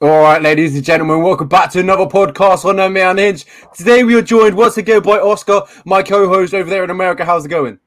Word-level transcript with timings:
All 0.00 0.22
right, 0.22 0.40
ladies 0.40 0.76
and 0.76 0.84
gentlemen, 0.84 1.24
welcome 1.24 1.48
back 1.48 1.72
to 1.72 1.80
another 1.80 2.06
podcast 2.06 2.64
on 2.64 2.76
MMA 2.76 3.10
Unhinged. 3.10 3.48
Today 3.74 4.04
we 4.04 4.14
are 4.14 4.22
joined 4.22 4.56
once 4.56 4.76
again 4.76 5.02
by 5.02 5.18
Oscar, 5.18 5.62
my 5.84 6.04
co-host 6.04 6.54
over 6.54 6.70
there 6.70 6.84
in 6.84 6.90
America. 6.90 7.24
How's 7.24 7.46
it 7.46 7.48
going? 7.48 7.80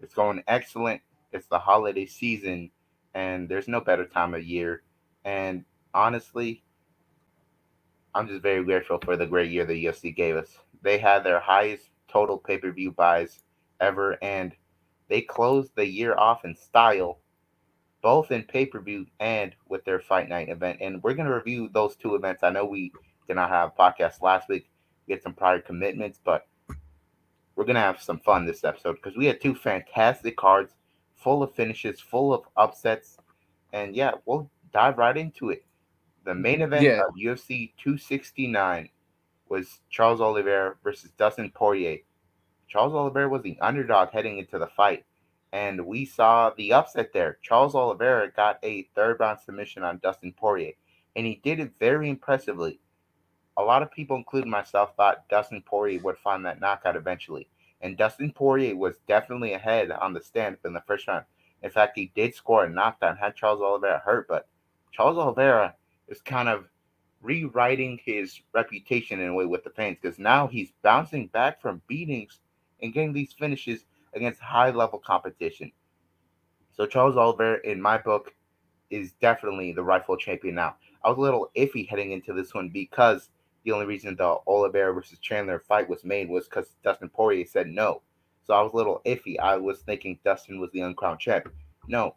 It's 0.00 0.14
going 0.14 0.42
excellent. 0.48 1.02
It's 1.32 1.46
the 1.48 1.58
holiday 1.58 2.06
season, 2.06 2.70
and 3.12 3.46
there's 3.46 3.68
no 3.68 3.82
better 3.82 4.06
time 4.06 4.32
of 4.32 4.42
year. 4.42 4.84
And 5.26 5.66
honestly, 5.92 6.62
I'm 8.14 8.26
just 8.26 8.40
very 8.40 8.64
grateful 8.64 8.98
for 9.04 9.14
the 9.14 9.26
great 9.26 9.50
year 9.50 9.66
the 9.66 9.84
UFC 9.84 10.16
gave 10.16 10.36
us. 10.36 10.56
They 10.80 10.96
had 10.96 11.24
their 11.24 11.40
highest 11.40 11.90
total 12.08 12.38
pay-per-view 12.38 12.92
buys 12.92 13.44
ever, 13.80 14.16
and 14.22 14.56
they 15.08 15.20
closed 15.20 15.72
the 15.74 15.86
year 15.86 16.16
off 16.16 16.46
in 16.46 16.56
style 16.56 17.18
both 18.04 18.30
in 18.30 18.42
pay 18.42 18.66
per 18.66 18.80
view 18.80 19.06
and 19.18 19.54
with 19.70 19.82
their 19.86 19.98
fight 19.98 20.28
night 20.28 20.50
event. 20.50 20.78
And 20.82 21.02
we're 21.02 21.14
going 21.14 21.26
to 21.26 21.34
review 21.34 21.70
those 21.72 21.96
two 21.96 22.14
events. 22.14 22.42
I 22.42 22.50
know 22.50 22.66
we 22.66 22.92
did 23.26 23.36
not 23.36 23.48
have 23.48 23.72
a 23.74 23.80
podcast 23.80 24.20
last 24.20 24.46
week, 24.46 24.68
we 25.06 25.14
had 25.14 25.22
some 25.22 25.32
prior 25.32 25.58
commitments, 25.58 26.20
but 26.22 26.46
we're 27.56 27.64
going 27.64 27.76
to 27.76 27.80
have 27.80 28.02
some 28.02 28.20
fun 28.20 28.44
this 28.44 28.62
episode 28.62 28.96
because 28.96 29.16
we 29.16 29.24
had 29.24 29.40
two 29.40 29.54
fantastic 29.54 30.36
cards 30.36 30.74
full 31.16 31.42
of 31.42 31.54
finishes, 31.54 31.98
full 31.98 32.34
of 32.34 32.42
upsets. 32.58 33.16
And 33.72 33.96
yeah, 33.96 34.12
we'll 34.26 34.50
dive 34.74 34.98
right 34.98 35.16
into 35.16 35.48
it. 35.48 35.64
The 36.24 36.34
main 36.34 36.60
event 36.60 36.82
yeah. 36.82 37.00
of 37.08 37.14
UFC 37.14 37.72
269 37.82 38.90
was 39.48 39.80
Charles 39.88 40.20
Oliveira 40.20 40.74
versus 40.84 41.10
Dustin 41.16 41.50
Poirier. 41.54 41.98
Charles 42.68 42.92
Oliveira 42.92 43.30
was 43.30 43.42
the 43.42 43.58
underdog 43.62 44.10
heading 44.10 44.36
into 44.36 44.58
the 44.58 44.66
fight 44.66 45.06
and 45.54 45.86
we 45.86 46.04
saw 46.04 46.50
the 46.50 46.72
upset 46.72 47.12
there. 47.12 47.38
Charles 47.40 47.76
Oliveira 47.76 48.28
got 48.32 48.58
a 48.64 48.88
third 48.96 49.20
round 49.20 49.38
submission 49.38 49.84
on 49.84 50.00
Dustin 50.02 50.32
Poirier, 50.32 50.72
and 51.14 51.24
he 51.24 51.40
did 51.44 51.60
it 51.60 51.70
very 51.78 52.10
impressively. 52.10 52.80
A 53.56 53.62
lot 53.62 53.80
of 53.80 53.92
people, 53.92 54.16
including 54.16 54.50
myself, 54.50 54.96
thought 54.96 55.28
Dustin 55.28 55.62
Poirier 55.62 56.00
would 56.02 56.18
find 56.18 56.44
that 56.44 56.60
knockout 56.60 56.96
eventually, 56.96 57.46
and 57.82 57.96
Dustin 57.96 58.32
Poirier 58.32 58.74
was 58.74 58.96
definitely 59.06 59.52
ahead 59.52 59.92
on 59.92 60.12
the 60.12 60.20
stand 60.20 60.56
in 60.64 60.72
the 60.72 60.82
first 60.88 61.06
round. 61.06 61.24
In 61.62 61.70
fact, 61.70 61.96
he 61.96 62.10
did 62.16 62.34
score 62.34 62.64
a 62.64 62.68
knockdown, 62.68 63.16
had 63.16 63.36
Charles 63.36 63.62
Oliveira 63.62 64.02
hurt, 64.04 64.26
but 64.26 64.48
Charles 64.90 65.18
Oliveira 65.18 65.76
is 66.08 66.20
kind 66.20 66.48
of 66.48 66.64
rewriting 67.22 68.00
his 68.04 68.40
reputation 68.52 69.20
in 69.20 69.28
a 69.28 69.34
way 69.34 69.46
with 69.46 69.62
the 69.62 69.70
fans 69.70 69.98
because 70.02 70.18
now 70.18 70.48
he's 70.48 70.72
bouncing 70.82 71.28
back 71.28 71.62
from 71.62 71.80
beatings 71.86 72.40
and 72.82 72.92
getting 72.92 73.12
these 73.12 73.32
finishes 73.32 73.84
against 74.14 74.40
high 74.40 74.70
level 74.70 74.98
competition. 74.98 75.72
So 76.72 76.86
Charles 76.86 77.16
Oliveira, 77.16 77.60
in 77.64 77.80
my 77.80 77.98
book, 77.98 78.34
is 78.90 79.12
definitely 79.20 79.72
the 79.72 79.82
rightful 79.82 80.16
champion 80.16 80.56
now. 80.56 80.76
I 81.04 81.08
was 81.08 81.18
a 81.18 81.22
little 81.22 81.50
iffy 81.56 81.88
heading 81.88 82.12
into 82.12 82.32
this 82.32 82.54
one 82.54 82.68
because 82.68 83.30
the 83.64 83.72
only 83.72 83.86
reason 83.86 84.16
the 84.16 84.38
Oliveira 84.46 84.92
versus 84.92 85.18
Chandler 85.18 85.58
fight 85.58 85.88
was 85.88 86.04
made 86.04 86.28
was 86.28 86.46
because 86.46 86.76
Dustin 86.82 87.08
Poirier 87.08 87.46
said 87.46 87.68
no. 87.68 88.02
So 88.46 88.54
I 88.54 88.62
was 88.62 88.72
a 88.72 88.76
little 88.76 89.00
iffy. 89.06 89.38
I 89.38 89.56
was 89.56 89.80
thinking 89.80 90.18
Dustin 90.24 90.60
was 90.60 90.70
the 90.72 90.80
uncrowned 90.80 91.20
champ. 91.20 91.48
No. 91.88 92.14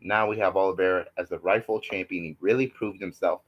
Now 0.00 0.28
we 0.28 0.38
have 0.38 0.56
Oliveira 0.56 1.06
as 1.16 1.30
the 1.30 1.38
rightful 1.38 1.80
champion. 1.80 2.24
He 2.24 2.36
really 2.40 2.66
proved 2.66 3.00
himself. 3.00 3.42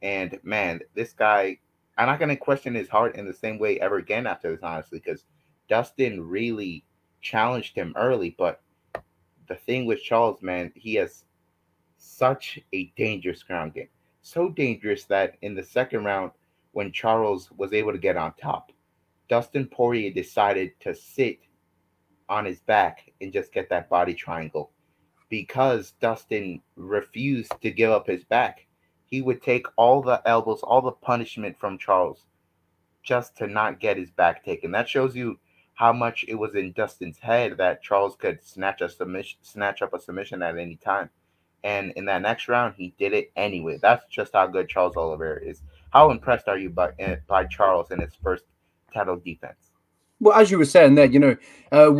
And 0.00 0.38
man, 0.42 0.80
this 0.94 1.12
guy, 1.12 1.58
I'm 1.98 2.06
not 2.06 2.18
going 2.18 2.28
to 2.30 2.36
question 2.36 2.74
his 2.74 2.88
heart 2.88 3.16
in 3.16 3.26
the 3.26 3.34
same 3.34 3.58
way 3.58 3.80
ever 3.80 3.96
again 3.98 4.26
after 4.26 4.50
this, 4.50 4.62
honestly, 4.62 5.00
because 5.04 5.24
Dustin 5.68 6.26
really 6.26 6.84
challenged 7.20 7.74
him 7.74 7.94
early, 7.96 8.34
but 8.38 8.60
the 9.48 9.54
thing 9.54 9.86
with 9.86 10.02
Charles, 10.02 10.42
man, 10.42 10.72
he 10.74 10.94
has 10.94 11.24
such 11.96 12.58
a 12.72 12.92
dangerous 12.96 13.42
ground 13.42 13.74
game. 13.74 13.88
So 14.22 14.50
dangerous 14.50 15.04
that 15.04 15.36
in 15.42 15.54
the 15.54 15.62
second 15.62 16.04
round, 16.04 16.32
when 16.72 16.92
Charles 16.92 17.50
was 17.56 17.72
able 17.72 17.92
to 17.92 17.98
get 17.98 18.16
on 18.16 18.34
top, 18.34 18.72
Dustin 19.28 19.66
Poirier 19.66 20.10
decided 20.12 20.72
to 20.80 20.94
sit 20.94 21.40
on 22.28 22.44
his 22.44 22.60
back 22.60 23.12
and 23.20 23.32
just 23.32 23.52
get 23.52 23.68
that 23.70 23.88
body 23.88 24.14
triangle 24.14 24.70
because 25.28 25.92
Dustin 26.00 26.62
refused 26.76 27.52
to 27.62 27.70
give 27.70 27.90
up 27.90 28.06
his 28.06 28.24
back. 28.24 28.66
He 29.06 29.22
would 29.22 29.42
take 29.42 29.66
all 29.76 30.02
the 30.02 30.20
elbows, 30.26 30.60
all 30.62 30.82
the 30.82 30.92
punishment 30.92 31.58
from 31.58 31.78
Charles 31.78 32.26
just 33.02 33.36
to 33.38 33.46
not 33.46 33.80
get 33.80 33.96
his 33.96 34.10
back 34.10 34.44
taken. 34.44 34.70
That 34.70 34.88
shows 34.88 35.16
you 35.16 35.38
how 35.78 35.92
much 35.92 36.24
it 36.26 36.34
was 36.34 36.56
in 36.56 36.72
Dustin's 36.72 37.20
head 37.20 37.56
that 37.56 37.84
Charles 37.84 38.16
could 38.16 38.42
snatch 38.42 38.80
a 38.80 38.88
submission, 38.88 39.38
snatch 39.42 39.80
up 39.80 39.94
a 39.94 40.00
submission 40.00 40.42
at 40.42 40.58
any 40.58 40.74
time. 40.74 41.08
And 41.62 41.92
in 41.92 42.04
that 42.06 42.20
next 42.20 42.48
round, 42.48 42.74
he 42.76 42.94
did 42.98 43.12
it 43.12 43.30
anyway. 43.36 43.78
That's 43.80 44.04
just 44.10 44.32
how 44.32 44.48
good 44.48 44.68
Charles 44.68 44.96
Oliveira 44.96 45.40
is. 45.40 45.62
How 45.90 46.10
impressed 46.10 46.48
are 46.48 46.58
you 46.58 46.70
by 46.70 46.90
eh, 46.98 47.16
by 47.28 47.44
Charles 47.44 47.92
in 47.92 48.00
his 48.00 48.12
first 48.20 48.42
title 48.92 49.16
defense? 49.24 49.70
Well, 50.18 50.36
as 50.36 50.50
you 50.50 50.58
were 50.58 50.64
saying 50.64 50.96
there, 50.96 51.06
you 51.06 51.20
know, 51.20 51.36
uh, 51.70 51.94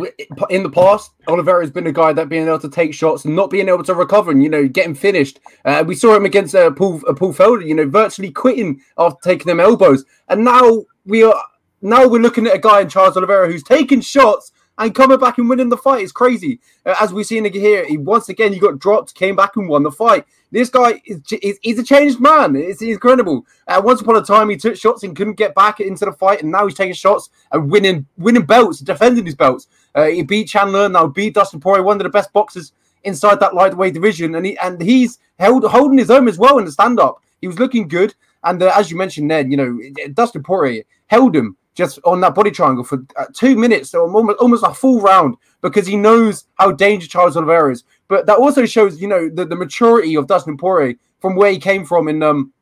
in 0.49 0.63
the 0.63 0.69
past, 0.69 1.11
Oliveira 1.29 1.61
has 1.61 1.71
been 1.71 1.87
a 1.87 1.93
guy 1.93 2.11
that 2.11 2.27
being 2.27 2.47
able 2.47 2.59
to 2.59 2.69
take 2.69 2.93
shots 2.93 3.23
and 3.23 3.33
not 3.33 3.49
being 3.49 3.69
able 3.69 3.83
to 3.83 3.93
recover 3.93 4.31
and, 4.31 4.43
you 4.43 4.49
know, 4.49 4.67
getting 4.67 4.93
finished. 4.93 5.39
Uh, 5.63 5.85
we 5.87 5.95
saw 5.95 6.17
him 6.17 6.25
against 6.25 6.53
uh, 6.53 6.69
Paul, 6.71 7.01
uh, 7.07 7.13
Paul 7.13 7.33
Felder, 7.33 7.65
you 7.65 7.73
know, 7.73 7.87
virtually 7.87 8.29
quitting 8.29 8.81
after 8.97 9.19
taking 9.23 9.47
them 9.47 9.61
elbows. 9.61 10.03
And 10.27 10.43
now 10.43 10.83
we 11.05 11.23
are 11.23 11.33
now 11.81 12.07
we're 12.07 12.21
looking 12.21 12.47
at 12.47 12.55
a 12.55 12.59
guy 12.59 12.81
in 12.81 12.89
Charles 12.89 13.17
Oliveira 13.17 13.47
who's 13.47 13.63
taking 13.63 14.01
shots 14.01 14.51
and 14.79 14.95
coming 14.95 15.19
back 15.19 15.37
and 15.37 15.49
winning 15.49 15.69
the 15.69 15.77
fight. 15.77 16.01
It's 16.01 16.11
crazy. 16.11 16.59
Uh, 16.85 16.95
as 16.99 17.13
we've 17.13 17.25
seen 17.25 17.45
here, 17.51 17.85
he 17.85 17.97
once 17.97 18.29
again 18.29 18.53
he 18.53 18.59
got 18.59 18.79
dropped, 18.79 19.13
came 19.13 19.35
back 19.35 19.55
and 19.55 19.67
won 19.67 19.83
the 19.83 19.91
fight. 19.91 20.25
This 20.51 20.69
guy 20.69 21.01
is, 21.05 21.21
is 21.43 21.59
he's 21.61 21.77
a 21.77 21.83
changed 21.83 22.19
man. 22.19 22.55
It's, 22.55 22.81
incredible. 22.81 23.45
Uh, 23.67 23.81
once 23.83 24.01
upon 24.01 24.15
a 24.15 24.23
time, 24.23 24.49
he 24.49 24.57
took 24.57 24.75
shots 24.75 25.03
and 25.03 25.15
couldn't 25.15 25.35
get 25.35 25.53
back 25.53 25.79
into 25.79 26.05
the 26.05 26.13
fight, 26.13 26.41
and 26.41 26.51
now 26.51 26.65
he's 26.65 26.77
taking 26.77 26.93
shots 26.93 27.29
and 27.51 27.69
winning 27.69 28.07
winning 28.17 28.45
belts, 28.45 28.79
defending 28.79 29.25
his 29.25 29.35
belts. 29.35 29.67
Uh, 29.93 30.05
he 30.05 30.23
beat 30.23 30.47
Chandler, 30.47 30.89
now 30.89 31.05
beat 31.05 31.35
Dustin 31.35 31.59
Poirier, 31.59 31.83
one 31.83 31.97
of 31.97 32.03
the 32.03 32.09
best 32.09 32.33
boxers 32.33 32.71
inside 33.03 33.39
that 33.41 33.53
lightweight 33.53 33.93
division, 33.93 34.33
and 34.35 34.45
he 34.45 34.57
and 34.57 34.81
he's 34.81 35.19
held 35.37 35.65
holding 35.65 35.97
his 35.97 36.09
own 36.09 36.27
as 36.27 36.37
well 36.37 36.57
in 36.57 36.65
the 36.65 36.71
stand 36.71 36.99
up. 36.99 37.21
He 37.41 37.47
was 37.47 37.59
looking 37.59 37.87
good, 37.87 38.15
and 38.43 38.63
uh, 38.63 38.71
as 38.75 38.89
you 38.89 38.97
mentioned, 38.97 39.27
Ned, 39.27 39.51
you 39.51 39.57
know 39.57 39.79
Dustin 40.13 40.41
Poirier 40.41 40.83
held 41.07 41.35
him 41.35 41.57
just 41.79 41.97
on 42.03 42.19
that 42.19 42.35
body 42.35 42.51
triangle 42.51 42.83
for 42.83 43.05
uh, 43.15 43.25
two 43.33 43.55
minutes, 43.55 43.89
so 43.89 44.01
almost, 44.01 44.37
almost 44.39 44.65
a 44.65 44.73
full 44.73 44.99
round, 44.99 45.35
because 45.61 45.87
he 45.87 45.95
knows 45.95 46.43
how 46.55 46.73
dangerous 46.73 47.09
Charles 47.09 47.37
Oliveira 47.37 47.71
is. 47.71 47.85
But 48.09 48.25
that 48.25 48.37
also 48.37 48.65
shows, 48.65 49.01
you 49.01 49.07
know, 49.07 49.29
the, 49.29 49.45
the 49.45 49.55
maturity 49.55 50.15
of 50.15 50.27
Dustin 50.27 50.57
Poirier 50.57 50.95
from 51.21 51.35
where 51.35 51.51
he 51.51 51.57
came 51.57 51.85
from 51.85 52.09
in 52.09 52.21
um 52.21 52.53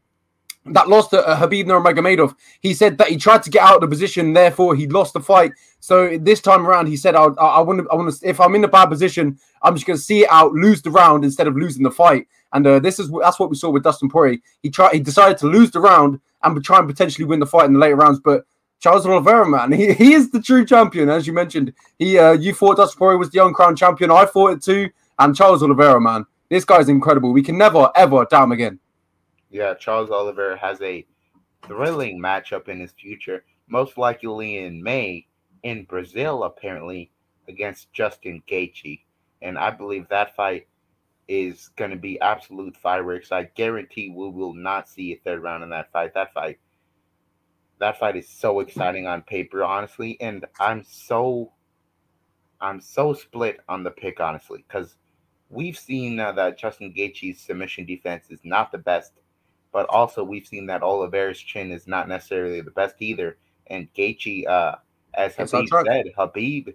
that 0.66 0.90
lost 0.90 1.10
to 1.12 1.26
uh, 1.26 1.40
Khabib 1.40 1.66
Nurmagomedov. 1.66 2.36
He 2.60 2.74
said 2.74 2.98
that 3.00 3.08
he 3.08 3.18
tried 3.18 3.42
to 3.44 3.50
get 3.50 3.64
out 3.64 3.76
of 3.76 3.82
the 3.82 3.88
position, 3.88 4.34
therefore 4.34 4.76
he 4.76 4.86
lost 4.86 5.14
the 5.14 5.22
fight. 5.22 5.54
So 5.80 6.18
this 6.18 6.42
time 6.42 6.68
around, 6.68 6.88
he 6.88 6.98
said, 6.98 7.16
"I, 7.16 7.24
I, 7.24 7.62
want 7.62 7.80
to, 7.80 7.90
I 7.90 7.96
want 7.96 8.14
to. 8.14 8.30
If 8.30 8.40
I'm 8.40 8.54
in 8.54 8.64
a 8.64 8.68
bad 8.68 8.88
position, 8.88 9.40
I'm 9.64 9.74
just 9.74 9.88
going 9.88 9.98
to 9.98 10.04
see 10.04 10.24
it 10.24 10.30
out, 10.30 10.52
lose 10.54 10.82
the 10.82 10.92
round 10.92 11.24
instead 11.24 11.48
of 11.48 11.56
losing 11.56 11.84
the 11.84 11.92
fight." 11.92 12.28
And 12.54 12.68
uh, 12.68 12.80
this 12.80 13.00
is 13.00 13.10
that's 13.22 13.40
what 13.40 13.50
we 13.50 13.56
saw 13.56 13.70
with 13.70 13.84
Dustin 13.84 14.10
Poirier. 14.10 14.38
He 14.62 14.70
tried, 14.70 14.94
he 14.94 15.00
decided 15.00 15.38
to 15.40 15.48
lose 15.48 15.72
the 15.72 15.80
round 15.80 16.20
and 16.44 16.64
try 16.64 16.80
and 16.80 16.88
potentially 16.88 17.26
win 17.26 17.40
the 17.40 17.46
fight 17.46 17.66
in 17.66 17.74
the 17.74 17.80
later 17.80 17.96
rounds, 17.96 18.20
but 18.20 18.46
Charles 18.80 19.06
Oliveira, 19.06 19.48
man, 19.48 19.72
he, 19.80 19.94
he 19.94 20.14
is 20.14 20.32
the 20.32 20.42
true 20.42 20.66
champion, 20.66 21.10
as 21.10 21.28
you 21.28 21.34
mentioned. 21.34 21.74
He, 22.00 22.18
uh, 22.18 22.34
you 22.34 22.54
thought 22.54 22.78
Dustin 22.78 23.00
Poirier 23.00 23.18
was 23.18 23.30
the 23.32 23.44
uncrowned 23.44 23.78
champion. 23.78 24.12
I 24.12 24.26
thought 24.26 24.52
it 24.52 24.64
too. 24.64 24.90
And 25.20 25.36
Charles 25.36 25.64
Oliveira, 25.64 26.00
man, 26.00 26.26
this 26.50 26.66
guy's 26.66 26.90
incredible. 26.90 27.34
We 27.34 27.44
can 27.44 27.58
never 27.58 27.90
ever 27.96 28.26
him 28.32 28.52
again. 28.52 28.80
Yeah, 29.50 29.74
Charles 29.74 30.12
Oliveira 30.12 30.58
has 30.58 30.82
a 30.82 31.06
thrilling 31.66 32.20
matchup 32.20 32.68
in 32.68 32.80
his 32.80 32.92
future, 32.92 33.44
most 33.68 33.98
likely 33.98 34.58
in 34.58 34.84
May 34.84 35.26
in 35.64 35.84
Brazil, 35.86 36.44
apparently 36.44 37.12
against 37.48 37.92
Justin 37.94 38.44
Gaethje, 38.48 39.02
and 39.42 39.58
I 39.58 39.72
believe 39.72 40.08
that 40.10 40.36
fight 40.36 40.68
is 41.28 41.70
going 41.76 41.92
to 41.92 41.98
be 41.98 42.20
absolute 42.22 42.76
fireworks. 42.78 43.32
I 43.32 43.44
guarantee 43.56 44.10
we 44.10 44.30
will 44.30 44.54
not 44.54 44.88
see 44.88 45.12
a 45.12 45.18
third 45.18 45.44
round 45.44 45.64
in 45.64 45.70
that 45.72 45.92
fight. 45.92 46.14
That 46.14 46.34
fight 46.34 46.60
that 47.80 48.00
fight 48.00 48.16
is 48.16 48.28
so 48.28 48.60
exciting 48.60 49.08
on 49.08 49.22
paper, 49.22 49.64
honestly, 49.64 50.18
and 50.20 50.46
I'm 50.60 50.84
so 50.84 51.52
I'm 52.60 52.82
so 52.82 53.14
split 53.14 53.60
on 53.70 53.84
the 53.84 53.92
pick, 53.92 54.20
honestly, 54.20 54.66
because 54.68 54.96
we've 55.50 55.78
seen 55.78 56.20
uh, 56.20 56.32
that 56.34 56.58
Justin 56.58 56.94
Gaethje's 56.94 57.40
submission 57.40 57.86
defense 57.86 58.30
is 58.30 58.40
not 58.44 58.72
the 58.72 58.78
best, 58.78 59.14
but 59.72 59.88
also 59.90 60.24
we've 60.24 60.48
seen 60.48 60.66
that 60.68 60.82
Oliveira's 60.82 61.40
chin 61.40 61.72
is 61.72 61.88
not 61.88 62.08
necessarily 62.08 62.62
the 62.62 62.72
best 62.72 62.96
either. 63.00 63.38
And 63.68 63.94
Gaethje, 63.94 64.48
uh, 64.48 64.76
as 65.14 65.36
Khabib 65.36 65.86
said, 65.86 66.06
Khabib, 66.18 66.74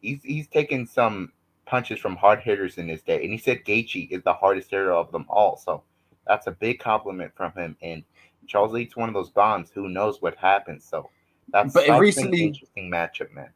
he's 0.00 0.22
he's 0.22 0.48
taken 0.48 0.86
some 0.86 1.32
punches 1.66 1.98
from 1.98 2.16
hard 2.16 2.40
hitters 2.40 2.78
in 2.78 2.88
his 2.88 3.02
day, 3.02 3.22
and 3.22 3.32
he 3.32 3.38
said 3.38 3.64
Gaethje 3.64 4.10
is 4.10 4.22
the 4.22 4.34
hardest 4.34 4.70
hitter 4.70 4.92
of 4.92 5.10
them 5.12 5.26
all. 5.28 5.56
So 5.56 5.82
that's 6.26 6.46
a 6.46 6.52
big 6.52 6.78
compliment 6.78 7.32
from 7.34 7.52
him, 7.52 7.76
and 7.82 8.04
Charles 8.46 8.76
eats 8.76 8.96
one 8.96 9.08
of 9.08 9.14
those 9.14 9.30
bombs. 9.30 9.70
Who 9.74 9.88
knows 9.88 10.20
what 10.22 10.36
happens? 10.36 10.84
So 10.84 11.10
that's, 11.48 11.72
but 11.72 11.86
that's 11.86 12.00
recently, 12.00 12.42
an 12.42 12.48
interesting 12.48 12.90
matchup, 12.90 13.32
man. 13.32 13.50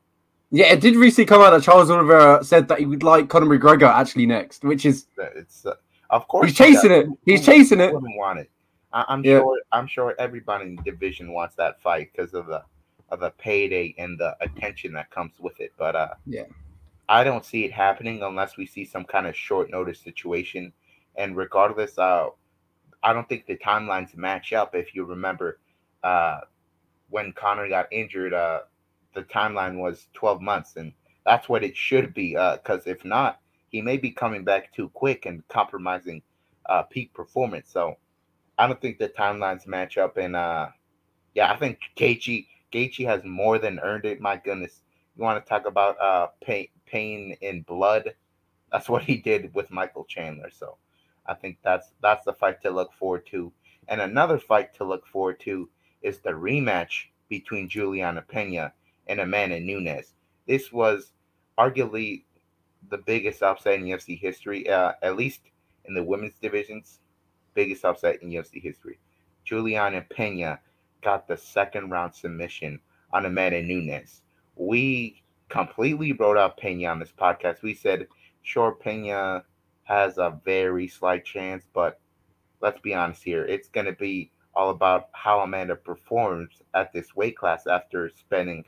Yeah, 0.50 0.72
it 0.72 0.80
did 0.80 0.96
recently 0.96 1.26
come 1.26 1.42
out 1.42 1.50
that 1.50 1.62
Charles 1.62 1.90
Oliveira 1.90 2.42
said 2.42 2.68
that 2.68 2.78
he 2.78 2.86
would 2.86 3.02
like 3.02 3.28
Conor 3.28 3.46
McGregor 3.46 3.88
actually 3.92 4.26
next, 4.26 4.64
which 4.64 4.86
is 4.86 5.06
it's 5.36 5.66
uh, 5.66 5.74
of 6.10 6.26
course 6.28 6.48
he's 6.48 6.56
chasing 6.56 6.90
it. 6.90 7.06
He's 7.26 7.44
chasing 7.44 7.80
it. 7.80 7.92
Wouldn't 7.92 8.16
want 8.16 8.38
it. 8.38 8.50
I, 8.92 9.04
am 9.08 9.22
Yeah. 9.24 9.40
sure. 9.40 9.60
I'm 9.72 9.86
sure 9.86 10.14
everybody 10.18 10.64
in 10.64 10.76
the 10.76 10.82
division 10.82 11.32
wants 11.32 11.54
that 11.56 11.80
fight 11.82 12.10
because 12.14 12.32
of 12.32 12.46
the 12.46 12.62
of 13.10 13.20
the 13.20 13.30
payday 13.30 13.94
and 13.98 14.18
the 14.18 14.36
attention 14.40 14.92
that 14.94 15.10
comes 15.10 15.32
with 15.38 15.60
it. 15.60 15.72
But 15.78 15.96
uh, 15.96 16.14
Yeah. 16.26 16.44
I 17.10 17.24
don't 17.24 17.44
see 17.44 17.64
it 17.64 17.72
happening 17.72 18.22
unless 18.22 18.56
we 18.56 18.66
see 18.66 18.84
some 18.84 19.04
kind 19.04 19.26
of 19.26 19.34
short 19.34 19.70
notice 19.70 19.98
situation. 20.00 20.72
And 21.16 21.36
regardless, 21.36 21.98
uh, 21.98 22.28
I 23.02 23.12
don't 23.12 23.28
think 23.28 23.46
the 23.46 23.56
timelines 23.56 24.16
match 24.16 24.52
up. 24.52 24.74
If 24.74 24.94
you 24.94 25.04
remember, 25.04 25.58
uh, 26.02 26.40
when 27.10 27.32
Conor 27.32 27.68
got 27.68 27.92
injured, 27.92 28.34
uh, 28.34 28.60
the 29.14 29.22
timeline 29.22 29.78
was 29.78 30.08
12 30.14 30.40
months, 30.40 30.76
and 30.76 30.92
that's 31.24 31.48
what 31.48 31.64
it 31.64 31.76
should 31.76 32.14
be. 32.14 32.32
Because 32.32 32.86
if 32.86 33.04
not, 33.04 33.40
he 33.70 33.82
may 33.82 33.96
be 33.96 34.10
coming 34.10 34.44
back 34.44 34.72
too 34.72 34.88
quick 34.90 35.26
and 35.26 35.46
compromising 35.48 36.22
uh, 36.68 36.82
peak 36.82 37.12
performance. 37.14 37.70
So 37.70 37.96
I 38.58 38.66
don't 38.66 38.80
think 38.80 38.98
the 38.98 39.08
timelines 39.08 39.66
match 39.66 39.98
up. 39.98 40.16
And 40.16 40.36
uh, 40.36 40.68
yeah, 41.34 41.52
I 41.52 41.56
think 41.56 41.78
Gaethje 41.96 42.46
Gaethje 42.72 43.06
has 43.06 43.24
more 43.24 43.58
than 43.58 43.78
earned 43.80 44.04
it. 44.04 44.20
My 44.20 44.36
goodness, 44.36 44.82
you 45.16 45.22
want 45.22 45.44
to 45.44 45.48
talk 45.48 45.66
about 45.66 46.00
uh, 46.00 46.28
pain, 46.42 46.68
pain 46.86 47.36
in 47.40 47.62
blood? 47.62 48.14
That's 48.72 48.88
what 48.88 49.04
he 49.04 49.16
did 49.16 49.54
with 49.54 49.70
Michael 49.70 50.04
Chandler. 50.04 50.50
So 50.50 50.76
I 51.28 51.34
think 51.34 51.58
that's 51.62 51.92
that's 52.02 52.24
the 52.24 52.32
fight 52.32 52.62
to 52.62 52.70
look 52.70 52.92
forward 52.94 53.26
to. 53.26 53.52
And 53.88 54.00
another 54.00 54.38
fight 54.38 54.74
to 54.74 54.84
look 54.84 55.06
forward 55.06 55.40
to 55.40 55.68
is 56.02 56.18
the 56.18 56.30
rematch 56.30 57.06
between 57.28 57.68
Juliana 57.68 58.22
Pena 58.22 58.72
and 59.06 59.20
Amanda 59.20 59.60
Nunes. 59.60 60.14
This 60.46 60.72
was 60.72 61.12
arguably 61.58 62.24
the 62.90 62.98
biggest 62.98 63.42
upset 63.42 63.74
in 63.74 63.84
UFC 63.84 64.18
history, 64.18 64.68
uh, 64.68 64.92
at 65.02 65.16
least 65.16 65.40
in 65.84 65.94
the 65.94 66.02
women's 66.02 66.38
divisions, 66.40 67.00
biggest 67.54 67.84
upset 67.84 68.22
in 68.22 68.30
UFC 68.30 68.62
history. 68.62 68.98
Juliana 69.44 70.02
Pena 70.02 70.60
got 71.02 71.26
the 71.26 71.36
second 71.36 71.90
round 71.90 72.14
submission 72.14 72.80
on 73.12 73.26
Amanda 73.26 73.62
Nunes. 73.62 74.22
We 74.56 75.22
completely 75.48 76.12
wrote 76.12 76.38
out 76.38 76.56
Pena 76.56 76.88
on 76.88 76.98
this 76.98 77.12
podcast. 77.12 77.62
We 77.62 77.74
said, 77.74 78.06
sure, 78.42 78.72
Pena 78.72 79.44
has 79.88 80.18
a 80.18 80.38
very 80.44 80.86
slight 80.86 81.24
chance, 81.24 81.64
but 81.72 81.98
let's 82.60 82.80
be 82.80 82.94
honest 82.94 83.24
here. 83.24 83.44
It's 83.46 83.68
going 83.68 83.86
to 83.86 83.92
be 83.92 84.30
all 84.54 84.70
about 84.70 85.08
how 85.12 85.40
Amanda 85.40 85.76
performs 85.76 86.62
at 86.74 86.92
this 86.92 87.16
weight 87.16 87.36
class 87.36 87.66
after 87.66 88.10
spending 88.10 88.64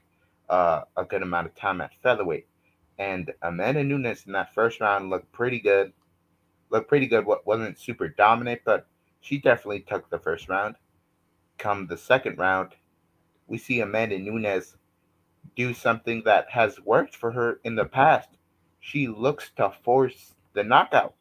uh, 0.49 0.83
a 0.97 1.05
good 1.05 1.23
amount 1.23 1.47
of 1.47 1.55
time 1.55 1.83
at 1.83 1.91
featherweight. 2.03 2.47
And 2.99 3.33
Amanda 3.43 3.85
Nunes 3.85 4.25
in 4.27 4.33
that 4.33 4.55
first 4.55 4.81
round 4.81 5.11
looked 5.11 5.31
pretty 5.31 5.61
good. 5.61 5.93
Looked 6.71 6.89
pretty 6.89 7.07
good. 7.07 7.27
What 7.27 7.47
wasn't 7.47 7.79
super 7.79 8.09
dominant, 8.09 8.63
but 8.65 8.87
she 9.21 9.39
definitely 9.39 9.81
took 9.81 10.09
the 10.09 10.19
first 10.19 10.49
round. 10.49 10.77
Come 11.59 11.87
the 11.87 11.99
second 11.99 12.39
round, 12.39 12.71
we 13.47 13.59
see 13.59 13.81
Amanda 13.81 14.19
Nunes 14.19 14.77
do 15.55 15.75
something 15.75 16.23
that 16.25 16.49
has 16.51 16.81
worked 16.81 17.15
for 17.15 17.33
her 17.33 17.61
in 17.65 17.75
the 17.75 17.85
past. 17.85 18.31
She 18.79 19.09
looks 19.09 19.51
to 19.57 19.73
force 19.83 20.35
the 20.55 20.65
knockout. 20.65 21.15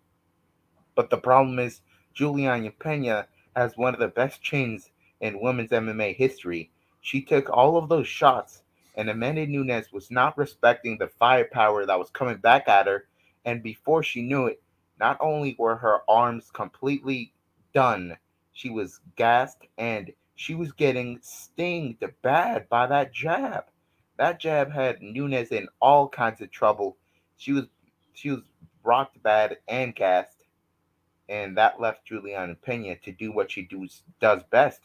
But 0.96 1.10
the 1.10 1.18
problem 1.18 1.60
is, 1.60 1.81
Juliana 2.14 2.72
Pena 2.72 3.28
has 3.56 3.78
one 3.78 3.94
of 3.94 4.00
the 4.00 4.08
best 4.08 4.42
chins 4.42 4.92
in 5.22 5.42
women's 5.42 5.72
MMA 5.72 6.16
history. 6.16 6.72
She 7.02 7.22
took 7.22 7.50
all 7.50 7.78
of 7.78 7.90
those 7.90 8.08
shots, 8.08 8.64
and 8.96 9.10
Amanda 9.10 9.46
Nunes 9.46 9.92
was 9.92 10.12
not 10.12 10.38
respecting 10.38 10.98
the 10.98 11.08
firepower 11.08 11.86
that 11.86 12.00
was 12.00 12.10
coming 12.10 12.38
back 12.38 12.68
at 12.68 12.88
her. 12.88 13.08
And 13.46 13.64
before 13.64 14.04
she 14.04 14.22
knew 14.22 14.48
it, 14.48 14.62
not 15.00 15.18
only 15.22 15.56
were 15.58 15.78
her 15.78 16.00
arms 16.10 16.52
completely 16.52 17.34
done, 17.74 18.18
she 18.52 18.70
was 18.70 19.00
gassed 19.16 19.66
and 19.78 20.12
she 20.36 20.56
was 20.56 20.72
getting 20.74 21.20
stinged 21.22 22.04
bad 22.22 22.68
by 22.70 22.88
that 22.88 23.14
jab. 23.14 23.66
That 24.18 24.40
jab 24.40 24.72
had 24.72 25.02
Nunes 25.02 25.52
in 25.52 25.68
all 25.81 26.10
kinds 26.10 26.42
of 26.42 26.52
trouble. 26.52 26.98
She 27.38 27.54
was 27.54 27.68
she 28.14 28.31
was 28.31 28.42
rocked 28.84 29.22
bad 29.24 29.58
and 29.68 29.96
gassed, 29.96 30.44
and 31.28 31.58
that 31.58 31.80
left 31.80 32.06
Juliana 32.06 32.56
Pena 32.56 32.96
to 32.98 33.12
do 33.12 33.31
what 33.31 33.52
she 33.52 33.64
does 33.64 34.04
does 34.20 34.44
best. 34.52 34.81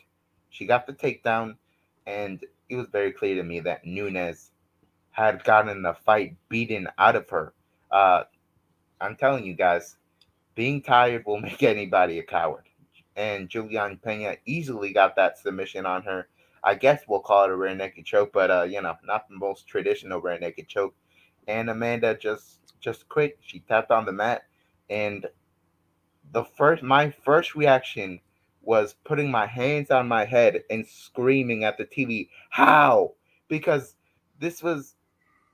She 0.51 0.67
got 0.67 0.87
the 0.87 0.93
takedown, 0.93 1.57
and 2.07 2.45
it 2.69 2.77
was 2.77 2.89
very 2.89 3.13
clear 3.13 3.35
to 3.37 3.43
me 3.43 3.61
that 3.61 3.85
Nunes 3.87 4.51
had 5.11 5.45
gotten 5.45 5.83
the 5.83 5.95
fight 5.95 6.37
beaten 6.49 6.89
out 6.99 7.17
of 7.17 7.31
her. 7.31 7.55
Uh, 7.91 8.25
I'm 9.01 9.17
telling 9.17 9.45
you 9.45 9.55
guys, 9.55 9.97
being 10.55 10.83
tired 10.83 11.25
will 11.27 11.41
make 11.41 11.63
anybody 11.63 12.19
a 12.19 12.23
coward. 12.23 12.65
And 13.17 13.49
Juliana 13.49 13.97
Pena 13.97 14.37
easily 14.47 14.93
got 14.93 15.17
that 15.17 15.39
submission 15.39 15.87
on 15.87 16.03
her. 16.03 16.29
I 16.65 16.75
guess 16.75 17.03
we'll 17.07 17.21
call 17.21 17.45
it 17.45 17.51
a 17.51 17.57
rear 17.57 17.75
naked 17.75 18.07
choke, 18.07 18.33
but 18.33 18.51
uh, 18.51 18.63
you 18.65 18.81
know, 18.81 18.97
not 19.05 19.29
the 19.29 19.37
most 19.37 19.67
traditional 19.69 20.21
rear 20.21 20.39
naked 20.39 20.67
choke. 20.69 20.95
And 21.47 21.71
Amanda 21.71 22.17
just 22.17 22.59
just 22.85 23.09
quit. 23.09 23.39
She 23.41 23.61
tapped 23.61 23.91
on 23.91 24.05
the 24.05 24.13
mat, 24.13 24.45
and 24.91 25.27
the 26.33 26.45
first 26.45 26.83
my 26.83 27.11
first 27.11 27.55
reaction 27.55 28.21
was 28.63 28.95
putting 29.05 29.31
my 29.31 29.47
hands 29.47 29.91
on 29.91 30.07
my 30.09 30.25
head 30.25 30.63
and 30.71 30.87
screaming 30.87 31.65
at 31.65 31.79
the 31.79 31.85
TV, 31.85 32.29
"How?" 32.51 33.15
Because 33.49 33.97
this 34.39 34.63
was, 34.63 34.97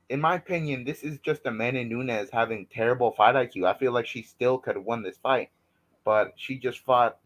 in 0.09 0.19
my 0.21 0.35
opinion, 0.35 0.83
this 0.83 1.03
is 1.03 1.19
just 1.19 1.45
Amanda 1.45 1.83
Nunes 1.83 2.29
having 2.31 2.65
terrible 2.67 3.11
fight 3.11 3.35
IQ. 3.35 3.65
I 3.65 3.77
feel 3.77 3.91
like 3.93 4.05
she 4.07 4.21
still 4.23 4.57
could 4.57 4.75
have 4.75 4.85
won 4.85 5.01
this 5.01 5.17
fight, 5.17 5.49
but 6.03 6.33
she 6.35 6.57
just 6.57 6.79
fought 6.79 7.17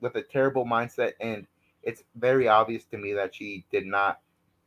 with 0.00 0.16
a 0.16 0.22
terrible 0.22 0.66
mindset, 0.66 1.12
and 1.20 1.46
it's 1.82 2.04
very 2.16 2.48
obvious 2.48 2.84
to 2.86 2.98
me 2.98 3.12
that 3.14 3.34
she 3.34 3.64
did 3.70 3.86
not 3.86 4.20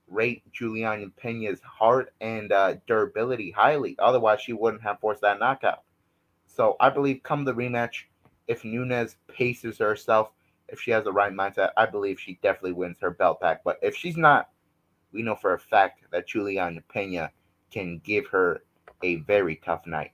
rate 0.08 0.44
Juliana 0.52 1.08
Pena's 1.22 1.60
heart 1.62 2.14
and 2.22 2.52
uh, 2.52 2.76
durability 2.88 3.52
highly. 3.52 3.96
Otherwise, 4.00 4.42
she 4.42 4.54
wouldn't 4.54 4.84
have 4.84 5.00
forced 5.00 5.22
that 5.22 5.40
knockout. 5.40 5.84
So 6.48 6.76
I 6.80 6.90
believe 6.90 7.22
come 7.24 7.46
the 7.46 7.54
rematch, 7.54 8.04
if 8.48 8.64
Nunes 8.64 9.18
paces 9.28 9.78
herself, 9.78 10.32
if 10.70 10.80
she 10.82 10.92
has 10.92 11.04
the 11.04 11.12
right 11.12 11.32
mindset, 11.32 11.72
I 11.78 11.86
believe 11.86 12.20
she 12.20 12.40
definitely 12.42 12.74
wins 12.74 12.98
her 13.02 13.12
belt 13.12 13.40
back. 13.40 13.64
But 13.64 13.80
if 13.82 13.96
she's 13.96 14.18
not, 14.18 14.50
we 15.12 15.22
know 15.22 15.36
for 15.36 15.54
a 15.54 15.60
fact 15.60 16.04
that 16.12 16.28
Juliana 16.28 16.82
Pena 16.92 17.32
can 17.72 18.00
give 18.04 18.28
her 18.28 18.64
a 19.04 19.18
very 19.18 19.58
tough 19.58 19.86
night. 19.86 20.12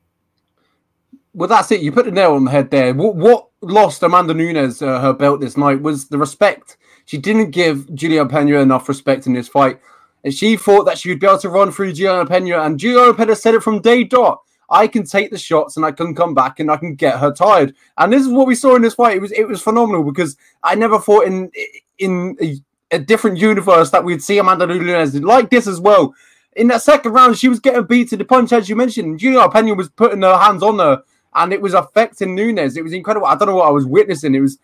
Well, 1.34 1.50
that's 1.50 1.72
it. 1.72 1.82
You 1.82 1.92
put 1.92 2.06
the 2.06 2.12
nail 2.12 2.34
on 2.34 2.46
the 2.46 2.52
head 2.52 2.70
there. 2.70 2.94
What, 2.94 3.16
what 3.16 3.48
lost 3.64 4.04
Amanda 4.04 4.34
Nunes 4.34 4.82
uh, 4.82 5.00
her 5.00 5.14
belt 5.14 5.40
this 5.40 5.58
night 5.58 5.82
was 5.82 6.08
the 6.08 6.18
respect. 6.18 6.78
She 7.06 7.18
didn't 7.18 7.52
give 7.52 7.94
Juliana 7.94 8.30
Pena 8.30 8.60
enough 8.60 8.88
respect 8.88 9.28
in 9.28 9.34
this 9.34 9.48
fight. 9.48 9.80
And 10.24 10.34
she 10.34 10.56
thought 10.56 10.86
that 10.86 10.98
she 10.98 11.10
would 11.10 11.20
be 11.20 11.28
able 11.28 11.40
to 11.40 11.50
run 11.50 11.72
through 11.72 11.94
Juliana 11.94 12.26
Pena. 12.26 12.62
And 12.62 12.80
Juliana 12.80 13.14
Pena 13.14 13.36
said 13.36 13.56
it 13.56 13.64
from 13.64 13.82
day 13.82 14.04
dot. 14.04 14.42
I 14.70 14.88
can 14.88 15.06
take 15.06 15.30
the 15.30 15.38
shots 15.38 15.76
and 15.78 15.86
I 15.86 15.92
can 15.92 16.16
come 16.16 16.34
back 16.34 16.60
and 16.60 16.72
I 16.72 16.78
can 16.78 16.96
get 16.96 17.20
her 17.20 17.32
tired. 17.32 17.76
And 17.98 18.12
this 18.12 18.24
is 18.24 18.30
what 18.32 18.48
we 18.48 18.56
saw 18.56 18.76
in 18.76 18.82
this 18.82 18.96
fight. 18.96 19.18
It 19.18 19.22
was 19.22 19.32
it 19.32 19.48
was 19.48 19.62
phenomenal 19.62 20.04
because 20.04 20.38
I 20.64 20.76
never 20.76 21.00
thought 21.00 21.28
in 21.28 21.52
in 22.00 22.38
a, 22.42 22.56
a 22.92 23.00
different 23.00 23.38
universe 23.38 23.92
that 23.92 24.04
we'd 24.04 24.24
see 24.24 24.38
Amanda 24.38 24.66
Nunes 24.66 25.16
like 25.22 25.50
this 25.50 25.68
as 25.68 25.80
well. 25.80 26.14
In 26.56 26.68
that 26.68 26.82
second 26.82 27.12
round, 27.12 27.38
she 27.38 27.50
was 27.50 27.60
getting 27.60 27.84
beat 27.84 28.10
to 28.10 28.18
the 28.18 28.26
punch, 28.26 28.54
as 28.54 28.70
you 28.70 28.76
mentioned. 28.76 29.20
Juliana 29.20 29.52
Pena 29.52 29.74
was 29.74 29.90
putting 29.90 30.22
her 30.22 30.38
hands 30.38 30.64
on 30.64 30.80
her 30.80 31.04
and 31.36 31.54
it 31.54 31.62
was 31.62 31.74
affecting 31.74 32.36
Nunes. 32.36 32.78
It 32.78 32.84
was 32.84 32.94
incredible. 32.94 33.28
I 33.28 33.36
don't 33.36 33.48
know 33.48 33.56
what 33.56 33.68
I 33.68 33.72
was 33.72 33.86
witnessing. 33.86 34.36
It 34.36 34.42
was 34.42 34.58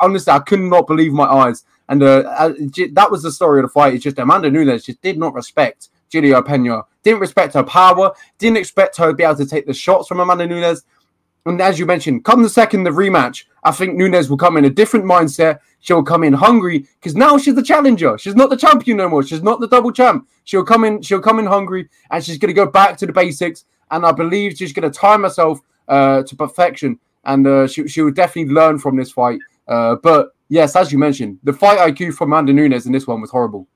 honestly, 0.00 0.32
I 0.32 0.40
could 0.40 0.60
not 0.60 0.86
believe 0.86 1.12
my 1.12 1.24
eyes. 1.24 1.64
And 1.88 2.02
uh, 2.02 2.52
that 2.92 3.08
was 3.10 3.22
the 3.22 3.30
story 3.30 3.60
of 3.60 3.64
the 3.64 3.68
fight. 3.68 3.94
It's 3.94 4.04
just 4.04 4.18
Amanda 4.18 4.50
Nunes 4.50 4.84
just 4.84 5.02
did 5.02 5.18
not 5.18 5.34
respect 5.34 5.90
Julia 6.08 6.42
Pena, 6.42 6.82
didn't 7.02 7.20
respect 7.20 7.54
her 7.54 7.64
power, 7.64 8.12
didn't 8.38 8.56
expect 8.56 8.96
her 8.98 9.08
to 9.08 9.14
be 9.14 9.24
able 9.24 9.36
to 9.36 9.46
take 9.46 9.66
the 9.66 9.74
shots 9.74 10.08
from 10.08 10.20
Amanda 10.20 10.46
Nunes. 10.46 10.84
And 11.44 11.60
as 11.60 11.78
you 11.78 11.84
mentioned, 11.84 12.24
come 12.24 12.42
the 12.42 12.48
second 12.48 12.84
the 12.84 12.90
rematch, 12.90 13.44
I 13.64 13.72
think 13.72 13.96
Nunes 13.96 14.30
will 14.30 14.38
come 14.38 14.56
in 14.56 14.64
a 14.64 14.70
different 14.70 15.04
mindset. 15.04 15.58
She'll 15.80 16.02
come 16.02 16.24
in 16.24 16.32
hungry 16.32 16.86
because 17.00 17.14
now 17.14 17.36
she's 17.36 17.54
the 17.54 17.62
challenger. 17.62 18.16
She's 18.16 18.34
not 18.34 18.48
the 18.48 18.56
champion 18.56 18.96
no 18.96 19.08
more. 19.08 19.22
She's 19.22 19.42
not 19.42 19.60
the 19.60 19.68
double 19.68 19.92
champ. 19.92 20.26
She'll 20.44 20.64
come 20.64 20.84
in. 20.84 21.02
She'll 21.02 21.20
come 21.20 21.38
in 21.38 21.46
hungry, 21.46 21.88
and 22.10 22.24
she's 22.24 22.38
going 22.38 22.48
to 22.48 22.54
go 22.54 22.66
back 22.66 22.96
to 22.98 23.06
the 23.06 23.12
basics. 23.12 23.66
And 23.90 24.06
I 24.06 24.12
believe 24.12 24.56
she's 24.56 24.72
going 24.72 24.90
to 24.90 24.98
time 24.98 25.24
herself 25.24 25.60
uh, 25.88 26.22
to 26.22 26.36
perfection, 26.36 26.98
and 27.24 27.46
uh, 27.46 27.66
she 27.66 27.86
she 27.88 28.02
will 28.02 28.12
definitely 28.12 28.52
learn 28.52 28.78
from 28.78 28.96
this 28.96 29.12
fight. 29.12 29.38
Uh, 29.68 29.96
but 30.02 30.30
yes, 30.48 30.76
as 30.76 30.92
you 30.92 30.98
mentioned, 30.98 31.38
the 31.42 31.52
fight 31.52 31.78
IQ 31.78 32.14
from 32.14 32.32
Amanda 32.32 32.52
Nunes 32.52 32.86
in 32.86 32.92
this 32.92 33.06
one 33.06 33.20
was 33.20 33.30
horrible. 33.30 33.66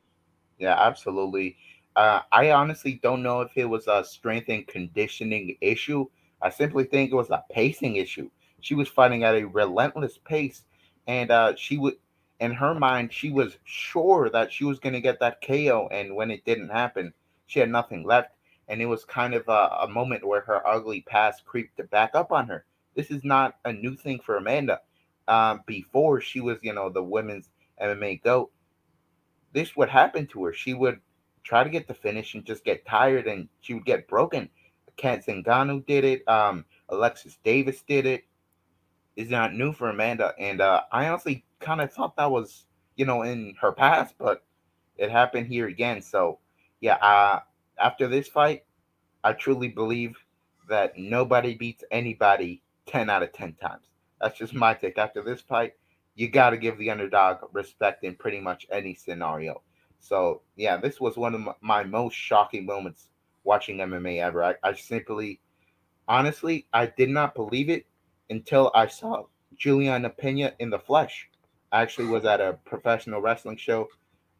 Yeah, 0.58 0.76
absolutely. 0.78 1.56
Uh, 1.96 2.20
I 2.30 2.50
honestly 2.50 3.00
don't 3.02 3.22
know 3.22 3.40
if 3.40 3.50
it 3.56 3.64
was 3.64 3.88
a 3.88 4.04
strength 4.04 4.48
and 4.48 4.66
conditioning 4.66 5.56
issue. 5.60 6.06
I 6.40 6.50
simply 6.50 6.84
think 6.84 7.10
it 7.10 7.16
was 7.16 7.30
a 7.30 7.44
pacing 7.50 7.96
issue. 7.96 8.30
She 8.60 8.74
was 8.74 8.88
fighting 8.88 9.24
at 9.24 9.34
a 9.34 9.44
relentless 9.44 10.18
pace, 10.24 10.64
and 11.06 11.30
uh, 11.30 11.54
she 11.56 11.78
would, 11.78 11.94
in 12.40 12.52
her 12.52 12.74
mind, 12.74 13.12
she 13.12 13.30
was 13.30 13.58
sure 13.64 14.30
that 14.30 14.52
she 14.52 14.64
was 14.64 14.78
going 14.78 14.92
to 14.92 15.00
get 15.00 15.18
that 15.20 15.42
KO. 15.44 15.88
And 15.90 16.14
when 16.14 16.30
it 16.30 16.44
didn't 16.44 16.68
happen, 16.68 17.12
she 17.46 17.60
had 17.60 17.70
nothing 17.70 18.04
left 18.04 18.30
and 18.68 18.82
it 18.82 18.86
was 18.86 19.04
kind 19.04 19.34
of 19.34 19.48
a, 19.48 19.78
a, 19.82 19.88
moment 19.88 20.26
where 20.26 20.42
her 20.42 20.66
ugly 20.66 21.02
past 21.02 21.44
creeped 21.44 21.80
back 21.90 22.14
up 22.14 22.32
on 22.32 22.46
her. 22.48 22.64
This 22.94 23.10
is 23.10 23.24
not 23.24 23.56
a 23.64 23.72
new 23.72 23.96
thing 23.96 24.20
for 24.20 24.36
Amanda. 24.36 24.80
um, 25.28 25.62
before 25.66 26.20
she 26.20 26.40
was, 26.40 26.58
you 26.62 26.72
know, 26.72 26.88
the 26.88 27.02
women's 27.02 27.50
MMA 27.82 28.22
GOAT, 28.22 28.50
this 29.52 29.76
would 29.76 29.88
happen 29.88 30.26
to 30.28 30.44
her. 30.44 30.52
She 30.52 30.74
would 30.74 31.00
try 31.44 31.64
to 31.64 31.70
get 31.70 31.88
the 31.88 31.94
finish 31.94 32.34
and 32.34 32.44
just 32.44 32.64
get 32.64 32.86
tired 32.86 33.26
and 33.26 33.48
she 33.60 33.74
would 33.74 33.86
get 33.86 34.08
broken. 34.08 34.48
Cat 34.96 35.24
Zingano 35.24 35.84
did 35.86 36.04
it. 36.04 36.28
Um, 36.28 36.64
Alexis 36.88 37.38
Davis 37.44 37.82
did 37.82 38.06
it. 38.06 38.24
it. 39.16 39.22
Is 39.22 39.30
not 39.30 39.54
new 39.54 39.72
for 39.72 39.90
Amanda. 39.90 40.34
And 40.38 40.60
uh, 40.60 40.82
I 40.92 41.08
honestly 41.08 41.44
kind 41.60 41.80
of 41.80 41.92
thought 41.92 42.16
that 42.16 42.30
was, 42.30 42.66
you 42.96 43.06
know, 43.06 43.22
in 43.22 43.54
her 43.60 43.72
past, 43.72 44.14
but 44.18 44.44
it 44.96 45.10
happened 45.10 45.46
here 45.46 45.68
again. 45.68 46.02
So, 46.02 46.38
yeah, 46.80 46.96
uh, 46.96 47.40
after 47.80 48.08
this 48.08 48.28
fight, 48.28 48.64
I 49.24 49.32
truly 49.32 49.68
believe 49.68 50.16
that 50.68 50.98
nobody 50.98 51.54
beats 51.54 51.84
anybody 51.90 52.62
10 52.86 53.10
out 53.10 53.22
of 53.22 53.32
10 53.32 53.54
times. 53.54 53.86
That's 54.20 54.38
just 54.38 54.54
my 54.54 54.74
take. 54.74 54.98
After 54.98 55.22
this 55.22 55.40
fight, 55.40 55.74
you 56.14 56.28
got 56.28 56.50
to 56.50 56.56
give 56.56 56.78
the 56.78 56.90
underdog 56.90 57.38
respect 57.52 58.04
in 58.04 58.14
pretty 58.14 58.40
much 58.40 58.66
any 58.70 58.94
scenario. 58.94 59.62
So, 60.00 60.42
yeah, 60.56 60.76
this 60.76 61.00
was 61.00 61.16
one 61.16 61.34
of 61.34 61.48
my 61.60 61.84
most 61.84 62.14
shocking 62.14 62.66
moments 62.66 63.08
watching 63.44 63.78
MMA 63.78 64.22
ever. 64.22 64.44
I, 64.44 64.54
I 64.62 64.74
simply, 64.74 65.40
honestly, 66.06 66.66
I 66.72 66.86
did 66.86 67.08
not 67.08 67.34
believe 67.34 67.70
it 67.70 67.86
until 68.30 68.70
I 68.74 68.86
saw 68.86 69.24
Juliana 69.56 70.10
Pena 70.10 70.52
in 70.58 70.70
the 70.70 70.78
flesh. 70.78 71.28
I 71.72 71.82
actually 71.82 72.08
was 72.08 72.24
at 72.24 72.40
a 72.40 72.58
professional 72.64 73.20
wrestling 73.20 73.56
show 73.56 73.88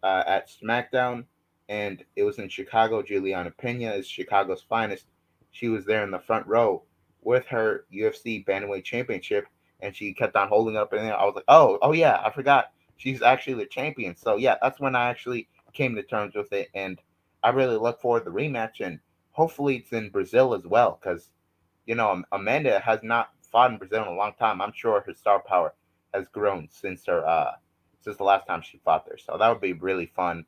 uh, 0.02 0.24
at 0.26 0.50
SmackDown, 0.50 1.24
and 1.68 2.04
it 2.16 2.22
was 2.22 2.38
in 2.38 2.48
Chicago. 2.48 3.02
Juliana 3.02 3.50
Pena 3.50 3.92
is 3.92 4.06
Chicago's 4.06 4.62
finest. 4.62 5.06
She 5.50 5.68
was 5.68 5.84
there 5.84 6.02
in 6.04 6.10
the 6.10 6.18
front 6.18 6.46
row 6.46 6.82
with 7.22 7.46
her 7.46 7.84
UFC 7.92 8.44
Bantamweight 8.44 8.84
Championship, 8.84 9.46
and 9.80 9.94
she 9.94 10.12
kept 10.14 10.36
on 10.36 10.48
holding 10.48 10.76
up. 10.76 10.92
And 10.92 11.08
I 11.10 11.24
was 11.24 11.34
like, 11.34 11.44
"Oh, 11.48 11.78
oh 11.82 11.92
yeah, 11.92 12.20
I 12.24 12.30
forgot 12.30 12.72
she's 12.96 13.22
actually 13.22 13.54
the 13.54 13.66
champion." 13.66 14.16
So 14.16 14.36
yeah, 14.36 14.56
that's 14.62 14.80
when 14.80 14.94
I 14.94 15.08
actually 15.08 15.48
came 15.72 15.94
to 15.94 16.02
terms 16.02 16.34
with 16.34 16.52
it, 16.52 16.68
and 16.74 17.00
I 17.42 17.50
really 17.50 17.76
look 17.76 18.00
forward 18.00 18.24
to 18.24 18.30
the 18.30 18.36
rematch, 18.36 18.80
and 18.80 19.00
hopefully 19.32 19.76
it's 19.76 19.92
in 19.92 20.10
Brazil 20.10 20.54
as 20.54 20.66
well, 20.66 20.98
because 21.00 21.30
you 21.86 21.94
know 21.94 22.22
Amanda 22.32 22.80
has 22.80 23.02
not 23.02 23.30
fought 23.42 23.70
in 23.70 23.78
Brazil 23.78 24.02
in 24.02 24.08
a 24.08 24.12
long 24.12 24.34
time. 24.38 24.60
I'm 24.60 24.72
sure 24.72 25.00
her 25.00 25.14
star 25.14 25.40
power 25.40 25.74
has 26.14 26.28
grown 26.28 26.68
since 26.70 27.04
her 27.06 27.26
uh 27.26 27.52
since 28.00 28.16
the 28.16 28.24
last 28.24 28.46
time 28.46 28.62
she 28.62 28.78
fought 28.78 29.06
there. 29.06 29.18
So 29.18 29.36
that 29.38 29.48
would 29.48 29.60
be 29.60 29.72
really 29.72 30.06
fun. 30.06 30.44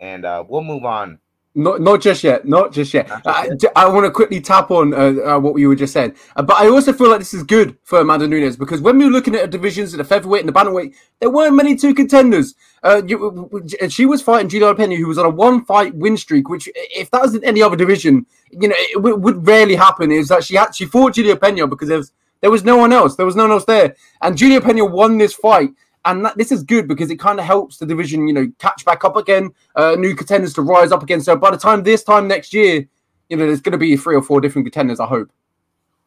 And 0.00 0.24
uh, 0.24 0.44
we'll 0.46 0.62
move 0.62 0.84
on 0.84 1.18
not, 1.54 1.80
not 1.80 2.00
just 2.00 2.24
yet. 2.24 2.46
Not 2.46 2.72
just 2.72 2.92
yet. 2.92 3.08
Not 3.08 3.22
just 3.22 3.62
yet. 3.62 3.76
I, 3.76 3.86
I, 3.86 3.88
want 3.88 4.04
to 4.04 4.10
quickly 4.10 4.40
tap 4.40 4.70
on 4.70 4.92
uh, 4.92 5.36
uh, 5.36 5.38
what 5.38 5.56
you 5.58 5.68
were 5.68 5.76
just 5.76 5.92
saying, 5.92 6.14
uh, 6.34 6.42
but 6.42 6.56
I 6.56 6.68
also 6.68 6.92
feel 6.92 7.08
like 7.08 7.20
this 7.20 7.32
is 7.32 7.44
good 7.44 7.78
for 7.84 8.00
Amanda 8.00 8.26
Nunes 8.26 8.56
because 8.56 8.80
when 8.80 8.98
we 8.98 9.04
were 9.04 9.10
looking 9.10 9.34
at 9.36 9.42
the 9.42 9.48
divisions, 9.48 9.94
at 9.94 9.98
the 9.98 10.04
featherweight 10.04 10.40
and 10.40 10.48
the 10.48 10.52
bantamweight, 10.52 10.94
there 11.20 11.30
weren't 11.30 11.54
many 11.54 11.76
two 11.76 11.94
contenders. 11.94 12.54
Uh, 12.82 13.02
you, 13.06 13.48
and 13.80 13.92
she 13.92 14.04
was 14.04 14.20
fighting 14.20 14.48
Juliana 14.48 14.74
Pena, 14.74 14.96
who 14.96 15.06
was 15.06 15.16
on 15.16 15.26
a 15.26 15.30
one-fight 15.30 15.94
win 15.94 16.16
streak. 16.16 16.48
Which, 16.48 16.68
if 16.74 17.10
that 17.12 17.22
was 17.22 17.34
in 17.34 17.44
any 17.44 17.62
other 17.62 17.76
division, 17.76 18.26
you 18.50 18.68
know, 18.68 18.74
it 18.76 18.96
w- 18.96 19.16
would 19.16 19.46
rarely 19.46 19.76
happen. 19.76 20.10
Is 20.10 20.28
that 20.28 20.44
she 20.44 20.56
actually 20.56 20.86
fought 20.86 21.14
Julia 21.14 21.36
Pena 21.36 21.66
because 21.68 21.88
there 21.88 21.98
was 21.98 22.12
there 22.40 22.50
was 22.50 22.64
no 22.64 22.76
one 22.76 22.92
else. 22.92 23.14
There 23.14 23.26
was 23.26 23.36
no 23.36 23.44
one 23.44 23.52
else 23.52 23.64
there, 23.64 23.94
and 24.22 24.36
Julia 24.36 24.60
Pena 24.60 24.84
won 24.84 25.18
this 25.18 25.34
fight 25.34 25.70
and 26.04 26.24
that, 26.24 26.36
this 26.36 26.52
is 26.52 26.62
good 26.62 26.86
because 26.86 27.10
it 27.10 27.18
kind 27.18 27.38
of 27.38 27.46
helps 27.46 27.78
the 27.78 27.86
division, 27.86 28.28
you 28.28 28.34
know, 28.34 28.50
catch 28.58 28.84
back 28.84 29.04
up 29.04 29.16
again, 29.16 29.50
uh, 29.76 29.96
new 29.98 30.14
contenders 30.14 30.52
to 30.54 30.62
rise 30.62 30.92
up 30.92 31.02
again. 31.02 31.20
So 31.20 31.36
by 31.36 31.50
the 31.50 31.56
time 31.56 31.82
this 31.82 32.02
time 32.02 32.28
next 32.28 32.52
year, 32.52 32.86
you 33.28 33.36
know, 33.36 33.46
there's 33.46 33.60
going 33.60 33.72
to 33.72 33.78
be 33.78 33.96
three 33.96 34.14
or 34.14 34.22
four 34.22 34.40
different 34.40 34.66
contenders. 34.66 35.00
I 35.00 35.06
hope. 35.06 35.30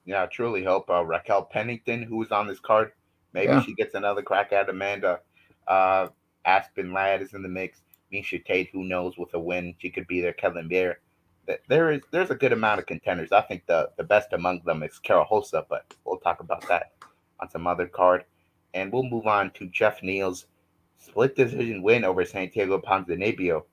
Yeah, 0.06 0.24
I 0.24 0.26
truly 0.28 0.64
hope 0.64 0.90
uh, 0.90 1.04
Raquel 1.04 1.44
Pennington, 1.44 2.04
who's 2.04 2.32
on 2.32 2.48
this 2.48 2.60
card, 2.60 2.92
maybe 3.34 3.52
yeah. 3.52 3.62
she 3.62 3.74
gets 3.74 3.96
another 3.96 4.22
crack 4.22 4.54
at 4.54 4.70
Amanda. 4.70 5.20
Uh, 5.68 6.08
Aspen 6.46 6.94
Ladd 6.94 7.22
is 7.22 7.34
in 7.34 7.42
the 7.42 7.50
mix. 7.50 7.82
Miesha 8.14 8.44
Tate, 8.46 8.70
who 8.72 8.86
knows, 8.86 9.18
with 9.18 9.34
a 9.34 9.40
win, 9.40 9.76
she 9.80 9.90
could 9.90 10.08
be 10.08 10.22
there. 10.22 10.32
Ketlen 10.32 10.72
Vieira. 10.72 10.96
There 11.68 11.92
is 11.92 12.02
there's 12.12 12.30
a 12.30 12.36
good 12.36 12.54
amount 12.54 12.80
of 12.80 12.86
contenders. 12.86 13.32
I 13.32 13.42
think 13.42 13.66
the 13.68 13.90
the 13.98 14.04
best 14.04 14.34
among 14.34 14.62
them 14.66 14.84
is 14.84 15.00
Karol 15.00 15.26
Rosa, 15.32 15.66
but 15.70 15.94
we'll 16.06 16.18
talk 16.18 16.42
about 16.42 16.68
that 16.68 16.92
on 17.40 17.50
some 17.50 17.68
other 17.68 17.88
card 17.88 18.26
and 18.78 18.94
we'll 18.94 19.04
move 19.04 19.26
on 19.26 19.50
to 19.52 19.66
Geoff 19.68 20.04
Neal's 20.04 20.46
split 20.98 21.36
decision 21.36 21.82
win 21.82 22.06
over 22.06 22.24
Santiago 22.24 22.80
Ponzinibbio. 22.80 23.64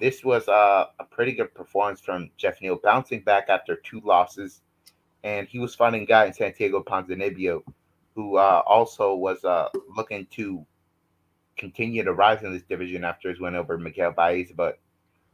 This 0.00 0.24
was 0.24 0.48
uh, 0.48 0.86
a 0.98 1.04
pretty 1.04 1.32
good 1.32 1.54
performance 1.54 2.00
from 2.00 2.30
Geoff 2.36 2.60
Neal, 2.60 2.80
bouncing 2.82 3.20
back 3.20 3.48
after 3.48 3.76
two 3.76 4.00
losses, 4.04 4.62
and 5.22 5.46
he 5.46 5.60
was 5.60 5.76
fighting 5.76 6.02
a 6.02 6.06
guy 6.06 6.26
in 6.26 6.32
Santiago 6.32 6.82
Ponzinibbio, 6.82 7.62
who 8.14 8.36
uh, 8.36 8.62
also 8.66 9.14
was 9.14 9.44
uh, 9.44 9.68
looking 9.96 10.26
to 10.32 10.66
continue 11.56 12.02
to 12.02 12.12
rise 12.12 12.42
in 12.42 12.52
this 12.52 12.64
division 12.64 13.04
after 13.04 13.30
his 13.30 13.40
win 13.40 13.54
over 13.54 13.78
Miguel 13.78 14.10
Baeza. 14.10 14.54
But 14.54 14.80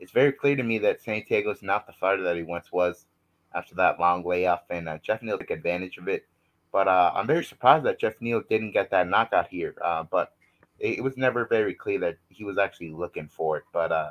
it's 0.00 0.12
very 0.12 0.32
clear 0.32 0.54
to 0.54 0.62
me 0.62 0.78
that 0.78 1.02
Santiago 1.02 1.50
is 1.50 1.62
not 1.62 1.86
the 1.86 1.94
fighter 1.94 2.22
that 2.24 2.36
he 2.36 2.42
once 2.42 2.70
was 2.70 3.06
after 3.54 3.74
that 3.76 3.98
long 3.98 4.22
layoff, 4.22 4.64
and 4.68 4.86
uh, 4.86 4.98
Geoff 4.98 5.22
Neal 5.22 5.38
took 5.38 5.50
advantage 5.50 5.96
of 5.96 6.08
it 6.08 6.26
but 6.72 6.88
uh, 6.88 7.12
I'm 7.14 7.26
very 7.26 7.44
surprised 7.44 7.84
that 7.84 8.00
Geoff 8.00 8.14
Neal 8.20 8.42
didn't 8.48 8.72
get 8.72 8.90
that 8.90 9.08
knockout 9.08 9.48
here. 9.48 9.74
Uh, 9.84 10.04
but 10.04 10.32
it, 10.78 10.98
it, 10.98 11.04
was 11.04 11.16
never 11.18 11.46
very 11.46 11.74
clear 11.74 12.00
that 12.00 12.16
he 12.30 12.44
was 12.44 12.56
actually 12.56 12.90
looking 12.90 13.28
for 13.28 13.58
it. 13.58 13.64
But 13.72 13.92
uh, 13.92 14.10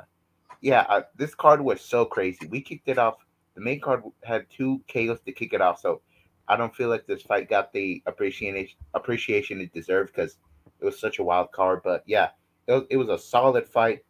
yeah, 0.60 0.86
uh, 0.88 1.02
this 1.16 1.34
card 1.34 1.60
was 1.60 1.80
so 1.80 2.04
crazy. 2.04 2.46
We 2.46 2.60
kicked 2.60 2.88
it 2.88 2.98
off. 2.98 3.16
The 3.54 3.60
main 3.60 3.80
card 3.80 4.04
had 4.22 4.46
two 4.48 4.80
KOs 4.90 5.20
to 5.26 5.32
kick 5.32 5.52
it 5.52 5.60
off. 5.60 5.80
So 5.80 6.00
I 6.46 6.56
don't 6.56 6.74
feel 6.74 6.88
like 6.88 7.06
this 7.06 7.22
fight 7.22 7.50
got 7.50 7.72
the 7.72 8.00
appreciation 8.06 8.68
appreciation 8.94 9.60
it 9.60 9.74
deserved 9.74 10.14
because 10.14 10.38
it 10.80 10.84
was 10.84 11.00
such 11.00 11.18
a 11.18 11.24
wild 11.24 11.50
card. 11.50 11.80
But 11.82 12.04
yeah, 12.06 12.30
it 12.68 12.72
was, 12.72 12.84
it 12.90 12.96
was 12.96 13.08
a 13.08 13.18
solid 13.18 13.66
fight. 13.66 14.04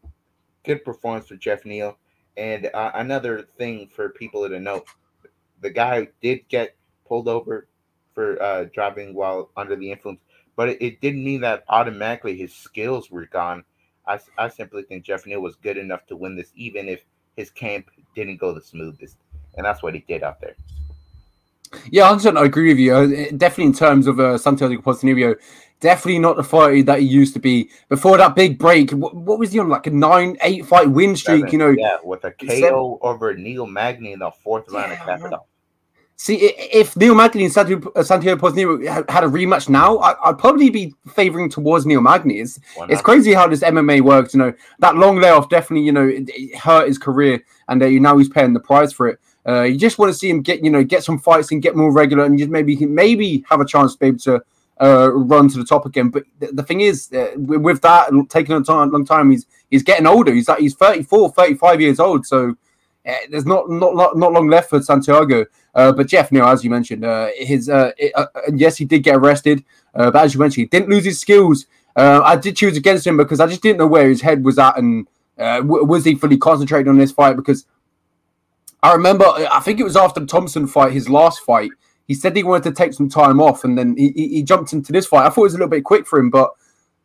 Good 0.63 0.85
performance 0.85 1.27
for 1.27 1.37
Geoff 1.37 1.65
Neal. 1.65 1.97
And 2.37 2.71
uh, 2.73 2.93
another 2.95 3.43
thing 3.43 3.89
for 3.89 4.11
people 4.11 4.47
to 4.49 4.61
note, 4.61 4.87
the 5.61 5.71
guy 5.71 6.09
did 6.21 6.47
get 6.49 6.77
pulled 7.07 7.29
over 7.29 7.69
for 8.15 8.41
uh, 8.43 8.65
driving 8.75 9.15
while 9.15 9.51
under 9.57 9.77
the 9.77 9.91
influence, 9.91 10.21
but 10.57 10.69
it, 10.69 10.83
it, 10.83 11.01
didn't 11.01 11.25
mean 11.25 11.41
that 11.41 11.65
automatically 11.69 12.37
his 12.37 12.55
skills 12.55 13.11
were 13.11 13.27
gone. 13.27 13.65
I, 14.07 14.19
I 14.39 14.49
simply 14.49 14.83
think 14.83 15.05
Geoff 15.05 15.27
Neal 15.27 15.41
was 15.41 15.57
good 15.57 15.79
enough 15.79 16.07
to 16.07 16.17
win 16.17 16.37
this, 16.37 16.53
even 16.57 16.89
if 16.89 17.05
his 17.37 17.51
camp 17.51 17.91
didn't 18.15 18.39
go 18.39 18.53
the 18.53 18.61
smoothest, 18.61 19.17
and 19.57 19.65
that's 19.65 19.83
what 19.83 19.95
he 19.95 20.01
did 20.07 20.23
out 20.23 20.41
there. 20.41 20.55
Yeah, 21.91 22.11
I 22.11 22.45
agree 22.45 22.69
with 22.69 22.79
you. 22.79 22.95
Uh, 22.95 23.07
definitely 23.37 23.65
in 23.65 23.73
terms 23.73 24.07
of 24.07 24.21
uh, 24.21 24.37
Santiago 24.37 24.81
Ponzinibbio, 24.83 25.37
definitely 25.81 26.19
not 26.19 26.37
the 26.37 26.43
fighter 26.43 26.83
that 26.83 27.01
he 27.01 27.07
used 27.07 27.35
to 27.35 27.41
be 27.41 27.71
before 27.89 28.19
that 28.19 28.35
big 28.35 28.59
break. 28.59 28.91
What, 28.91 29.15
what 29.15 29.39
was 29.39 29.53
he 29.53 29.59
on? 29.59 29.69
Like 29.69 29.87
a 29.87 29.91
nine, 29.91 30.37
eight 30.43 30.67
fight 30.67 30.91
win 30.91 31.17
streak, 31.17 31.41
Seven, 31.41 31.53
you 31.53 31.59
know? 31.59 31.71
Yeah, 31.71 31.99
with 32.03 32.25
a 32.25 32.33
KO 32.33 32.49
seven. 32.49 32.99
over 33.03 33.35
Neil 33.35 33.67
Magny 33.67 34.13
in 34.13 34.19
the 34.19 34.31
fourth 34.31 34.67
yeah, 34.71 34.81
round 34.81 34.93
of 34.93 34.99
Capital. 34.99 35.47
See, 36.23 36.37
if 36.37 36.97
Neil 36.97 37.17
Magny 37.17 37.43
and 37.43 37.53
Santiago, 37.53 37.91
uh, 37.97 38.05
had 38.05 39.25
a 39.25 39.27
rematch 39.27 39.69
now, 39.69 39.99
I, 39.99 40.29
would 40.29 40.39
probably 40.39 40.71
be 40.71 40.95
favoring 41.09 41.51
towards 41.51 41.85
Neil 41.85 42.01
Magny. 42.01 42.39
It's, 42.39 42.61
it's 42.83 43.03
crazy 43.03 43.35
how 43.35 43.49
this 43.49 43.65
MMA 43.65 44.03
works. 44.03 44.33
You 44.33 44.39
know, 44.39 44.53
that 44.79 44.95
long 44.95 45.17
layoff 45.21 45.49
definitely, 45.49 45.85
you 45.85 45.91
know, 45.91 46.07
it, 46.07 46.57
hurt 46.57 46.87
his 46.87 46.97
career, 46.97 47.43
and 47.67 47.83
uh, 47.83 47.89
now 47.89 48.19
he's 48.19 48.29
paying 48.29 48.53
the 48.53 48.61
price 48.61 48.93
for 48.93 49.09
it. 49.09 49.19
Uh, 49.49 49.63
you 49.63 49.77
just 49.77 49.99
want 49.99 50.13
to 50.13 50.17
see 50.17 50.31
him 50.31 50.43
get, 50.43 50.63
you 50.63 50.71
know, 50.71 50.85
get 50.85 51.03
some 51.03 51.19
fights 51.19 51.51
and 51.51 51.61
get 51.61 51.75
more 51.75 51.93
regular, 51.93 52.25
and 52.25 52.39
just 52.39 52.53
maybe 52.53 52.77
maybe 52.87 53.45
have 53.51 53.61
a 53.61 53.67
chance 53.67 53.95
to 53.95 53.99
be 53.99 54.07
able 54.07 54.19
to 54.19 54.41
uh, 54.81 55.11
run 55.13 55.49
to 55.49 55.59
the 55.59 55.65
top 55.65 55.87
again. 55.87 56.09
But 56.11 56.23
the, 56.39 56.53
the 56.53 56.63
thing 56.63 56.83
is, 56.83 57.13
uh, 57.13 57.33
with 57.35 57.81
that 57.81 58.11
taking 58.29 58.55
a 58.55 58.63
time, 58.63 58.93
long 58.93 59.05
time, 59.05 59.33
he's 59.33 59.47
he's 59.73 59.83
getting 59.83 60.07
older. 60.07 60.33
He's 60.33 60.47
like 60.47 60.61
he's 60.61 60.77
34, 60.77 61.33
35 61.33 61.81
years 61.81 61.99
old. 61.99 62.27
So 62.27 62.51
uh, 62.51 62.53
there's 63.05 63.47
not 63.47 63.69
not 63.69 64.17
not 64.17 64.33
long 64.33 64.49
left 64.49 64.71
for 64.71 64.81
Santiago. 64.81 65.45
Uh, 65.75 65.93
but 65.93 66.07
Geoff 66.07 66.31
Neal, 66.31 66.45
as 66.45 66.63
you 66.63 66.71
mentioned, 66.71 67.05
uh, 67.05 67.29
his 67.35 67.69
uh, 67.69 67.93
uh 68.15 68.27
yes, 68.55 68.77
he 68.77 68.85
did 68.85 69.03
get 69.03 69.17
arrested, 69.17 69.65
uh, 69.95 70.11
but 70.11 70.25
as 70.25 70.35
you 70.35 70.41
mentioned, 70.41 70.63
he 70.63 70.67
didn't 70.67 70.91
lose 70.91 71.05
his 71.05 71.21
skills. 71.21 71.67
Uh, 71.97 72.21
I 72.25 72.37
did 72.37 72.57
choose 72.57 72.77
against 72.77 73.07
him 73.07 73.17
because 73.17 73.41
I 73.41 73.47
just 73.47 73.63
didn't 73.63 73.79
know 73.79 73.87
where 73.87 74.09
his 74.09 74.21
head 74.21 74.45
was 74.45 74.59
at 74.59 74.79
and 74.79 75.07
w- 75.37 75.85
was 75.85 76.05
he 76.05 76.15
fully 76.15 76.39
concentrated 76.39 76.89
on 76.89 76.97
this 76.97 77.13
fight? 77.13 77.37
Because 77.37 77.67
I 78.83 78.95
remember, 78.95 79.25
I 79.27 79.61
think 79.61 79.79
it 79.79 79.85
was 79.85 79.97
after 79.97 80.21
the 80.21 80.27
Thompson 80.27 80.67
fight, 80.67 80.93
his 80.93 81.09
last 81.09 81.41
fight. 81.41 81.71
He 82.09 82.15
said 82.15 82.35
he 82.35 82.43
wanted 82.43 82.65
to 82.65 82.73
take 82.73 82.93
some 82.95 83.09
time 83.09 83.41
off, 83.41 83.65
and 83.65 83.79
then 83.79 83.97
he, 83.97 84.11
he 84.11 84.43
jumped 84.43 84.73
into 84.73 84.93
this 84.93 85.07
fight. 85.07 85.25
I 85.25 85.31
thought 85.31 85.43
it 85.43 85.45
was 85.45 85.55
a 85.55 85.59
little 85.59 85.69
bit 85.69 85.85
quick 85.85 86.07
for 86.07 86.19
him, 86.19 86.31
but 86.31 86.51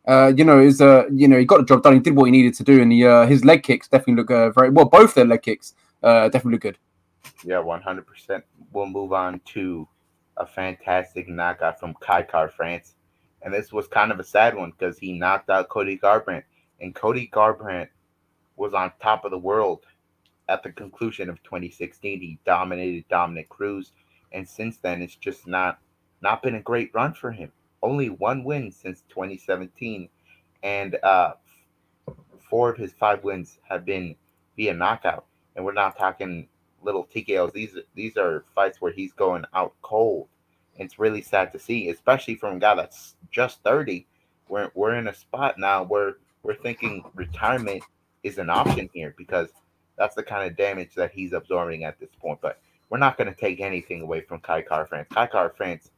uh, 0.06 0.32
you 0.36 0.44
know, 0.44 0.58
is 0.58 0.80
uh, 0.80 1.04
you 1.12 1.28
know, 1.28 1.38
he 1.38 1.44
got 1.44 1.58
the 1.58 1.64
job 1.64 1.82
done. 1.82 1.94
He 1.94 2.00
did 2.00 2.16
what 2.16 2.24
he 2.24 2.30
needed 2.32 2.54
to 2.54 2.64
do, 2.64 2.82
and 2.82 3.04
uh, 3.04 3.26
his 3.26 3.44
leg 3.44 3.62
kicks 3.62 3.88
definitely 3.88 4.14
look 4.14 4.30
uh, 4.30 4.50
very 4.50 4.70
well. 4.70 4.86
Both 4.86 5.14
their 5.14 5.24
leg 5.24 5.42
kicks 5.42 5.74
uh, 6.02 6.28
definitely 6.28 6.58
good. 6.58 6.78
Yeah, 7.44 7.60
one 7.60 7.82
hundred 7.82 8.06
percent 8.06 8.44
we'll 8.72 8.86
move 8.86 9.12
on 9.12 9.40
to 9.46 9.88
a 10.36 10.46
fantastic 10.46 11.28
knockout 11.28 11.80
from 11.80 11.94
Kai 12.00 12.22
Kara-France. 12.22 12.94
And 13.42 13.52
this 13.54 13.72
was 13.72 13.88
kind 13.88 14.12
of 14.12 14.20
a 14.20 14.24
sad 14.24 14.56
one 14.56 14.72
because 14.72 14.98
he 14.98 15.12
knocked 15.18 15.50
out 15.50 15.68
Cody 15.68 15.98
Garbrandt. 15.98 16.44
And 16.80 16.94
Cody 16.94 17.28
Garbrandt 17.32 17.88
was 18.56 18.74
on 18.74 18.92
top 19.02 19.24
of 19.24 19.30
the 19.32 19.38
world 19.38 19.84
at 20.48 20.62
the 20.62 20.72
conclusion 20.72 21.28
of 21.28 21.42
2016. 21.42 22.20
He 22.20 22.38
dominated 22.44 23.04
Dominick 23.08 23.48
Cruz. 23.48 23.92
And 24.32 24.48
since 24.48 24.78
then, 24.78 25.02
it's 25.02 25.16
just 25.16 25.46
not 25.46 25.78
not 26.20 26.42
been 26.42 26.56
a 26.56 26.62
great 26.62 26.90
run 26.94 27.14
for 27.14 27.30
him. 27.32 27.52
only 27.82 28.08
one 28.10 28.44
win 28.44 28.72
since 28.72 29.02
2017, 29.08 30.08
and 30.64 30.96
uh, 31.02 31.32
four 32.50 32.70
of 32.70 32.76
his 32.78 32.92
five 32.92 33.22
wins 33.24 33.58
have 33.68 33.84
been 33.84 34.16
via 34.56 34.74
knockout. 34.74 35.26
And 35.58 35.66
we're 35.66 35.72
not 35.72 35.98
talking 35.98 36.46
little 36.82 37.04
TKOs. 37.04 37.52
These 37.52 37.76
these 37.96 38.16
are 38.16 38.44
fights 38.54 38.80
where 38.80 38.92
he's 38.92 39.12
going 39.12 39.44
out 39.52 39.74
cold. 39.82 40.28
It's 40.76 41.00
really 41.00 41.20
sad 41.20 41.50
to 41.52 41.58
see, 41.58 41.88
especially 41.88 42.36
from 42.36 42.56
a 42.56 42.58
guy 42.60 42.76
that's 42.76 43.16
just 43.32 43.60
30. 43.64 44.06
We're 44.48 44.70
we're 44.76 44.94
in 44.94 45.08
a 45.08 45.14
spot 45.14 45.58
now 45.58 45.82
where 45.82 46.18
we're 46.44 46.54
thinking 46.54 47.02
retirement 47.16 47.82
is 48.22 48.38
an 48.38 48.50
option 48.50 48.88
here 48.94 49.16
because 49.18 49.48
that's 49.96 50.14
the 50.14 50.22
kind 50.22 50.48
of 50.48 50.56
damage 50.56 50.94
that 50.94 51.10
he's 51.10 51.32
absorbing 51.32 51.82
at 51.82 51.98
this 51.98 52.10
point. 52.20 52.38
But 52.40 52.60
we're 52.88 52.98
not 52.98 53.18
going 53.18 53.28
to 53.28 53.34
take 53.34 53.60
anything 53.60 54.00
away 54.00 54.20
from 54.20 54.38
Kai 54.38 54.62
Kara-France. 54.62 55.08
Kai 55.12 55.26
Kara-France 55.26 55.90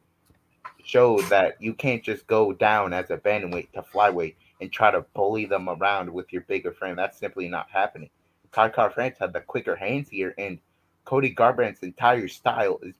showed 0.82 1.20
that 1.24 1.60
you 1.60 1.74
can't 1.74 2.02
just 2.02 2.26
go 2.26 2.54
down 2.54 2.94
as 2.94 3.10
a 3.10 3.18
bantamweight 3.18 3.72
to 3.72 3.82
flyweight 3.82 4.36
and 4.62 4.72
try 4.72 4.90
to 4.90 5.04
bully 5.12 5.44
them 5.44 5.68
around 5.68 6.10
with 6.10 6.32
your 6.32 6.42
bigger 6.42 6.72
frame. 6.72 6.96
That's 6.96 7.18
simply 7.18 7.46
not 7.46 7.68
happening. 7.70 8.08
Kai 8.52 8.68
Kara-France 8.68 9.16
had 9.20 9.32
the 9.32 9.40
quicker 9.40 9.76
hands 9.76 10.08
here, 10.08 10.34
and 10.36 10.58
Cody 11.04 11.34
Garbrandt's 11.34 11.82
entire 11.82 12.28
style 12.28 12.78
is 12.82 12.94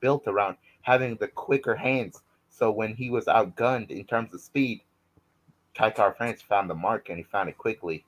built 0.00 0.26
around 0.26 0.56
having 0.82 1.16
the 1.16 1.28
quicker 1.28 1.74
hands. 1.74 2.22
So 2.50 2.70
when 2.70 2.94
he 2.94 3.10
was 3.10 3.26
outgunned 3.26 3.90
in 3.90 4.04
terms 4.04 4.34
of 4.34 4.40
speed, 4.40 4.82
Kai 5.74 5.90
Kara-France 5.90 6.42
found 6.42 6.68
the 6.68 6.74
mark 6.74 7.08
and 7.08 7.18
he 7.18 7.24
found 7.24 7.48
it 7.48 7.58
quickly 7.58 8.04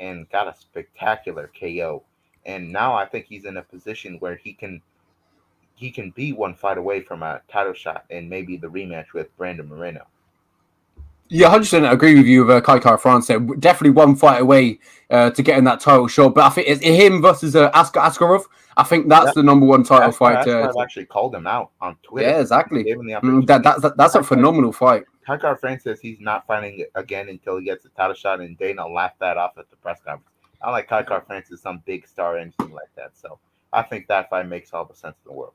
and 0.00 0.28
got 0.30 0.48
a 0.48 0.54
spectacular 0.58 1.50
KO. 1.58 2.02
And 2.44 2.72
now 2.72 2.94
I 2.94 3.06
think 3.06 3.26
he's 3.26 3.44
in 3.44 3.56
a 3.56 3.62
position 3.62 4.16
where 4.18 4.36
he 4.36 4.52
can 4.52 4.82
he 5.74 5.90
can 5.90 6.10
be 6.10 6.32
one 6.32 6.54
fight 6.54 6.78
away 6.78 7.02
from 7.02 7.22
a 7.22 7.42
title 7.48 7.74
shot 7.74 8.06
and 8.08 8.30
maybe 8.30 8.56
the 8.56 8.66
rematch 8.66 9.12
with 9.12 9.36
Brandon 9.36 9.68
Moreno. 9.68 10.06
Yeah, 11.28 11.48
hundred 11.48 11.64
percent 11.64 11.86
agree 11.86 12.14
with 12.14 12.26
you 12.26 12.44
with 12.44 12.56
uh, 12.56 12.60
Kai 12.60 12.78
Kara-France. 12.78 13.26
There. 13.26 13.40
Definitely 13.40 13.90
one 13.90 14.14
fight 14.16 14.40
away 14.40 14.78
uh, 15.10 15.30
to 15.30 15.42
getting 15.42 15.64
that 15.64 15.80
title 15.80 16.06
shot, 16.06 16.34
but 16.34 16.44
I 16.44 16.50
think 16.50 16.68
it's 16.68 16.82
him 16.82 17.20
versus 17.20 17.56
uh, 17.56 17.70
Askar 17.72 18.00
Askarov. 18.00 18.44
I 18.76 18.82
think 18.82 19.08
that's 19.08 19.34
the 19.34 19.42
number 19.42 19.64
one 19.64 19.84
title 19.84 20.12
fight. 20.12 20.46
Uh, 20.46 20.70
actually 20.80 21.06
called 21.06 21.34
him 21.34 21.46
out 21.46 21.70
on 21.80 21.96
Twitter. 22.02 22.28
Yeah, 22.28 22.40
exactly. 22.40 22.84
Mm, 22.84 23.46
that, 23.46 23.62
that's 23.62 23.80
that, 23.82 23.96
that's 23.96 24.14
a 24.14 24.22
phenomenal 24.22 24.72
fight. 24.72 25.04
Kai 25.26 25.38
Kara-France 25.38 25.82
says 25.82 25.98
he's 25.98 26.20
not 26.20 26.46
fighting 26.46 26.84
again 26.94 27.28
until 27.28 27.58
he 27.58 27.64
gets 27.64 27.84
a 27.86 27.88
title 27.90 28.14
shot, 28.14 28.40
and 28.40 28.56
Dana 28.58 28.86
laughed 28.86 29.18
that 29.18 29.36
off 29.36 29.58
at 29.58 29.68
the 29.70 29.76
press 29.76 29.98
conference. 30.04 30.30
I 30.62 30.70
like 30.70 30.88
Kai 30.88 31.02
Kara-France 31.02 31.50
is 31.50 31.60
some 31.60 31.82
big 31.86 32.06
star 32.06 32.36
or 32.36 32.38
anything 32.38 32.72
like 32.72 32.94
that, 32.96 33.12
so 33.14 33.38
I 33.72 33.82
think 33.82 34.06
that 34.08 34.30
fight 34.30 34.46
makes 34.46 34.72
all 34.72 34.84
the 34.84 34.94
sense 34.94 35.16
in 35.24 35.32
the 35.32 35.36
world. 35.36 35.54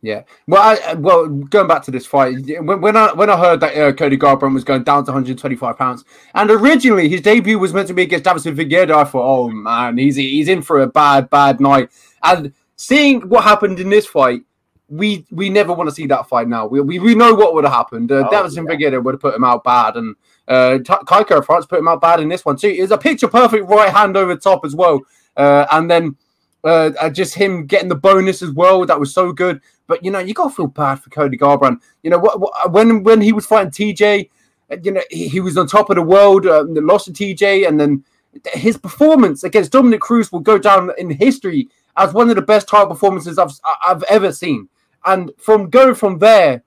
Yeah. 0.00 0.22
Well, 0.46 0.62
I, 0.62 0.94
well, 0.94 1.26
going 1.26 1.66
back 1.66 1.82
to 1.84 1.90
this 1.90 2.06
fight, 2.06 2.36
when, 2.60 2.80
when 2.80 2.96
I 2.96 3.12
when 3.12 3.28
I 3.28 3.36
heard 3.36 3.60
that 3.60 3.76
uh, 3.76 3.92
Cody 3.92 4.16
Garbrandt 4.16 4.54
was 4.54 4.62
going 4.62 4.84
down 4.84 5.04
to 5.04 5.10
125 5.10 5.76
pounds, 5.76 6.04
and 6.34 6.50
originally 6.50 7.08
his 7.08 7.20
debut 7.20 7.58
was 7.58 7.74
meant 7.74 7.88
to 7.88 7.94
be 7.94 8.02
against 8.02 8.24
Deiveson 8.24 8.54
Figueiredo, 8.54 8.94
I 8.94 9.04
thought, 9.04 9.26
oh 9.26 9.48
man, 9.48 9.98
he's 9.98 10.14
he's 10.14 10.48
in 10.48 10.62
for 10.62 10.80
a 10.80 10.86
bad 10.86 11.28
bad 11.30 11.60
night. 11.60 11.90
And 12.22 12.52
seeing 12.76 13.28
what 13.28 13.42
happened 13.42 13.80
in 13.80 13.90
this 13.90 14.06
fight, 14.06 14.42
we 14.88 15.26
we 15.32 15.50
never 15.50 15.72
want 15.72 15.88
to 15.88 15.94
see 15.94 16.06
that 16.06 16.28
fight 16.28 16.46
now. 16.46 16.66
We 16.66 16.80
we, 16.80 17.00
we 17.00 17.16
know 17.16 17.34
what 17.34 17.54
would 17.54 17.64
have 17.64 17.72
happened. 17.72 18.12
Uh, 18.12 18.28
oh, 18.28 18.30
Deiveson 18.30 18.68
yeah. 18.68 18.90
Figueiredo 18.90 19.02
would 19.02 19.14
have 19.14 19.20
put 19.20 19.34
him 19.34 19.42
out 19.42 19.64
bad, 19.64 19.96
and 19.96 20.14
uh, 20.46 20.78
Kai 21.06 21.24
Kara-France 21.24 21.66
put 21.66 21.80
him 21.80 21.88
out 21.88 22.00
bad 22.00 22.20
in 22.20 22.28
this 22.28 22.44
one 22.44 22.56
too. 22.56 22.68
It 22.68 22.82
was 22.82 22.92
a 22.92 22.98
picture 22.98 23.26
perfect 23.28 23.68
right 23.68 23.92
hand 23.92 24.16
over 24.16 24.36
top 24.36 24.64
as 24.64 24.76
well, 24.76 25.00
uh, 25.36 25.66
and 25.72 25.90
then. 25.90 26.16
Uh, 26.64 26.90
uh, 27.00 27.08
just 27.08 27.36
him 27.36 27.66
getting 27.66 27.88
the 27.88 27.94
bonus 27.94 28.42
as 28.42 28.50
well. 28.50 28.84
That 28.84 28.98
was 28.98 29.14
so 29.14 29.32
good. 29.32 29.60
But 29.88 30.04
you 30.04 30.12
know, 30.12 30.20
you 30.20 30.34
gotta 30.34 30.54
feel 30.54 30.68
bad 30.68 30.96
for 30.96 31.10
Cody 31.10 31.36
Garbrandt. 31.36 31.80
You 32.04 32.10
know, 32.10 32.18
what, 32.18 32.38
what, 32.38 32.72
when 32.72 33.02
when 33.02 33.20
he 33.20 33.32
was 33.32 33.46
fighting 33.46 33.72
TJ, 33.72 34.30
uh, 34.70 34.76
you 34.84 34.92
know, 34.92 35.02
he, 35.10 35.26
he 35.26 35.40
was 35.40 35.56
on 35.56 35.66
top 35.66 35.90
of 35.90 35.96
the 35.96 36.02
world. 36.02 36.46
Uh, 36.46 36.64
lost 36.68 37.06
to 37.06 37.12
TJ, 37.12 37.66
and 37.66 37.80
then 37.80 38.04
his 38.52 38.76
performance 38.76 39.42
against 39.42 39.72
Dominick 39.72 40.00
Cruz 40.00 40.30
will 40.30 40.40
go 40.40 40.58
down 40.58 40.92
in 40.98 41.10
history 41.10 41.68
as 41.96 42.12
one 42.12 42.30
of 42.30 42.36
the 42.36 42.42
best 42.42 42.68
title 42.68 42.86
performances 42.86 43.38
I've 43.38 43.52
I've 43.84 44.04
ever 44.04 44.30
seen. 44.30 44.68
And 45.04 45.32
from 45.38 45.70
going 45.70 45.94
from 45.94 46.18
there 46.18 46.62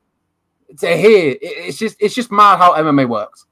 to 0.80 0.98
here, 0.98 1.38
it's 1.42 1.78
just 1.78 1.96
it's 2.00 2.16
just 2.16 2.32
mad 2.32 2.58
how 2.58 2.74
MMA 2.74 3.08
works. 3.08 3.46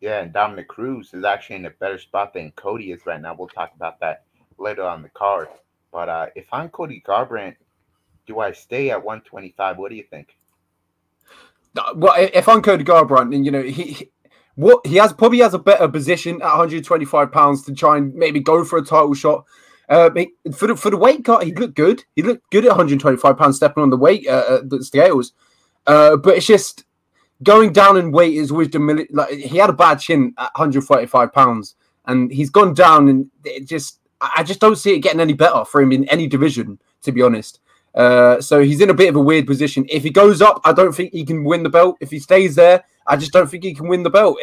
Yeah, 0.00 0.20
and 0.20 0.34
Dominick 0.34 0.68
Cruz 0.68 1.14
is 1.14 1.24
actually 1.24 1.56
in 1.56 1.64
a 1.64 1.70
better 1.70 1.98
spot 1.98 2.34
than 2.34 2.50
Cody 2.52 2.92
is 2.92 3.06
right 3.06 3.20
now. 3.20 3.34
We'll 3.34 3.48
talk 3.48 3.72
about 3.74 4.00
that 4.00 4.24
later 4.58 4.82
on 4.84 5.00
the 5.00 5.08
card. 5.08 5.48
But 5.92 6.08
uh, 6.10 6.26
if 6.34 6.46
I'm 6.52 6.68
Cody 6.68 7.02
Garbrandt, 7.06 7.56
do 8.26 8.40
I 8.40 8.52
stay 8.52 8.90
at 8.90 9.04
125? 9.04 9.78
What 9.78 9.90
do 9.90 9.96
you 9.96 10.04
think? 10.04 10.36
Well, 11.96 12.14
if 12.16 12.48
I'm 12.48 12.62
Cody 12.62 12.84
Garbrandt, 12.84 13.34
and 13.34 13.44
you 13.44 13.50
know 13.50 13.62
he, 13.62 13.82
he, 13.82 14.10
what 14.54 14.86
he 14.86 14.96
has 14.96 15.12
probably 15.12 15.38
has 15.38 15.54
a 15.54 15.58
better 15.58 15.88
position 15.88 16.36
at 16.36 16.48
125 16.48 17.32
pounds 17.32 17.62
to 17.64 17.74
try 17.74 17.96
and 17.96 18.14
maybe 18.14 18.40
go 18.40 18.64
for 18.64 18.78
a 18.78 18.84
title 18.84 19.14
shot. 19.14 19.44
Uh, 19.88 20.08
for 20.54 20.68
the 20.68 20.76
for 20.76 20.90
the 20.90 20.96
weight 20.96 21.24
cut, 21.24 21.44
he 21.44 21.52
looked 21.52 21.74
good. 21.74 22.04
He 22.14 22.22
looked 22.22 22.48
good 22.50 22.64
at 22.64 22.70
125 22.70 23.36
pounds, 23.36 23.56
stepping 23.56 23.82
on 23.82 23.90
the 23.90 23.96
weight 23.96 24.26
uh, 24.28 24.60
the 24.64 24.82
scales. 24.82 25.32
Uh, 25.86 26.16
but 26.16 26.36
it's 26.36 26.46
just 26.46 26.84
going 27.42 27.72
down 27.72 27.96
in 27.96 28.12
weight 28.12 28.34
is 28.34 28.50
always 28.50 28.70
the 28.70 29.06
like 29.10 29.30
he 29.30 29.58
had 29.58 29.70
a 29.70 29.74
bad 29.74 29.96
chin 29.96 30.32
at 30.38 30.52
145 30.54 31.32
pounds, 31.32 31.74
and 32.06 32.30
he's 32.30 32.50
gone 32.50 32.72
down, 32.72 33.08
and 33.08 33.30
it 33.44 33.66
just 33.66 33.98
I 34.20 34.42
just 34.42 34.60
don't 34.60 34.76
see 34.76 34.94
it 34.94 35.00
getting 35.00 35.20
any 35.20 35.34
better 35.34 35.64
for 35.64 35.82
him 35.82 35.92
in 35.92 36.08
any 36.08 36.26
division, 36.26 36.78
to 37.02 37.12
be 37.12 37.20
honest. 37.20 37.60
Uh, 37.94 38.40
so 38.40 38.60
he's 38.60 38.80
in 38.80 38.90
a 38.90 38.94
bit 38.94 39.08
of 39.08 39.16
a 39.16 39.20
weird 39.20 39.46
position. 39.46 39.86
If 39.88 40.02
he 40.02 40.10
goes 40.10 40.42
up, 40.42 40.60
I 40.64 40.72
don't 40.72 40.92
think 40.92 41.12
he 41.12 41.24
can 41.24 41.44
win 41.44 41.62
the 41.62 41.68
belt. 41.68 41.96
If 42.00 42.10
he 42.10 42.18
stays 42.18 42.54
there, 42.56 42.84
I 43.06 43.16
just 43.16 43.32
don't 43.32 43.48
think 43.48 43.62
he 43.62 43.74
can 43.74 43.88
win 43.88 44.02
the 44.02 44.10
belt. 44.10 44.38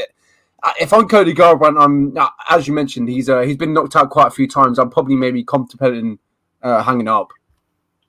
If 0.79 0.93
I'm 0.93 1.07
Cody 1.07 1.33
Garbrandt, 1.33 1.81
I'm 1.81 2.15
uh, 2.17 2.29
as 2.49 2.67
you 2.67 2.73
mentioned, 2.73 3.09
he's 3.09 3.29
uh, 3.29 3.41
he's 3.41 3.57
been 3.57 3.73
knocked 3.73 3.95
out 3.95 4.09
quite 4.11 4.27
a 4.27 4.31
few 4.31 4.47
times. 4.47 4.77
I'm 4.77 4.91
probably 4.91 5.15
maybe 5.15 5.43
contemplating 5.43 6.19
uh, 6.61 6.83
hanging 6.83 7.07
up. 7.07 7.29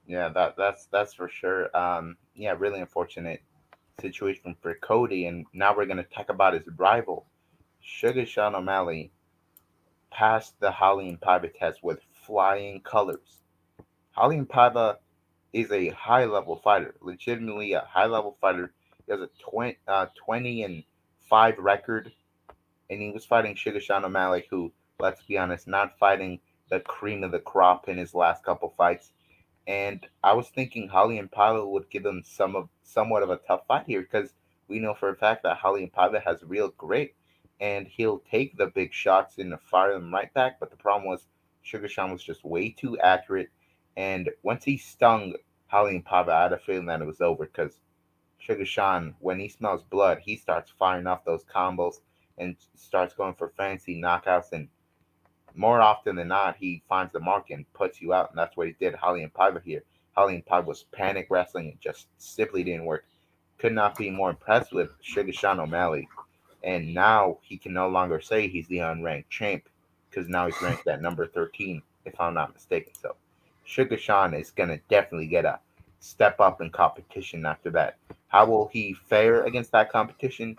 Yeah, 0.07 0.29
that 0.29 0.57
that's 0.57 0.87
that's 0.87 1.15
for 1.15 1.29
sure. 1.29 1.75
Um, 1.77 2.17
yeah, 2.35 2.55
really 2.57 2.81
unfortunate 2.81 3.43
situation 4.01 4.55
for 4.61 4.75
Cody. 4.75 5.27
And 5.27 5.47
now 5.55 5.75
we're 5.75 5.87
gonna 5.87 6.05
talk 6.05 6.29
about 6.29 6.53
his 6.53 6.65
rival, 6.77 7.27
Sugar 7.81 8.27
Sean 8.27 8.55
O'Malley, 8.55 9.11
passed 10.11 10.61
the 10.61 10.71
Raulian 10.71 11.19
Paiva 11.19 11.51
test 11.59 11.83
with 11.83 12.01
flying 12.13 12.83
colors. 12.83 13.41
Raulian 14.17 14.47
Paiva 14.47 14.97
is 15.53 15.71
a 15.71 15.89
high 15.91 16.25
level 16.25 16.57
fighter, 16.57 16.95
legitimately 17.01 17.73
a 17.73 17.81
high 17.81 18.07
level 18.07 18.37
fighter. 18.41 18.73
He 19.07 19.13
has 19.13 19.21
a 19.21 19.29
20, 19.39 19.79
uh, 19.87 20.07
20 20.25 20.63
and 20.63 20.85
5 21.29 21.59
record, 21.59 22.13
and 22.89 23.01
he 23.01 23.11
was 23.11 23.25
fighting 23.25 23.55
Sugar 23.55 23.81
Sean 23.81 24.05
O'Malley, 24.05 24.47
who, 24.51 24.73
let's 24.99 25.23
be 25.23 25.39
honest, 25.39 25.67
not 25.67 25.99
fighting 25.99 26.41
the 26.71 26.81
cream 26.81 27.23
of 27.23 27.33
the 27.33 27.39
crop 27.39 27.89
in 27.89 27.99
his 27.99 28.15
last 28.15 28.45
couple 28.45 28.73
fights. 28.77 29.13
And 29.67 30.05
I 30.25 30.33
was 30.33 30.49
thinking 30.49 30.89
Raulian 30.89 31.31
Paiva 31.31 31.69
would 31.69 31.91
give 31.91 32.05
him 32.05 32.23
some 32.25 32.57
of 32.57 32.69
somewhat 32.83 33.23
of 33.23 33.31
a 33.31 33.37
tough 33.37 33.67
fight 33.69 33.85
here 33.87 34.03
because 34.03 34.33
we 34.69 34.79
know 34.79 34.95
for 34.95 35.11
a 35.11 35.17
fact 35.17 35.43
that 35.45 35.59
Raulian 35.61 35.93
Paiva 35.93 36.23
has 36.23 36.43
real 36.43 36.69
grit 36.77 37.15
and 37.61 37.87
he'll 37.87 38.23
take 38.31 38.57
the 38.57 38.67
big 38.67 38.93
shots 38.93 39.39
and 39.39 39.55
fire 39.61 39.93
them 39.93 40.13
right 40.13 40.33
back. 40.35 40.59
But 40.59 40.71
the 40.71 40.77
problem 40.77 41.09
was 41.09 41.27
Sugar 41.63 41.89
Sean 41.89 42.11
was 42.11 42.23
just 42.23 42.45
way 42.45 42.71
too 42.71 42.99
accurate 42.99 43.51
and 43.97 44.31
once 44.43 44.65
he 44.65 44.77
stung 44.77 45.35
Raulian 45.73 46.05
Paiva, 46.05 46.31
I 46.31 46.43
had 46.45 46.53
a 46.53 46.59
feeling 46.59 46.87
that 46.87 47.01
it 47.01 47.07
was 47.07 47.21
over 47.21 47.47
because 47.47 47.81
Sugar 48.39 48.67
Sean, 48.67 49.15
when 49.21 49.39
he 49.39 49.49
smells 49.49 49.83
blood, 49.83 50.19
he 50.19 50.37
starts 50.37 50.73
firing 50.79 51.07
off 51.07 51.25
those 51.25 51.45
combos 51.45 52.01
and 52.39 52.57
starts 52.75 53.15
going 53.15 53.35
for 53.35 53.53
fancy 53.57 54.01
knockouts. 54.01 54.53
And 54.53 54.69
more 55.55 55.81
often 55.81 56.17
than 56.17 56.29
not, 56.29 56.57
he 56.57 56.83
finds 56.89 57.13
the 57.13 57.21
mark 57.21 57.51
and 57.51 57.71
puts 57.73 58.03
you 58.03 58.13
out. 58.13 58.31
And 58.31 58.39
that's 58.39 58.57
what 58.57 58.67
he 58.67 58.75
did, 58.81 58.95
Raulian 58.95 59.33
Paiva 59.33 59.63
here. 59.63 59.85
Raulian 60.17 60.45
Paiva 60.45 60.67
was 60.67 60.85
panic 60.93 61.29
wrestling 61.31 61.69
and 61.69 61.81
just 61.81 62.09
simply 62.19 62.65
didn't 62.65 62.85
work. 62.85 63.05
Could 63.59 63.73
not 63.73 63.97
be 63.97 64.11
more 64.11 64.31
impressed 64.31 64.73
with 64.73 64.91
Sugar 65.01 65.33
Sean 65.33 65.61
O'Malley. 65.61 66.09
And 66.65 66.93
now 66.95 67.39
he 67.43 67.57
can 67.57 67.73
no 67.73 67.89
longer 67.89 68.21
say 68.21 68.49
he's 68.49 68.69
the 68.69 68.79
unranked 68.79 69.29
champ 69.31 69.69
because 70.11 70.29
now 70.29 70.47
he's 70.47 70.61
ranked 70.61 70.87
at 70.87 71.01
number 71.01 71.27
13, 71.27 71.81
if 72.05 72.21
I'm 72.21 72.35
not 72.35 72.53
mistaken. 72.53 72.93
So 72.95 73.17
Sugar 73.65 73.97
Sean 73.97 74.35
is 74.35 74.51
going 74.51 74.69
to 74.69 74.81
definitely 74.89 75.27
get 75.27 75.45
a 75.45 75.59
step 76.01 76.41
up 76.41 76.61
in 76.61 76.71
competition 76.71 77.47
after 77.47 77.71
that. 77.71 77.97
How 78.29 78.47
will 78.47 78.69
he 78.73 78.95
fare 78.95 79.45
against 79.45 79.73
that 79.73 79.91
competition? 79.91 80.57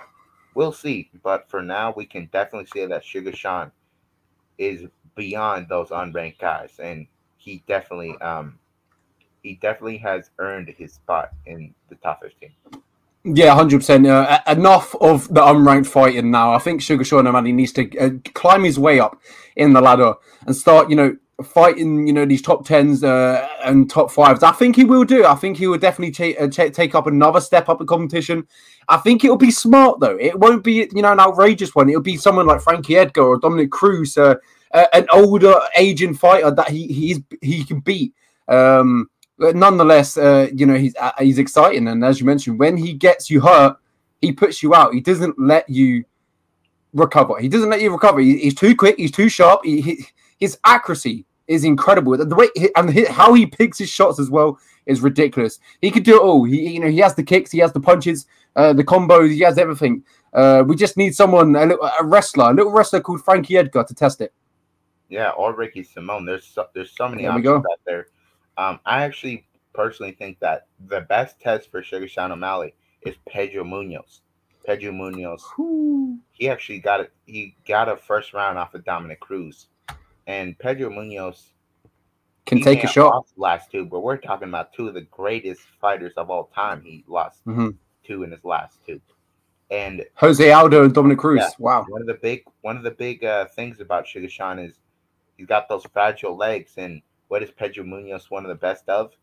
We'll 0.56 0.72
see. 0.72 1.10
But 1.24 1.50
for 1.50 1.62
now, 1.62 1.94
we 1.96 2.06
can 2.06 2.30
definitely 2.32 2.70
say 2.74 2.86
that 2.86 3.04
Sugar 3.04 3.36
Sean 3.36 3.72
is 4.58 4.86
beyond 5.16 5.68
those 5.68 5.90
unranked 5.90 6.40
guys, 6.40 6.80
and 6.80 7.08
he 7.38 7.64
definitely, 7.68 8.16
um, 8.22 8.60
he 9.42 9.56
definitely 9.56 9.98
has 9.98 10.30
earned 10.40 10.70
his 10.78 10.94
spot 10.94 11.32
in 11.46 11.74
the 11.90 11.96
top 11.96 12.22
fifteen. 12.22 12.52
Yeah, 13.26 13.56
hundred 13.56 13.78
uh, 13.78 13.80
percent. 13.80 14.06
Enough 14.48 14.96
of 15.02 15.28
the 15.34 15.42
unranked 15.42 15.88
fighting 15.88 16.30
now. 16.30 16.54
I 16.54 16.60
think 16.60 16.82
Sugar 16.82 17.04
Sean 17.04 17.26
O'Malley 17.26 17.52
needs 17.52 17.72
to 17.74 17.98
uh, 17.98 18.10
climb 18.34 18.64
his 18.64 18.78
way 18.78 19.00
up 19.00 19.22
in 19.56 19.74
the 19.74 19.82
ladder 19.82 20.16
and 20.46 20.56
start, 20.56 20.90
you 20.90 20.96
know, 20.96 21.18
fighting, 21.44 22.08
you 22.08 22.14
know, 22.14 22.26
these 22.26 22.42
top 22.42 22.66
tens 22.66 23.04
uh, 23.04 23.48
and 23.64 23.90
top 23.90 24.12
fives. 24.12 24.44
I 24.44 24.52
think 24.52 24.76
he 24.76 24.84
will 24.84 25.04
do. 25.04 25.26
I 25.26 25.36
think 25.36 25.58
he 25.58 25.68
will 25.68 25.78
definitely 25.78 26.12
take 26.12 26.40
uh, 26.40 26.48
take 26.48 26.96
up 26.96 27.08
another 27.08 27.40
step 27.40 27.70
up 27.70 27.82
in 27.82 27.88
competition. 27.88 28.48
I 28.90 28.98
think 28.98 29.24
it'll 29.24 29.38
be 29.38 29.52
smart 29.52 30.00
though. 30.00 30.18
It 30.18 30.38
won't 30.38 30.64
be, 30.64 30.90
you 30.94 31.02
know, 31.02 31.12
an 31.12 31.20
outrageous 31.20 31.76
one. 31.76 31.90
It'll 31.90 32.02
be 32.02 32.18
someone 32.18 32.48
like 32.48 32.62
Frankie 32.62 32.98
Edgar 32.98 33.24
or 33.24 33.40
Dominick 33.40 33.72
Cruz, 33.72 34.18
uh, 34.18 34.36
uh, 34.74 34.86
an 34.94 35.08
older, 35.12 35.56
aging 35.76 36.16
fighter 36.16 36.52
that 36.52 36.70
he 36.70 36.88
he's 36.88 37.20
he 37.42 37.64
can 37.64 37.80
beat. 37.80 38.14
Um, 38.48 39.10
but 39.38 39.56
nonetheless, 39.56 40.18
uh, 40.18 40.50
you 40.54 40.66
know, 40.66 40.76
he's 40.76 40.96
uh, 40.96 41.12
he's 41.20 41.40
exciting, 41.40 41.88
and 41.88 42.04
as 42.04 42.20
you 42.20 42.26
mentioned, 42.26 42.60
when 42.60 42.78
he 42.78 42.94
gets 42.94 43.30
you 43.30 43.42
hurt, 43.42 43.78
he 44.22 44.32
puts 44.32 44.64
you 44.64 44.74
out. 44.74 44.94
He 44.94 45.02
doesn't 45.02 45.40
let 45.40 45.70
you 45.70 46.06
recover. 46.94 47.40
He 47.40 47.50
doesn't 47.50 47.70
let 47.70 47.82
you 47.82 47.92
recover. 47.92 48.20
He, 48.20 48.38
he's 48.38 48.56
too 48.56 48.76
quick. 48.76 48.96
He's 48.98 49.12
too 49.12 49.30
sharp. 49.30 49.62
He, 49.64 49.82
he, 49.82 50.06
his 50.40 50.58
accuracy 50.64 51.26
is 51.48 51.64
incredible. 51.64 52.18
The 52.18 52.36
way 52.36 52.50
and 52.76 53.08
how 53.08 53.34
he 53.34 53.46
picks 53.46 53.78
his 53.78 53.90
shots 53.90 54.20
as 54.20 54.30
well 54.30 54.60
is 54.86 55.02
ridiculous. 55.02 55.60
He 55.82 55.92
could 55.92 56.04
do 56.04 56.16
it 56.16 56.22
all. 56.22 56.44
He, 56.44 56.74
you 56.74 56.80
know, 56.80 56.90
he 56.90 57.00
has 57.00 57.16
the 57.16 57.24
kicks, 57.24 57.52
he 57.52 57.60
has 57.60 57.74
the 57.74 57.80
punches, 57.80 58.26
uh, 58.56 58.74
the 58.74 58.84
combos, 58.84 59.32
he 59.32 59.40
has 59.42 59.58
everything. 59.58 60.04
Uh, 60.34 60.64
we 60.66 60.76
just 60.76 60.98
need 60.98 61.16
someone, 61.16 61.56
a, 61.56 61.66
little, 61.66 61.86
a 62.00 62.04
wrestler, 62.04 62.50
a 62.50 62.54
little 62.54 62.72
wrestler 62.72 63.02
called 63.02 63.24
Frankie 63.24 63.58
Edgar 63.58 63.84
to 63.84 63.94
test 63.94 64.22
it. 64.22 64.34
Yeah, 65.10 65.30
or 65.30 65.54
Ricky 65.54 65.84
Simone. 65.84 66.26
There's 66.26 66.46
so, 66.46 66.68
there's 66.74 66.96
so 66.96 67.08
many 67.08 67.24
there 67.24 67.32
options 67.32 67.66
out 67.72 67.80
there. 67.86 68.08
Um, 68.58 68.80
I 68.86 69.04
actually 69.04 69.46
personally 69.74 70.14
think 70.14 70.40
that 70.40 70.68
the 70.88 71.02
best 71.02 71.40
test 71.40 71.70
for 71.70 71.84
Sugar 71.84 72.08
Sean 72.08 72.32
O'Malley 72.32 72.74
is 73.06 73.16
Pedro 73.28 73.64
Munhoz. 73.64 74.22
Pedro 74.66 74.92
Munhoz. 74.92 75.42
Ooh. 75.60 76.18
He 76.32 76.50
actually 76.50 76.80
got 76.80 77.02
it. 77.02 77.12
He 77.26 77.56
got 77.68 77.90
a 77.90 77.98
first 77.98 78.34
round 78.34 78.58
off 78.58 78.74
of 78.74 78.86
Dominick 78.86 79.20
Cruz 79.20 79.68
and 80.28 80.58
Pedro 80.58 80.90
Munhoz 80.90 81.50
can 82.46 82.62
take 82.62 82.84
a 82.84 82.88
shot. 82.88 83.26
Last 83.38 83.72
two, 83.72 83.86
but 83.86 84.02
we're 84.02 84.18
talking 84.18 84.50
about 84.50 84.74
two 84.74 84.88
of 84.88 84.94
the 84.94 85.02
greatest 85.02 85.62
fighters 85.80 86.14
of 86.18 86.30
all 86.30 86.46
time. 86.54 86.82
He 86.84 87.04
lost 87.08 87.46
mm-hmm. 87.46 87.70
two 88.04 88.24
in 88.24 88.32
his 88.32 88.44
last 88.44 88.80
two, 88.86 89.00
and 89.72 90.06
Jose 90.16 90.52
Aldo 90.52 90.84
and 90.84 90.94
Dominick 90.94 91.20
Cruz. 91.20 91.42
Yeah, 91.42 91.50
wow. 91.60 91.86
One 91.88 92.02
of 92.02 92.08
the 92.08 92.16
big 92.16 92.44
one 92.62 92.78
of 92.78 92.84
the 92.84 92.92
big 92.92 93.24
uh, 93.24 93.46
things 93.46 93.80
about 93.80 94.08
Sugar 94.08 94.30
Sean 94.30 94.60
is 94.60 94.76
he's 95.38 95.48
got 95.48 95.70
those 95.70 95.86
fragile 95.94 96.36
legs, 96.36 96.74
and 96.78 97.02
what 97.28 97.44
is 97.44 97.52
Pedro 97.52 97.84
Munhoz 97.84 98.30
one 98.30 98.44
of 98.44 98.50
the 98.50 98.56
best 98.56 98.88
of? 98.90 99.14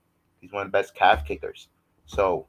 He's 0.40 0.52
one 0.52 0.66
of 0.66 0.72
the 0.72 0.78
best 0.78 0.94
calf 0.94 1.26
kickers. 1.26 1.68
So, 2.06 2.46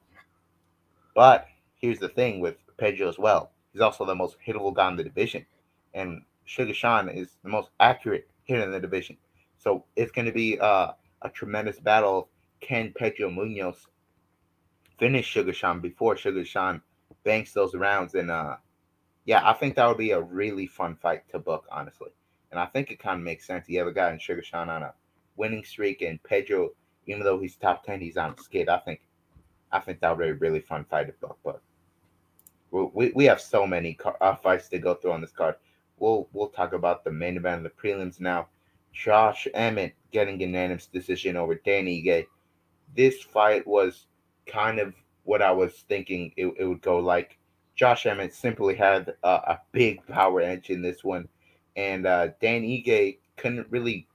but 1.14 1.46
here's 1.76 1.98
the 1.98 2.08
thing 2.08 2.40
with 2.40 2.56
Pedro 2.78 3.08
as 3.08 3.18
well. 3.18 3.52
He's 3.72 3.82
also 3.82 4.04
the 4.04 4.14
most 4.14 4.36
hittable 4.46 4.74
guy 4.74 4.88
in 4.88 4.96
the 4.96 5.04
division, 5.04 5.44
and 5.94 6.22
Sugar 6.44 6.74
Sean 6.74 7.08
is 7.08 7.36
the 7.42 7.50
most 7.50 7.70
accurate 7.78 8.28
here 8.52 8.62
in 8.62 8.70
the 8.70 8.80
division. 8.80 9.16
So 9.58 9.84
it's 9.96 10.12
going 10.12 10.26
to 10.26 10.32
be 10.32 10.58
uh, 10.58 10.92
a 11.22 11.30
tremendous 11.30 11.80
battle. 11.80 12.28
Can 12.60 12.92
Pedro 12.94 13.30
Munhoz 13.30 13.86
finish 14.98 15.26
Sugar 15.26 15.52
Sean 15.52 15.80
before 15.80 16.16
Sugar 16.16 16.44
Sean 16.44 16.82
banks 17.24 17.52
those 17.52 17.74
rounds? 17.74 18.14
And 18.14 18.30
uh, 18.30 18.56
yeah, 19.24 19.48
I 19.48 19.52
think 19.54 19.76
that 19.76 19.86
would 19.86 19.98
be 19.98 20.10
a 20.10 20.20
really 20.20 20.66
fun 20.66 20.96
fight 20.96 21.28
to 21.30 21.38
book, 21.38 21.66
honestly. 21.70 22.10
And 22.50 22.60
I 22.60 22.66
think 22.66 22.90
it 22.90 22.98
kind 22.98 23.18
of 23.18 23.24
makes 23.24 23.46
sense. 23.46 23.68
You 23.68 23.78
have 23.78 23.88
a 23.88 23.92
guy 23.92 24.12
in 24.12 24.18
Sugar 24.18 24.42
Sean 24.42 24.68
on 24.68 24.82
a 24.82 24.92
winning 25.36 25.64
streak, 25.64 26.02
and 26.02 26.22
Pedro, 26.22 26.70
even 27.06 27.24
though 27.24 27.40
he's 27.40 27.56
top 27.56 27.84
ten, 27.84 28.00
he's 28.00 28.18
on 28.18 28.34
a 28.38 28.42
skid. 28.42 28.68
I 28.68 28.78
think, 28.78 29.00
I 29.70 29.78
think 29.80 30.00
that 30.00 30.10
would 30.10 30.22
be 30.22 30.30
a 30.30 30.34
really 30.34 30.60
fun 30.60 30.84
fight 30.84 31.06
to 31.06 31.14
book. 31.26 31.38
But 31.42 31.62
we 32.70 33.12
we 33.14 33.24
have 33.24 33.40
so 33.40 33.66
many 33.66 33.94
car, 33.94 34.16
uh, 34.20 34.36
fights 34.36 34.68
to 34.68 34.78
go 34.78 34.94
through 34.94 35.12
on 35.12 35.20
this 35.20 35.32
card 35.32 35.54
we'll 35.98 36.28
we'll 36.32 36.48
talk 36.48 36.72
about 36.72 37.04
the 37.04 37.12
main 37.12 37.36
event 37.36 37.58
of 37.58 37.62
the 37.64 37.88
prelims 37.88 38.20
now. 38.20 38.48
Josh 38.92 39.48
Emmett 39.54 39.94
getting 40.10 40.40
unanimous 40.40 40.86
decision 40.86 41.36
over 41.36 41.54
Danny 41.54 42.02
Ige. 42.02 42.26
This 42.94 43.22
fight 43.22 43.66
was 43.66 44.06
kind 44.46 44.78
of 44.78 44.94
what 45.24 45.40
I 45.40 45.50
was 45.52 45.72
thinking 45.88 46.32
it, 46.36 46.46
it 46.58 46.64
would 46.64 46.82
go 46.82 46.98
like. 46.98 47.38
Josh 47.74 48.04
Emmett 48.04 48.34
simply 48.34 48.74
had 48.74 49.14
a, 49.22 49.28
a 49.28 49.60
big 49.72 50.06
power 50.06 50.42
edge 50.42 50.68
in 50.68 50.82
this 50.82 51.02
one, 51.02 51.26
and 51.74 52.06
uh, 52.06 52.28
Dan 52.40 52.62
Ige 52.62 53.18
couldn't 53.36 53.66
really 53.70 54.06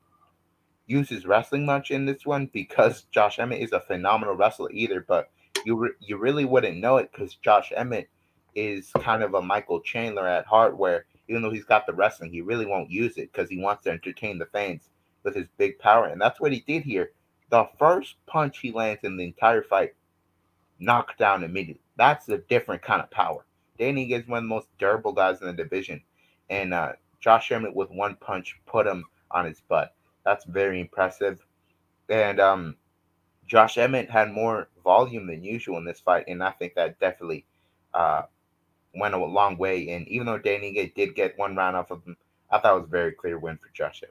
use 0.85 1.09
his 1.09 1.25
wrestling 1.25 1.65
much 1.65 1.91
in 1.91 2.05
this 2.05 2.25
one 2.25 2.49
because 2.53 3.01
Josh 3.11 3.39
Emmett 3.39 3.61
is 3.61 3.73
a 3.73 3.81
phenomenal 3.81 4.35
wrestler 4.35 4.71
either. 4.71 5.03
But 5.07 5.29
you 5.65 5.75
re- 5.75 5.91
you 5.99 6.17
really 6.17 6.45
wouldn't 6.45 6.77
know 6.77 6.97
it 6.97 7.09
because 7.11 7.35
Josh 7.35 7.71
Emmett 7.75 8.09
is 8.55 8.91
kind 8.99 9.23
of 9.23 9.33
a 9.33 9.41
Michael 9.41 9.81
Chandler 9.81 10.27
at 10.27 10.45
heart, 10.45 10.77
where 10.77 11.05
even 11.27 11.41
though 11.41 11.51
he's 11.51 11.65
got 11.65 11.85
the 11.85 11.93
wrestling, 11.93 12.31
he 12.31 12.41
really 12.41 12.65
won't 12.65 12.89
use 12.89 13.17
it 13.17 13.31
because 13.31 13.49
he 13.49 13.59
wants 13.59 13.83
to 13.83 13.91
entertain 13.91 14.37
the 14.37 14.45
fans 14.45 14.89
with 15.23 15.35
his 15.35 15.47
big 15.57 15.77
power. 15.79 16.05
And 16.05 16.21
that's 16.21 16.39
what 16.39 16.51
he 16.53 16.61
did 16.61 16.83
here. 16.83 17.11
The 17.49 17.67
first 17.77 18.15
punch 18.25 18.59
he 18.59 18.71
lands 18.71 19.03
in 19.03 19.17
the 19.17 19.23
entire 19.23 19.63
fight, 19.63 19.93
knocked 20.79 21.17
down 21.17 21.43
immediately. 21.43 21.81
That's 21.97 22.29
a 22.29 22.37
different 22.37 22.81
kind 22.81 23.01
of 23.01 23.09
power. 23.11 23.45
Danny 23.77 24.11
is 24.13 24.27
one 24.27 24.39
of 24.39 24.43
the 24.43 24.49
most 24.49 24.67
durable 24.77 25.13
guys 25.13 25.41
in 25.41 25.47
the 25.47 25.53
division. 25.53 26.01
And 26.49 26.73
uh, 26.73 26.93
Josh 27.19 27.51
Emmett 27.51 27.75
with 27.75 27.89
one 27.91 28.15
punch 28.15 28.59
put 28.65 28.87
him 28.87 29.03
on 29.31 29.45
his 29.45 29.61
butt. 29.61 29.93
That's 30.25 30.45
very 30.45 30.79
impressive. 30.79 31.45
And 32.09 32.39
um, 32.39 32.75
Josh 33.47 33.77
Emmett 33.77 34.09
had 34.09 34.31
more 34.31 34.69
volume 34.83 35.27
than 35.27 35.43
usual 35.43 35.77
in 35.77 35.85
this 35.85 35.99
fight. 35.99 36.25
And 36.27 36.43
I 36.43 36.51
think 36.51 36.75
that 36.75 36.99
definitely 36.99 37.45
uh, 37.93 38.23
went 38.99 39.15
a 39.15 39.17
long 39.17 39.57
way. 39.57 39.89
And 39.89 40.07
even 40.07 40.25
though 40.25 40.37
Danny 40.37 40.91
did 40.95 41.15
get 41.15 41.37
one 41.37 41.55
round 41.55 41.75
off 41.75 41.91
of 41.91 42.03
him, 42.05 42.17
I 42.49 42.59
thought 42.59 42.77
it 42.77 42.81
was 42.81 42.87
a 42.87 42.91
very 42.91 43.11
clear 43.11 43.37
win 43.37 43.57
for 43.57 43.69
Josh. 43.73 44.03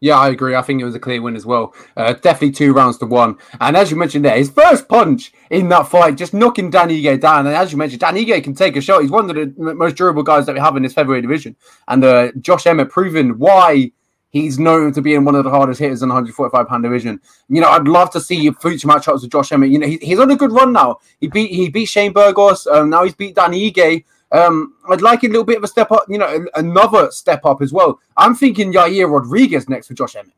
Yeah, 0.00 0.18
I 0.18 0.30
agree. 0.30 0.56
I 0.56 0.62
think 0.62 0.80
it 0.80 0.84
was 0.84 0.96
a 0.96 1.00
clear 1.00 1.22
win 1.22 1.36
as 1.36 1.46
well. 1.46 1.74
Uh, 1.96 2.12
definitely 2.14 2.50
two 2.50 2.72
rounds 2.72 2.98
to 2.98 3.06
one. 3.06 3.38
And 3.60 3.76
as 3.76 3.88
you 3.88 3.96
mentioned 3.96 4.24
there, 4.24 4.36
his 4.36 4.50
first 4.50 4.88
punch 4.88 5.32
in 5.48 5.68
that 5.68 5.86
fight, 5.86 6.16
just 6.16 6.34
knocking 6.34 6.70
Dan 6.70 6.88
Ige 6.88 7.20
down. 7.20 7.46
And 7.46 7.54
as 7.54 7.70
you 7.70 7.78
mentioned, 7.78 8.00
Dan 8.00 8.16
Ige 8.16 8.42
can 8.42 8.54
take 8.54 8.74
a 8.74 8.80
shot. 8.80 9.02
He's 9.02 9.12
one 9.12 9.30
of 9.30 9.36
the 9.36 9.54
most 9.56 9.96
durable 9.96 10.24
guys 10.24 10.46
that 10.46 10.54
we 10.54 10.60
have 10.60 10.76
in 10.76 10.82
this 10.82 10.92
featherweight 10.92 11.22
division. 11.22 11.54
And 11.86 12.02
uh, 12.02 12.32
Josh 12.40 12.66
Emmett 12.66 12.90
proving 12.90 13.38
why 13.38 13.92
he's 14.32 14.58
known 14.58 14.92
to 14.92 15.00
be 15.02 15.14
in 15.14 15.24
one 15.24 15.34
of 15.34 15.44
the 15.44 15.50
hardest 15.50 15.78
hitters 15.78 16.02
in 16.02 16.08
the 16.08 16.14
145 16.14 16.66
pound 16.66 16.82
division. 16.82 17.20
You 17.48 17.60
know, 17.60 17.68
I'd 17.68 17.86
love 17.86 18.10
to 18.12 18.20
see 18.20 18.50
future 18.50 18.88
matchups 18.88 19.22
with 19.22 19.30
Josh 19.30 19.52
Emmett. 19.52 19.70
You 19.70 19.78
know, 19.78 19.86
he, 19.86 19.98
he's 19.98 20.18
on 20.18 20.30
a 20.30 20.36
good 20.36 20.52
run 20.52 20.72
now. 20.72 20.98
He 21.20 21.28
beat 21.28 21.50
he 21.52 21.68
beat 21.68 21.86
Shane 21.86 22.12
Burgos. 22.12 22.66
Um, 22.66 22.90
now 22.90 23.04
he's 23.04 23.14
beat 23.14 23.36
Danny 23.36 23.70
Ige. 23.70 24.04
Um, 24.32 24.74
I'd 24.88 25.02
like 25.02 25.22
a 25.24 25.26
little 25.28 25.44
bit 25.44 25.58
of 25.58 25.64
a 25.64 25.68
step 25.68 25.92
up, 25.92 26.06
you 26.08 26.16
know, 26.16 26.46
another 26.54 27.10
step 27.10 27.44
up 27.44 27.60
as 27.60 27.70
well. 27.70 28.00
I'm 28.16 28.34
thinking 28.34 28.72
Yair 28.72 29.10
Rodriguez 29.12 29.68
next 29.68 29.88
for 29.88 29.94
Josh 29.94 30.16
Emmett. 30.16 30.32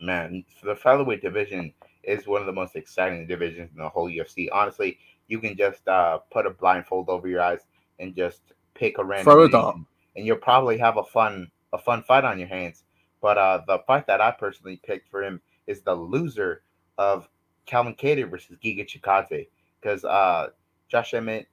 Man, 0.00 0.44
the 0.64 0.74
featherweight 0.74 1.22
division 1.22 1.72
is 2.02 2.26
one 2.26 2.40
of 2.40 2.46
the 2.46 2.52
most 2.52 2.74
exciting 2.74 3.26
divisions 3.28 3.70
in 3.76 3.82
the 3.82 3.88
whole 3.88 4.08
UFC. 4.10 4.48
Honestly, 4.52 4.98
you 5.28 5.38
can 5.38 5.56
just 5.56 5.86
uh, 5.86 6.18
put 6.32 6.46
a 6.46 6.50
blindfold 6.50 7.08
over 7.08 7.28
your 7.28 7.40
eyes 7.40 7.60
and 8.00 8.14
just 8.16 8.40
pick 8.74 8.98
a 8.98 9.04
random 9.04 9.32
Throw 9.32 9.44
it 9.44 9.54
up. 9.54 9.76
and 10.16 10.26
you'll 10.26 10.36
probably 10.36 10.78
have 10.78 10.96
a 10.96 11.04
fun 11.04 11.48
a 11.72 11.78
fun 11.78 12.02
fight 12.02 12.24
on 12.24 12.38
your 12.40 12.48
hands. 12.48 12.82
But 13.20 13.38
uh, 13.38 13.62
the 13.66 13.80
fight 13.86 14.06
that 14.06 14.20
I 14.20 14.30
personally 14.30 14.80
picked 14.84 15.10
for 15.10 15.22
him 15.22 15.40
is 15.66 15.82
the 15.82 15.94
loser 15.94 16.62
of 16.98 17.28
Calvin 17.66 17.94
Kattar 17.94 18.30
versus 18.30 18.56
Giga 18.62 18.86
Chikadze 18.86 19.48
because 19.80 20.04
uh, 20.04 20.48
Josh 20.88 21.14
Emmett 21.14 21.48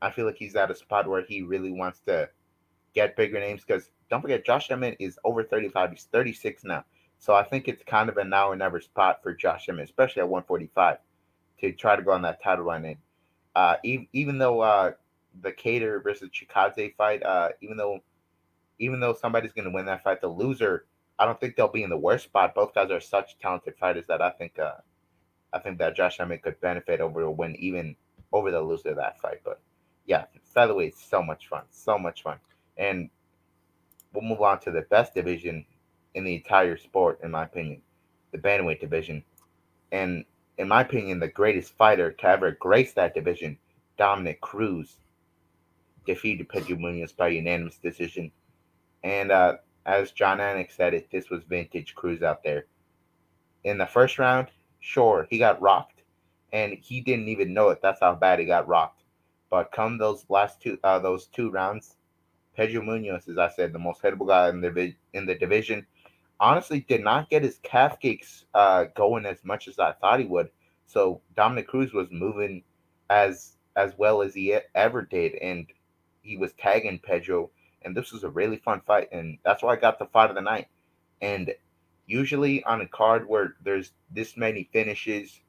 I 0.00 0.10
feel 0.10 0.26
like 0.26 0.36
he's 0.36 0.54
at 0.54 0.70
a 0.70 0.74
spot 0.74 1.08
where 1.08 1.22
he 1.22 1.42
really 1.42 1.72
wants 1.72 2.00
to 2.06 2.28
get 2.94 3.16
bigger 3.16 3.40
names 3.40 3.62
because 3.66 3.90
don't 4.10 4.22
forget 4.22 4.44
Josh 4.44 4.70
Emmett 4.70 4.96
is 5.00 5.18
over 5.24 5.42
35. 5.42 5.90
He's 5.90 6.08
36 6.12 6.64
now. 6.64 6.84
So 7.18 7.34
I 7.34 7.42
think 7.42 7.66
it's 7.66 7.82
kind 7.82 8.08
of 8.08 8.16
a 8.16 8.24
now 8.24 8.48
or 8.48 8.56
never 8.56 8.80
spot 8.80 9.22
for 9.22 9.34
Josh 9.34 9.68
Emmett, 9.68 9.84
especially 9.84 10.20
at 10.20 10.28
145, 10.28 10.98
to 11.60 11.72
try 11.72 11.96
to 11.96 12.02
go 12.02 12.12
on 12.12 12.22
that 12.22 12.42
title 12.42 12.64
run. 12.64 12.84
And 12.84 12.96
uh, 13.56 13.74
even, 13.82 14.06
even 14.12 14.38
though 14.38 14.60
uh, 14.60 14.92
the 15.42 15.52
Kattar 15.52 16.02
versus 16.02 16.30
Chikadze 16.30 16.94
fight, 16.96 17.22
uh, 17.24 17.50
even 17.60 17.76
though 17.76 18.00
even 18.80 19.00
though 19.00 19.12
somebody's 19.12 19.52
going 19.52 19.64
to 19.64 19.72
win 19.72 19.86
that 19.86 20.04
fight, 20.04 20.20
the 20.20 20.28
loser, 20.28 20.86
I 21.18 21.24
don't 21.24 21.38
think 21.40 21.56
they'll 21.56 21.68
be 21.68 21.82
in 21.82 21.90
the 21.90 21.96
worst 21.96 22.24
spot. 22.24 22.54
Both 22.54 22.74
guys 22.74 22.90
are 22.90 23.00
such 23.00 23.38
talented 23.38 23.74
fighters 23.76 24.04
that 24.08 24.22
I 24.22 24.30
think 24.30 24.58
uh, 24.58 24.74
I 25.52 25.58
think 25.58 25.78
that 25.78 25.96
Josh 25.96 26.20
Emmett 26.20 26.42
could 26.42 26.60
benefit 26.60 27.00
over 27.00 27.22
a 27.22 27.30
win 27.30 27.56
even 27.56 27.96
over 28.32 28.50
the 28.50 28.60
loser 28.60 28.90
of 28.90 28.96
that 28.96 29.20
fight. 29.20 29.40
But 29.44 29.60
yeah, 30.06 30.26
featherweight 30.54 30.94
is 30.94 31.00
so 31.00 31.22
much 31.22 31.48
fun, 31.48 31.62
so 31.70 31.98
much 31.98 32.22
fun. 32.22 32.38
And 32.76 33.10
we'll 34.12 34.24
move 34.24 34.42
on 34.42 34.60
to 34.60 34.70
the 34.70 34.82
best 34.82 35.14
division 35.14 35.64
in 36.14 36.24
the 36.24 36.34
entire 36.34 36.76
sport, 36.76 37.20
in 37.22 37.30
my 37.30 37.44
opinion, 37.44 37.82
the 38.32 38.38
bantamweight 38.38 38.80
division. 38.80 39.24
And 39.92 40.24
in 40.58 40.68
my 40.68 40.82
opinion, 40.82 41.20
the 41.20 41.28
greatest 41.28 41.76
fighter 41.76 42.12
to 42.12 42.26
ever 42.26 42.52
grace 42.52 42.92
that 42.94 43.14
division, 43.14 43.58
Dominick 43.96 44.40
Cruz, 44.40 44.98
defeated 46.06 46.48
Pedro 46.48 46.76
Munhoz 46.76 47.16
by 47.16 47.28
unanimous 47.28 47.76
decision. 47.76 48.30
And 49.04 49.30
uh, 49.30 49.56
as 49.88 50.12
Jon 50.12 50.38
Anik 50.38 50.70
said 50.70 50.94
it, 50.94 51.10
this 51.10 51.30
was 51.30 51.42
vintage 51.44 51.94
Cruz 51.94 52.22
out 52.22 52.44
there. 52.44 52.66
In 53.64 53.78
the 53.78 53.86
first 53.86 54.18
round, 54.18 54.48
sure, 54.80 55.26
he 55.30 55.38
got 55.38 55.62
rocked. 55.62 56.02
And 56.52 56.74
he 56.74 57.00
didn't 57.00 57.28
even 57.28 57.54
know 57.54 57.70
it. 57.70 57.80
That's 57.82 58.00
how 58.00 58.14
bad 58.14 58.38
he 58.38 58.44
got 58.44 58.68
rocked. 58.68 59.02
But 59.50 59.72
come 59.72 59.98
those 59.98 60.26
last 60.28 60.60
two 60.62 60.78
uh, 60.84 60.98
those 60.98 61.26
two 61.26 61.50
rounds, 61.50 61.96
Pedro 62.56 62.82
Munhoz, 62.82 63.28
as 63.28 63.38
I 63.38 63.48
said, 63.48 63.72
the 63.72 63.78
most 63.78 64.02
hittable 64.02 64.28
guy 64.28 64.50
in 64.50 64.60
the 64.60 64.94
in 65.14 65.26
the 65.26 65.34
division. 65.34 65.86
honestly 66.40 66.80
did 66.80 67.02
not 67.02 67.30
get 67.30 67.42
his 67.42 67.58
calf 67.62 67.98
kicks 68.00 68.44
uh, 68.54 68.84
going 68.96 69.26
as 69.26 69.44
much 69.44 69.68
as 69.68 69.78
I 69.78 69.92
thought 69.92 70.20
he 70.20 70.26
would. 70.26 70.50
So 70.86 71.22
Dominick 71.36 71.68
Cruz 71.68 71.92
was 71.94 72.08
moving 72.10 72.62
as 73.10 73.56
as 73.76 73.94
well 73.98 74.22
as 74.22 74.34
he 74.34 74.56
ever 74.74 75.02
did, 75.02 75.34
and 75.36 75.66
he 76.22 76.36
was 76.36 76.52
tagging 76.54 76.98
Pedro. 76.98 77.50
And 77.82 77.96
this 77.96 78.12
was 78.12 78.24
a 78.24 78.28
really 78.28 78.56
fun 78.56 78.80
fight, 78.86 79.08
and 79.12 79.38
that's 79.44 79.62
why 79.62 79.72
I 79.72 79.76
got 79.76 79.98
the 79.98 80.06
fight 80.06 80.30
of 80.30 80.36
the 80.36 80.42
night. 80.42 80.66
And 81.22 81.54
usually 82.06 82.62
on 82.64 82.80
a 82.80 82.88
card 82.88 83.28
where 83.28 83.54
there's 83.62 83.92
this 84.10 84.36
many 84.36 84.68
finishes, 84.72 85.40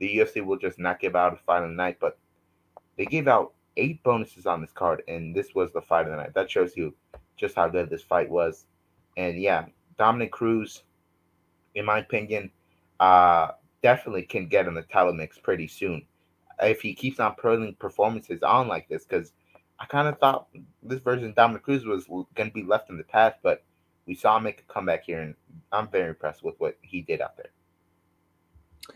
the 0.00 0.18
UFC 0.18 0.44
will 0.44 0.58
just 0.58 0.78
not 0.78 1.00
give 1.00 1.14
out 1.14 1.32
a 1.32 1.36
fight 1.36 1.62
of 1.62 1.70
the 1.70 1.76
night. 1.76 1.98
But 2.00 2.18
they 2.96 3.04
gave 3.06 3.28
out 3.28 3.52
eight 3.76 4.02
bonuses 4.02 4.46
on 4.46 4.60
this 4.60 4.72
card, 4.72 5.02
and 5.08 5.34
this 5.34 5.54
was 5.54 5.72
the 5.72 5.82
fight 5.82 6.06
of 6.06 6.10
the 6.10 6.16
night. 6.16 6.34
That 6.34 6.50
shows 6.50 6.76
you 6.76 6.94
just 7.36 7.54
how 7.54 7.68
good 7.68 7.90
this 7.90 8.02
fight 8.02 8.30
was. 8.30 8.66
And 9.16 9.40
yeah, 9.40 9.66
Dominick 9.98 10.32
Cruz, 10.32 10.82
in 11.74 11.84
my 11.84 11.98
opinion, 11.98 12.50
uh, 13.00 13.52
definitely 13.82 14.22
can 14.22 14.48
get 14.48 14.66
in 14.66 14.74
the 14.74 14.82
title 14.82 15.12
mix 15.12 15.38
pretty 15.38 15.68
soon 15.68 16.04
if 16.62 16.80
he 16.80 16.94
keeps 16.94 17.20
on 17.20 17.34
putting 17.34 17.74
performances 17.74 18.42
on 18.42 18.68
like 18.68 18.88
this. 18.88 19.04
Because 19.04 19.32
I 19.84 19.86
kind 19.86 20.08
of 20.08 20.18
thought 20.18 20.48
this 20.82 21.00
version 21.00 21.28
of 21.28 21.34
Dominick 21.34 21.62
Cruz 21.62 21.84
was 21.84 22.06
going 22.06 22.48
to 22.48 22.54
be 22.54 22.62
left 22.62 22.88
in 22.88 22.96
the 22.96 23.04
past, 23.04 23.36
but 23.42 23.62
we 24.06 24.14
saw 24.14 24.38
him 24.38 24.44
make 24.44 24.60
a 24.60 24.72
comeback 24.72 25.04
here, 25.04 25.20
and 25.20 25.34
I'm 25.72 25.88
very 25.88 26.08
impressed 26.08 26.42
with 26.42 26.54
what 26.58 26.78
he 26.80 27.02
did 27.02 27.20
out 27.20 27.36
there. 27.36 27.50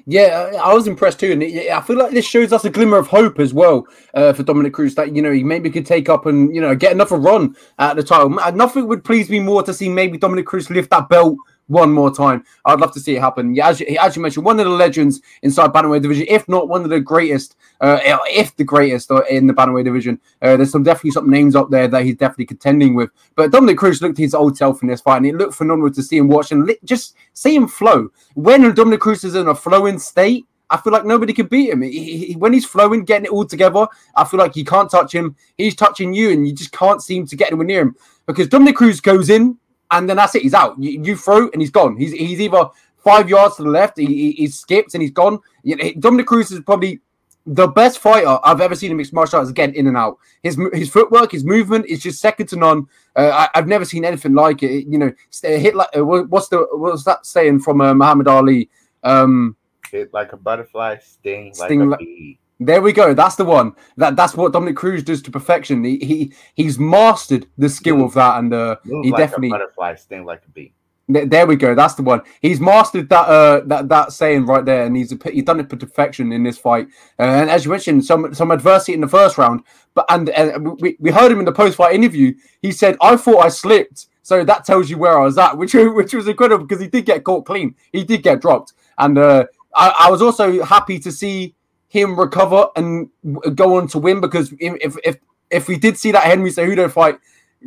Yeah, 0.07 0.53
I 0.62 0.72
was 0.72 0.87
impressed 0.87 1.20
too, 1.20 1.33
and 1.33 1.42
I 1.42 1.83
feel 1.83 1.98
like 1.98 2.12
this 2.12 2.24
shows 2.24 2.55
us 2.55 2.64
a 2.64 2.70
glimmer 2.70 2.96
of 2.96 3.07
hope 3.07 3.38
as 3.38 3.53
well 3.53 3.87
uh, 4.14 4.33
for 4.33 4.44
Dominick 4.44 4.72
Cruz 4.72 4.94
that 4.94 5.14
you 5.14 5.20
know 5.20 5.33
he 5.33 5.44
maybe 5.44 5.68
could 5.68 5.85
take 5.85 6.09
up 6.09 6.24
and 6.24 6.55
you 6.55 6.61
know 6.62 6.74
get 6.74 6.92
another 6.92 7.16
run 7.16 7.55
at 7.79 7.96
the 7.96 8.03
title. 8.03 8.31
Nothing 8.31 8.87
would 8.87 9.05
please 9.05 9.29
me 9.29 9.40
more 9.40 9.62
to 9.64 9.74
see 9.74 9.90
maybe 9.90 10.16
Dominick 10.16 10.46
Cruz 10.46 10.70
lift 10.70 10.90
that 10.90 11.11
belt 11.11 11.37
one 11.68 11.92
more 11.92 12.12
time. 12.12 12.44
I'd 12.64 12.81
love 12.81 12.92
to 12.94 13.00
see 13.00 13.16
it 13.16 13.20
happen. 13.20 13.54
Yeah, 13.54 13.68
as 13.68 13.81
you, 13.81 13.87
as 14.00 14.16
you 14.16 14.22
mentioned, 14.22 14.44
one 14.44 14.59
of 14.59 14.66
the 14.66 14.72
legends 14.72 15.20
inside 15.42 15.70
bantamweight 15.70 16.02
division, 16.02 16.26
if 16.28 16.48
not 16.48 16.68
one 16.68 16.83
of 16.83 16.90
the 16.90 17.00
greatest, 17.00 17.57
uh, 17.81 17.98
if 18.26 18.57
the 18.57 18.64
greatest 18.64 19.11
uh, 19.11 19.22
in 19.31 19.46
the 19.46 19.54
bantamweight 19.54 19.85
division. 19.85 20.20
Uh, 20.42 20.57
there's 20.57 20.72
some 20.72 20.83
definitely 20.83 21.12
some 21.12 21.31
names 21.31 21.54
up 21.54 21.70
there 21.70 21.87
that 21.87 22.04
he's 22.04 22.16
definitely 22.16 22.46
contending 22.46 22.94
with. 22.94 23.11
But 23.37 23.52
Dominick 23.52 23.78
Cruz 23.78 24.02
looked 24.02 24.18
his 24.18 24.35
old 24.35 24.57
self 24.57 24.83
in 24.83 24.88
this 24.88 25.00
fight, 25.00 25.18
and 25.18 25.26
it 25.26 25.37
looked 25.37 25.54
phenomenal 25.54 25.92
to 25.92 26.02
see 26.02 26.16
him 26.16 26.28
watch 26.28 26.50
and 26.52 26.74
just 26.85 27.14
see 27.35 27.54
him 27.54 27.68
flow. 27.68 28.09
When 28.35 28.74
Dominick 28.74 29.00
Cruz 29.00 29.24
is 29.24 29.35
in 29.35 29.48
a 29.48 29.54
flowing 29.54 29.98
state. 29.98 30.46
I 30.70 30.76
feel 30.76 30.92
like 30.92 31.07
nobody 31.07 31.33
can 31.33 31.46
beat 31.46 31.70
him. 31.70 31.81
He, 31.81 32.26
he, 32.26 32.37
when 32.37 32.52
he's 32.52 32.66
flowing, 32.66 33.07
getting 33.07 33.24
it 33.24 33.31
all 33.31 33.46
together, 33.46 33.87
I 34.14 34.24
feel 34.26 34.38
like 34.38 34.54
you 34.54 34.66
can't 34.66 34.90
touch 34.90 35.14
him. 35.14 35.35
He's 35.57 35.74
touching 35.74 36.12
you, 36.12 36.31
and 36.31 36.46
you 36.46 36.52
just 36.52 36.72
can't 36.72 37.02
seem 37.02 37.26
to 37.26 37.37
get 37.37 37.46
anywhere 37.46 37.64
near 37.64 37.81
him 37.81 37.96
because 38.26 38.48
Dominick 38.48 38.76
Cruz 38.76 39.00
goes 39.00 39.31
in 39.31 39.57
and 39.90 40.09
then 40.09 40.16
that's 40.16 40.35
it. 40.35 40.42
He's 40.42 40.55
out. 40.55 40.77
You, 40.79 41.03
you 41.03 41.16
throw 41.16 41.48
and 41.51 41.61
he's 41.61 41.70
gone. 41.70 41.96
He's 41.96 42.12
he's 42.12 42.40
either 42.40 42.70
five 43.09 43.29
yards 43.29 43.57
to 43.57 43.62
the 43.62 43.70
left, 43.70 43.98
he, 43.98 44.07
he, 44.07 44.33
he 44.33 44.46
skips 44.48 44.94
and 44.94 45.03
he's 45.03 45.11
gone. 45.11 45.38
You 45.62 45.77
know, 45.77 45.92
Dominick 45.98 46.27
Cruz 46.27 46.51
is 46.51 46.61
probably 46.61 47.01
the 47.46 47.66
best 47.66 48.01
fighter 48.01 48.38
I've 48.44 48.61
ever 48.61 48.74
seen 48.74 48.90
in 48.90 48.98
mixed 48.98 49.14
martial 49.14 49.38
arts. 49.38 49.51
Again, 49.51 49.72
in 49.74 49.87
and 49.87 49.96
out. 49.96 50.18
His 50.42 50.59
his 50.72 50.90
footwork, 50.90 51.33
his 51.33 51.44
movement 51.44 51.87
is 51.87 52.01
just 52.01 52.20
second 52.20 52.48
to 52.48 52.57
none. 52.57 52.87
Uh, 53.16 53.48
I, 53.55 53.59
have 53.59 53.66
never 53.66 53.85
seen 53.85 54.05
anything 54.05 54.35
like 54.35 54.62
it. 54.62 54.87
You 54.87 54.98
know, 54.98 55.12
hit 55.42 55.74
like 55.74 55.88
uh, 55.96 56.05
what's 56.05 56.48
the 56.48 56.66
what's 56.72 57.05
that 57.05 57.24
saying 57.24 57.61
from 57.61 57.81
uh, 57.81 57.94
Muhammad 57.94 58.29
Ali? 58.29 58.68
Um, 59.03 59.57
hit 59.90 60.12
like 60.12 60.33
a 60.33 60.37
butterfly, 60.37 60.98
sting, 60.98 61.55
sting 61.55 61.88
like 61.88 62.01
a 62.01 62.05
bee. 62.05 62.38
There 62.61 62.83
we 62.83 62.92
go. 62.92 63.14
That's 63.14 63.37
the 63.37 63.44
one. 63.44 63.73
That 63.97 64.16
that's 64.16 64.35
what 64.35 64.53
Dominick 64.53 64.77
Cruz 64.77 65.05
does 65.05 65.23
to 65.23 65.31
perfection. 65.31 65.85
He, 65.85 65.99
he 65.99 66.33
he's 66.55 66.79
mastered 66.79 67.47
the 67.57 67.68
skill 67.68 68.05
of 68.05 68.14
that, 68.14 68.38
and 68.38 68.53
uh, 68.53 68.77
he 68.85 69.11
like 69.11 69.18
definitely 69.18 69.51
butterfly, 69.51 69.94
sting 69.94 70.25
like 70.25 70.42
a 70.44 70.51
bee. 70.51 70.73
There 71.11 71.47
we 71.47 71.57
go. 71.57 71.75
That's 71.75 71.94
the 71.94 72.03
one. 72.03 72.21
He's 72.42 72.61
mastered 72.61 73.09
that 73.09 73.29
uh 73.29 73.61
that 73.66 73.88
that 73.88 74.12
saying 74.12 74.44
right 74.47 74.64
there, 74.64 74.85
and 74.85 74.97
he's 74.97 75.14
he's 75.33 75.44
done 75.44 75.61
it 75.61 75.71
to 75.71 75.77
perfection 75.77 76.33
in 76.33 76.42
this 76.42 76.59
fight. 76.59 76.88
Uh, 77.18 77.23
and 77.23 77.49
as 77.49 77.64
you 77.64 77.71
mentioned, 77.71 78.05
some 78.05 78.35
some 78.35 78.51
adversity 78.51 78.92
in 78.92 79.01
the 79.01 79.09
first 79.09 79.38
round, 79.38 79.62
but 79.94 80.05
and, 80.11 80.29
and 80.31 80.81
we, 80.81 80.97
we 80.99 81.11
heard 81.11 81.33
him 81.33 81.38
in 81.38 81.44
the 81.44 81.53
post 81.53 81.77
fight 81.77 81.94
interview. 81.94 82.35
He 82.61 82.73
said, 82.73 82.97
"I 83.01 83.16
thought 83.16 83.38
I 83.38 83.49
slipped." 83.49 84.09
So 84.23 84.44
that 84.44 84.66
tells 84.66 84.90
you 84.90 84.99
where 84.99 85.18
I 85.18 85.23
was 85.23 85.38
at, 85.38 85.57
which 85.57 85.75
which 85.75 86.12
was 86.12 86.29
incredible 86.29 86.66
because 86.66 86.83
he 86.83 86.88
did 86.88 87.07
get 87.07 87.25
caught 87.25 87.47
clean. 87.47 87.75
He 87.92 88.05
did 88.05 88.23
get 88.23 88.42
dropped, 88.42 88.75
and 88.99 89.16
uh, 89.16 89.47
I, 89.75 89.94
I 90.01 90.11
was 90.11 90.21
also 90.21 90.62
happy 90.62 90.99
to 90.99 91.11
see 91.11 91.55
him 91.88 92.18
recover 92.18 92.68
and 92.77 93.09
go 93.55 93.77
on 93.77 93.88
to 93.88 93.98
win 93.98 94.20
because 94.20 94.53
if 94.61 94.96
if 95.03 95.16
if 95.51 95.68
we 95.68 95.79
did 95.79 95.96
see 95.96 96.12
that 96.12 96.24
Henry 96.24 96.51
Cejudo 96.51 96.90
fight 96.90 97.18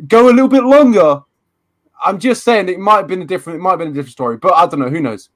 go 0.06 0.26
a 0.28 0.32
little 0.32 0.48
bit 0.48 0.64
longer, 0.64 1.20
I'm 2.04 2.18
just 2.18 2.44
saying 2.44 2.68
it 2.68 2.78
might 2.78 2.96
have 2.98 3.08
been 3.08 3.22
a 3.22 3.26
different 3.26 3.58
it 3.58 3.62
might 3.62 3.70
have 3.70 3.78
been 3.80 3.88
a 3.88 3.92
different 3.92 4.12
story, 4.12 4.36
but 4.36 4.54
I 4.54 4.66
don't 4.66 4.80
know. 4.80 4.88
Who 4.88 5.00
knows? 5.00 5.30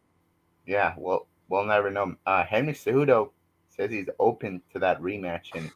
Yeah, 0.66 0.94
well, 0.96 1.26
we'll 1.48 1.64
never 1.64 1.90
know. 1.90 2.14
Uh, 2.26 2.44
Henry 2.44 2.72
Cejudo 2.72 3.30
says 3.68 3.90
he's 3.90 4.08
open 4.18 4.62
to 4.72 4.78
that 4.80 5.00
rematch, 5.00 5.54
and 5.54 5.70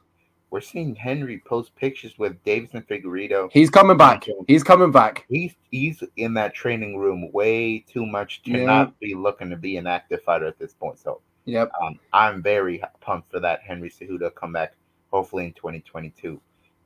we're 0.50 0.60
seeing 0.60 0.94
Henry 0.96 1.42
post 1.46 1.74
pictures 1.76 2.18
with 2.18 2.42
Deiveson 2.44 2.86
Figueiredo. 2.86 3.50
He's 3.52 3.70
coming 3.70 3.96
back. 3.96 4.26
He's 4.48 4.64
coming 4.64 4.90
back. 4.90 5.26
He's 5.28 5.54
he's 5.70 6.02
in 6.16 6.34
that 6.34 6.54
training 6.54 6.98
room 6.98 7.30
way 7.32 7.84
too 7.88 8.06
much 8.06 8.42
to 8.44 8.52
yeah. 8.52 8.64
not 8.64 8.98
be 9.00 9.14
looking 9.14 9.50
to 9.50 9.56
be 9.56 9.76
an 9.76 9.86
active 9.86 10.22
fighter 10.22 10.46
at 10.46 10.58
this 10.58 10.74
point. 10.74 10.98
So 10.98 11.20
Yep. 11.44 11.70
Um, 11.82 11.98
I'm 12.12 12.42
very 12.42 12.82
pumped 13.00 13.30
for 13.30 13.40
that 13.40 13.60
Henry 13.62 13.90
Cejudo 13.90 14.34
comeback, 14.34 14.74
hopefully 15.10 15.46
in 15.46 15.52
2022. 15.52 16.40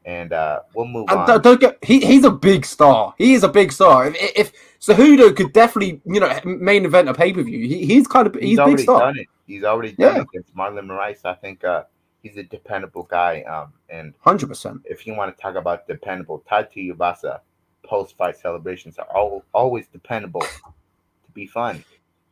And 0.07 0.33
uh, 0.33 0.61
we'll 0.75 0.87
move 0.87 1.09
on. 1.11 1.41
Don't, 1.41 1.61
get, 1.61 1.79
he, 1.83 2.01
he's 2.01 2.25
a 2.25 2.31
big 2.31 2.67
star. 2.67 3.15
He 3.17 3.33
is 3.33 3.43
a 3.43 3.49
big 3.49 3.73
star. 3.73 4.07
If, 4.09 4.17
if 4.37 4.53
Cejudo 4.81 5.35
could 5.35 5.53
definitely, 5.53 6.03
you 6.05 6.21
know, 6.21 6.39
main 6.45 6.85
event 6.85 7.09
a 7.09 7.15
pay 7.15 7.33
per 7.33 7.43
view, 7.43 7.67
he, 7.67 7.87
he's 7.87 8.07
kind 8.07 8.27
of 8.27 8.35
he's, 8.35 8.43
he's 8.43 8.59
already 8.59 8.77
big 8.77 8.83
star. 8.83 9.01
done 9.01 9.19
it. 9.19 9.27
He's 9.47 9.65
already 9.65 9.93
done 9.93 10.17
yeah. 10.17 10.21
it 10.21 10.27
against 10.31 10.55
Marlon 10.55 10.87
Moraes. 10.87 11.25
I 11.25 11.35
think 11.35 11.65
uh, 11.65 11.85
he's 12.23 12.37
a 12.37 12.43
dependable 12.43 13.05
guy. 13.05 13.43
Um, 13.43 13.73
and 13.89 14.15
hundred 14.21 14.49
percent. 14.49 14.83
If 14.85 15.07
you 15.07 15.15
want 15.15 15.35
to 15.35 15.43
talk 15.43 15.55
about 15.55 15.87
dependable, 15.87 16.45
Tai 16.47 16.65
Tuivasa 16.65 17.41
post 17.85 18.17
fight 18.17 18.37
celebrations 18.37 18.99
are 18.99 19.07
all, 19.15 19.45
always 19.53 19.87
dependable 19.89 20.41
to 20.41 21.31
be 21.33 21.47
fun. 21.47 21.85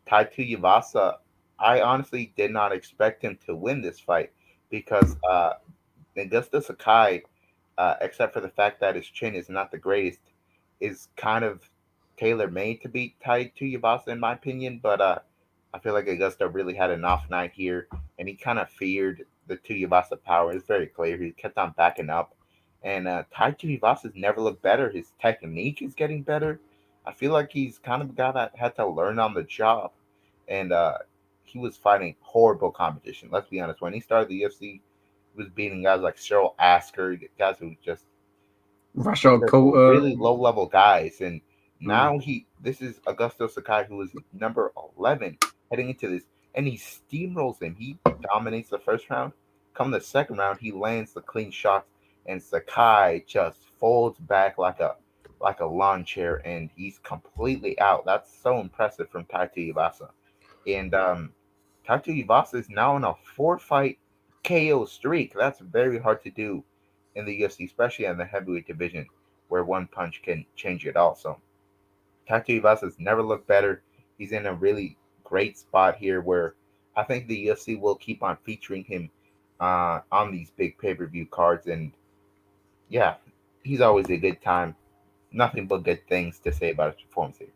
Tai 0.06 0.24
Tuivasa 0.24 1.16
I 1.58 1.80
honestly 1.80 2.32
did 2.36 2.50
not 2.50 2.72
expect 2.72 3.22
him 3.22 3.38
to 3.46 3.54
win 3.54 3.82
this 3.82 4.00
fight 4.00 4.32
because 4.70 5.16
uh, 5.28 5.54
Augusto 6.16 6.62
Sakai, 6.62 7.22
uh, 7.78 7.94
except 8.00 8.34
for 8.34 8.40
the 8.40 8.48
fact 8.48 8.80
that 8.80 8.96
his 8.96 9.06
chin 9.06 9.34
is 9.34 9.48
not 9.48 9.70
the 9.70 9.78
greatest, 9.78 10.20
is 10.80 11.08
kind 11.16 11.44
of 11.44 11.60
tailor 12.16 12.48
made 12.48 12.82
to 12.82 12.88
beat 12.88 13.14
Tai 13.24 13.52
Tuivasa 13.58 14.08
in 14.08 14.20
my 14.20 14.32
opinion. 14.32 14.80
But 14.82 15.00
uh, 15.00 15.18
I 15.74 15.78
feel 15.78 15.92
like 15.94 16.06
Augusto 16.06 16.52
really 16.52 16.74
had 16.74 16.90
an 16.90 17.04
off 17.04 17.28
night 17.30 17.52
here, 17.54 17.88
and 18.18 18.28
he 18.28 18.34
kind 18.34 18.58
of 18.58 18.68
feared 18.70 19.24
the 19.46 19.56
Tuivasa 19.56 20.22
power. 20.22 20.52
It's 20.52 20.66
very 20.66 20.86
clear. 20.86 21.16
He 21.16 21.30
kept 21.30 21.58
on 21.58 21.74
backing 21.76 22.10
up, 22.10 22.34
and 22.82 23.08
uh, 23.08 23.24
Tai 23.34 23.52
Tuivasa's 23.52 24.12
never 24.14 24.40
looked 24.40 24.62
better. 24.62 24.90
His 24.90 25.12
technique 25.20 25.82
is 25.82 25.94
getting 25.94 26.22
better. 26.22 26.60
I 27.06 27.12
feel 27.12 27.32
like 27.32 27.50
he's 27.50 27.78
kind 27.78 28.02
of 28.02 28.10
a 28.10 28.12
guy 28.12 28.32
that 28.32 28.52
had 28.54 28.76
to 28.76 28.86
learn 28.86 29.18
on 29.18 29.34
the 29.34 29.42
job, 29.42 29.92
and 30.48 30.72
uh, 30.72 30.98
he 31.44 31.58
was 31.58 31.76
fighting 31.76 32.16
horrible 32.20 32.70
competition. 32.70 33.28
Let's 33.30 33.48
be 33.48 33.60
honest. 33.60 33.80
When 33.80 33.92
he 33.92 34.00
started 34.00 34.28
the 34.28 34.42
UFC, 34.42 34.60
he 34.60 34.82
was 35.36 35.48
beating 35.48 35.82
guys 35.82 36.00
like 36.00 36.18
Cyril 36.18 36.54
Asker, 36.58 37.18
guys 37.38 37.56
who 37.58 37.74
just 37.84 38.04
Rashad 38.96 39.50
really 39.52 40.16
low 40.16 40.34
level 40.34 40.66
guys. 40.66 41.20
And 41.20 41.40
mm. 41.40 41.42
now 41.80 42.18
he 42.18 42.46
this 42.60 42.80
is 42.80 42.98
Augusto 43.06 43.50
Sakai, 43.50 43.84
who 43.88 44.00
is 44.02 44.10
number 44.32 44.72
eleven 44.96 45.38
heading 45.70 45.90
into 45.90 46.08
this, 46.08 46.24
and 46.54 46.66
he 46.66 46.76
steamrolls 46.76 47.62
him. 47.62 47.74
He 47.74 47.98
dominates 48.22 48.70
the 48.70 48.78
first 48.78 49.08
round. 49.10 49.32
Come 49.74 49.90
the 49.90 50.00
second 50.00 50.36
round, 50.36 50.58
he 50.60 50.70
lands 50.70 51.14
the 51.14 51.22
clean 51.22 51.50
shots, 51.50 51.88
and 52.26 52.42
Sakai 52.42 53.24
just 53.26 53.58
folds 53.80 54.18
back 54.20 54.58
like 54.58 54.80
a 54.80 54.96
like 55.40 55.60
a 55.60 55.66
lawn 55.66 56.04
chair, 56.04 56.40
and 56.46 56.70
he's 56.76 56.98
completely 57.00 57.78
out. 57.80 58.04
That's 58.04 58.32
so 58.42 58.60
impressive 58.60 59.10
from 59.10 59.24
Tai 59.24 59.48
Tuivasa. 59.48 60.10
And 60.66 60.94
um, 60.94 61.32
Tai 61.86 61.98
Tuivasa 61.98 62.54
is 62.54 62.70
now 62.70 62.94
on 62.94 63.04
a 63.04 63.14
four 63.36 63.58
fight 63.58 63.98
KO 64.44 64.84
streak. 64.84 65.34
That's 65.34 65.60
very 65.60 65.98
hard 65.98 66.22
to 66.24 66.30
do 66.30 66.64
in 67.14 67.24
the 67.24 67.42
UFC, 67.42 67.66
especially 67.66 68.06
in 68.06 68.16
the 68.18 68.24
heavyweight 68.24 68.66
division 68.66 69.06
where 69.48 69.64
one 69.64 69.86
punch 69.86 70.22
can 70.22 70.46
change 70.56 70.86
it 70.86 70.96
all. 70.96 71.14
So 71.14 71.38
Tai 72.28 72.40
Tuivasa 72.40 72.82
has 72.82 72.98
never 72.98 73.22
looked 73.22 73.46
better. 73.46 73.82
He's 74.18 74.32
in 74.32 74.46
a 74.46 74.54
really 74.54 74.96
great 75.24 75.58
spot 75.58 75.96
here 75.96 76.20
where 76.20 76.54
I 76.96 77.02
think 77.04 77.26
the 77.26 77.46
UFC 77.46 77.78
will 77.78 77.96
keep 77.96 78.22
on 78.22 78.36
featuring 78.44 78.84
him 78.84 79.10
uh, 79.60 80.00
on 80.10 80.32
these 80.32 80.50
big 80.50 80.78
pay 80.78 80.94
per 80.94 81.06
view 81.06 81.26
cards. 81.26 81.66
And 81.66 81.92
yeah, 82.88 83.14
he's 83.62 83.80
always 83.80 84.10
a 84.10 84.16
good 84.16 84.40
time. 84.42 84.74
Nothing 85.32 85.66
but 85.66 85.84
good 85.84 86.06
things 86.08 86.38
to 86.40 86.52
say 86.52 86.70
about 86.70 86.94
his 86.94 87.02
performance 87.02 87.38
here. 87.38 87.48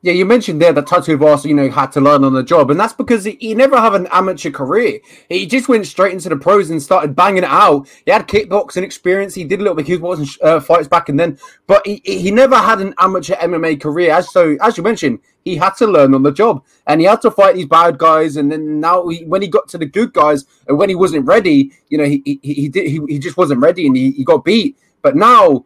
Yeah, 0.00 0.12
you 0.12 0.26
mentioned 0.26 0.62
there 0.62 0.72
that 0.72 0.86
Tuivasa, 0.86 1.46
you 1.46 1.54
know, 1.54 1.68
had 1.68 1.90
to 1.92 2.00
learn 2.00 2.22
on 2.22 2.32
the 2.32 2.44
job, 2.44 2.70
and 2.70 2.78
that's 2.78 2.92
because 2.92 3.24
he, 3.24 3.36
he, 3.40 3.52
never 3.56 3.80
had 3.80 3.96
an 3.96 4.06
amateur 4.12 4.48
career. 4.48 5.00
He 5.28 5.44
just 5.44 5.68
went 5.68 5.88
straight 5.88 6.12
into 6.12 6.28
the 6.28 6.36
pros 6.36 6.70
and 6.70 6.80
started 6.80 7.16
banging 7.16 7.42
it 7.42 7.50
out. 7.50 7.88
He 8.04 8.12
had 8.12 8.28
kickboxing 8.28 8.84
experience. 8.84 9.34
He 9.34 9.42
did 9.42 9.58
a 9.58 9.62
little 9.64 9.74
bit 9.74 9.88
of 9.88 10.00
kickboxing 10.00 10.38
uh, 10.40 10.60
fights 10.60 10.86
back 10.86 11.08
and 11.08 11.18
then, 11.18 11.36
but 11.66 11.84
he, 11.84 12.00
he 12.04 12.30
never 12.30 12.54
had 12.54 12.80
an 12.80 12.94
amateur 12.98 13.34
MMA 13.34 13.80
career. 13.80 14.12
As 14.12 14.30
so, 14.30 14.56
as 14.60 14.76
you 14.76 14.84
mentioned, 14.84 15.18
he 15.44 15.56
had 15.56 15.74
to 15.78 15.86
learn 15.88 16.14
on 16.14 16.22
the 16.22 16.30
job, 16.30 16.64
and 16.86 17.00
he 17.00 17.06
had 17.08 17.20
to 17.22 17.32
fight 17.32 17.56
these 17.56 17.66
bad 17.66 17.98
guys. 17.98 18.36
And 18.36 18.52
then 18.52 18.78
now, 18.78 19.08
he, 19.08 19.24
when 19.24 19.42
he 19.42 19.48
got 19.48 19.66
to 19.70 19.78
the 19.78 19.86
good 19.86 20.12
guys, 20.12 20.44
and 20.68 20.78
when 20.78 20.88
he 20.88 20.94
wasn't 20.94 21.26
ready, 21.26 21.72
you 21.88 21.98
know, 21.98 22.04
he 22.04 22.22
he, 22.24 22.38
he 22.54 22.68
did 22.68 22.86
he, 22.86 23.00
he 23.08 23.18
just 23.18 23.36
wasn't 23.36 23.60
ready, 23.60 23.88
and 23.88 23.96
he, 23.96 24.12
he 24.12 24.22
got 24.22 24.44
beat. 24.44 24.78
But 25.02 25.16
now, 25.16 25.64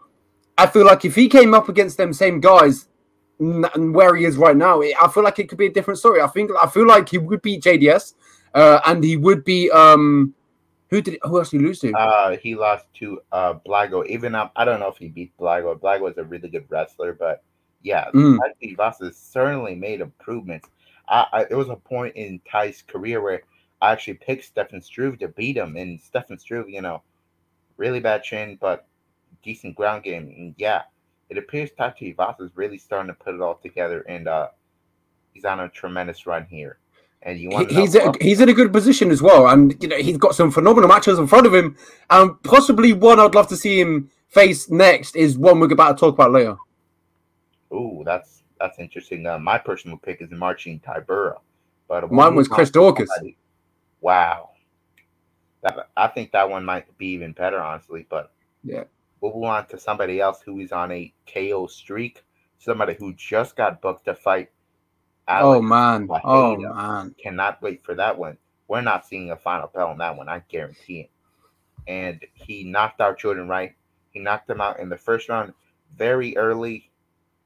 I 0.56 0.68
feel 0.68 0.86
like 0.86 1.04
if 1.04 1.14
he 1.14 1.28
came 1.28 1.52
up 1.52 1.68
against 1.68 1.98
them 1.98 2.14
same 2.14 2.40
guys 2.40 2.88
and 3.42 3.94
where 3.94 4.14
he 4.14 4.24
is 4.24 4.36
right 4.36 4.56
now, 4.56 4.80
I 4.82 5.08
feel 5.12 5.24
like 5.24 5.38
it 5.38 5.48
could 5.48 5.58
be 5.58 5.66
a 5.66 5.72
different 5.72 5.98
story. 5.98 6.20
I 6.20 6.28
think 6.28 6.50
I 6.60 6.68
feel 6.68 6.86
like 6.86 7.08
he 7.08 7.18
would 7.18 7.42
beat 7.42 7.62
JDS, 7.62 8.14
uh, 8.54 8.80
and 8.86 9.02
he 9.02 9.16
would 9.16 9.44
be 9.44 9.70
um, 9.70 10.34
who 10.90 11.00
did 11.00 11.18
who 11.22 11.38
else 11.38 11.50
did 11.50 11.60
he 11.60 11.66
lose 11.66 11.80
to? 11.80 11.92
Uh, 11.92 12.36
he 12.36 12.54
lost 12.54 12.86
to 12.94 13.20
uh 13.32 13.54
Blago. 13.66 14.06
Even 14.06 14.34
um, 14.34 14.50
I 14.54 14.64
don't 14.64 14.80
know 14.80 14.88
if 14.88 14.98
he 14.98 15.08
beat 15.08 15.36
Blago. 15.38 15.78
Blago 15.78 16.10
is 16.10 16.18
a 16.18 16.24
really 16.24 16.48
good 16.48 16.66
wrestler, 16.68 17.14
but 17.14 17.42
yeah, 17.82 18.10
mm. 18.14 18.38
has 18.78 19.16
certainly 19.16 19.74
made 19.74 20.00
improvements. 20.00 20.68
I, 21.08 21.26
I 21.32 21.44
there 21.44 21.58
was 21.58 21.68
a 21.68 21.76
point 21.76 22.14
in 22.14 22.40
Tai's 22.50 22.82
career 22.82 23.20
where 23.20 23.42
I 23.80 23.92
actually 23.92 24.14
picked 24.14 24.44
Stefan 24.44 24.80
Struve 24.80 25.18
to 25.18 25.28
beat 25.28 25.56
him, 25.56 25.76
and 25.76 26.00
Stefan 26.00 26.38
Struve, 26.38 26.68
you 26.68 26.82
know, 26.82 27.02
really 27.76 27.98
bad 27.98 28.22
chin, 28.22 28.56
but 28.60 28.86
decent 29.42 29.74
ground 29.74 30.04
game. 30.04 30.32
And 30.36 30.54
yeah, 30.58 30.82
it 31.32 31.38
appears 31.38 31.70
Tai 31.78 31.94
Tuivasa 31.98 32.42
is 32.42 32.50
really 32.56 32.76
starting 32.76 33.08
to 33.08 33.14
put 33.14 33.34
it 33.34 33.40
all 33.40 33.54
together, 33.54 34.02
and 34.02 34.28
uh, 34.28 34.48
he's 35.32 35.46
on 35.46 35.60
a 35.60 35.68
tremendous 35.70 36.26
run 36.26 36.46
here. 36.50 36.76
And 37.22 37.38
you 37.38 37.48
want 37.48 37.70
he's 37.70 37.94
a, 37.94 38.12
he's 38.20 38.40
in 38.40 38.50
a 38.50 38.52
good 38.52 38.70
position 38.70 39.10
as 39.10 39.22
well, 39.22 39.48
and 39.48 39.74
you 39.82 39.88
know 39.88 39.96
he's 39.96 40.18
got 40.18 40.34
some 40.34 40.50
phenomenal 40.50 40.88
matches 40.88 41.18
in 41.18 41.26
front 41.26 41.46
of 41.46 41.54
him, 41.54 41.74
and 42.10 42.42
possibly 42.42 42.92
one 42.92 43.18
I'd 43.18 43.34
love 43.34 43.48
to 43.48 43.56
see 43.56 43.80
him 43.80 44.10
face 44.28 44.70
next 44.70 45.16
is 45.16 45.38
one 45.38 45.58
we're 45.58 45.72
about 45.72 45.96
to 45.96 46.00
talk 46.00 46.14
about 46.14 46.32
later. 46.32 46.56
Oh, 47.70 48.02
that's 48.04 48.42
that's 48.60 48.78
interesting. 48.78 49.26
Uh, 49.26 49.38
my 49.38 49.56
personal 49.56 49.96
pick 49.96 50.20
is 50.20 50.30
Marcin 50.32 50.80
Tybura, 50.84 51.38
but 51.88 52.12
mine 52.12 52.34
was 52.34 52.46
Chris 52.46 52.70
Daukaus. 52.70 53.08
Wow, 54.02 54.50
that, 55.62 55.88
I 55.96 56.08
think 56.08 56.32
that 56.32 56.50
one 56.50 56.64
might 56.64 56.98
be 56.98 57.06
even 57.06 57.32
better, 57.32 57.62
honestly. 57.62 58.04
But 58.10 58.32
yeah, 58.64 58.84
We'll 59.22 59.34
move 59.34 59.44
on 59.44 59.66
to 59.68 59.78
somebody 59.78 60.20
else 60.20 60.42
who 60.42 60.58
is 60.58 60.72
on 60.72 60.90
a 60.90 61.14
KO 61.32 61.68
streak. 61.68 62.24
Somebody 62.58 62.96
who 62.98 63.14
just 63.14 63.54
got 63.54 63.80
booked 63.80 64.04
to 64.06 64.16
fight. 64.16 64.50
Oh, 65.28 65.32
Alex 65.32 65.58
oh 65.58 65.62
man! 65.62 66.08
Oh 66.24 66.56
man! 66.56 67.14
Cannot 67.22 67.62
wait 67.62 67.84
for 67.84 67.94
that 67.94 68.18
one. 68.18 68.36
We're 68.66 68.80
not 68.80 69.06
seeing 69.06 69.30
a 69.30 69.36
final 69.36 69.70
bell 69.72 69.88
on 69.88 69.98
that 69.98 70.16
one. 70.16 70.28
I 70.28 70.42
guarantee 70.48 71.02
it. 71.02 71.10
And 71.86 72.24
he 72.34 72.64
knocked 72.64 73.00
out 73.00 73.18
Jordan 73.18 73.46
Wright. 73.46 73.76
He 74.10 74.18
knocked 74.18 74.50
him 74.50 74.60
out 74.60 74.80
in 74.80 74.88
the 74.88 74.96
first 74.96 75.28
round 75.28 75.52
very 75.96 76.36
early, 76.36 76.90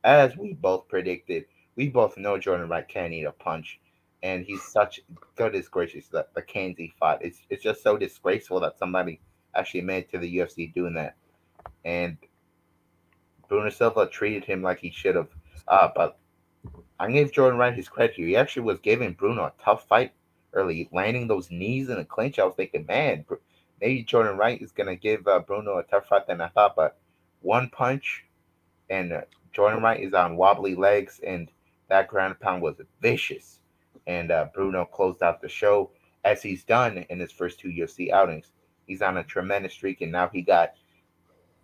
as 0.03 0.35
we 0.35 0.55
both 0.55 0.89
predicted. 0.89 1.45
We 1.77 1.89
both 1.91 2.17
know 2.17 2.39
Jordan 2.39 2.71
Wright 2.71 2.89
can't 2.89 3.13
eat 3.13 3.25
a 3.25 3.33
punch, 3.33 3.81
and 4.23 4.47
he's 4.47 4.63
such 4.63 5.03
goodness 5.37 5.69
gracious 5.69 6.09
the 6.09 6.27
the 6.35 6.41
cans 6.41 6.79
he 6.79 6.95
fought. 6.99 7.23
It's 7.23 7.41
it's 7.51 7.63
just 7.63 7.83
so 7.83 7.99
disgraceful 7.99 8.61
that 8.61 8.79
somebody 8.79 9.21
actually 9.55 9.83
made 9.83 10.09
to 10.11 10.19
the 10.19 10.39
UFC 10.39 10.73
doing 10.73 10.95
that 10.95 11.17
and 11.87 12.19
Bruno 13.49 13.71
Silva 13.71 14.09
treated 14.09 14.45
him 14.45 14.61
like 14.61 14.81
he 14.81 14.91
should 14.91 15.15
have. 15.15 15.29
Uh, 15.69 15.89
but 15.95 16.19
I 16.99 17.11
gave 17.11 17.33
Jordan 17.33 17.59
Wright 17.59 17.73
his 17.73 17.89
credit 17.89 18.17
here. 18.17 18.27
He 18.27 18.37
actually 18.37 18.63
was 18.63 18.81
giving 18.81 19.13
Bruno 19.13 19.45
a 19.45 19.53
tough 19.63 19.87
fight 19.87 20.13
early, 20.53 20.89
landing 20.93 21.29
those 21.29 21.51
knees 21.51 21.89
in 21.89 21.99
a 21.99 22.05
clinch. 22.05 22.39
I 22.39 22.45
was 22.45 22.57
thinking, 22.57 22.87
man, 22.87 23.25
maybe 23.81 24.03
Jordan 24.03 24.37
Wright 24.37 24.61
is 24.61 24.73
gonna 24.73 24.97
give 24.97 25.29
uh, 25.29 25.39
Bruno 25.39 25.79
a 25.79 25.85
tough 25.85 26.09
fight 26.09 26.27
than 26.27 26.41
I 26.41 26.49
thought. 26.49 26.75
But 26.75 26.99
one 27.41 27.71
punch, 27.71 28.25
and 28.91 29.13
uh, 29.13 29.21
Jordan 29.53 29.81
Wright 29.81 30.01
is 30.01 30.13
on 30.13 30.37
wobbly 30.37 30.75
legs, 30.75 31.21
and 31.25 31.49
that 31.89 32.09
ground 32.09 32.41
pound 32.41 32.63
was 32.63 32.81
vicious. 33.01 33.61
And 34.09 34.33
uh, 34.33 34.49
Bruno 34.53 34.85
closed 34.85 35.23
out 35.23 35.41
the 35.41 35.49
show 35.49 35.91
as 36.25 36.43
he's 36.43 36.65
done 36.65 37.07
in 37.11 37.21
his 37.21 37.31
first 37.31 37.61
two 37.61 37.69
UFC 37.69 38.11
outings. 38.11 38.51
He's 38.87 39.03
on 39.03 39.19
a 39.19 39.25
tremendous 39.25 39.73
streak, 39.73 40.01
and 40.01 40.11
now 40.11 40.29
he 40.29 40.43
got 40.43 40.75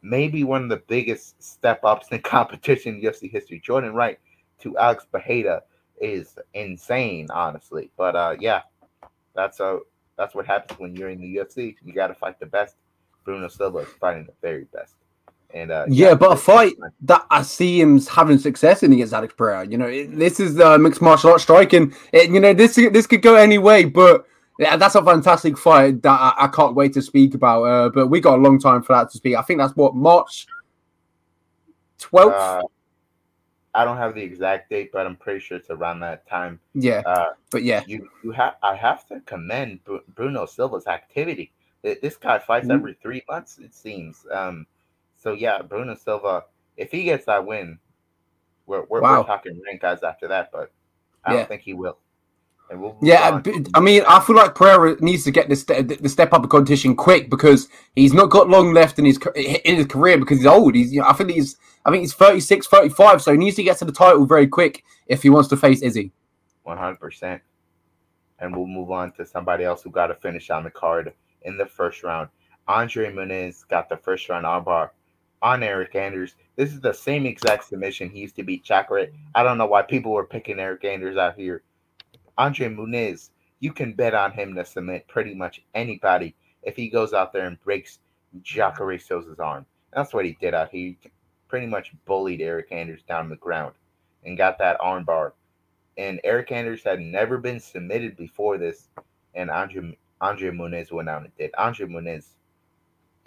maybe 0.03 0.45
one 0.45 0.65
of 0.65 0.69
the 0.69 0.83
biggest 0.89 1.43
step 1.43 1.85
ups 1.85 2.09
in 2.11 2.21
competition 2.23 2.97
in 2.97 3.03
UFC 3.03 3.31
history. 3.31 3.61
Jordan 3.65 3.95
Wright 3.95 4.19
to 4.61 4.77
Alex 4.77 5.07
Pereira 5.11 5.63
is 6.01 6.37
insane, 6.55 7.29
honestly. 7.31 7.91
But 7.97 8.17
uh, 8.17 8.37
yeah, 8.39 8.63
that's 9.35 9.61
a 9.61 9.65
uh, 9.65 9.79
that's 10.19 10.35
what 10.35 10.47
happens 10.47 10.79
when 10.79 10.95
you're 10.95 11.09
in 11.09 11.21
the 11.21 11.37
UFC. 11.37 11.75
You 11.83 11.93
got 11.93 12.09
to 12.09 12.15
fight 12.15 12.39
the 12.39 12.47
best. 12.47 12.77
Bruno 13.25 13.49
Silva 13.49 13.79
is 13.79 13.89
fighting 14.01 14.27
the 14.27 14.33
very 14.43 14.65
best. 14.65 14.95
And 15.55 15.71
uh, 15.71 15.85
yeah, 15.89 16.09
yeah, 16.09 16.15
but 16.15 16.33
a 16.33 16.37
fight 16.37 16.75
that 17.03 17.27
I 17.31 17.43
see 17.43 17.81
him 17.81 18.01
having 18.01 18.39
success 18.39 18.83
in 18.83 18.93
against 18.93 19.13
Alex 19.13 19.35
Pereira. 19.37 19.67
You 19.67 19.79
know, 19.79 19.87
it, 19.87 20.17
this 20.17 20.41
is 20.41 20.59
uh, 20.59 20.79
mixed 20.79 21.03
martial 21.03 21.31
arts 21.31 21.43
striking. 21.43 21.95
It, 22.13 22.31
you 22.31 22.41
know, 22.41 22.55
this 22.55 22.77
this 22.77 23.07
could 23.07 23.23
go 23.23 23.35
any 23.35 23.59
way, 23.59 23.85
but 23.85 24.27
yeah, 24.59 24.77
that's 24.77 24.95
a 24.95 25.03
fantastic 25.03 25.57
fight 25.57 26.03
that 26.03 26.21
I, 26.21 26.45
I 26.45 26.49
can't 26.49 26.75
wait 26.75 26.93
to 26.95 27.03
speak 27.03 27.35
about. 27.35 27.63
Uh, 27.65 27.89
but 27.89 28.09
we 28.09 28.21
got 28.21 28.39
a 28.39 28.43
long 28.43 28.59
time 28.59 28.83
for 28.83 28.95
that 28.95 29.11
to 29.11 29.17
speak. 29.17 29.37
I 29.37 29.43
think 29.43 29.59
that's 29.59 29.77
what 29.77 29.95
March 29.95 30.47
twelfth. 31.99 32.35
Uh, 32.35 32.63
I 33.75 33.85
don't 33.87 33.97
have 33.97 34.15
the 34.15 34.21
exact 34.23 34.69
date, 34.69 34.91
but 34.93 35.07
I'm 35.07 35.17
pretty 35.17 35.41
sure 35.41 35.57
it's 35.57 35.71
around 35.71 36.01
that 36.01 36.29
time. 36.29 36.61
Yeah. 36.75 37.03
Uh, 37.07 37.31
but 37.51 37.63
yeah, 37.63 37.83
you 37.87 38.09
you 38.23 38.31
have 38.33 38.57
I 38.63 38.75
have 38.75 39.07
to 39.09 39.21
commend 39.21 39.81
Bruno 40.15 40.47
Silva's 40.47 40.87
activity. 40.87 41.53
This 41.83 42.17
guy 42.17 42.39
fights 42.39 42.65
mm-hmm. 42.65 42.73
every 42.73 42.95
three 43.03 43.25
months, 43.29 43.59
it 43.59 43.75
seems. 43.75 44.27
Um, 44.31 44.67
so 45.19 45.33
yeah, 45.33 45.63
Bruno 45.63 45.95
Silva, 45.95 46.45
if 46.77 46.93
he 46.93 47.05
gets 47.05 47.25
that 47.27 47.45
win, 47.45 47.79
we're 48.67 48.85
we're, 48.85 49.01
wow. 49.01 49.21
we're 49.21 49.27
talking 49.27 49.61
rank 49.67 49.81
guys 49.81 50.03
after 50.03 50.29
that, 50.29 50.51
but 50.53 50.71
I 51.25 51.33
yeah. 51.33 51.39
don't 51.39 51.49
think 51.49 51.63
he 51.63 51.73
will. 51.73 51.99
We'll 52.71 52.97
yeah, 53.03 53.41
I 53.75 53.81
mean, 53.81 54.03
I 54.09 54.21
feel 54.21 54.37
like 54.37 54.55
Pereira 54.55 54.97
needs 55.01 55.25
to 55.25 55.31
get 55.31 55.49
the, 55.49 55.57
st- 55.57 56.03
the 56.03 56.09
step 56.09 56.33
up 56.33 56.43
of 56.43 56.49
competition 56.49 56.97
quick 56.97 57.29
because 57.29 57.69
he's 57.95 58.15
not 58.15 58.31
got 58.31 58.49
long 58.49 58.73
left 58.73 58.99
in 58.99 59.05
his 59.05 59.19
in 59.37 59.77
his 59.77 59.87
career 59.87 60.17
because 60.17 60.39
he's 60.39 60.47
old. 60.47 60.75
He's, 60.75 60.93
you 60.93 61.01
know, 61.01 61.07
I 61.07 61.13
think 61.13 61.31
he's, 61.31 61.57
I 61.85 61.91
think 61.91 62.01
he's 62.01 62.15
36, 62.15 62.67
35, 62.67 63.21
so 63.21 63.33
he 63.33 63.39
needs 63.39 63.57
to 63.57 63.63
get 63.63 63.77
to 63.79 63.85
the 63.85 63.93
title 63.93 64.25
very 64.25 64.47
quick 64.47 64.85
if 65.07 65.23
he 65.23 65.29
wants 65.29 65.51
to 65.51 65.57
face 65.57 65.83
Izzy. 65.83 66.13
One 66.63 66.79
hundred 66.79 67.01
percent. 67.01 67.43
And 68.39 68.57
we'll 68.57 68.67
move 68.67 68.91
on 68.91 69.13
to 69.13 69.27
somebody 69.27 69.65
else 69.65 69.83
who 69.83 69.91
got 69.91 70.11
a 70.11 70.15
finish 70.15 70.49
on 70.49 70.65
the 70.65 70.71
card 70.71 71.13
in 71.43 71.59
the 71.59 71.67
first 71.67 72.03
round. 72.03 72.29
Andre 72.69 73.13
Muniz 73.13 73.69
got 73.69 73.89
the 73.89 73.97
first 73.99 74.29
round 74.29 74.47
armbar 74.47 74.91
on 75.43 75.61
Eryk 75.61 75.95
Anders. 75.95 76.35
This 76.57 76.73
is 76.73 76.81
the 76.81 76.93
same 76.93 77.27
exact 77.27 77.65
submission 77.65 78.09
he 78.09 78.21
used 78.21 78.37
to 78.37 78.43
beat 78.43 78.65
Jacare. 78.65 79.09
I 79.35 79.43
don't 79.43 79.59
know 79.59 79.67
why 79.67 79.83
people 79.83 80.13
were 80.13 80.27
picking 80.27 80.57
Eryk 80.57 80.85
Anders 80.85 81.17
out 81.17 81.37
here 81.37 81.63
Andre 82.39 82.69
Muniz, 82.69 83.31
you 83.61 83.73
can 83.73 83.93
bet 83.93 84.15
on 84.15 84.33
him 84.33 84.55
to 84.55 84.65
submit 84.65 85.09
pretty 85.09 85.35
much 85.35 85.63
anybody 85.75 86.35
if 86.63 86.77
he 86.77 86.89
goes 86.89 87.13
out 87.13 87.33
there 87.33 87.47
and 87.47 87.61
breaks 87.63 87.99
Jacare 88.43 88.99
Souza's 88.99 89.41
arm. 89.41 89.67
That's 89.93 90.15
what 90.15 90.25
he 90.25 90.37
did 90.41 90.55
out 90.55 90.71
here. 90.71 90.95
He 91.01 91.11
pretty 91.49 91.67
much 91.67 91.93
bullied 92.07 92.41
Eryk 92.41 92.73
Anders 92.73 93.03
down 93.03 93.29
the 93.29 93.37
ground 93.37 93.75
and 94.25 94.39
got 94.39 94.59
that 94.59 94.81
armbar. 94.81 95.33
And 95.99 96.21
Eryk 96.25 96.51
Anders 96.51 96.83
had 96.83 97.01
never 97.01 97.37
been 97.37 97.61
submitted 97.61 98.17
before 98.17 98.57
this, 98.57 98.89
and 99.35 99.51
Andre 99.51 99.99
Andre 100.21 100.51
Muniz 100.51 100.91
went 100.93 101.09
out 101.09 101.23
and 101.23 101.37
did. 101.37 101.51
Andre 101.59 101.87
Muniz 101.87 102.37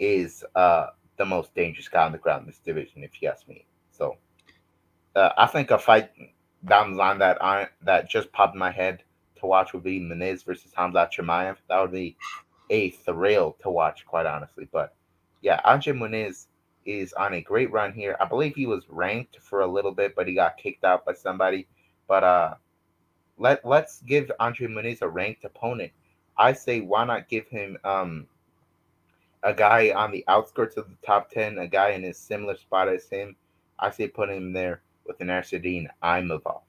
is 0.00 0.44
uh, 0.54 0.88
the 1.18 1.24
most 1.24 1.54
dangerous 1.54 1.88
guy 1.88 2.04
on 2.04 2.12
the 2.12 2.18
ground 2.18 2.42
in 2.42 2.46
this 2.48 2.58
division, 2.58 3.04
if 3.04 3.22
you 3.22 3.28
ask 3.28 3.46
me. 3.46 3.64
So 3.92 4.16
uh, 5.14 5.30
I 5.36 5.46
think 5.46 5.70
a 5.70 5.78
fight 5.78 6.10
down 6.68 6.92
the 6.92 6.98
line 6.98 7.18
that 7.18 7.42
I 7.42 7.68
that 7.82 8.08
just 8.08 8.32
popped 8.32 8.54
in 8.54 8.58
my 8.58 8.70
head 8.70 9.02
to 9.40 9.46
watch 9.46 9.72
would 9.72 9.82
be 9.84 10.00
Muniz 10.00 10.44
versus 10.44 10.72
Khamzat 10.76 11.12
Chimaev. 11.12 11.56
That 11.68 11.80
would 11.80 11.92
be 11.92 12.16
a 12.70 12.90
thrill 12.90 13.56
to 13.62 13.70
watch, 13.70 14.04
quite 14.06 14.26
honestly. 14.26 14.68
But 14.72 14.94
yeah, 15.42 15.60
Andre 15.64 15.92
Muniz 15.92 16.46
is 16.84 17.12
on 17.14 17.34
a 17.34 17.40
great 17.40 17.70
run 17.72 17.92
here. 17.92 18.16
I 18.20 18.24
believe 18.24 18.54
he 18.54 18.66
was 18.66 18.84
ranked 18.88 19.38
for 19.40 19.60
a 19.60 19.66
little 19.66 19.92
bit, 19.92 20.14
but 20.14 20.28
he 20.28 20.34
got 20.34 20.56
kicked 20.56 20.84
out 20.84 21.04
by 21.04 21.14
somebody. 21.14 21.66
But 22.08 22.24
uh 22.24 22.54
let 23.38 23.64
let's 23.64 24.00
give 24.02 24.30
Andre 24.40 24.68
Muniz 24.68 25.02
a 25.02 25.08
ranked 25.08 25.44
opponent. 25.44 25.92
I 26.38 26.52
say 26.52 26.80
why 26.80 27.04
not 27.04 27.28
give 27.28 27.46
him 27.48 27.76
um 27.84 28.26
a 29.42 29.54
guy 29.54 29.92
on 29.94 30.10
the 30.10 30.24
outskirts 30.28 30.76
of 30.76 30.88
the 30.88 30.96
top 31.06 31.30
ten, 31.30 31.58
a 31.58 31.68
guy 31.68 31.90
in 31.90 32.04
a 32.04 32.14
similar 32.14 32.56
spot 32.56 32.88
as 32.88 33.08
him. 33.08 33.36
I 33.78 33.90
say 33.90 34.08
put 34.08 34.30
him 34.30 34.52
there 34.52 34.82
with 35.06 35.20
an 35.20 35.28
Nassourdine 35.28 35.88
Imavov. 36.02 36.62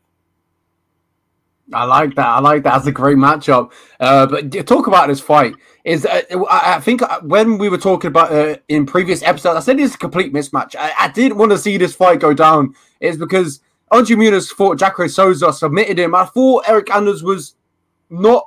I 1.74 1.84
like 1.84 2.16
that. 2.16 2.26
I 2.26 2.40
like 2.40 2.64
that. 2.64 2.74
That's 2.74 2.88
a 2.88 2.92
great 2.92 3.18
matchup. 3.18 3.72
Uh, 4.00 4.26
but 4.26 4.68
talk 4.68 4.88
about 4.88 5.08
this 5.08 5.20
fight. 5.20 5.56
Is 5.84 6.06
uh, 6.06 6.22
I 6.50 6.80
think 6.80 7.02
uh, 7.02 7.22
when 7.22 7.58
we 7.58 7.70
were 7.70 7.78
talking 7.78 8.10
about 8.10 8.32
uh, 8.32 8.58
in 8.68 8.86
previous 8.86 9.24
episodes, 9.24 9.58
I 9.58 9.60
said 9.62 9.80
it's 9.80 9.96
a 9.96 9.98
complete 9.98 10.34
mismatch. 10.34 10.76
I, 10.78 10.94
I 11.00 11.08
didn't 11.10 11.38
want 11.38 11.52
to 11.52 11.58
see 11.58 11.78
this 11.78 11.96
fight 11.96 12.20
go 12.20 12.34
down. 12.34 12.74
Is 13.00 13.18
because 13.18 13.62
Andre 13.92 14.16
Muniz 14.16 14.50
fought 14.50 14.80
Jacare 14.80 15.08
Souza, 15.08 15.54
submitted 15.54 16.00
him. 16.00 16.16
I 16.16 16.26
thought 16.26 16.66
Eryk 16.66 16.90
Anders 16.94 17.24
was 17.24 17.56
not 18.10 18.46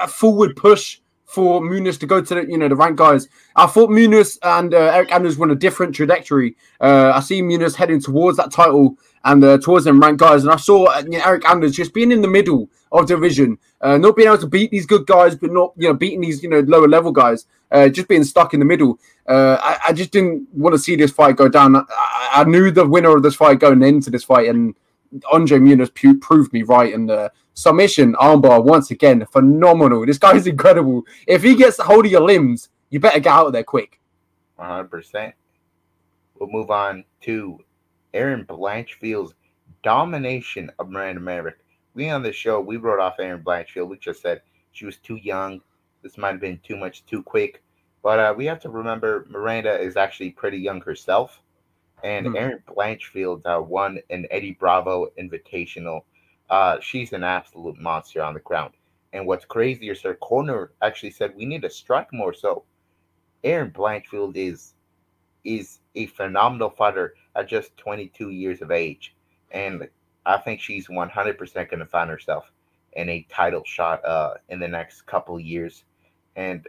a 0.00 0.08
forward 0.08 0.56
push 0.56 1.00
for 1.24 1.60
Muniz 1.60 1.98
to 1.98 2.06
go 2.06 2.20
to 2.20 2.34
the 2.34 2.46
you 2.46 2.56
know 2.56 2.68
the 2.68 2.76
rank 2.76 2.96
guys. 2.96 3.28
I 3.56 3.66
thought 3.66 3.90
Muniz 3.90 4.38
and 4.42 4.72
uh, 4.72 4.92
Eryk 4.92 5.10
Anders 5.10 5.36
were 5.36 5.46
on 5.46 5.50
a 5.50 5.56
different 5.56 5.94
trajectory. 5.94 6.56
Uh, 6.80 7.12
I 7.14 7.20
see 7.20 7.42
Muniz 7.42 7.74
heading 7.74 8.00
towards 8.00 8.36
that 8.36 8.52
title 8.52 8.96
and 9.24 9.42
uh, 9.42 9.58
towards 9.58 9.84
them 9.84 10.00
rank 10.00 10.18
guys, 10.18 10.44
and 10.44 10.52
I 10.52 10.56
saw 10.56 10.84
uh, 10.84 11.02
you 11.04 11.18
know, 11.18 11.20
Eryk 11.20 11.44
Anders 11.48 11.74
just 11.74 11.94
being 11.94 12.12
in 12.12 12.20
the 12.20 12.28
middle 12.28 12.68
of 12.92 13.06
division, 13.06 13.58
uh, 13.80 13.96
not 13.98 14.16
being 14.16 14.28
able 14.28 14.38
to 14.38 14.46
beat 14.46 14.70
these 14.70 14.86
good 14.86 15.06
guys, 15.06 15.34
but 15.34 15.50
not 15.50 15.72
you 15.76 15.88
know 15.88 15.94
beating 15.94 16.20
these 16.20 16.42
you 16.42 16.48
know 16.48 16.60
lower 16.60 16.88
level 16.88 17.10
guys, 17.10 17.46
uh, 17.70 17.88
just 17.88 18.08
being 18.08 18.24
stuck 18.24 18.54
in 18.54 18.60
the 18.60 18.66
middle. 18.66 18.98
Uh, 19.26 19.58
I, 19.60 19.78
I, 19.88 19.92
just 19.94 20.10
didn't 20.10 20.46
want 20.52 20.74
to 20.74 20.78
see 20.78 20.96
this 20.96 21.10
fight 21.10 21.36
go 21.36 21.48
down. 21.48 21.74
I, 21.76 21.84
I, 22.34 22.44
knew 22.44 22.70
the 22.70 22.86
winner 22.86 23.16
of 23.16 23.22
this 23.22 23.34
fight 23.34 23.58
going 23.58 23.82
into 23.82 24.10
this 24.10 24.24
fight, 24.24 24.48
and 24.48 24.74
Andre 25.32 25.58
Muniz 25.58 26.20
proved 26.20 26.52
me 26.52 26.62
right. 26.62 26.92
And 26.92 27.10
uh, 27.10 27.30
submission 27.54 28.12
armbar 28.14 28.62
once 28.62 28.90
again, 28.90 29.24
phenomenal. 29.32 30.04
This 30.04 30.18
guy's 30.18 30.46
incredible. 30.46 31.04
If 31.26 31.42
he 31.42 31.54
gets 31.54 31.78
a 31.78 31.84
hold 31.84 32.04
of 32.04 32.12
your 32.12 32.20
limbs, 32.20 32.68
you 32.90 33.00
better 33.00 33.20
get 33.20 33.32
out 33.32 33.46
of 33.46 33.52
there 33.54 33.64
quick. 33.64 33.98
100%. 34.58 35.32
We'll 36.38 36.50
move 36.50 36.70
on 36.70 37.04
to 37.22 37.63
Erin 38.14 38.44
Blanchfield's 38.46 39.34
domination 39.82 40.70
of 40.78 40.88
Miranda 40.88 41.20
Maverick. 41.20 41.58
We 41.94 42.08
on 42.10 42.22
the 42.22 42.32
show, 42.32 42.60
we 42.60 42.76
wrote 42.78 43.00
off 43.00 43.20
Erin 43.20 43.42
Blanchfield. 43.42 43.88
We 43.88 43.98
just 43.98 44.22
said 44.22 44.40
she 44.72 44.86
was 44.86 44.96
too 44.96 45.16
young. 45.16 45.60
This 46.02 46.16
might 46.16 46.32
have 46.32 46.40
been 46.40 46.60
too 46.62 46.76
much 46.76 47.04
too 47.06 47.22
quick. 47.22 47.62
But 48.02 48.18
uh, 48.18 48.34
we 48.36 48.44
have 48.46 48.60
to 48.60 48.68
remember 48.68 49.26
Miranda 49.28 49.78
is 49.78 49.96
actually 49.96 50.30
pretty 50.30 50.58
young 50.58 50.80
herself. 50.80 51.40
And 52.02 52.26
mm-hmm. 52.26 52.36
Erin 52.36 52.62
Blanchfield 52.68 53.42
uh, 53.46 53.62
won 53.62 53.98
an 54.10 54.26
Eddie 54.30 54.56
Bravo 54.58 55.08
Invitational. 55.18 56.02
Uh, 56.50 56.78
she's 56.80 57.12
an 57.12 57.24
absolute 57.24 57.78
monster 57.80 58.22
on 58.22 58.34
the 58.34 58.40
ground. 58.40 58.74
And 59.12 59.26
what's 59.26 59.44
crazy 59.44 59.90
is 59.90 60.02
her 60.02 60.14
corner 60.16 60.72
actually 60.82 61.12
said 61.12 61.34
we 61.36 61.46
need 61.46 61.62
to 61.62 61.70
strike 61.70 62.12
more. 62.12 62.34
So 62.34 62.64
Erin 63.42 63.70
Blanchfield 63.70 64.36
is 64.36 64.74
is 65.44 65.80
a 65.94 66.06
phenomenal 66.06 66.70
fighter 66.70 67.14
at 67.36 67.48
just 67.48 67.76
22 67.76 68.30
years 68.30 68.62
of 68.62 68.70
age. 68.70 69.14
And 69.50 69.88
I 70.26 70.38
think 70.38 70.60
she's 70.60 70.88
100% 70.88 71.54
going 71.54 71.78
to 71.78 71.86
find 71.86 72.10
herself 72.10 72.50
in 72.92 73.08
a 73.08 73.26
title 73.28 73.62
shot 73.64 74.04
uh, 74.04 74.34
in 74.48 74.60
the 74.60 74.68
next 74.68 75.02
couple 75.02 75.38
years. 75.38 75.84
And 76.36 76.66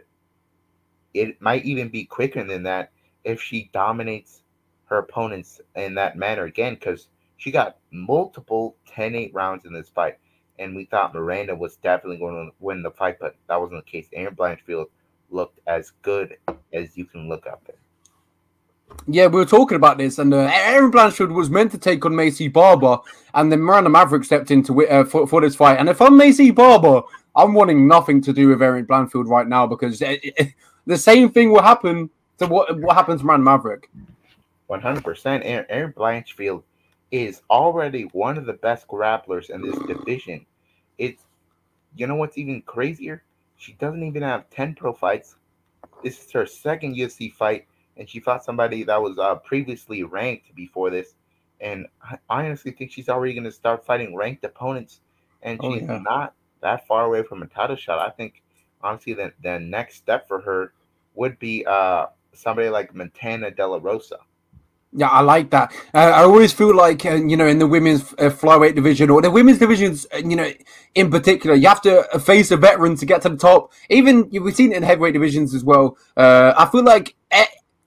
it 1.14 1.40
might 1.40 1.64
even 1.64 1.88
be 1.88 2.04
quicker 2.04 2.44
than 2.44 2.64
that 2.64 2.90
if 3.24 3.40
she 3.40 3.70
dominates 3.72 4.42
her 4.86 4.98
opponents 4.98 5.60
in 5.74 5.94
that 5.94 6.16
manner 6.16 6.44
again, 6.44 6.74
because 6.74 7.08
she 7.36 7.50
got 7.50 7.76
multiple 7.90 8.76
10 8.86 9.14
8 9.14 9.34
rounds 9.34 9.64
in 9.64 9.72
this 9.72 9.88
fight. 9.88 10.18
And 10.58 10.74
we 10.74 10.84
thought 10.86 11.14
Miranda 11.14 11.54
was 11.54 11.76
definitely 11.76 12.18
going 12.18 12.46
to 12.46 12.54
win 12.60 12.82
the 12.82 12.90
fight, 12.90 13.18
but 13.20 13.36
that 13.48 13.60
wasn't 13.60 13.84
the 13.84 13.90
case. 13.90 14.08
Erin 14.12 14.34
Blanchfield 14.34 14.86
looked 15.30 15.60
as 15.66 15.92
good 16.02 16.36
as 16.72 16.96
you 16.96 17.04
can 17.04 17.28
look 17.28 17.46
out 17.46 17.64
there. 17.66 17.76
Yeah, 19.08 19.26
we 19.26 19.38
were 19.38 19.46
talking 19.46 19.76
about 19.76 19.98
this, 19.98 20.18
and 20.18 20.34
uh, 20.34 20.50
Erin 20.52 20.90
Blanchfield 20.90 21.32
was 21.32 21.48
meant 21.48 21.70
to 21.72 21.78
take 21.78 22.04
on 22.04 22.12
Maycee 22.12 22.52
Barber, 22.52 22.98
and 23.34 23.52
then 23.52 23.60
Miranda 23.60 23.90
Maverick 23.90 24.24
stepped 24.24 24.50
into 24.50 24.86
uh, 24.86 25.04
for, 25.04 25.26
for 25.26 25.40
this 25.40 25.54
fight. 25.54 25.78
And 25.78 25.88
if 25.88 26.00
I'm 26.00 26.14
Maycee 26.14 26.54
Barber, 26.54 27.02
I'm 27.36 27.54
wanting 27.54 27.86
nothing 27.86 28.20
to 28.22 28.32
do 28.32 28.48
with 28.48 28.62
Erin 28.62 28.86
Blanchfield 28.86 29.28
right 29.28 29.46
now 29.46 29.66
because 29.66 30.02
it, 30.02 30.20
it, 30.22 30.54
the 30.86 30.98
same 30.98 31.30
thing 31.30 31.50
will 31.50 31.62
happen 31.62 32.10
to 32.38 32.46
what 32.46 32.76
what 32.80 32.96
happens 32.96 33.20
to 33.20 33.26
Miranda 33.26 33.44
Maverick. 33.44 33.90
100%. 34.68 35.66
Erin 35.68 35.92
Blanchfield 35.92 36.62
is 37.10 37.42
already 37.50 38.02
one 38.12 38.36
of 38.36 38.46
the 38.46 38.54
best 38.54 38.88
grapplers 38.88 39.50
in 39.50 39.62
this 39.62 39.78
division. 39.86 40.44
It's, 40.98 41.22
you 41.94 42.06
know 42.06 42.16
what's 42.16 42.36
even 42.36 42.62
crazier? 42.62 43.22
She 43.58 43.74
doesn't 43.74 44.02
even 44.02 44.22
have 44.22 44.50
10 44.50 44.74
pro 44.74 44.92
fights. 44.92 45.36
This 46.02 46.24
is 46.24 46.32
her 46.32 46.46
second 46.46 46.96
UFC 46.96 47.32
fight 47.32 47.66
and 47.96 48.08
she 48.08 48.20
fought 48.20 48.44
somebody 48.44 48.84
that 48.84 49.00
was 49.00 49.18
uh, 49.18 49.36
previously 49.36 50.02
ranked 50.02 50.54
before 50.54 50.90
this. 50.90 51.14
And 51.60 51.86
I 52.02 52.18
honestly 52.28 52.72
think 52.72 52.92
she's 52.92 53.08
already 53.08 53.32
going 53.32 53.44
to 53.44 53.52
start 53.52 53.84
fighting 53.84 54.14
ranked 54.14 54.44
opponents, 54.44 55.00
and 55.42 55.58
oh, 55.62 55.74
she's 55.74 55.88
oh, 55.88 55.94
yeah. 55.94 56.00
not 56.00 56.34
that 56.60 56.86
far 56.86 57.04
away 57.04 57.22
from 57.22 57.42
a 57.42 57.46
title 57.46 57.76
shot. 57.76 57.98
I 57.98 58.10
think 58.10 58.42
honestly 58.82 59.14
the 59.14 59.32
the 59.42 59.58
next 59.58 59.96
step 59.96 60.28
for 60.28 60.40
her 60.42 60.72
would 61.14 61.38
be 61.38 61.64
uh, 61.66 62.06
somebody 62.32 62.68
like 62.68 62.94
Montana 62.94 63.50
De 63.50 63.66
La 63.66 63.78
Rosa. 63.80 64.18
Yeah, 64.92 65.08
I 65.08 65.20
like 65.20 65.50
that. 65.50 65.72
Uh, 65.92 65.98
I 65.98 66.22
always 66.22 66.52
feel 66.54 66.74
like, 66.74 67.04
uh, 67.04 67.16
you 67.16 67.36
know, 67.36 67.46
in 67.46 67.58
the 67.58 67.66
women's 67.66 68.14
uh, 68.14 68.30
flyweight 68.30 68.74
division 68.74 69.10
or 69.10 69.20
the 69.20 69.30
women's 69.30 69.58
divisions, 69.58 70.06
uh, 70.14 70.18
you 70.18 70.36
know, 70.36 70.50
in 70.94 71.10
particular, 71.10 71.54
you 71.54 71.68
have 71.68 71.82
to 71.82 72.08
uh, 72.14 72.18
face 72.18 72.50
a 72.50 72.56
veteran 72.56 72.96
to 72.96 73.04
get 73.04 73.20
to 73.22 73.28
the 73.28 73.36
top. 73.36 73.72
Even 73.90 74.30
we've 74.30 74.54
seen 74.54 74.72
it 74.72 74.76
in 74.76 74.82
heavyweight 74.82 75.12
divisions 75.12 75.54
as 75.54 75.64
well. 75.64 75.98
Uh, 76.16 76.54
I 76.56 76.66
feel 76.66 76.82
like 76.84 77.14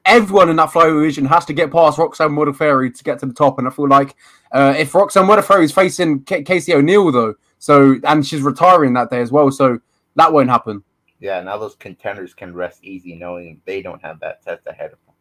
everyone 0.10 0.50
in 0.50 0.56
that 0.58 0.70
flyweight 0.70 1.00
division 1.00 1.26
has 1.26 1.46
to 1.46 1.54
get 1.54 1.72
past 1.72 1.98
Roxanne 1.98 2.32
Modafferi 2.32 2.96
to 2.98 3.04
get 3.04 3.20
to 3.20 3.28
the 3.28 3.34
top. 3.34 3.60
And 3.60 3.68
I 3.68 3.72
feel 3.72 3.88
like 3.88 4.16
uh, 4.52 4.74
if 4.78 4.94
Roxanne 4.94 5.28
Modafferi 5.28 5.64
is 5.64 5.72
facing 5.72 6.24
K- 6.24 6.44
Casey 6.44 6.74
O'Neill, 6.74 7.12
though, 7.12 7.36
so 7.60 7.96
and 8.04 8.26
she's 8.26 8.42
retiring 8.42 8.94
that 8.94 9.10
day 9.10 9.22
as 9.22 9.32
well, 9.32 9.52
so 9.52 9.80
that 10.16 10.34
won't 10.34 10.50
happen. 10.50 10.84
Yeah, 11.20 11.42
now 11.42 11.58
those 11.58 11.76
contenders 11.76 12.34
can 12.34 12.54
rest 12.54 12.84
easy 12.84 13.16
knowing 13.16 13.62
they 13.66 13.82
don't 13.82 14.02
have 14.02 14.20
that 14.22 14.44
test 14.44 14.66
ahead 14.68 14.94
of 14.94 15.00
them. 15.06 15.16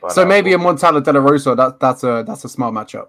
But, 0.00 0.12
so 0.12 0.22
uh, 0.22 0.26
maybe 0.26 0.50
we'll, 0.50 0.60
a 0.60 0.62
Montana 0.62 1.00
De 1.00 1.12
La 1.12 1.20
Rosa, 1.20 1.54
that, 1.54 1.80
that's 1.80 2.04
a 2.04 2.22
that's 2.26 2.44
a 2.44 2.48
smart 2.48 2.74
matchup. 2.74 3.08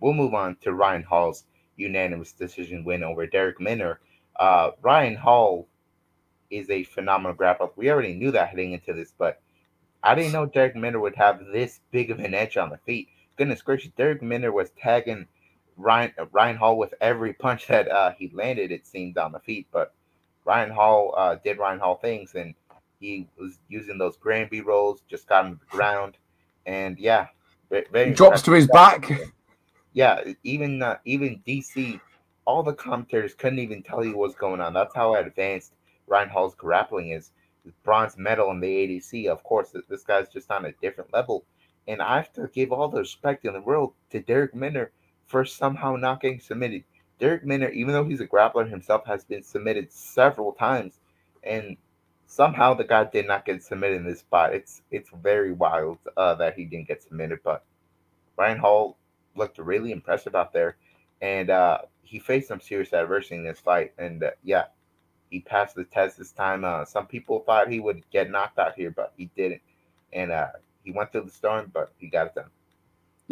We'll 0.00 0.12
move 0.12 0.34
on 0.34 0.56
to 0.62 0.72
Ryan 0.72 1.02
Hall's 1.02 1.44
unanimous 1.76 2.32
decision 2.32 2.84
win 2.84 3.02
over 3.02 3.26
Darrick 3.26 3.60
Minner. 3.60 4.00
Uh, 4.38 4.72
Ryan 4.82 5.16
Hall 5.16 5.68
is 6.50 6.68
a 6.70 6.84
phenomenal 6.84 7.36
grappler. 7.36 7.70
We 7.76 7.90
already 7.90 8.14
knew 8.14 8.30
that 8.32 8.48
heading 8.48 8.72
into 8.72 8.92
this, 8.92 9.14
but 9.16 9.40
I 10.02 10.14
didn't 10.14 10.32
know 10.32 10.46
Darrick 10.46 10.74
Minner 10.74 11.00
would 11.00 11.16
have 11.16 11.44
this 11.52 11.80
big 11.90 12.10
of 12.10 12.20
an 12.20 12.34
edge 12.34 12.56
on 12.56 12.70
the 12.70 12.78
feet. 12.78 13.08
Goodness 13.36 13.62
gracious, 13.62 13.92
Darrick 13.98 14.22
Minner 14.22 14.52
was 14.52 14.70
tagging 14.70 15.26
Ryan 15.76 16.12
uh, 16.18 16.26
Ryan 16.32 16.56
Hall 16.56 16.78
with 16.78 16.94
every 17.00 17.32
punch 17.32 17.66
that 17.68 17.90
uh, 17.90 18.12
he 18.18 18.30
landed. 18.32 18.70
It 18.70 18.86
seemed 18.86 19.18
on 19.18 19.32
the 19.32 19.40
feet, 19.40 19.66
but 19.72 19.94
Ryan 20.44 20.70
Hall 20.70 21.14
uh, 21.16 21.36
did 21.42 21.58
Ryan 21.58 21.80
Hall 21.80 21.96
things, 21.96 22.34
and 22.34 22.54
he 22.98 23.26
was 23.38 23.58
using 23.68 23.98
those 23.98 24.16
Granby 24.16 24.60
rolls, 24.60 25.02
just 25.08 25.26
got 25.26 25.46
him 25.46 25.54
to 25.54 25.60
the 25.60 25.76
ground, 25.76 26.16
and 26.66 26.98
yeah, 26.98 27.28
very 27.70 28.12
drops 28.12 28.42
to 28.42 28.52
his 28.52 28.66
back. 28.68 29.10
Yeah, 29.92 30.22
even 30.44 30.82
uh, 30.82 30.98
even 31.04 31.42
DC, 31.46 32.00
all 32.44 32.62
the 32.62 32.74
commentators 32.74 33.34
couldn't 33.34 33.58
even 33.58 33.82
tell 33.82 34.04
you 34.04 34.16
what's 34.16 34.34
going 34.34 34.60
on. 34.60 34.72
That's 34.72 34.94
how 34.94 35.14
advanced 35.14 35.72
Ryan 36.06 36.28
Hall's 36.28 36.54
grappling 36.54 37.10
is 37.10 37.30
bronze 37.82 38.16
medal 38.16 38.50
in 38.50 38.60
the 38.60 38.66
ADC. 38.66 39.26
Of 39.26 39.42
course, 39.42 39.74
this 39.88 40.02
guy's 40.02 40.28
just 40.28 40.50
on 40.50 40.64
a 40.64 40.72
different 40.80 41.12
level. 41.12 41.44
And 41.88 42.00
I 42.02 42.16
have 42.16 42.32
to 42.34 42.48
give 42.52 42.72
all 42.72 42.88
the 42.88 43.00
respect 43.00 43.44
in 43.44 43.54
the 43.54 43.60
world 43.60 43.94
to 44.10 44.22
Darrick 44.22 44.54
Minner 44.54 44.90
for 45.26 45.44
somehow 45.44 45.96
not 45.96 46.20
getting 46.20 46.40
submitted. 46.40 46.84
Darrick 47.20 47.44
Minner, 47.44 47.68
even 47.70 47.92
though 47.92 48.04
he's 48.04 48.20
a 48.20 48.26
grappler 48.26 48.68
himself, 48.68 49.06
has 49.06 49.24
been 49.24 49.42
submitted 49.42 49.92
several 49.92 50.52
times, 50.52 51.00
and 51.42 51.76
somehow 52.26 52.72
the 52.74 52.84
guy 52.84 53.04
did 53.04 53.26
not 53.26 53.44
get 53.44 53.62
submitted 53.62 53.96
in 53.96 54.04
this 54.04 54.20
spot. 54.20 54.54
It's 54.54 54.82
it's 54.90 55.10
very 55.22 55.52
wild 55.52 55.98
uh, 56.16 56.34
that 56.36 56.54
he 56.54 56.64
didn't 56.64 56.88
get 56.88 57.02
submitted. 57.02 57.40
But 57.44 57.64
Ryan 58.36 58.58
Hall 58.58 58.96
looked 59.36 59.58
really 59.58 59.92
impressive 59.92 60.34
out 60.34 60.52
there, 60.52 60.76
and 61.20 61.50
uh, 61.50 61.78
he 62.02 62.18
faced 62.18 62.48
some 62.48 62.60
serious 62.60 62.92
adversity 62.92 63.36
in 63.36 63.44
this 63.44 63.60
fight. 63.60 63.92
And 63.98 64.22
uh, 64.22 64.30
yeah, 64.42 64.66
he 65.30 65.40
passed 65.40 65.76
the 65.76 65.84
test 65.84 66.18
this 66.18 66.32
time. 66.32 66.64
Uh, 66.64 66.84
some 66.84 67.06
people 67.06 67.40
thought 67.40 67.70
he 67.70 67.80
would 67.80 68.02
get 68.10 68.30
knocked 68.30 68.58
out 68.58 68.74
here, 68.74 68.90
but 68.90 69.12
he 69.16 69.30
didn't. 69.36 69.62
And 70.12 70.32
uh, 70.32 70.48
he 70.84 70.90
went 70.90 71.12
through 71.12 71.22
the 71.22 71.30
storm, 71.30 71.70
but 71.72 71.92
he 71.98 72.08
got 72.08 72.26
it 72.26 72.34
done. 72.34 72.50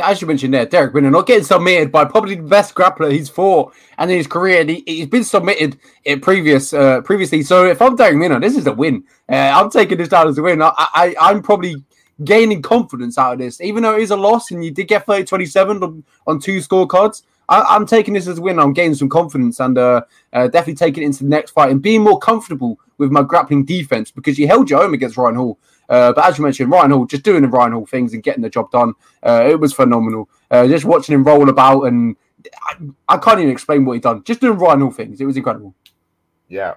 As 0.01 0.20
you 0.20 0.28
mentioned 0.28 0.55
there, 0.55 0.64
Darrick 0.64 0.94
not 1.11 1.26
getting 1.26 1.42
submitted 1.42 1.90
by 1.90 2.05
probably 2.05 2.36
the 2.36 2.42
best 2.42 2.72
grappler 2.76 3.11
he's 3.11 3.28
fought 3.28 3.74
and 3.99 4.09
in 4.09 4.16
his 4.16 4.28
career. 4.28 4.61
And 4.61 4.70
he, 4.70 5.01
has 5.01 5.09
been 5.09 5.24
submitted 5.24 5.76
in 6.05 6.20
previous 6.20 6.72
uh, 6.72 7.01
previously. 7.01 7.42
So 7.42 7.64
if 7.64 7.82
I'm 7.82 7.96
Darrick 7.96 8.16
Minner, 8.16 8.38
this 8.38 8.57
is 8.57 8.68
a 8.68 8.72
win. 8.72 9.03
Uh, 9.28 9.34
I'm 9.34 9.70
taking 9.70 9.99
this 9.99 10.09
down 10.09 10.28
as 10.28 10.38
a 10.38 10.42
win. 10.42 10.62
I, 10.62 10.72
I, 10.76 11.16
I'm 11.20 11.42
probably 11.42 11.82
gaining 12.22 12.62
confidence 12.62 13.18
out 13.18 13.32
of 13.32 13.38
this, 13.40 13.61
even 13.61 13.82
though 13.82 13.96
it 13.96 14.03
is 14.03 14.12
a 14.12 14.16
loss 14.16 14.53
and 14.53 14.64
you 14.64 14.70
did 14.70 14.86
get 14.86 15.05
30 15.05 15.24
27 15.24 15.82
on, 15.82 16.05
on 16.28 16.38
two 16.38 16.59
scorecards. 16.59 17.22
I, 17.49 17.76
am 17.76 17.86
taking 17.86 18.14
this 18.14 18.26
as 18.26 18.38
a 18.38 18.42
win. 18.42 18.59
I'm 18.59 18.72
gaining 18.72 18.94
some 18.94 19.09
confidence 19.09 19.61
and 19.61 19.78
uh, 19.78 20.03
uh, 20.32 20.49
definitely 20.49 20.74
taking 20.74 21.03
it 21.03 21.07
into 21.07 21.24
the 21.24 21.30
next 21.30 21.53
fight 21.53 21.70
and 21.70 21.80
being 21.80 22.03
more 22.03 22.18
comfortable 22.18 22.78
with 22.99 23.11
my 23.11 23.22
grappling 23.22 23.64
defense 23.64 24.11
because 24.11 24.38
you 24.38 24.46
held 24.46 24.68
your 24.68 24.82
own 24.82 24.94
against 24.94 25.16
Ryan 25.16 25.36
Hall. 25.36 25.59
Uh, 25.88 26.12
but 26.12 26.26
as 26.26 26.36
you 26.36 26.44
mentioned, 26.44 26.70
Ryan 26.70 26.90
Hall 26.90 27.07
just 27.07 27.22
doing 27.22 27.42
the 27.42 27.49
Ryan 27.49 27.72
Hall 27.72 27.86
things 27.86 28.12
and 28.12 28.22
getting 28.22 28.42
the 28.42 28.51
job 28.51 28.70
done. 28.70 28.92
Uh, 29.22 29.46
it 29.49 29.59
was 29.59 29.72
phenomenal. 29.72 30.28
Uh, 30.51 30.66
just 30.66 30.84
watching 30.84 31.14
him 31.14 31.24
roll 31.24 31.49
about 31.49 31.82
and 31.84 32.16
I, 32.62 33.14
I, 33.14 33.16
can't 33.16 33.40
even 33.40 33.51
explain 33.51 33.84
what 33.84 33.94
he 33.94 34.01
done. 34.01 34.22
Just 34.24 34.40
doing 34.40 34.59
Ryan 34.59 34.82
Hall 34.82 34.90
things. 34.90 35.20
It 35.20 35.26
was 35.26 35.36
incredible. 35.36 35.74
Yeah, 36.49 36.74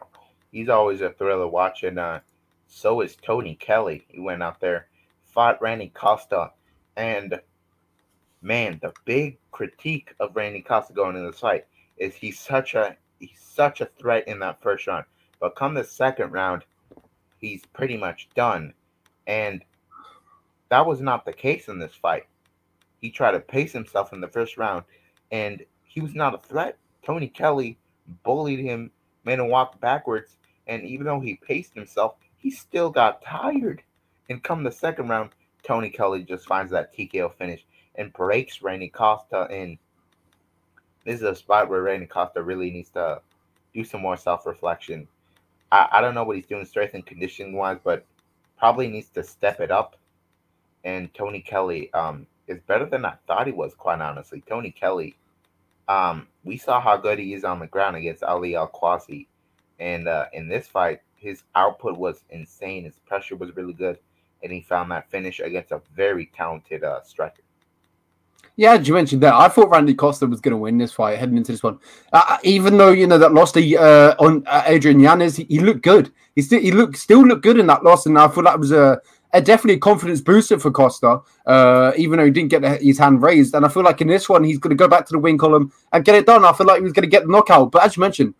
he's 0.51 0.69
always 0.69 1.01
a 1.01 1.11
thriller 1.11 1.47
watching. 1.47 1.97
Uh, 1.97 2.22
so 2.67 3.01
is 3.01 3.17
Tony 3.17 3.55
Kelly. 3.55 4.05
He 4.07 4.19
went 4.19 4.41
out 4.41 4.59
there, 4.59 4.88
fought 5.26 5.61
Randy 5.61 5.91
Costa, 5.93 6.51
and 6.95 7.39
man, 8.42 8.80
the 8.82 8.94
big 9.06 9.38
critique 9.52 10.14
of 10.20 10.36
Randy 10.36 10.62
Costa 10.62 10.94
going 10.94 11.16
into 11.16 11.30
this 11.30 11.39
fight 11.39 11.66
is 11.98 12.16
he's 12.16 12.39
such 12.39 12.74
a 12.74 12.96
he's 13.20 13.39
such 13.39 13.82
a 13.82 13.89
threat 14.00 14.28
in 14.28 14.39
that 14.39 14.62
first 14.62 14.88
round. 14.88 15.06
But 15.39 15.56
come 15.56 15.74
the 15.74 15.84
second 15.84 16.32
round, 16.32 16.64
he's 17.39 17.66
pretty 17.74 17.98
much 17.98 18.30
done. 18.36 18.74
And 19.28 19.64
that 20.70 20.86
was 20.86 21.02
not 21.02 21.26
the 21.26 21.34
case 21.34 21.68
in 21.68 21.80
this 21.80 21.94
fight. 21.94 22.24
He 23.00 23.12
tried 23.12 23.32
to 23.32 23.39
pace 23.39 23.74
himself 23.74 24.14
in 24.14 24.22
the 24.22 24.28
first 24.28 24.58
round, 24.58 24.84
and 25.32 25.64
he 25.84 26.02
was 26.02 26.16
not 26.16 26.36
a 26.36 26.38
threat. 26.38 26.78
Tony 27.04 27.28
Kelly 27.28 27.78
bullied 28.24 28.60
him, 28.60 28.92
made 29.26 29.39
him 29.39 29.50
walk 29.50 29.80
backwards, 29.82 30.38
and 30.68 30.84
even 30.84 31.06
though 31.06 31.20
he 31.20 31.36
paced 31.36 31.74
himself, 31.74 32.16
he 32.38 32.52
still 32.52 32.89
got 32.89 33.24
tired. 33.24 33.82
And 34.30 34.44
come 34.44 34.64
the 34.64 34.72
second 34.72 35.10
round, 35.10 35.32
Tony 35.64 35.89
Kelly 35.89 36.24
just 36.24 36.48
finds 36.48 36.72
that 36.72 36.96
TKO 36.96 37.34
finish 37.36 37.66
and 37.96 38.14
breaks 38.14 38.62
Randy 38.62 38.89
Costa. 38.89 39.48
And 39.52 39.78
this 41.06 41.16
is 41.16 41.24
a 41.24 41.36
spot 41.36 41.70
where 41.70 41.82
Randy 41.82 42.06
Costa 42.06 42.42
really 42.42 42.72
needs 42.72 42.89
to 42.92 43.22
do 43.74 43.84
some 43.84 44.02
more 44.02 44.18
self 44.18 44.46
reflection. 44.46 45.08
I, 45.72 45.88
I 45.92 46.02
don't 46.02 46.16
know 46.16 46.24
what 46.24 46.36
he's 46.36 46.46
doing 46.46 46.66
strength 46.66 46.94
and 46.94 47.06
conditioning 47.06 47.54
wise, 47.54 47.80
but 47.84 48.06
probably 48.58 48.88
needs 48.88 49.10
to 49.10 49.24
step 49.24 49.60
it 49.60 49.72
up. 49.72 49.96
And 50.84 51.14
Tony 51.14 51.42
Kelly 51.42 51.92
um, 51.94 52.28
is 52.48 52.60
better 52.62 52.86
than 52.86 53.06
I 53.06 53.14
thought 53.28 53.48
he 53.48 53.54
was, 53.54 53.74
quite 53.74 54.02
honestly. 54.02 54.44
Tony 54.48 54.72
Kelly, 54.72 55.16
um, 55.88 56.28
we 56.44 56.58
saw 56.58 56.80
how 56.80 56.98
good 56.98 57.20
he 57.20 57.34
is 57.34 57.44
on 57.44 57.60
the 57.60 57.68
ground 57.68 57.96
against 57.96 58.24
Ali 58.24 58.52
AlQaisi. 58.52 59.28
And 59.80 60.08
uh, 60.08 60.26
in 60.34 60.48
this 60.48 60.68
fight, 60.68 61.02
his 61.16 61.44
output 61.56 61.98
was 61.98 62.24
insane. 62.30 62.84
His 62.84 63.00
pressure 63.08 63.36
was 63.36 63.56
really 63.56 63.74
good. 63.74 63.98
And 64.44 64.52
he 64.52 64.62
found 64.62 64.92
that 64.92 65.10
finish 65.10 65.39
against 65.39 65.72
a 65.72 65.82
very 65.96 66.28
talented 66.36 66.84
uh, 66.84 67.02
striker. 67.04 67.44
Yeah, 68.58 68.74
as 68.74 68.88
you 68.88 68.93
mentioned 68.93 69.24
that. 69.24 69.34
I 69.34 69.47
thought 69.47 69.70
Randy 69.70 69.93
Costa 69.93 70.28
was 70.28 70.41
going 70.41 70.52
to 70.52 70.58
win 70.58 70.78
this 70.78 70.91
fight 70.91 71.18
heading 71.18 71.38
into 71.38 71.52
this 71.52 71.64
one. 71.64 71.80
Uh, 72.12 72.24
uh, 72.28 72.38
even 72.43 72.78
though 72.78 72.91
you 72.91 73.08
know 73.08 73.18
that 73.18 73.34
loss 73.34 73.52
to 73.54 73.76
uh, 73.78 74.16
on 74.20 74.43
uh, 74.45 74.64
Adrian 74.66 74.99
Yanez, 74.99 75.38
he, 75.38 75.45
he, 75.45 75.60
looked 75.60 75.82
good. 75.82 76.12
He 76.36 76.41
still 76.41 76.60
he 76.60 76.72
looked 76.72 76.97
still 76.97 77.26
looked 77.26 77.43
good 77.43 77.58
in 77.58 77.68
that 77.68 77.84
loss, 77.84 78.06
and 78.06 78.18
I 78.18 78.28
thought 78.28 78.43
that 78.43 78.60
was 78.60 78.72
a, 78.72 78.99
a 79.34 79.41
definitely 79.41 79.76
a 79.76 79.80
confidence 79.80 80.22
booster 80.22 80.60
for 80.60 80.70
Costa. 80.70 81.22
Uh, 81.45 81.93
even 81.97 82.20
though 82.20 82.26
he 82.26 82.32
didn't 82.32 82.49
get 82.49 82.82
his 82.82 82.99
hand 82.99 83.22
raised, 83.22 83.56
and 83.56 83.66
I 83.66 83.70
feel 83.70 83.84
like 83.84 84.02
in 84.02 84.08
this 84.08 84.28
one 84.28 84.43
he's 84.43 84.60
going 84.60 84.76
to 84.76 84.82
go 84.82 84.88
back 84.88 85.06
to 85.08 85.14
the 85.14 85.20
win 85.20 85.38
column 85.38 85.72
and 85.93 86.04
get 86.04 86.16
it 86.16 86.26
done. 86.26 86.43
I 86.43 86.52
feel 86.54 86.68
like 86.68 86.78
he 86.78 86.84
was 86.84 86.93
going 86.93 87.04
to 87.04 87.10
get 87.10 87.24
the 87.24 87.32
knockout, 87.32 87.72
but 87.72 87.84
as 87.84 87.95
you 87.95 88.02
mentioned, 88.02 88.36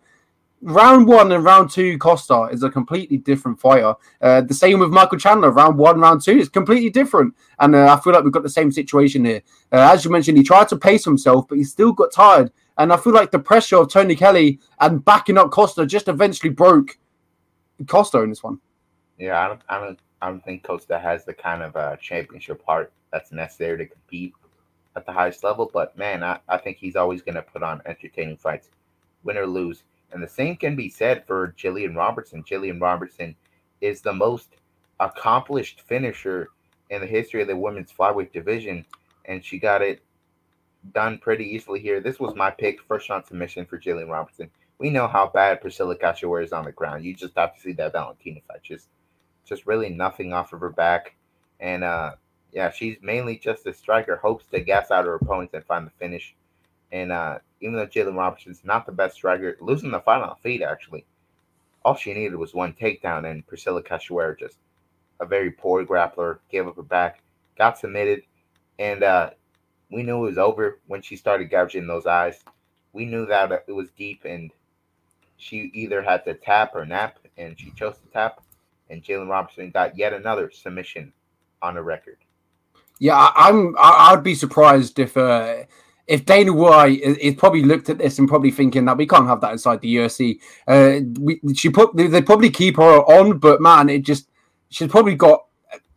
round 0.62 1.06
one 1.06 1.32
and 1.32 1.44
round 1.44 1.70
two, 1.70 1.98
Costa 1.98 2.48
is 2.52 2.62
a 2.62 2.70
completely 2.70 3.18
different 3.18 3.60
fighter. 3.60 3.94
Uh, 4.20 4.40
the 4.40 4.54
same 4.54 4.78
with 4.78 4.90
Michael 4.90 5.18
Chandler. 5.18 5.50
Round 5.50 5.76
one, 5.76 6.00
round 6.00 6.22
two 6.22 6.38
is 6.38 6.48
completely 6.48 6.90
different. 6.90 7.34
And 7.58 7.74
uh, 7.74 7.92
I 7.92 8.00
feel 8.00 8.12
like 8.12 8.24
we've 8.24 8.32
got 8.32 8.44
the 8.44 8.48
same 8.48 8.72
situation 8.72 9.24
here. 9.24 9.42
Uh, 9.72 9.90
as 9.92 10.04
you 10.04 10.10
mentioned, 10.10 10.38
he 10.38 10.44
tried 10.44 10.68
to 10.68 10.76
pace 10.76 11.04
himself, 11.04 11.46
but 11.48 11.58
he 11.58 11.64
still 11.64 11.92
got 11.92 12.12
tired. 12.12 12.52
And 12.78 12.92
I 12.92 12.96
feel 12.96 13.12
like 13.12 13.30
the 13.30 13.38
pressure 13.38 13.76
of 13.76 13.90
Tony 13.90 14.16
Kelly 14.16 14.58
and 14.80 15.04
backing 15.04 15.36
up 15.36 15.50
Costa 15.50 15.84
just 15.84 16.08
eventually 16.08 16.50
broke 16.50 16.98
Costa 17.86 18.20
in 18.20 18.30
this 18.30 18.42
one. 18.42 18.60
Yeah, 19.18 19.44
I 19.44 19.48
don't, 19.48 19.60
I 19.68 19.78
don't, 19.78 19.98
I 20.22 20.28
don't 20.28 20.44
think 20.44 20.62
Costa 20.62 20.98
has 20.98 21.24
the 21.24 21.34
kind 21.34 21.62
of 21.62 21.76
uh, 21.76 21.96
championship 21.96 22.64
heart 22.64 22.92
that's 23.12 23.32
necessary 23.32 23.78
to 23.78 23.86
compete 23.86 24.32
at 24.96 25.04
the 25.04 25.12
highest 25.12 25.44
level. 25.44 25.70
But 25.72 25.96
man, 25.98 26.22
I, 26.22 26.38
I 26.48 26.56
think 26.56 26.78
he's 26.78 26.96
always 26.96 27.22
going 27.22 27.34
to 27.34 27.42
put 27.42 27.62
on 27.62 27.82
entertaining 27.86 28.36
fights, 28.36 28.70
win 29.24 29.36
or 29.36 29.46
lose. 29.46 29.82
And 30.12 30.22
the 30.22 30.28
same 30.28 30.56
can 30.56 30.76
be 30.76 30.88
said 30.88 31.26
for 31.26 31.54
Jillian 31.58 31.96
Robertson. 31.96 32.42
Jillian 32.42 32.80
Robertson 32.80 33.34
is 33.80 34.00
the 34.00 34.12
most 34.12 34.56
accomplished 35.00 35.80
finisher 35.80 36.48
in 36.90 37.00
the 37.00 37.06
history 37.06 37.42
of 37.42 37.48
the 37.48 37.56
women's 37.56 37.92
flyweight 37.92 38.32
division, 38.32 38.84
and 39.24 39.44
she 39.44 39.58
got 39.58 39.82
it 39.82 40.02
done 40.92 41.18
pretty 41.18 41.44
easily 41.44 41.80
here. 41.80 42.00
This 42.00 42.20
was 42.20 42.34
my 42.34 42.50
pick, 42.50 42.82
first 42.82 43.08
round 43.08 43.24
submission 43.26 43.64
for 43.64 43.78
Jillian 43.78 44.10
Robertson. 44.10 44.50
We 44.78 44.90
know 44.90 45.06
how 45.06 45.28
bad 45.28 45.60
Priscilla 45.60 45.96
Cachoeira 45.96 46.44
is 46.44 46.52
on 46.52 46.64
the 46.64 46.72
ground. 46.72 47.04
You 47.04 47.14
just 47.14 47.36
have 47.36 47.54
to 47.54 47.60
see 47.60 47.72
that 47.74 47.92
Valentina 47.92 48.40
fight. 48.48 48.62
Just, 48.62 48.88
just 49.46 49.66
really 49.66 49.88
nothing 49.88 50.32
off 50.32 50.52
of 50.52 50.60
her 50.60 50.70
back, 50.70 51.14
and 51.60 51.84
uh, 51.84 52.12
yeah, 52.52 52.70
she's 52.70 52.98
mainly 53.00 53.38
just 53.38 53.66
a 53.66 53.72
striker. 53.72 54.16
Hopes 54.16 54.46
to 54.48 54.60
gas 54.60 54.90
out 54.90 55.06
her 55.06 55.14
opponents 55.14 55.54
and 55.54 55.64
find 55.64 55.86
the 55.86 55.92
finish. 55.98 56.34
And 56.92 57.10
uh, 57.10 57.38
even 57.60 57.74
though 57.74 57.86
Jillian 57.86 58.16
Robertson's 58.16 58.60
not 58.64 58.86
the 58.86 58.92
best 58.92 59.16
striker, 59.16 59.56
losing 59.60 59.90
the 59.90 60.00
fight 60.00 60.22
on 60.22 60.36
feet 60.36 60.62
actually, 60.62 61.04
all 61.84 61.96
she 61.96 62.14
needed 62.14 62.36
was 62.36 62.54
one 62.54 62.74
takedown, 62.74 63.28
and 63.28 63.46
Priscilla 63.46 63.82
Cachoeira 63.82 64.38
just 64.38 64.58
a 65.20 65.26
very 65.26 65.50
poor 65.50 65.84
grappler, 65.84 66.38
gave 66.50 66.68
up 66.68 66.76
her 66.76 66.82
back, 66.82 67.22
got 67.56 67.78
submitted, 67.78 68.22
and 68.78 69.02
uh, 69.02 69.30
we 69.90 70.02
knew 70.02 70.18
it 70.18 70.28
was 70.28 70.38
over 70.38 70.78
when 70.86 71.02
she 71.02 71.16
started 71.16 71.50
gouging 71.50 71.86
those 71.86 72.06
eyes. 72.06 72.40
We 72.92 73.04
knew 73.04 73.26
that 73.26 73.64
it 73.66 73.72
was 73.72 73.90
deep, 73.92 74.24
and 74.24 74.50
she 75.36 75.70
either 75.74 76.02
had 76.02 76.24
to 76.24 76.34
tap 76.34 76.72
or 76.74 76.84
nap, 76.84 77.18
and 77.36 77.58
she 77.58 77.70
chose 77.72 77.96
to 77.98 78.12
tap. 78.12 78.42
And 78.90 79.02
Jillian 79.02 79.28
Robertson 79.28 79.70
got 79.70 79.96
yet 79.96 80.12
another 80.12 80.50
submission 80.50 81.12
on 81.62 81.74
the 81.74 81.82
record. 81.82 82.18
Yeah, 82.98 83.30
I'm. 83.34 83.74
I'd 83.78 84.22
be 84.22 84.34
surprised 84.34 84.98
if 84.98 85.16
uh, 85.16 85.64
if 86.06 86.24
Dana 86.24 86.52
White 86.52 87.00
is 87.00 87.34
probably 87.36 87.62
looked 87.62 87.88
at 87.88 87.98
this 87.98 88.18
and 88.18 88.28
probably 88.28 88.50
thinking 88.50 88.84
that 88.86 88.96
we 88.96 89.06
can't 89.06 89.26
have 89.26 89.40
that 89.40 89.52
inside 89.52 89.80
the 89.80 89.96
UFC, 89.96 90.40
uh, 90.66 91.00
we, 91.20 91.40
she 91.54 91.70
put 91.70 91.96
they 91.96 92.22
probably 92.22 92.50
keep 92.50 92.76
her 92.76 93.02
on, 93.02 93.38
but 93.38 93.60
man, 93.60 93.88
it 93.88 94.02
just 94.02 94.28
she's 94.68 94.88
probably 94.88 95.14
got 95.14 95.46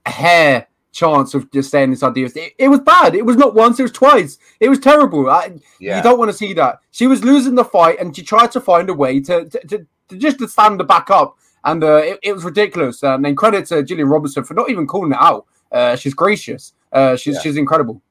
a 0.05 0.09
hair 0.09 0.67
chance 0.91 1.33
of 1.33 1.51
just 1.51 1.69
staying 1.69 1.91
inside 1.91 2.13
the 2.13 2.23
UFC. 2.23 2.37
It, 2.37 2.53
it, 2.57 2.67
was 2.69 2.79
bad. 2.79 3.15
It 3.15 3.25
was 3.25 3.35
not 3.35 3.53
once. 3.53 3.79
It 3.79 3.83
was 3.83 3.91
twice. 3.91 4.37
It 4.59 4.69
was 4.69 4.79
terrible. 4.79 5.29
I, 5.29 5.51
yeah. 5.79 5.97
You 5.97 6.03
don't 6.03 6.17
want 6.17 6.31
to 6.31 6.37
see 6.37 6.53
that. 6.53 6.79
She 6.91 7.07
was 7.07 7.23
losing 7.23 7.55
the 7.55 7.65
fight, 7.65 7.99
and 7.99 8.15
she 8.15 8.23
tried 8.23 8.51
to 8.51 8.61
find 8.61 8.89
a 8.89 8.93
way 8.93 9.19
to 9.21 9.49
to, 9.49 9.67
to, 9.67 9.87
to 10.09 10.17
just 10.17 10.39
to 10.39 10.47
stand 10.47 10.79
the 10.79 10.83
back 10.83 11.09
up, 11.09 11.37
and 11.63 11.83
uh, 11.83 11.97
it, 11.97 12.19
it, 12.23 12.33
was 12.33 12.45
ridiculous. 12.45 13.03
And 13.03 13.25
then 13.25 13.35
credit 13.35 13.65
to 13.67 13.83
Jillian 13.83 14.09
Robertson 14.09 14.43
for 14.43 14.53
not 14.53 14.69
even 14.69 14.87
calling 14.87 15.11
it 15.11 15.19
out. 15.19 15.45
Uh, 15.71 15.95
she's 15.95 16.13
gracious. 16.13 16.73
Uh, 16.91 17.15
she's 17.15 17.35
yeah. 17.35 17.41
she's 17.41 17.57
incredible. 17.57 18.01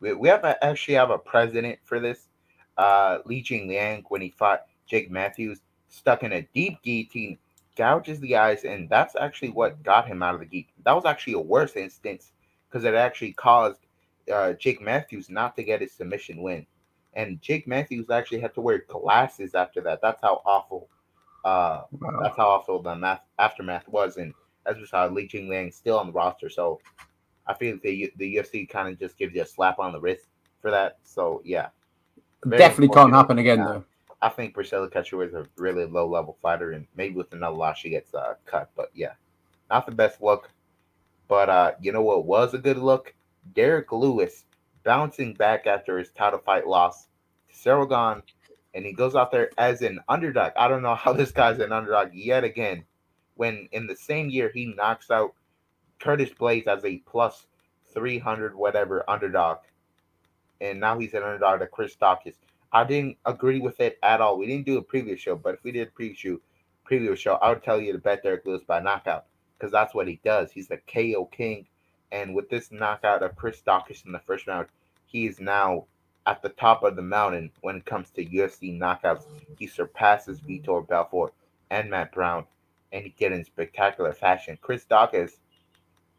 We, 0.00 0.14
we 0.14 0.28
have 0.28 0.44
a, 0.44 0.62
actually 0.64 0.94
have 0.94 1.10
a 1.10 1.18
president 1.18 1.78
for 1.84 2.00
this. 2.00 2.28
Uh, 2.76 3.18
Li 3.26 3.42
Jingliang, 3.42 4.04
when 4.08 4.22
he 4.22 4.30
fought 4.30 4.66
Jake 4.86 5.10
Matthews, 5.10 5.60
stuck 5.88 6.22
in 6.22 6.32
a 6.32 6.42
deep 6.54 6.82
guillotine, 6.82 7.38
gouges 7.76 8.20
the 8.20 8.36
eyes, 8.36 8.64
and 8.64 8.88
that's 8.88 9.16
actually 9.16 9.50
what 9.50 9.82
got 9.82 10.06
him 10.06 10.22
out 10.22 10.34
of 10.34 10.40
the 10.40 10.46
guillotine. 10.46 10.72
That 10.84 10.94
was 10.94 11.04
actually 11.04 11.34
a 11.34 11.40
worse 11.40 11.76
instance 11.76 12.32
because 12.68 12.84
it 12.84 12.94
actually 12.94 13.32
caused 13.32 13.80
uh, 14.32 14.52
Jake 14.54 14.80
Matthews 14.80 15.28
not 15.28 15.56
to 15.56 15.64
get 15.64 15.80
his 15.80 15.92
submission 15.92 16.42
win. 16.42 16.66
And 17.14 17.42
Jake 17.42 17.66
Matthews 17.66 18.08
actually 18.10 18.40
had 18.40 18.54
to 18.54 18.60
wear 18.60 18.84
glasses 18.86 19.54
after 19.54 19.80
that. 19.82 20.00
That's 20.00 20.22
how 20.22 20.42
awful. 20.44 20.88
Uh, 21.44 21.82
wow. 21.92 22.20
That's 22.22 22.36
how 22.36 22.48
awful 22.48 22.82
the 22.82 22.94
math 22.94 23.22
aftermath 23.38 23.88
was. 23.88 24.16
And 24.16 24.32
as 24.66 24.76
we 24.76 24.86
saw, 24.86 25.06
Li 25.06 25.26
Jingliang 25.26 25.74
still 25.74 25.98
on 25.98 26.06
the 26.06 26.12
roster. 26.12 26.48
So 26.48 26.80
I 27.46 27.54
feel 27.54 27.72
like 27.72 27.82
the 27.82 28.12
the 28.16 28.36
UFC 28.36 28.68
kind 28.68 28.88
of 28.88 28.98
just 28.98 29.18
gives 29.18 29.34
you 29.34 29.42
a 29.42 29.46
slap 29.46 29.78
on 29.78 29.92
the 29.92 30.00
wrist 30.00 30.26
for 30.60 30.70
that. 30.70 30.98
So 31.04 31.42
yeah, 31.44 31.68
definitely 32.48 32.88
can't 32.88 33.12
happen 33.12 33.38
again 33.38 33.60
though. 33.60 33.84
I 34.22 34.28
think 34.28 34.52
Priscilla 34.52 34.88
Cachoeira 34.88 35.28
is 35.28 35.34
a 35.34 35.46
really 35.56 35.86
low 35.86 36.06
level 36.06 36.36
fighter, 36.42 36.72
and 36.72 36.86
maybe 36.94 37.14
with 37.14 37.32
another 37.32 37.56
loss 37.56 37.78
she 37.78 37.90
gets 37.90 38.14
uh, 38.14 38.34
cut. 38.44 38.70
But 38.76 38.90
yeah, 38.94 39.12
not 39.70 39.86
the 39.86 39.92
best 39.92 40.20
look. 40.22 40.50
But 41.28 41.48
uh, 41.48 41.72
you 41.80 41.92
know 41.92 42.02
what 42.02 42.24
was 42.24 42.54
a 42.54 42.58
good 42.58 42.78
look? 42.78 43.14
Derrick 43.54 43.92
Lewis 43.92 44.44
bouncing 44.82 45.34
back 45.34 45.66
after 45.66 45.98
his 45.98 46.10
title 46.10 46.40
fight 46.40 46.66
loss 46.66 47.06
to 47.48 47.54
Ciryl 47.54 48.22
and 48.74 48.84
he 48.84 48.92
goes 48.92 49.14
out 49.14 49.32
there 49.32 49.50
as 49.58 49.82
an 49.82 50.00
underdog. 50.08 50.52
I 50.56 50.68
don't 50.68 50.82
know 50.82 50.94
how 50.94 51.12
this 51.12 51.32
guy's 51.32 51.58
an 51.58 51.72
underdog 51.72 52.10
yet 52.12 52.44
again. 52.44 52.84
When 53.36 53.68
in 53.72 53.86
the 53.86 53.96
same 53.96 54.28
year 54.28 54.50
he 54.52 54.74
knocks 54.76 55.10
out 55.10 55.34
Curtis 56.00 56.30
Blaydes 56.30 56.66
as 56.66 56.84
a 56.84 56.98
plus 56.98 57.46
300 57.92 58.54
whatever 58.54 59.08
underdog. 59.08 59.58
And 60.60 60.80
now 60.80 60.98
he's 60.98 61.14
an 61.14 61.22
underdog 61.22 61.60
to 61.60 61.66
Chris 61.66 61.96
Daukaus. 62.00 62.34
I 62.72 62.84
didn't 62.84 63.16
agree 63.26 63.60
with 63.60 63.80
it 63.80 63.98
at 64.02 64.20
all. 64.20 64.38
We 64.38 64.46
didn't 64.46 64.66
do 64.66 64.78
a 64.78 64.82
previous 64.82 65.20
show, 65.20 65.36
but 65.36 65.54
if 65.54 65.64
we 65.64 65.72
did 65.72 65.88
a 65.88 66.38
previous 66.84 67.18
show, 67.18 67.34
I 67.34 67.48
would 67.48 67.62
tell 67.62 67.80
you 67.80 67.92
to 67.92 67.98
bet 67.98 68.22
Derrick 68.22 68.46
Lewis 68.46 68.62
by 68.66 68.80
knockout 68.80 69.26
because 69.58 69.72
that's 69.72 69.94
what 69.94 70.08
he 70.08 70.20
does. 70.24 70.52
He's 70.52 70.68
the 70.68 70.78
KO 70.78 71.26
king. 71.26 71.66
And 72.12 72.34
with 72.34 72.48
this 72.48 72.72
knockout 72.72 73.22
of 73.22 73.36
Chris 73.36 73.62
Daukaus 73.66 74.04
in 74.04 74.12
the 74.12 74.20
first 74.20 74.46
round, 74.46 74.68
he 75.06 75.26
is 75.26 75.40
now 75.40 75.86
at 76.26 76.42
the 76.42 76.48
top 76.50 76.82
of 76.82 76.96
the 76.96 77.02
mountain 77.02 77.50
when 77.60 77.76
it 77.76 77.84
comes 77.86 78.10
to 78.10 78.24
UFC 78.24 78.78
knockouts. 78.78 79.24
He 79.58 79.66
surpasses 79.66 80.40
Vitor 80.40 80.86
Belfort 80.86 81.32
and 81.70 81.90
Matt 81.90 82.12
Brown, 82.12 82.46
and 82.92 83.04
he 83.04 83.14
did 83.18 83.32
in 83.32 83.44
spectacular 83.44 84.12
fashion. 84.12 84.58
Chris 84.60 84.84
Daukaus 84.84 85.38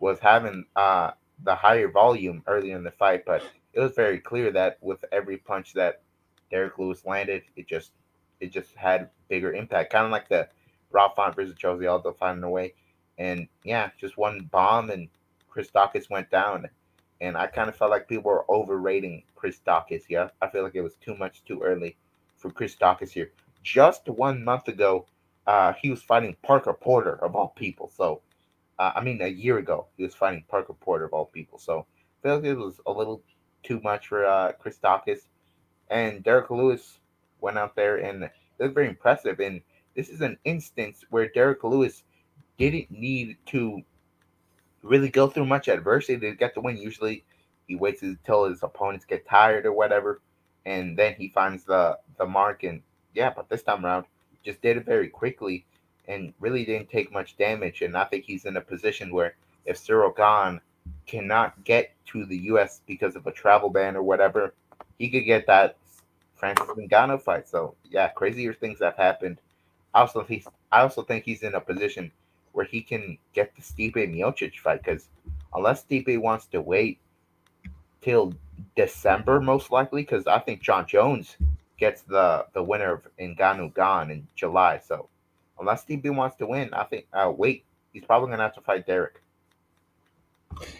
was 0.01 0.19
having 0.19 0.65
uh, 0.75 1.11
the 1.43 1.55
higher 1.55 1.87
volume 1.89 2.43
earlier 2.47 2.75
in 2.75 2.83
the 2.83 2.91
fight, 2.91 3.23
but 3.25 3.43
it 3.73 3.79
was 3.79 3.93
very 3.93 4.19
clear 4.19 4.51
that 4.51 4.77
with 4.81 5.05
every 5.13 5.37
punch 5.37 5.73
that 5.75 6.01
Derrick 6.49 6.77
Lewis 6.77 7.05
landed, 7.05 7.43
it 7.55 7.67
just 7.67 7.93
it 8.41 8.51
just 8.51 8.75
had 8.75 9.09
bigger 9.29 9.53
impact, 9.53 9.93
kind 9.93 10.05
of 10.05 10.11
like 10.11 10.27
the 10.27 10.49
Rob 10.91 11.15
Font 11.15 11.35
versus 11.35 11.55
Jose 11.61 11.85
Aldo 11.85 12.13
fight 12.13 12.35
in 12.37 12.43
a 12.43 12.49
way. 12.49 12.73
And 13.17 13.47
yeah, 13.63 13.91
just 13.99 14.17
one 14.17 14.49
bomb 14.51 14.89
and 14.89 15.07
Chris 15.49 15.69
Daukaus 15.71 16.09
went 16.09 16.29
down. 16.31 16.67
and 17.21 17.37
I 17.37 17.47
kind 17.47 17.69
of 17.69 17.75
felt 17.77 17.91
like 17.91 18.07
people 18.09 18.31
were 18.31 18.51
overrating 18.51 19.23
Chris 19.35 19.61
Daukaus. 19.65 20.03
Yeah, 20.09 20.29
I 20.41 20.49
feel 20.49 20.63
like 20.63 20.75
it 20.75 20.81
was 20.81 20.95
too 20.95 21.15
much 21.15 21.43
too 21.45 21.61
early 21.61 21.95
for 22.37 22.49
Chris 22.51 22.75
Daukaus 22.75 23.11
here. 23.11 23.31
Just 23.63 24.09
one 24.09 24.43
month 24.43 24.67
ago, 24.67 25.05
uh, 25.45 25.73
he 25.73 25.91
was 25.91 26.01
fighting 26.01 26.35
Parker 26.41 26.73
Porter 26.73 27.23
of 27.23 27.35
all 27.35 27.49
people. 27.49 27.91
So, 27.95 28.21
uh, 28.81 28.93
I 28.95 29.01
mean, 29.03 29.21
a 29.21 29.27
year 29.27 29.59
ago, 29.59 29.85
he 29.95 30.03
was 30.03 30.15
fighting 30.15 30.43
Parker 30.49 30.73
Porter 30.73 31.05
of 31.05 31.13
all 31.13 31.25
people. 31.25 31.59
So, 31.59 31.85
I 32.23 32.27
feel 32.27 32.35
like 32.37 32.45
it 32.45 32.55
was 32.55 32.81
a 32.87 32.91
little 32.91 33.21
too 33.61 33.79
much 33.81 34.07
for 34.07 34.25
uh, 34.25 34.53
Chris 34.53 34.79
Daukaus. 34.83 35.27
And 35.91 36.23
Derrick 36.23 36.49
Lewis 36.49 36.99
went 37.41 37.59
out 37.59 37.75
there 37.75 37.97
and 37.97 38.23
it 38.23 38.31
was 38.57 38.71
very 38.71 38.87
impressive. 38.87 39.39
And 39.39 39.61
this 39.95 40.09
is 40.09 40.21
an 40.21 40.37
instance 40.45 41.03
where 41.11 41.29
Derrick 41.29 41.63
Lewis 41.63 42.03
didn't 42.57 42.89
need 42.89 43.37
to 43.47 43.83
really 44.81 45.09
go 45.09 45.27
through 45.27 45.45
much 45.45 45.67
adversity 45.67 46.19
to 46.19 46.35
get 46.35 46.55
the 46.55 46.61
win. 46.61 46.77
Usually, 46.77 47.23
he 47.67 47.75
waits 47.75 48.01
until 48.01 48.45
his 48.45 48.63
opponents 48.63 49.05
get 49.05 49.27
tired 49.27 49.67
or 49.67 49.73
whatever, 49.73 50.21
and 50.65 50.97
then 50.97 51.13
he 51.19 51.29
finds 51.29 51.65
the 51.65 51.99
the 52.17 52.25
mark. 52.25 52.63
And 52.63 52.81
yeah, 53.13 53.31
but 53.35 53.47
this 53.47 53.61
time 53.61 53.85
around, 53.85 54.05
just 54.43 54.61
did 54.61 54.77
it 54.77 54.85
very 54.85 55.09
quickly 55.09 55.65
and 56.11 56.33
really 56.39 56.65
didn't 56.65 56.89
take 56.89 57.11
much 57.11 57.37
damage. 57.37 57.81
And 57.81 57.95
I 57.95 58.03
think 58.03 58.25
he's 58.25 58.45
in 58.45 58.57
a 58.57 58.61
position 58.61 59.13
where 59.13 59.35
if 59.65 59.77
Ciryl 59.77 60.15
Gane 60.15 60.59
cannot 61.07 61.63
get 61.63 61.91
to 62.07 62.25
the 62.25 62.37
U.S. 62.37 62.81
because 62.85 63.15
of 63.15 63.25
a 63.27 63.31
travel 63.31 63.69
ban 63.69 63.95
or 63.95 64.03
whatever, 64.03 64.53
he 64.99 65.09
could 65.09 65.25
get 65.25 65.47
that 65.47 65.77
Francis 66.35 66.67
Ngannou 66.67 67.21
fight. 67.21 67.47
So 67.47 67.75
yeah, 67.89 68.09
crazier 68.09 68.53
things 68.53 68.79
have 68.79 68.97
happened. 68.97 69.39
I 69.93 70.01
also 70.01 70.23
think 70.23 70.45
I 70.71 70.81
also 70.81 71.01
think 71.01 71.23
he's 71.23 71.43
in 71.43 71.55
a 71.55 71.61
position 71.61 72.11
where 72.53 72.65
he 72.65 72.81
can 72.81 73.17
get 73.33 73.53
the 73.55 73.61
Stipe 73.61 73.95
Miocic 73.95 74.57
fight 74.59 74.83
because 74.83 75.07
unless 75.53 75.83
Stipe 75.83 76.19
wants 76.19 76.45
to 76.47 76.61
wait 76.61 76.99
till 78.01 78.33
December, 78.75 79.39
most 79.39 79.71
likely, 79.71 80.01
because 80.01 80.27
I 80.27 80.39
think 80.39 80.61
Jon 80.61 80.85
Jones 80.87 81.37
gets 81.77 82.01
the 82.01 82.45
the 82.53 82.63
winner 82.63 82.93
of 82.93 83.07
Ngannou 83.19 83.73
Gane 83.75 84.11
in 84.11 84.27
July. 84.35 84.79
So 84.79 85.07
unless 85.61 85.85
Stipe 85.85 86.13
wants 86.13 86.35
to 86.37 86.47
win, 86.47 86.73
I 86.73 86.83
think 86.83 87.07
uh, 87.13 87.31
wait, 87.35 87.63
he's 87.93 88.03
probably 88.03 88.31
gonna 88.31 88.43
have 88.43 88.55
to 88.55 88.61
fight 88.61 88.85
Derrick. 88.85 89.21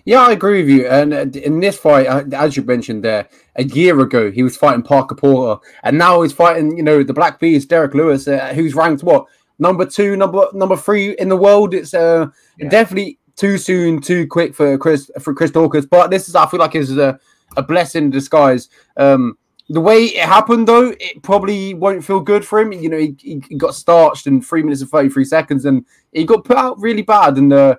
Yeah, 0.04 0.20
I 0.20 0.32
agree 0.32 0.64
with 0.64 0.70
you. 0.70 0.88
And 0.88 1.14
uh, 1.14 1.40
in 1.40 1.62
this 1.62 1.78
fight, 1.78 2.08
uh, 2.08 2.24
as 2.34 2.58
you 2.58 2.64
mentioned 2.64 3.06
there, 3.06 3.30
a 3.56 3.64
year 3.64 3.98
ago 4.02 4.30
he 4.30 4.44
was 4.44 4.58
fighting 4.58 4.84
Parker 4.84 5.16
Porter, 5.16 5.62
and 5.84 5.98
now 5.98 6.22
he's 6.22 6.34
fighting, 6.34 6.76
you 6.76 6.84
know, 6.84 7.04
the 7.04 7.14
Black 7.14 7.40
Beast, 7.40 7.70
Derrick 7.70 7.94
Lewis, 7.94 8.28
uh, 8.28 8.54
who's 8.54 8.76
ranked 8.76 9.04
what 9.04 9.28
number 9.60 9.86
two, 9.86 10.18
number 10.18 10.48
number 10.54 10.76
three 10.76 11.12
in 11.12 11.30
the 11.30 11.38
world. 11.38 11.74
It's 11.74 11.94
uh 11.94 12.28
yeah. 12.58 12.70
definitely 12.70 13.20
too 13.38 13.58
soon, 13.58 14.02
too 14.02 14.28
quick 14.28 14.54
for 14.54 14.78
Chris 14.78 15.10
for 15.20 15.34
Chris 15.34 15.52
Daukaus. 15.52 15.90
But 15.90 16.12
this 16.12 16.28
is 16.28 16.36
I 16.36 16.48
feel 16.48 16.60
like 16.60 16.76
is 16.76 16.98
a, 16.98 17.20
a 17.56 17.64
blessing 17.64 18.06
in 18.06 18.10
disguise. 18.10 18.70
Um, 18.98 19.38
the 19.72 19.82
way 19.82 20.06
it 20.06 20.26
happened 20.26 20.68
though, 20.68 20.94
it 21.00 21.24
probably 21.24 21.74
won't 21.74 22.04
feel 22.04 22.20
good 22.20 22.46
for 22.46 22.60
him. 22.60 22.74
You 22.74 22.90
know, 22.90 22.98
he, 22.98 23.16
he 23.18 23.56
got 23.56 23.74
starched 23.74 24.28
in 24.28 24.42
three 24.42 24.64
minutes 24.64 24.82
and 24.82 24.90
thirty 24.90 25.10
three 25.10 25.26
seconds, 25.26 25.66
and 25.66 25.86
he 26.12 26.26
got 26.26 26.44
put 26.44 26.58
out 26.58 26.80
really 26.80 27.04
bad. 27.04 27.38
And 27.38 27.54
uh, 27.54 27.76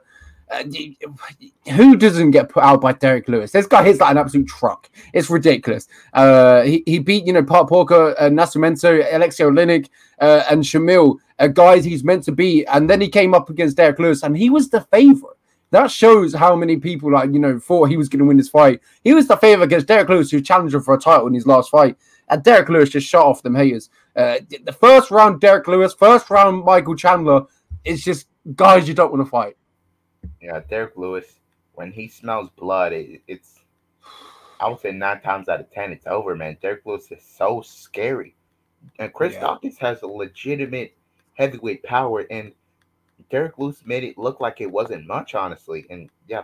uh, 0.51 0.64
who 1.72 1.97
doesn't 1.97 2.30
get 2.30 2.49
put 2.49 2.62
out 2.62 2.80
by 2.80 2.93
Derrick 2.93 3.28
Lewis? 3.28 3.53
This 3.53 3.66
guy 3.66 3.82
hits 3.84 4.01
like 4.01 4.11
an 4.12 4.18
absolute 4.18 4.49
truck. 4.49 4.90
It's 5.12 5.30
ridiculous. 5.30 5.86
Uh, 6.12 6.62
he, 6.62 6.82
he 6.86 6.99
beat, 6.99 7.26
you 7.26 7.32
know, 7.32 7.43
Park 7.45 7.68
Porker, 7.68 8.14
uh, 8.18 8.30
Nascimento, 8.30 9.07
Alexei 9.12 9.45
Oleinik, 9.45 9.88
uh, 10.20 10.45
and 10.51 10.62
Shamil, 10.62 11.18
uh, 11.38 11.47
guys 11.47 11.84
he's 11.84 12.05
meant 12.05 12.24
to 12.24 12.32
be. 12.32 12.66
And 12.66 12.88
then 12.88 13.01
he 13.01 13.09
came 13.09 13.34
up 13.34 13.51
against 13.51 13.76
Derrick 13.76 13.99
Lewis, 13.99 14.22
and 14.22 14.36
he 14.36 14.51
was 14.51 14.70
the 14.70 14.82
favorite. 14.82 15.36
That 15.73 15.91
shows 15.91 16.35
how 16.35 16.55
many 16.55 16.77
people, 16.77 17.11
like, 17.11 17.33
you 17.33 17.39
know, 17.39 17.59
thought 17.59 17.89
he 17.89 17.97
was 17.97 18.11
going 18.11 18.18
to 18.20 18.27
win 18.27 18.37
this 18.37 18.51
fight. 18.51 18.81
He 19.03 19.14
was 19.14 19.27
the 19.27 19.39
favorite 19.39 19.64
against 19.64 19.87
Derrick 19.87 20.11
Lewis, 20.11 20.31
who 20.31 20.43
challenged 20.43 20.75
him 20.75 20.83
for 20.83 20.95
a 20.95 20.99
title 20.99 21.27
in 21.27 21.35
his 21.35 21.47
last 21.47 21.70
fight. 21.70 21.97
And 22.29 22.43
Derrick 22.43 22.68
Lewis 22.68 22.91
just 22.91 23.09
shot 23.09 23.25
off 23.25 23.43
them 23.43 23.55
haters. 23.55 23.89
Uh, 24.14 24.37
the 24.64 24.73
first 24.73 25.11
round, 25.11 25.41
Derrick 25.41 25.66
Lewis, 25.66 25.95
first 25.95 26.29
round, 26.29 26.62
Michael 26.62 26.95
Chandler, 26.95 27.47
it's 27.85 28.05
just 28.05 28.29
guys 28.55 28.87
you 28.87 28.93
don't 28.93 29.11
want 29.11 29.25
to 29.25 29.31
fight. 29.31 29.57
Yeah, 30.43 30.61
Derrick 30.68 30.97
Lewis, 30.97 31.41
when 31.73 31.91
he 31.91 32.07
smells 32.07 32.51
blood, 32.51 32.93
it, 32.93 33.23
it's 33.27 33.61
I 34.61 34.68
would 34.68 34.81
say 34.81 34.93
nine 34.93 35.23
times 35.23 35.49
out 35.49 35.61
of 35.61 35.73
ten, 35.73 35.91
it's 35.91 36.07
over, 36.07 36.37
man. 36.37 36.59
Derrick 36.61 36.83
Lewis 36.85 37.11
is 37.11 37.25
so 37.25 37.62
scary. 37.62 38.37
And 38.99 39.12
Chris 39.12 39.33
yeah. 39.33 39.43
Daukaus 39.43 39.79
has 39.79 40.03
a 40.03 40.07
legitimate 40.07 40.95
heavyweight 41.35 41.83
power, 41.83 42.27
and 42.31 42.53
Derrick 43.31 43.59
Lewis 43.59 43.83
made 43.85 44.05
it 44.05 44.18
look 44.18 44.41
like 44.41 44.61
it 44.61 44.70
wasn't 44.70 45.07
much, 45.07 45.35
honestly. 45.35 45.87
And 45.91 46.11
yeah, 46.29 46.43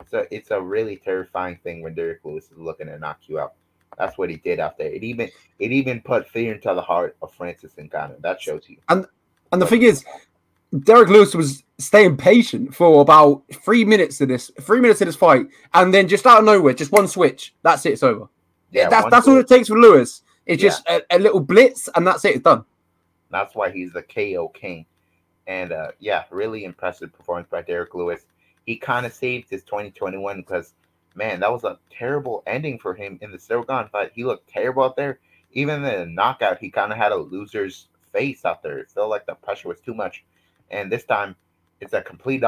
it's 0.00 0.12
a, 0.12 0.34
it's 0.34 0.50
a 0.50 0.60
really 0.60 0.96
terrifying 0.96 1.58
thing 1.62 1.82
when 1.82 1.94
Derrick 1.94 2.20
Lewis 2.24 2.50
is 2.50 2.58
looking 2.58 2.86
to 2.86 2.98
knock 2.98 3.20
you 3.26 3.38
out. 3.38 3.54
That's 3.96 4.16
what 4.16 4.30
he 4.30 4.36
did 4.36 4.60
out 4.60 4.78
there. 4.78 4.92
It 4.92 5.02
even 5.02 5.30
it 5.58 5.72
even 5.72 6.00
put 6.00 6.28
fear 6.28 6.54
into 6.54 6.72
the 6.72 6.82
heart 6.82 7.16
of 7.20 7.32
Francis 7.34 7.72
Ngannou. 7.76 8.20
That 8.20 8.40
shows 8.40 8.62
you. 8.68 8.76
And 8.88 9.06
and 9.50 9.60
the 9.60 9.66
thing 9.66 9.82
is, 9.82 10.04
Derrick 10.84 11.08
Lewis 11.08 11.34
was 11.34 11.64
staying 11.78 12.16
patient 12.16 12.74
for 12.74 13.00
about 13.00 13.42
three 13.64 13.84
minutes 13.84 14.20
of 14.20 14.28
this, 14.28 14.50
three 14.60 14.80
minutes 14.80 15.00
of 15.00 15.06
this 15.06 15.16
fight, 15.16 15.46
and 15.74 15.92
then 15.92 16.06
just 16.06 16.26
out 16.26 16.40
of 16.40 16.44
nowhere, 16.44 16.74
just 16.74 16.92
one 16.92 17.08
switch. 17.08 17.54
That's 17.62 17.84
it. 17.86 17.94
It's 17.94 18.02
over. 18.02 18.28
Yeah, 18.70 18.88
that's 18.88 19.10
that's 19.10 19.24
switch. 19.24 19.34
all 19.34 19.40
it 19.40 19.48
takes 19.48 19.68
for 19.68 19.78
Lewis. 19.78 20.22
It's 20.46 20.62
yeah. 20.62 20.68
just 20.68 20.88
a, 20.88 21.02
a, 21.10 21.18
little 21.18 21.40
blitz, 21.40 21.88
and 21.94 22.06
that's 22.06 22.24
it. 22.24 22.36
It's 22.36 22.44
done. 22.44 22.64
That's 23.30 23.54
why 23.54 23.70
he's 23.70 23.92
the 23.92 24.02
KO 24.02 24.48
king. 24.48 24.86
And 25.48 25.72
uh, 25.72 25.92
yeah, 25.98 26.24
really 26.30 26.64
impressive 26.64 27.12
performance 27.12 27.48
by 27.50 27.62
Derrick 27.62 27.94
Lewis. 27.94 28.26
He 28.66 28.76
kind 28.76 29.06
of 29.06 29.14
saved 29.14 29.48
his 29.48 29.64
2021 29.64 30.42
because 30.42 30.74
man, 31.14 31.40
that 31.40 31.50
was 31.50 31.64
a 31.64 31.78
terrible 31.90 32.42
ending 32.46 32.78
for 32.78 32.94
him 32.94 33.18
in 33.20 33.32
the 33.32 33.64
Gane 33.66 33.88
fight. 33.88 34.12
He 34.14 34.24
looked 34.24 34.48
terrible 34.48 34.84
out 34.84 34.96
there. 34.96 35.18
Even 35.52 35.82
the 35.82 36.06
knockout, 36.06 36.58
he 36.58 36.70
kind 36.70 36.92
of 36.92 36.98
had 36.98 37.12
a 37.12 37.16
loser's 37.16 37.88
face 38.12 38.44
out 38.44 38.62
there. 38.62 38.78
It 38.78 38.90
felt 38.90 39.10
like 39.10 39.26
the 39.26 39.34
pressure 39.34 39.68
was 39.68 39.80
too 39.80 39.94
much. 39.94 40.22
And 40.70 40.92
this 40.92 41.04
time, 41.04 41.34
it's 41.80 41.94
a 41.94 42.02
complete. 42.02 42.44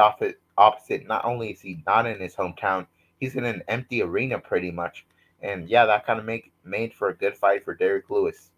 Opposite. 0.57 1.07
Not 1.07 1.25
only 1.25 1.51
is 1.51 1.61
he 1.61 1.81
not 1.87 2.05
in 2.05 2.19
his 2.19 2.35
hometown, 2.35 2.85
he's 3.19 3.35
in 3.35 3.45
an 3.45 3.63
empty 3.67 4.03
arena 4.03 4.37
pretty 4.37 4.69
much. 4.69 5.05
And 5.41 5.67
yeah, 5.67 5.85
that 5.87 6.05
kind 6.05 6.19
of 6.19 6.25
make 6.25 6.51
made 6.63 6.93
for 6.93 7.09
a 7.09 7.15
good 7.15 7.35
fight 7.35 7.65
for 7.65 7.73
Derrick 7.73 8.09
Lewis. 8.09 8.51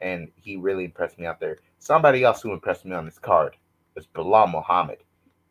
And 0.00 0.28
he 0.36 0.56
really 0.56 0.86
impressed 0.86 1.18
me 1.18 1.26
out 1.26 1.38
there. 1.38 1.58
Somebody 1.78 2.24
else 2.24 2.40
who 2.40 2.52
impressed 2.52 2.86
me 2.86 2.94
on 2.94 3.04
this 3.04 3.18
card 3.18 3.56
was 3.94 4.06
Belal 4.06 4.50
Muhammad. 4.50 4.98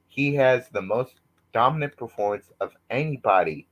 He 0.08 0.36
has 0.36 0.70
the 0.70 0.82
most 0.82 1.22
dominant 1.54 1.98
performance 1.98 2.52
of 2.60 2.74
anybody 2.90 3.68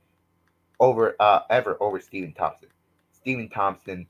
over 0.79 1.15
uh, 1.19 1.41
ever 1.49 1.77
over 1.81 1.99
Stephen 1.99 2.33
Thompson. 2.33 2.69
Stephen 3.11 3.49
Thompson 3.49 4.07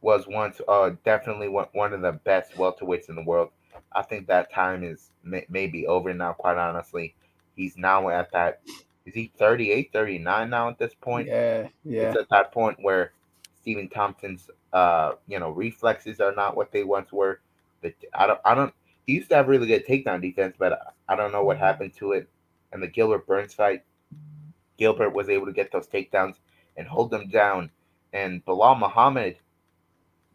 was 0.00 0.26
once 0.26 0.60
uh, 0.68 0.90
definitely 1.04 1.48
one, 1.48 1.66
one 1.72 1.92
of 1.92 2.02
the 2.02 2.12
best 2.12 2.52
welterweights 2.54 3.08
in 3.08 3.16
the 3.16 3.24
world. 3.24 3.50
I 3.92 4.02
think 4.02 4.26
that 4.28 4.52
time 4.52 4.84
is 4.84 5.10
may, 5.22 5.46
maybe 5.48 5.86
over 5.86 6.12
now, 6.14 6.32
quite 6.32 6.56
honestly. 6.56 7.14
He's 7.56 7.76
now 7.76 8.08
at 8.08 8.30
that, 8.32 8.60
is 9.04 9.14
he 9.14 9.32
38, 9.36 9.92
39 9.92 10.50
now 10.50 10.68
at 10.68 10.78
this 10.78 10.94
point? 10.94 11.26
Yeah, 11.26 11.68
yeah. 11.84 12.02
It's 12.02 12.16
at 12.16 12.28
that 12.30 12.52
point 12.52 12.78
where 12.80 13.12
Stephen 13.60 13.88
Thompson's, 13.88 14.48
uh, 14.72 15.12
you 15.26 15.40
know, 15.40 15.50
reflexes 15.50 16.20
are 16.20 16.34
not 16.34 16.56
what 16.56 16.70
they 16.70 16.84
once 16.84 17.12
were. 17.12 17.40
But 17.82 17.94
I 18.14 18.26
don't, 18.26 18.40
I 18.44 18.54
don't, 18.54 18.74
he 19.08 19.14
used 19.14 19.30
to 19.30 19.36
have 19.36 19.48
really 19.48 19.66
good 19.66 19.86
takedown 19.86 20.20
defense, 20.20 20.54
but 20.58 20.94
I 21.08 21.16
don't 21.16 21.32
know 21.32 21.42
what 21.42 21.56
happened 21.56 21.94
to 21.96 22.12
it. 22.12 22.28
And 22.72 22.82
the 22.82 22.86
Gilbert 22.86 23.26
Burns 23.26 23.54
fight, 23.54 23.82
Gilbert 24.76 25.14
was 25.14 25.30
able 25.30 25.46
to 25.46 25.52
get 25.52 25.72
those 25.72 25.88
takedowns 25.88 26.34
and 26.76 26.86
hold 26.86 27.10
them 27.10 27.30
down. 27.30 27.70
And 28.12 28.44
Belal 28.44 28.78
Muhammad 28.78 29.38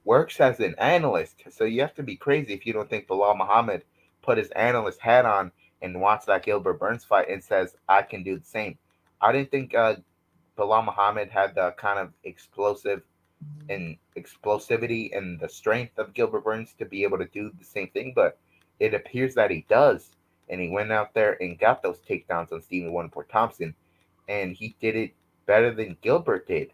works 0.06 0.42
as 0.42 0.60
an 0.60 0.74
analyst. 0.80 1.36
So 1.52 1.66
you 1.66 1.82
have 1.82 1.94
to 1.94 2.04
be 2.04 2.16
crazy 2.16 2.52
if 2.56 2.66
you 2.66 2.74
don't 2.74 2.90
think 2.90 3.08
Belal 3.08 3.38
Muhammad 3.38 3.84
put 4.24 4.40
his 4.40 4.50
analyst 4.50 5.00
hat 5.00 5.26
on 5.26 5.52
and 5.84 6.02
watched 6.02 6.26
that 6.26 6.44
Gilbert 6.44 6.80
Burns 6.80 7.06
fight 7.06 7.30
and 7.30 7.44
says, 7.44 7.76
I 7.88 8.02
can 8.02 8.24
do 8.24 8.40
the 8.40 8.46
same. 8.46 8.80
I 9.22 9.32
didn't 9.32 9.52
think 9.52 9.76
uh, 9.76 9.98
Belal 10.58 10.84
Muhammad 10.84 11.30
had 11.30 11.54
the 11.54 11.76
kind 11.78 12.00
of 12.00 12.12
explosive 12.24 13.04
and 13.70 13.98
explosivity 14.18 15.16
and 15.16 15.40
the 15.40 15.48
strength 15.48 16.00
of 16.00 16.16
Gilbert 16.16 16.44
Burns 16.44 16.74
to 16.80 16.86
be 16.86 17.04
able 17.04 17.20
to 17.20 17.28
do 17.28 17.52
the 17.60 17.66
same 17.66 17.90
thing, 17.90 18.14
but 18.16 18.40
it 18.84 18.94
appears 18.94 19.34
that 19.36 19.50
he 19.50 19.66
does. 19.70 20.16
And 20.50 20.60
he 20.60 20.70
went 20.70 20.92
out 20.92 21.14
there 21.14 21.42
and 21.42 21.58
got 21.58 21.82
those 21.82 22.00
takedowns 22.00 22.52
on 22.52 22.62
Stephen 22.62 22.92
Wonderboy 22.92 23.30
Thompson, 23.30 23.74
and 24.28 24.54
he 24.54 24.76
did 24.82 24.96
it 24.96 25.14
better 25.46 25.74
than 25.74 25.98
Gilbert 26.02 26.48
did. 26.48 26.74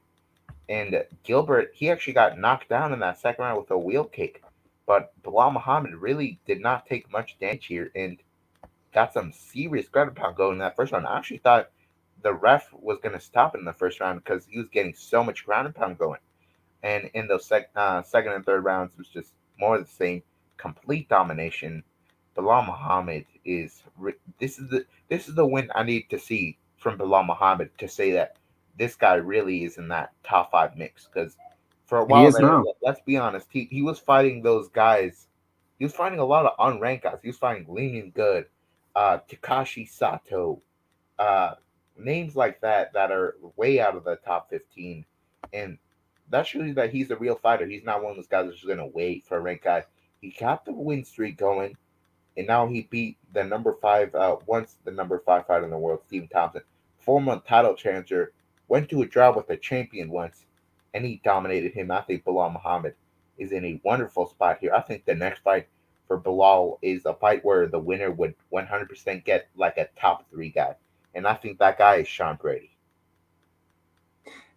And 0.68 1.04
Gilbert, 1.24 1.70
he 1.74 1.90
actually 1.90 2.14
got 2.14 2.40
knocked 2.40 2.68
down 2.68 2.94
in 2.94 3.00
that 3.00 3.20
second 3.20 3.44
round 3.44 3.60
with 3.60 3.70
a 3.70 3.78
wheel 3.78 4.06
kick. 4.06 4.44
But 4.88 5.12
Belal 5.22 5.54
Muhammad 5.54 5.94
really 5.94 6.40
did 6.48 6.62
not 6.62 6.88
take 6.88 7.12
much 7.12 7.38
damage 7.40 7.68
here 7.68 7.92
and 7.96 8.18
got 8.92 9.14
some 9.14 9.32
serious 9.32 9.88
ground 9.88 10.16
pound 10.16 10.36
going 10.36 10.54
in 10.54 10.60
that 10.60 10.76
first 10.76 10.92
round. 10.92 11.06
I 11.06 11.16
actually 11.16 11.38
thought 11.38 11.70
the 12.24 12.34
ref 12.34 12.70
was 12.74 12.98
going 13.04 13.14
to 13.14 13.22
stop 13.22 13.56
in 13.56 13.66
the 13.66 13.74
first 13.74 14.00
round 14.00 14.24
because 14.24 14.48
he 14.48 14.58
was 14.58 14.68
getting 14.70 14.96
so 14.96 15.24
much 15.24 15.46
ground 15.46 15.68
and 15.68 15.76
pound 15.76 16.00
going. 16.00 16.20
And 16.82 17.12
in 17.14 17.28
those 17.28 17.46
sec- 17.46 17.70
uh, 17.76 18.02
second 18.02 18.34
and 18.34 18.46
third 18.46 18.64
rounds, 18.64 18.94
it 18.94 18.98
was 18.98 19.10
just 19.10 19.34
more 19.60 19.76
of 19.78 19.86
the 19.86 19.92
same, 19.92 20.24
complete 20.58 21.08
domination. 21.08 21.84
Belal 22.40 22.66
Muhammad 22.66 23.26
is 23.44 23.84
this 24.40 24.60
is 24.60 24.70
the 24.70 24.86
this 25.10 25.28
is 25.28 25.36
the 25.36 25.46
win 25.46 25.70
I 25.76 25.84
need 25.84 26.10
to 26.10 26.20
see 26.20 26.58
from 26.78 26.98
Belal 26.98 27.26
Muhammad 27.26 27.70
to 27.80 27.88
say 27.88 28.12
that 28.12 28.38
this 28.78 28.96
guy 28.96 29.16
really 29.16 29.66
is 29.66 29.78
in 29.78 29.90
that 29.90 30.14
top 30.24 30.52
five 30.52 30.78
mix. 30.78 31.08
Because 31.08 31.36
for 31.86 32.00
a 32.00 32.06
while, 32.06 32.32
there, 32.32 32.64
let's 32.82 33.02
be 33.02 33.18
honest, 33.18 33.48
he, 33.52 33.68
he 33.70 33.82
was 33.82 34.00
fighting 34.00 34.42
those 34.42 34.70
guys. 34.70 35.28
He 35.78 35.86
was 35.86 35.94
fighting 35.94 36.20
a 36.20 36.26
lot 36.26 36.46
of 36.46 36.58
unranked 36.58 37.04
guys. 37.04 37.18
He 37.22 37.28
was 37.28 37.38
fighting 37.38 37.66
Lyman 37.68 38.12
Good, 38.12 38.46
uh, 38.96 39.20
Takashi 39.30 39.88
Sato, 39.88 40.62
uh, 41.18 41.56
names 41.98 42.36
like 42.36 42.62
that 42.62 42.94
that 42.94 43.12
are 43.12 43.36
way 43.56 43.80
out 43.80 43.96
of 43.96 44.06
the 44.06 44.16
top 44.18 44.50
15. 44.50 45.06
And 45.52 45.78
that 46.30 46.48
shows 46.48 46.76
that 46.76 46.92
he's 46.92 47.12
a 47.12 47.18
real 47.18 47.36
fighter. 47.36 47.66
He's 47.66 47.84
not 47.84 48.02
one 48.02 48.12
of 48.12 48.18
those 48.18 48.28
guys 48.28 48.46
that's 48.46 48.58
just 48.58 48.68
going 48.68 48.78
to 48.80 48.86
wait 48.86 49.26
for 49.26 49.38
a 49.38 49.42
rank 49.42 49.64
guy. 49.64 49.84
He 50.22 50.36
got 50.38 50.66
the 50.66 50.74
win 50.74 51.04
streak 51.04 51.38
going, 51.38 51.76
and 52.40 52.48
now 52.48 52.66
he 52.68 52.88
beat 52.90 53.18
the 53.34 53.44
number 53.44 53.76
five, 53.82 54.16
uh, 54.16 54.38
once 54.46 54.78
the 54.86 54.92
number 54.92 55.22
five 55.26 55.46
fighter 55.46 55.66
in 55.66 55.72
the 55.72 55.78
world, 55.78 56.00
Stephen 56.08 56.30
Thompson, 56.30 56.62
former 56.98 57.42
title 57.46 57.76
challenger, 57.76 58.32
went 58.70 58.88
to 58.90 59.02
a 59.02 59.06
draw 59.06 59.36
with 59.36 59.48
the 59.48 59.58
champion 59.58 60.10
once, 60.10 60.46
and 60.94 61.04
he 61.04 61.20
dominated 61.26 61.74
him. 61.74 61.92
I 61.92 62.00
think 62.00 62.24
Belal 62.24 62.54
Muhammad 62.54 62.96
is 63.38 63.52
in 63.52 63.66
a 63.66 63.82
wonderful 63.84 64.26
spot 64.26 64.60
here. 64.62 64.74
I 64.74 64.80
think 64.80 65.04
the 65.04 65.16
next 65.16 65.42
fight 65.42 65.68
for 66.08 66.18
Belal 66.18 66.78
is 66.82 67.06
a 67.06 67.14
fight 67.14 67.44
where 67.44 67.68
the 67.68 67.78
winner 67.78 68.10
would 68.10 68.36
100% 68.54 69.26
get 69.26 69.50
like 69.58 69.78
a 69.78 69.90
top 70.00 70.30
three 70.32 70.50
guy. 70.50 70.76
And 71.14 71.28
I 71.28 71.34
think 71.34 71.60
that 71.60 71.78
guy 71.78 71.96
is 71.96 72.08
Sean 72.08 72.38
Brady. 72.38 72.72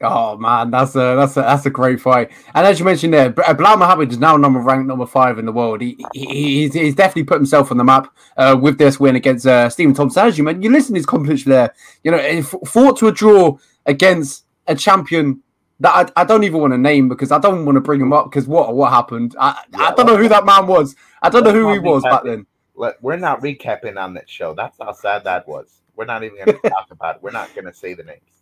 Oh 0.05 0.37
man, 0.37 0.73
that's 0.73 0.97
a 0.97 1.15
that's 1.17 1.37
a 1.37 1.43
that's 1.43 1.65
a 1.65 1.71
great 1.71 2.01
fight. 2.01 2.33
And 2.55 2.67
as 2.67 2.81
you 2.81 2.85
mentioned 2.85 3.15
there, 3.15 3.31
Belal 3.33 3.79
Muhammad 3.79 4.11
is 4.11 4.19
now 4.19 4.37
number 4.37 4.59
ranked 4.59 4.89
number 4.89 5.07
five 5.07 5.39
in 5.39 5.47
the 5.47 5.53
world. 5.53 5.81
He, 5.81 6.05
he 6.13 6.27
he's, 6.27 6.75
he's 6.75 6.95
definitely 6.97 7.25
put 7.25 7.37
himself 7.37 7.71
on 7.71 7.77
the 7.77 7.85
map 7.85 8.13
uh, 8.37 8.59
with 8.61 8.79
this 8.79 8.99
win 8.99 9.15
against 9.15 9.47
uh, 9.47 9.71
Stephen 9.71 9.95
Thompson. 9.95 10.27
As 10.27 10.37
you 10.37 10.43
mentioned, 10.43 10.65
you 10.65 10.73
listen 10.73 10.95
to 10.95 10.99
his 10.99 11.07
competition 11.07 11.53
there. 11.53 11.73
You 12.03 12.11
know, 12.11 12.43
fought 12.43 12.99
to 12.99 13.07
a 13.07 13.13
draw 13.13 13.59
against 13.87 14.45
a 14.67 14.75
champion 14.75 15.41
that 15.79 16.13
I, 16.17 16.23
I 16.23 16.25
don't 16.25 16.43
even 16.43 16.61
want 16.61 16.73
to 16.73 16.79
name 16.79 17.09
because 17.09 17.31
I 17.31 17.39
don't 17.39 17.65
want 17.65 17.77
to 17.77 17.81
bring 17.81 18.01
him 18.01 18.13
up 18.13 18.29
because 18.29 18.49
what 18.49 18.75
what 18.75 18.93
happened? 18.93 19.37
I, 19.39 19.63
yeah, 19.73 19.83
I 19.83 19.95
don't 19.95 20.07
know 20.07 20.17
who 20.17 20.29
that 20.29 20.45
man 20.45 20.67
was. 20.67 20.97
I 21.23 21.29
don't 21.29 21.45
know 21.45 21.53
who 21.53 21.73
he 21.73 21.79
was 21.79 22.03
back 22.03 22.25
then. 22.25 22.47
We're 22.75 23.17
not 23.17 23.41
recapping 23.41 23.97
on 23.97 24.15
that 24.15 24.29
show. 24.29 24.55
That's 24.55 24.79
how 24.79 24.93
sad 24.93 25.23
that 25.25 25.47
was. 25.47 25.81
We're 25.95 26.07
not 26.07 26.25
even 26.25 26.45
going 26.45 26.59
to 26.63 26.71
talk 26.71 26.89
about 26.91 27.17
it. 27.17 27.23
We're 27.23 27.31
not 27.31 27.55
going 27.55 27.67
to 27.67 27.73
say 27.75 27.95
the 27.95 28.03
names. 28.03 28.42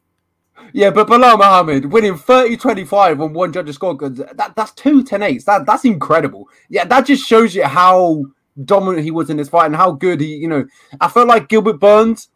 Yeah, 0.72 0.90
but 0.90 1.08
Belal 1.08 1.38
Muhammad 1.38 1.86
winning 1.86 2.16
30 2.16 2.56
25 2.56 3.20
on 3.20 3.32
one 3.32 3.52
judge's 3.52 3.78
scorecard, 3.78 4.16
that, 4.36 4.54
that's 4.56 4.72
two 4.72 5.02
10 5.02 5.20
8s. 5.20 5.44
That, 5.44 5.66
that's 5.66 5.84
incredible. 5.84 6.48
Yeah, 6.68 6.84
that 6.84 7.06
just 7.06 7.26
shows 7.26 7.54
you 7.54 7.64
how 7.64 8.24
dominant 8.64 9.04
he 9.04 9.10
was 9.10 9.30
in 9.30 9.36
this 9.36 9.48
fight 9.48 9.66
and 9.66 9.76
how 9.76 9.92
good 9.92 10.20
he, 10.20 10.34
you 10.34 10.48
know, 10.48 10.66
I 11.00 11.08
felt 11.08 11.28
like 11.28 11.48
Gilbert 11.48 11.80
Burns 11.80 12.28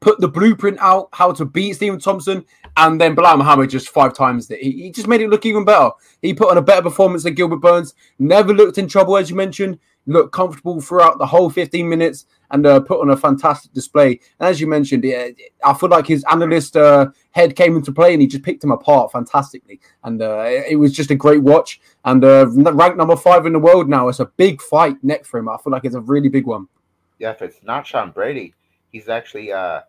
put 0.00 0.20
the 0.20 0.28
blueprint 0.28 0.78
out 0.80 1.08
how 1.12 1.32
to 1.32 1.44
beat 1.44 1.74
Stephen 1.74 1.98
Thompson, 1.98 2.44
and 2.76 3.00
then 3.00 3.16
Belal 3.16 3.38
Muhammad 3.38 3.70
just 3.70 3.88
five 3.88 4.14
times 4.14 4.50
it. 4.50 4.60
He, 4.60 4.70
he 4.70 4.90
just 4.90 5.08
made 5.08 5.20
it 5.20 5.30
look 5.30 5.46
even 5.46 5.64
better. 5.64 5.90
He 6.22 6.34
put 6.34 6.50
on 6.50 6.58
a 6.58 6.62
better 6.62 6.82
performance 6.82 7.22
than 7.22 7.34
Gilbert 7.34 7.56
Burns, 7.56 7.94
never 8.18 8.52
looked 8.52 8.78
in 8.78 8.88
trouble, 8.88 9.16
as 9.16 9.30
you 9.30 9.36
mentioned 9.36 9.78
looked 10.06 10.32
comfortable 10.32 10.80
throughout 10.80 11.18
the 11.18 11.26
whole 11.26 11.50
15 11.50 11.88
minutes 11.88 12.26
and 12.50 12.66
uh, 12.66 12.80
put 12.80 13.00
on 13.00 13.10
a 13.10 13.16
fantastic 13.16 13.72
display. 13.72 14.20
And 14.38 14.48
as 14.48 14.60
you 14.60 14.66
mentioned, 14.66 15.04
yeah, 15.04 15.28
I 15.64 15.74
feel 15.74 15.88
like 15.88 16.06
his 16.06 16.24
analyst 16.30 16.76
uh, 16.76 17.08
head 17.32 17.56
came 17.56 17.76
into 17.76 17.92
play 17.92 18.12
and 18.12 18.22
he 18.22 18.28
just 18.28 18.44
picked 18.44 18.62
him 18.62 18.70
apart 18.70 19.12
fantastically. 19.12 19.80
And 20.04 20.22
uh, 20.22 20.44
it 20.46 20.76
was 20.76 20.92
just 20.92 21.10
a 21.10 21.16
great 21.16 21.42
watch. 21.42 21.80
And 22.04 22.24
uh, 22.24 22.46
ranked 22.48 22.96
number 22.96 23.16
five 23.16 23.46
in 23.46 23.52
the 23.52 23.58
world 23.58 23.88
now. 23.88 24.08
It's 24.08 24.20
a 24.20 24.26
big 24.26 24.62
fight 24.62 24.96
next 25.02 25.28
for 25.28 25.38
him. 25.38 25.48
I 25.48 25.56
feel 25.58 25.72
like 25.72 25.84
it's 25.84 25.96
a 25.96 26.00
really 26.00 26.28
big 26.28 26.46
one. 26.46 26.68
Yeah, 27.18 27.30
if 27.30 27.42
it's 27.42 27.62
not 27.62 27.86
Sean 27.86 28.10
Brady, 28.10 28.54
he's 28.92 29.08
actually 29.08 29.52
uh, 29.52 29.80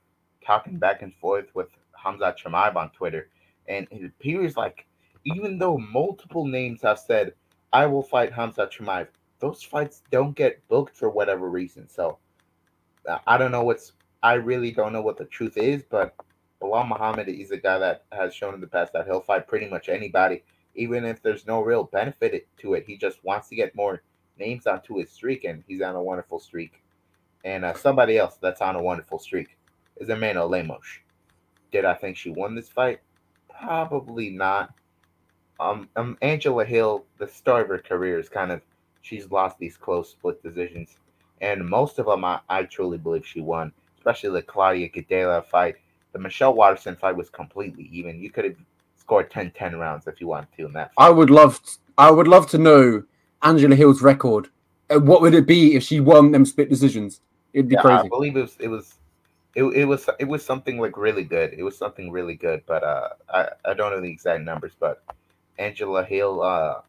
talking 0.46 0.78
back 0.78 1.02
and 1.02 1.14
forth 1.16 1.48
with 1.54 1.68
Khamzat 2.04 2.38
Chimaev 2.38 2.76
on 2.76 2.90
Twitter. 2.92 3.30
And 3.68 3.88
it 3.92 4.06
appears 4.06 4.56
like 4.56 4.88
even 5.26 5.58
though 5.58 5.78
multiple 5.78 6.46
names 6.46 6.82
have 6.84 7.00
said, 7.00 7.34
I 7.74 7.86
will 7.86 8.04
fight 8.04 8.32
Khamzat 8.32 8.72
Chimaev, 8.72 9.08
those 9.40 9.64
fights 9.64 10.04
don't 10.12 10.36
get 10.36 10.68
booked 10.68 10.96
for 10.96 11.10
whatever 11.10 11.50
reason. 11.50 11.88
So 11.90 12.18
I 13.26 13.38
don't 13.38 13.52
know 13.52 13.64
what's 13.64 13.94
I 14.24 14.34
really 14.34 14.72
don't 14.72 14.94
know 14.94 15.02
what 15.02 15.18
the 15.18 15.26
truth 15.26 15.58
is, 15.58 15.84
but 15.90 16.16
Belal 16.62 16.88
Muhammad 16.88 17.30
is 17.30 17.52
a 17.52 17.58
guy 17.58 17.78
that 17.78 18.06
has 18.12 18.34
shown 18.34 18.54
in 18.54 18.62
the 18.62 18.68
past 18.68 18.94
that 18.94 19.06
he'll 19.06 19.22
fight 19.22 19.48
pretty 19.48 19.70
much 19.70 19.90
anybody, 19.90 20.44
even 20.76 21.06
if 21.06 21.22
there's 21.22 21.46
no 21.46 21.62
real 21.62 21.84
benefit 21.84 22.48
to 22.58 22.74
it. 22.74 22.84
He 22.88 22.98
just 22.98 23.24
wants 23.24 23.50
to 23.50 23.56
get 23.56 23.76
more 23.76 24.02
names 24.40 24.66
onto 24.66 24.98
his 24.98 25.12
streak, 25.12 25.44
and 25.44 25.64
he's 25.68 25.82
on 25.82 25.96
a 25.96 26.02
wonderful 26.02 26.40
streak. 26.40 26.82
And 27.44 27.64
uh, 27.64 27.74
somebody 27.76 28.18
else 28.18 28.38
that's 28.42 28.62
on 28.62 28.76
a 28.76 28.82
wonderful 28.82 29.20
streak 29.20 29.58
is 29.98 30.10
Amanda 30.10 30.46
Lemos. 30.46 31.00
Did 31.72 31.86
I 31.86 31.94
think 31.94 32.18
she 32.18 32.32
won 32.32 32.56
this 32.56 32.70
fight? 32.70 33.02
Probably 33.50 34.30
not. 34.30 34.74
Um, 35.60 35.90
um, 35.96 36.18
Angela 36.22 36.66
Hill, 36.66 37.06
the 37.18 37.28
start 37.28 37.64
of 37.64 37.70
her 37.70 37.80
career 37.80 38.20
is 38.20 38.30
kind 38.30 38.52
of 38.52 38.62
she's 39.08 39.32
lost 39.32 39.58
these 39.58 39.78
close 39.78 40.12
split 40.12 40.44
decisions. 40.44 40.98
And 41.42 41.68
most 41.68 42.00
of 42.00 42.08
them, 42.08 42.26
I, 42.26 42.40
I 42.50 42.64
truly 42.64 42.98
believe 42.98 43.26
she 43.26 43.42
won, 43.42 43.72
especially 43.98 44.32
the 44.32 44.42
Claudia 44.42 44.90
Gadelha 44.90 45.46
fight. 45.46 45.76
The 46.14 46.20
Michelle 46.20 46.54
Waterson 46.54 46.96
fight 46.96 47.16
was 47.16 47.30
completely 47.30 47.90
even. 47.92 48.20
You 48.20 48.32
could 48.32 48.46
have 48.46 48.56
scored 48.98 49.32
10 49.32 49.52
10 49.52 49.78
rounds 49.78 50.08
if 50.08 50.20
you 50.20 50.28
wanted 50.28 50.48
to 50.58 50.66
in 50.66 50.74
that 50.74 50.94
fight. 50.94 51.06
I 51.06 51.10
would 51.10 51.30
love 51.30 51.62
I 51.98 52.12
would 52.12 52.28
love 52.28 52.50
to 52.52 52.58
know 52.58 53.04
Angela 53.44 53.76
Hill's 53.76 54.02
record. 54.02 54.50
Uh, 54.90 55.00
what 55.00 55.22
would 55.22 55.34
it 55.34 55.46
be 55.46 55.76
if 55.76 55.84
she 55.84 56.00
won 56.00 56.32
them 56.32 56.46
split 56.46 56.70
decisions? 56.70 57.22
It'd 57.54 57.70
be 57.70 57.76
yeah, 57.76 57.82
crazy. 57.82 58.06
I 58.06 58.08
believe 58.08 58.36
it 58.36 58.42
was 58.42 58.58
it 58.60 58.68
was 58.68 58.96
it, 59.56 59.64
it 59.64 59.86
was 59.86 60.10
it 60.20 60.26
was 60.28 60.44
something 60.44 60.80
like 60.80 60.98
really 60.98 61.24
good. 61.24 61.54
It 61.54 61.64
was 61.64 61.78
something 61.78 62.12
really 62.12 62.36
good, 62.36 62.64
but 62.66 62.84
uh 62.84 63.10
I, 63.30 63.50
I 63.66 63.74
don't 63.74 63.92
know 63.92 64.02
the 64.02 64.10
exact 64.10 64.44
numbers, 64.44 64.74
but 64.80 65.04
Angela 65.60 66.04
Hill 66.04 66.42
uh 66.42 66.82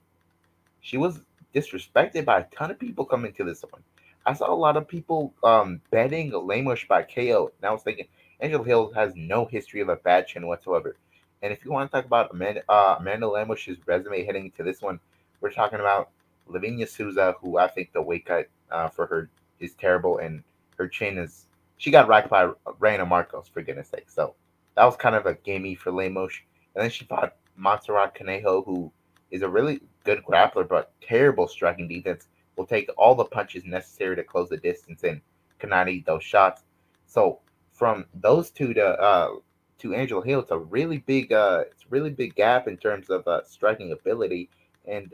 she 0.80 0.96
was 0.96 1.20
disrespected 1.54 2.24
by 2.24 2.40
a 2.40 2.44
ton 2.56 2.70
of 2.70 2.78
people 2.78 3.04
coming 3.04 3.32
to 3.34 3.44
this 3.44 3.64
one. 3.68 3.82
I 4.26 4.34
saw 4.34 4.52
a 4.52 4.54
lot 4.54 4.76
of 4.76 4.86
people 4.86 5.32
um, 5.42 5.80
betting 5.90 6.30
Lemos 6.32 6.84
by 6.84 7.02
KO. 7.02 7.50
And 7.60 7.68
I 7.68 7.72
was 7.72 7.82
thinking, 7.82 8.06
Angel 8.40 8.62
Hill 8.62 8.92
has 8.94 9.12
no 9.16 9.46
history 9.46 9.80
of 9.80 9.88
a 9.88 9.96
bad 9.96 10.26
chin 10.26 10.46
whatsoever. 10.46 10.96
And 11.42 11.52
if 11.52 11.64
you 11.64 11.72
want 11.72 11.90
to 11.90 11.96
talk 11.96 12.04
about 12.04 12.32
Amanda, 12.32 12.62
uh, 12.68 12.96
Amanda 12.98 13.28
Lemos' 13.28 13.68
resume 13.86 14.24
heading 14.24 14.50
to 14.56 14.62
this 14.62 14.82
one, 14.82 15.00
we're 15.40 15.52
talking 15.52 15.80
about 15.80 16.10
Livinha 16.50 16.88
Souza, 16.88 17.34
who 17.40 17.58
I 17.58 17.68
think 17.68 17.92
the 17.92 18.02
weight 18.02 18.26
cut 18.26 18.48
uh, 18.70 18.88
for 18.88 19.06
her 19.06 19.30
is 19.60 19.74
terrible, 19.74 20.18
and 20.18 20.42
her 20.76 20.88
chin 20.88 21.18
is 21.18 21.46
she 21.76 21.90
got 21.90 22.08
racked 22.08 22.28
by 22.28 22.50
Randa 22.80 23.06
Markos 23.06 23.48
for 23.48 23.62
goodness 23.62 23.88
sake. 23.88 24.10
So 24.10 24.34
that 24.74 24.84
was 24.84 24.96
kind 24.96 25.14
of 25.14 25.26
a 25.26 25.34
gamey 25.34 25.74
for 25.74 25.92
Lemos. 25.92 26.32
And 26.74 26.82
then 26.82 26.90
she 26.90 27.04
fought 27.04 27.36
Montserrat 27.56 28.14
Conejo, 28.14 28.64
who 28.64 28.92
is 29.30 29.42
a 29.42 29.48
really 29.48 29.80
good 30.04 30.22
grappler, 30.24 30.66
but 30.66 30.92
terrible 31.00 31.48
striking 31.48 31.88
defense. 31.88 32.28
Will 32.56 32.66
take 32.66 32.90
all 32.98 33.14
the 33.14 33.24
punches 33.24 33.64
necessary 33.64 34.16
to 34.16 34.24
close 34.24 34.48
the 34.48 34.56
distance 34.56 35.04
and 35.04 35.20
cannot 35.60 35.88
eat 35.88 36.06
those 36.06 36.24
shots. 36.24 36.62
So 37.06 37.38
from 37.70 38.06
those 38.14 38.50
two 38.50 38.74
to 38.74 38.84
uh, 38.84 39.30
to 39.78 39.94
Angela 39.94 40.24
Hill, 40.24 40.40
it's 40.40 40.50
a 40.50 40.58
really 40.58 40.98
big 40.98 41.32
uh, 41.32 41.64
it's 41.70 41.84
a 41.84 41.88
really 41.90 42.10
big 42.10 42.34
gap 42.34 42.66
in 42.66 42.76
terms 42.76 43.10
of 43.10 43.26
uh, 43.28 43.44
striking 43.44 43.92
ability, 43.92 44.50
and 44.86 45.12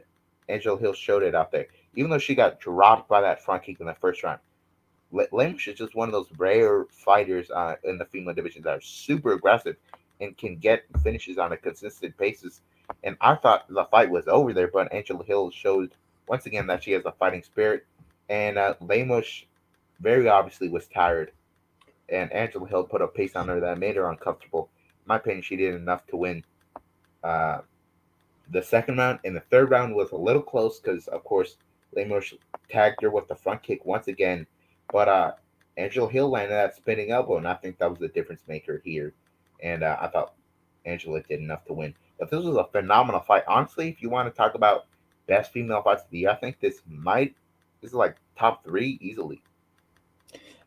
Angel 0.49 0.77
Hill 0.77 0.95
showed 0.95 1.23
it 1.23 1.35
out 1.35 1.53
there. 1.53 1.67
Even 1.95 2.11
though 2.11 2.19
she 2.19 2.35
got 2.35 2.61
dropped 2.61 3.09
by 3.09 3.21
that 3.21 3.45
front 3.45 3.63
kick 3.63 3.79
in 3.81 3.87
the 3.87 3.95
first 3.95 4.23
round, 4.23 4.41
Lynch 5.33 5.69
is 5.69 5.79
just 5.79 5.95
one 5.95 6.09
of 6.09 6.13
those 6.13 6.29
rare 6.39 6.87
fighters 6.91 7.51
uh, 7.51 7.77
in 7.85 7.99
the 7.99 8.05
female 8.07 8.35
division 8.35 8.63
that 8.63 8.79
are 8.79 8.81
super 8.81 9.33
aggressive 9.33 9.77
and 10.21 10.37
can 10.37 10.57
get 10.57 10.85
finishes 11.03 11.39
on 11.39 11.53
a 11.53 11.57
consistent 11.57 12.17
basis 12.17 12.63
and 13.03 13.17
I 13.21 13.35
thought 13.35 13.69
the 13.69 13.85
fight 13.85 14.11
was 14.11 14.29
over 14.29 14.53
there, 14.53 14.69
but 14.69 14.93
Angela 14.93 15.25
Hill 15.25 15.51
showed 15.51 15.93
once 16.29 16.47
again 16.47 16.67
that 16.67 16.83
she 16.83 16.93
has 16.93 17.05
a 17.05 17.13
fighting 17.13 17.43
spirit. 17.43 17.87
And 18.29 18.59
uh, 18.59 18.75
Lemos 18.81 19.45
very 20.01 20.29
obviously 20.29 20.69
was 20.69 20.87
tired. 20.89 21.33
And 22.09 22.33
Angela 22.33 22.67
Hill 22.67 22.85
put 22.85 23.03
a 23.03 23.09
pace 23.09 23.37
on 23.37 23.49
her 23.49 23.61
that 23.61 23.79
made 23.79 23.97
her 23.97 24.11
uncomfortable. 24.11 24.71
In 24.77 25.09
my 25.09 25.17
opinion, 25.17 25.43
she 25.43 25.57
did 25.57 25.75
enough 25.75 26.07
to 26.09 26.17
win 26.17 26.45
uh, 27.23 27.59
the 28.51 28.63
second 28.63 28.99
round. 28.99 29.19
And 29.25 29.37
the 29.37 29.41
third 29.41 29.71
round 29.71 29.95
was 29.95 30.13
a 30.13 30.17
little 30.17 30.43
close 30.43 30.81
because, 30.81 31.07
of 31.09 31.25
course, 31.25 31.57
Lemos 31.95 32.35
tagged 32.71 33.03
her 33.03 33.11
with 33.11 33.29
the 33.29 33.37
front 33.37 33.63
kick 33.63 33.85
once 33.85 34.09
again. 34.09 34.47
But 34.93 35.09
uh, 35.09 35.33
Angela 35.77 36.11
Hill 36.11 36.29
landed 36.29 36.55
that 36.55 36.77
spinning 36.77 37.11
elbow, 37.11 37.39
and 37.39 37.49
I 37.49 37.55
think 37.55 37.79
that 37.79 37.91
was 37.91 37.99
the 37.99 38.09
difference 38.09 38.43
maker 38.47 38.81
here. 38.85 39.13
And 39.63 39.83
uh, 39.83 39.97
I 40.01 40.09
thought 40.09 40.35
Angela 40.85 41.23
did 41.23 41.41
enough 41.41 41.65
to 41.67 41.73
win. 41.73 41.95
But 42.19 42.31
this 42.31 42.45
was 42.45 42.57
a 42.57 42.65
phenomenal 42.65 43.21
fight. 43.21 43.43
Honestly, 43.49 43.89
if 43.89 44.01
you 44.01 44.11
want 44.11 44.33
to 44.33 44.37
talk 44.37 44.55
about 44.55 44.87
best 45.27 45.53
female 45.53 45.83
fights 45.83 46.05
of 46.05 46.11
the 46.11 46.19
year, 46.19 46.31
I 46.31 46.37
think 46.37 46.61
this 46.61 46.83
might 46.89 47.35
this 47.85 47.91
is 47.91 47.95
like 47.95 48.17
top 48.39 48.65
three 48.65 48.99
easily. 49.03 49.43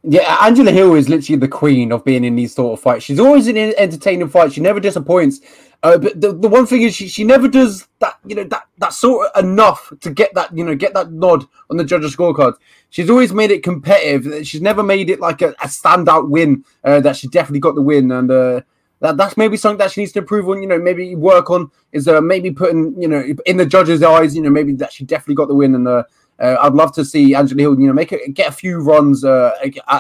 Yeah, 0.04 0.38
Angela 0.42 0.72
Hill 0.72 0.94
is 0.94 1.10
literally 1.10 1.40
the 1.40 1.48
queen 1.48 1.92
of 1.92 2.06
being 2.06 2.24
in 2.24 2.36
these 2.36 2.54
sort 2.54 2.78
of 2.78 2.84
fights. 2.84 3.04
She's 3.04 3.20
always 3.20 3.48
in 3.48 3.58
entertaining 3.58 4.30
fights. 4.30 4.54
She 4.54 4.62
never 4.62 4.80
disappoints. 4.80 5.42
Uh, 5.82 5.98
but 5.98 6.22
the, 6.22 6.32
the 6.34 6.48
one 6.48 6.68
thing 6.68 6.84
is 6.84 6.96
she, 6.96 7.08
she 7.08 7.24
never 7.24 7.48
does 7.48 7.88
that 8.00 8.18
you 8.26 8.36
know 8.36 8.44
that 8.44 8.68
that 8.78 8.94
sort 8.94 9.32
of 9.32 9.44
enough 9.44 9.92
to 10.02 10.12
get 10.12 10.34
that 10.34 10.56
you 10.56 10.64
know 10.64 10.76
get 10.76 10.94
that 10.94 11.12
nod 11.12 11.46
on 11.72 11.78
the 11.78 11.84
judges 11.84 12.16
scorecard. 12.16 12.54
She's 12.92 13.10
always 13.10 13.34
made 13.34 13.50
it 13.50 13.64
competitive. 13.64 14.48
She's 14.48 14.62
never 14.62 14.84
made 14.84 15.10
it 15.10 15.20
like 15.20 15.42
a, 15.42 15.50
a 15.50 15.68
standout 15.68 16.30
win 16.30 16.64
uh, 16.84 17.00
that 17.02 17.16
she 17.16 17.28
definitely 17.28 17.62
got 17.62 17.76
the 17.76 17.82
win 17.82 18.12
and. 18.12 18.30
Uh, 18.30 18.62
that, 19.00 19.18
that's 19.18 19.38
maybe 19.38 19.58
something 19.58 19.78
that 19.80 19.92
she 19.92 20.02
needs 20.02 20.12
to 20.14 20.20
improve 20.20 20.50
on. 20.50 20.62
You 20.62 20.68
know, 20.68 20.80
maybe 20.80 21.16
work 21.16 21.50
on 21.50 21.70
is 21.92 22.08
uh, 22.08 22.22
maybe 22.22 22.52
putting 22.52 23.00
you 23.00 23.08
know 23.08 23.24
in 23.46 23.58
the 23.58 23.66
judges' 23.66 24.04
eyes. 24.04 24.36
You 24.36 24.42
know, 24.42 24.50
maybe 24.50 24.74
that 24.74 24.94
she 24.94 25.04
definitely 25.04 25.36
got 25.36 25.48
the 25.48 25.56
win, 25.56 25.76
and 25.76 25.88
uh, 25.88 26.04
uh, 26.40 26.56
I'd 26.62 26.74
love 26.74 26.94
to 26.94 27.06
see 27.06 27.34
Angela 27.34 27.62
Hill, 27.62 27.80
you 27.80 27.88
know, 27.88 27.94
make 27.94 28.12
it 28.12 28.34
get 28.34 28.50
a 28.50 28.52
few 28.52 28.80
runs 28.80 29.24
uh, 29.24 29.52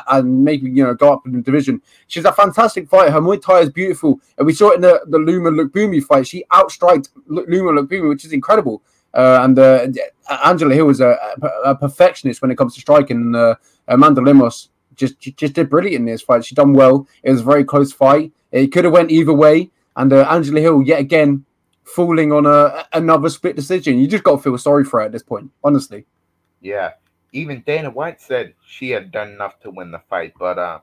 and 0.09 0.43
maybe 0.43 0.69
you 0.69 0.83
know 0.83 0.93
go 0.93 1.13
up 1.13 1.25
in 1.25 1.33
the 1.33 1.41
division. 1.41 1.81
She's 2.07 2.25
a 2.25 2.31
fantastic 2.31 2.89
fighter. 2.89 3.11
Her 3.11 3.21
Muay 3.21 3.41
Thai 3.41 3.59
is 3.59 3.69
beautiful, 3.69 4.19
and 4.37 4.45
we 4.45 4.53
saw 4.53 4.71
it 4.71 4.75
in 4.75 4.81
the 4.81 5.01
the 5.07 5.19
Loma 5.19 5.51
Lookboonmee 5.51 6.03
fight. 6.03 6.27
She 6.27 6.43
outstriked 6.51 7.09
Loma 7.27 7.81
Lookboonmee, 7.81 8.09
which 8.09 8.25
is 8.25 8.33
incredible. 8.33 8.83
Uh, 9.13 9.39
and 9.41 9.57
uh, 9.57 9.87
Angela 10.45 10.75
Hill 10.75 10.89
is 10.89 10.99
a, 10.99 11.17
a, 11.63 11.73
perfectionist 11.73 12.41
when 12.41 12.51
it 12.51 12.57
comes 12.57 12.75
to 12.75 12.81
striking. 12.81 13.17
And 13.17 13.35
uh, 13.35 13.55
Amanda 13.87 14.21
Lemos 14.21 14.69
just 14.97 15.19
just 15.19 15.53
did 15.53 15.69
brilliant 15.69 16.01
in 16.01 16.05
this 16.05 16.21
fight. 16.21 16.43
She 16.43 16.55
done 16.55 16.73
well. 16.73 17.07
It 17.23 17.31
was 17.31 17.41
a 17.41 17.45
very 17.45 17.63
close 17.63 17.93
fight. 17.93 18.33
It 18.51 18.67
could 18.67 18.83
have 18.83 18.93
went 18.93 19.11
either 19.11 19.33
way. 19.33 19.69
And 19.95 20.13
uh, 20.13 20.27
Angela 20.29 20.59
Hill, 20.59 20.83
yet 20.83 20.99
again, 20.99 21.45
falling 21.83 22.31
on 22.31 22.45
a 22.45 22.85
another 22.93 23.29
split 23.29 23.55
decision. 23.55 23.97
You 23.99 24.07
just 24.07 24.23
got 24.23 24.37
to 24.37 24.41
feel 24.41 24.57
sorry 24.57 24.83
for 24.83 24.99
her 24.99 25.05
at 25.05 25.11
this 25.11 25.23
point, 25.23 25.49
honestly. 25.63 26.05
Yeah, 26.61 26.91
even 27.31 27.63
Dana 27.65 27.89
White 27.89 28.21
said 28.21 28.53
she 28.65 28.89
had 28.89 29.11
done 29.11 29.29
enough 29.29 29.59
to 29.61 29.71
win 29.71 29.91
the 29.91 30.01
fight, 30.09 30.33
but 30.37 30.57
uh, 30.57 30.79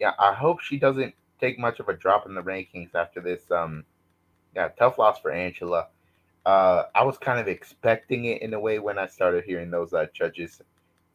yeah, 0.00 0.12
I 0.18 0.32
hope 0.32 0.60
she 0.60 0.78
doesn't 0.78 1.14
take 1.40 1.58
much 1.58 1.80
of 1.80 1.88
a 1.88 1.94
drop 1.94 2.26
in 2.26 2.34
the 2.34 2.42
rankings 2.42 2.94
after 2.94 3.20
this. 3.20 3.50
Um, 3.50 3.84
yeah, 4.54 4.68
tough 4.78 4.98
loss 4.98 5.18
for 5.18 5.30
Angela. 5.30 5.88
Uh, 6.44 6.84
I 6.94 7.04
was 7.04 7.18
kind 7.18 7.38
of 7.38 7.48
expecting 7.48 8.24
it 8.26 8.42
in 8.42 8.52
a 8.54 8.60
way 8.60 8.78
when 8.78 8.98
I 8.98 9.06
started 9.06 9.44
hearing 9.44 9.70
those 9.70 9.92
uh, 9.92 10.06
judges 10.12 10.60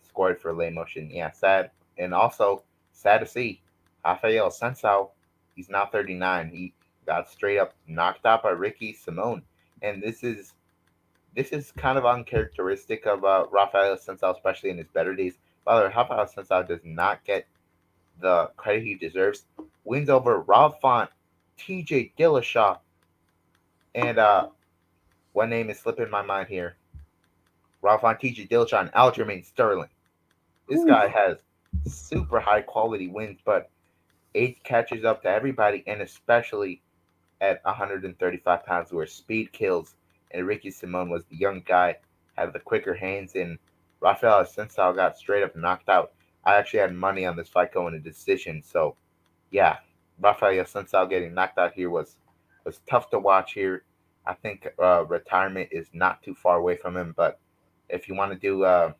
scored 0.08 0.39
for 0.39 0.54
lay 0.54 0.70
motion. 0.70 1.10
Yeah, 1.12 1.32
sad, 1.32 1.72
and 1.98 2.14
also 2.14 2.64
sad 2.91 3.20
to 3.20 3.26
see 3.26 3.62
Rafael 4.06 4.50
Assunção. 4.50 5.10
He's 5.56 5.70
now 5.70 5.86
39. 5.86 6.50
He 6.50 6.74
got 7.06 7.30
straight 7.30 7.58
up 7.58 7.74
knocked 7.88 8.26
out 8.26 8.43
by 8.43 8.50
Ricky 8.50 8.93
Simon, 8.93 9.41
and 9.82 10.02
this 10.02 10.24
is 10.24 10.54
this 11.36 11.50
is 11.50 11.72
kind 11.72 11.98
of 11.98 12.06
uncharacteristic 12.06 13.06
of 13.06 13.24
uh, 13.24 13.45
Rafael 13.52 13.95
Assunção, 13.95 14.36
especially 14.36 14.72
in 14.72 14.78
his 14.78 14.88
better 14.93 15.16
days. 15.16 15.36
By 15.66 15.78
the 15.78 15.88
way, 15.88 15.93
Rafael 15.95 16.26
Assunção 16.26 16.68
does 16.68 16.80
not 16.84 17.24
get 17.26 17.45
the 18.20 18.50
credit 18.58 18.84
he 18.84 18.95
deserves. 18.95 19.45
Wins 19.84 20.10
over 20.10 20.39
Rob 20.41 20.80
Font, 20.82 21.10
TJ 21.60 22.14
Dillashaw, 22.18 22.80
and 23.95 24.18
uh, 24.18 24.48
one 25.34 25.50
name 25.50 25.70
is 25.70 25.80
slipping 25.80 26.10
my 26.10 26.22
mind 26.22 26.48
here. 26.48 26.76
Rob 27.82 28.02
Font, 28.02 28.20
TJ 28.20 28.50
Dillashaw, 28.50 28.82
and 28.82 28.91
Aljamain 28.93 29.45
Sterling. 29.45 29.89
This 30.68 30.82
Ooh. 30.82 30.88
guy 30.88 31.08
has 31.08 31.38
super 31.94 32.40
high 32.40 32.62
quality 32.62 33.08
wins, 33.08 33.40
but 33.44 33.70
age 34.36 34.58
catches 34.64 35.06
up 35.06 35.22
to 35.24 35.30
everybody, 35.30 35.84
and 35.88 36.02
especially 36.02 36.82
at 37.42 37.64
135 37.64 38.66
pounds, 38.66 38.92
where 38.92 39.06
speed 39.08 39.52
kills 39.52 39.96
and 40.32 40.46
Ricky 40.46 40.72
Simon 40.72 41.10
was 41.10 41.24
the 41.26 41.38
young 41.38 41.64
guy, 41.66 41.98
had 42.38 42.54
the 42.54 42.60
quicker 42.60 42.94
hands, 42.94 43.36
and 43.36 43.58
Rafael 44.00 44.44
Assunção 44.44 44.96
got 44.96 45.18
straight 45.18 45.44
up 45.44 45.56
knocked 45.56 45.90
out. 45.90 46.14
I 46.46 46.56
actually 46.56 46.80
had 46.80 46.94
money 46.94 47.26
on 47.26 47.36
this 47.36 47.50
fight 47.50 47.74
going 47.74 47.94
to 47.94 48.00
decision, 48.00 48.62
so 48.64 48.96
yeah, 49.52 49.78
Rafael 50.20 50.64
Assunção 50.64 51.10
getting 51.10 51.34
knocked 51.34 51.58
out 51.58 51.74
here 51.74 51.90
was 51.90 52.18
was 52.66 52.82
tough 52.90 53.10
to 53.12 53.20
watch 53.20 53.54
here. 53.54 53.84
I 54.26 54.34
think 54.34 54.68
uh, 54.78 55.06
retirement 55.06 55.70
is 55.72 55.88
not 55.94 56.22
too 56.22 56.36
far 56.36 56.58
away 56.58 56.76
from 56.76 56.98
him, 56.98 57.14
but 57.16 57.40
if 57.90 58.10
you 58.10 58.16
want 58.16 58.34
to 58.34 58.38
do 58.38 58.66
uh, 58.66 58.92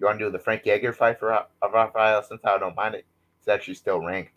you 0.00 0.06
want 0.06 0.18
to 0.18 0.24
do 0.24 0.30
the 0.30 0.38
Frank 0.38 0.66
Edgar 0.66 0.92
fight 0.92 1.18
for 1.18 1.44
Rafael 1.62 2.22
Assunção, 2.22 2.46
I 2.46 2.58
don't 2.58 2.76
mind 2.76 2.94
it. 2.94 3.04
It's 3.38 3.48
actually 3.48 3.74
still 3.74 4.00
ranked. 4.00 4.36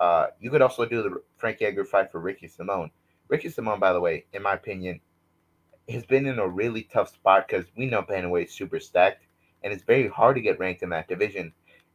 Uh, 0.00 0.28
you 0.40 0.50
could 0.50 0.62
also 0.62 0.86
do 0.86 1.02
the 1.02 1.22
Frank 1.36 1.60
Edgar 1.60 1.84
fight 1.84 2.10
for 2.10 2.20
Ricky 2.20 2.48
Simone. 2.48 2.90
Ricky 3.28 3.48
Simone, 3.50 3.80
by 3.80 3.92
the 3.92 4.00
way, 4.00 4.24
in 4.32 4.42
my 4.42 4.54
opinion, 4.54 5.00
has 5.88 6.04
been 6.06 6.26
in 6.26 6.38
a 6.38 6.48
really 6.48 6.84
tough 6.84 7.12
spot 7.12 7.46
because 7.46 7.66
we 7.76 7.86
know 7.86 8.02
Bantamweight 8.02 8.46
is 8.46 8.52
super 8.52 8.80
stacked, 8.80 9.24
and 9.62 9.72
it's 9.72 9.84
very 9.84 10.08
hard 10.08 10.36
to 10.36 10.42
get 10.42 10.58
ranked 10.58 10.82
in 10.82 10.90
that 10.90 11.08
division. 11.08 11.52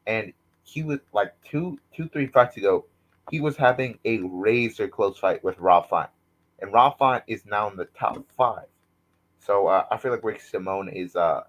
And 0.08 0.34
he 0.64 0.84
was 0.84 1.00
like 1.14 1.34
two, 1.44 1.80
two, 1.96 2.08
three 2.10 2.28
fights 2.28 2.58
ago, 2.58 2.86
he 3.30 3.40
was 3.40 3.58
having 3.58 3.98
a 4.06 4.20
razor 4.24 4.88
close 4.88 5.18
fight 5.18 5.44
with 5.44 5.58
Rob 5.60 5.90
Font, 5.90 6.10
and 6.60 6.74
Rob 6.74 6.98
Font 6.98 7.24
is 7.28 7.46
now 7.46 7.70
in 7.70 7.78
the 7.78 7.86
top 7.98 8.18
five. 8.38 8.66
So 9.40 9.68
uh, 9.68 9.86
I 9.92 9.98
feel 9.98 10.12
like 10.12 10.24
Ricky 10.24 10.42
Simone 10.42 10.90
is 10.90 11.16
uh 11.16 11.44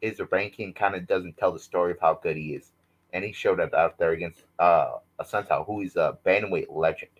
his 0.00 0.20
ranking 0.30 0.72
kind 0.72 0.94
of 0.94 1.06
doesn't 1.06 1.36
tell 1.36 1.52
the 1.52 1.58
story 1.58 1.92
of 1.92 1.98
how 2.00 2.18
good 2.22 2.36
he 2.36 2.54
is, 2.54 2.72
and 3.12 3.24
he 3.24 3.32
showed 3.32 3.60
up 3.60 3.74
out 3.74 3.98
there 3.98 4.12
against 4.12 4.42
uh 4.58 4.92
Assunção, 5.20 5.66
who 5.66 5.80
is 5.80 5.96
a 5.96 6.18
bantamweight 6.26 6.66
legend. 6.68 7.10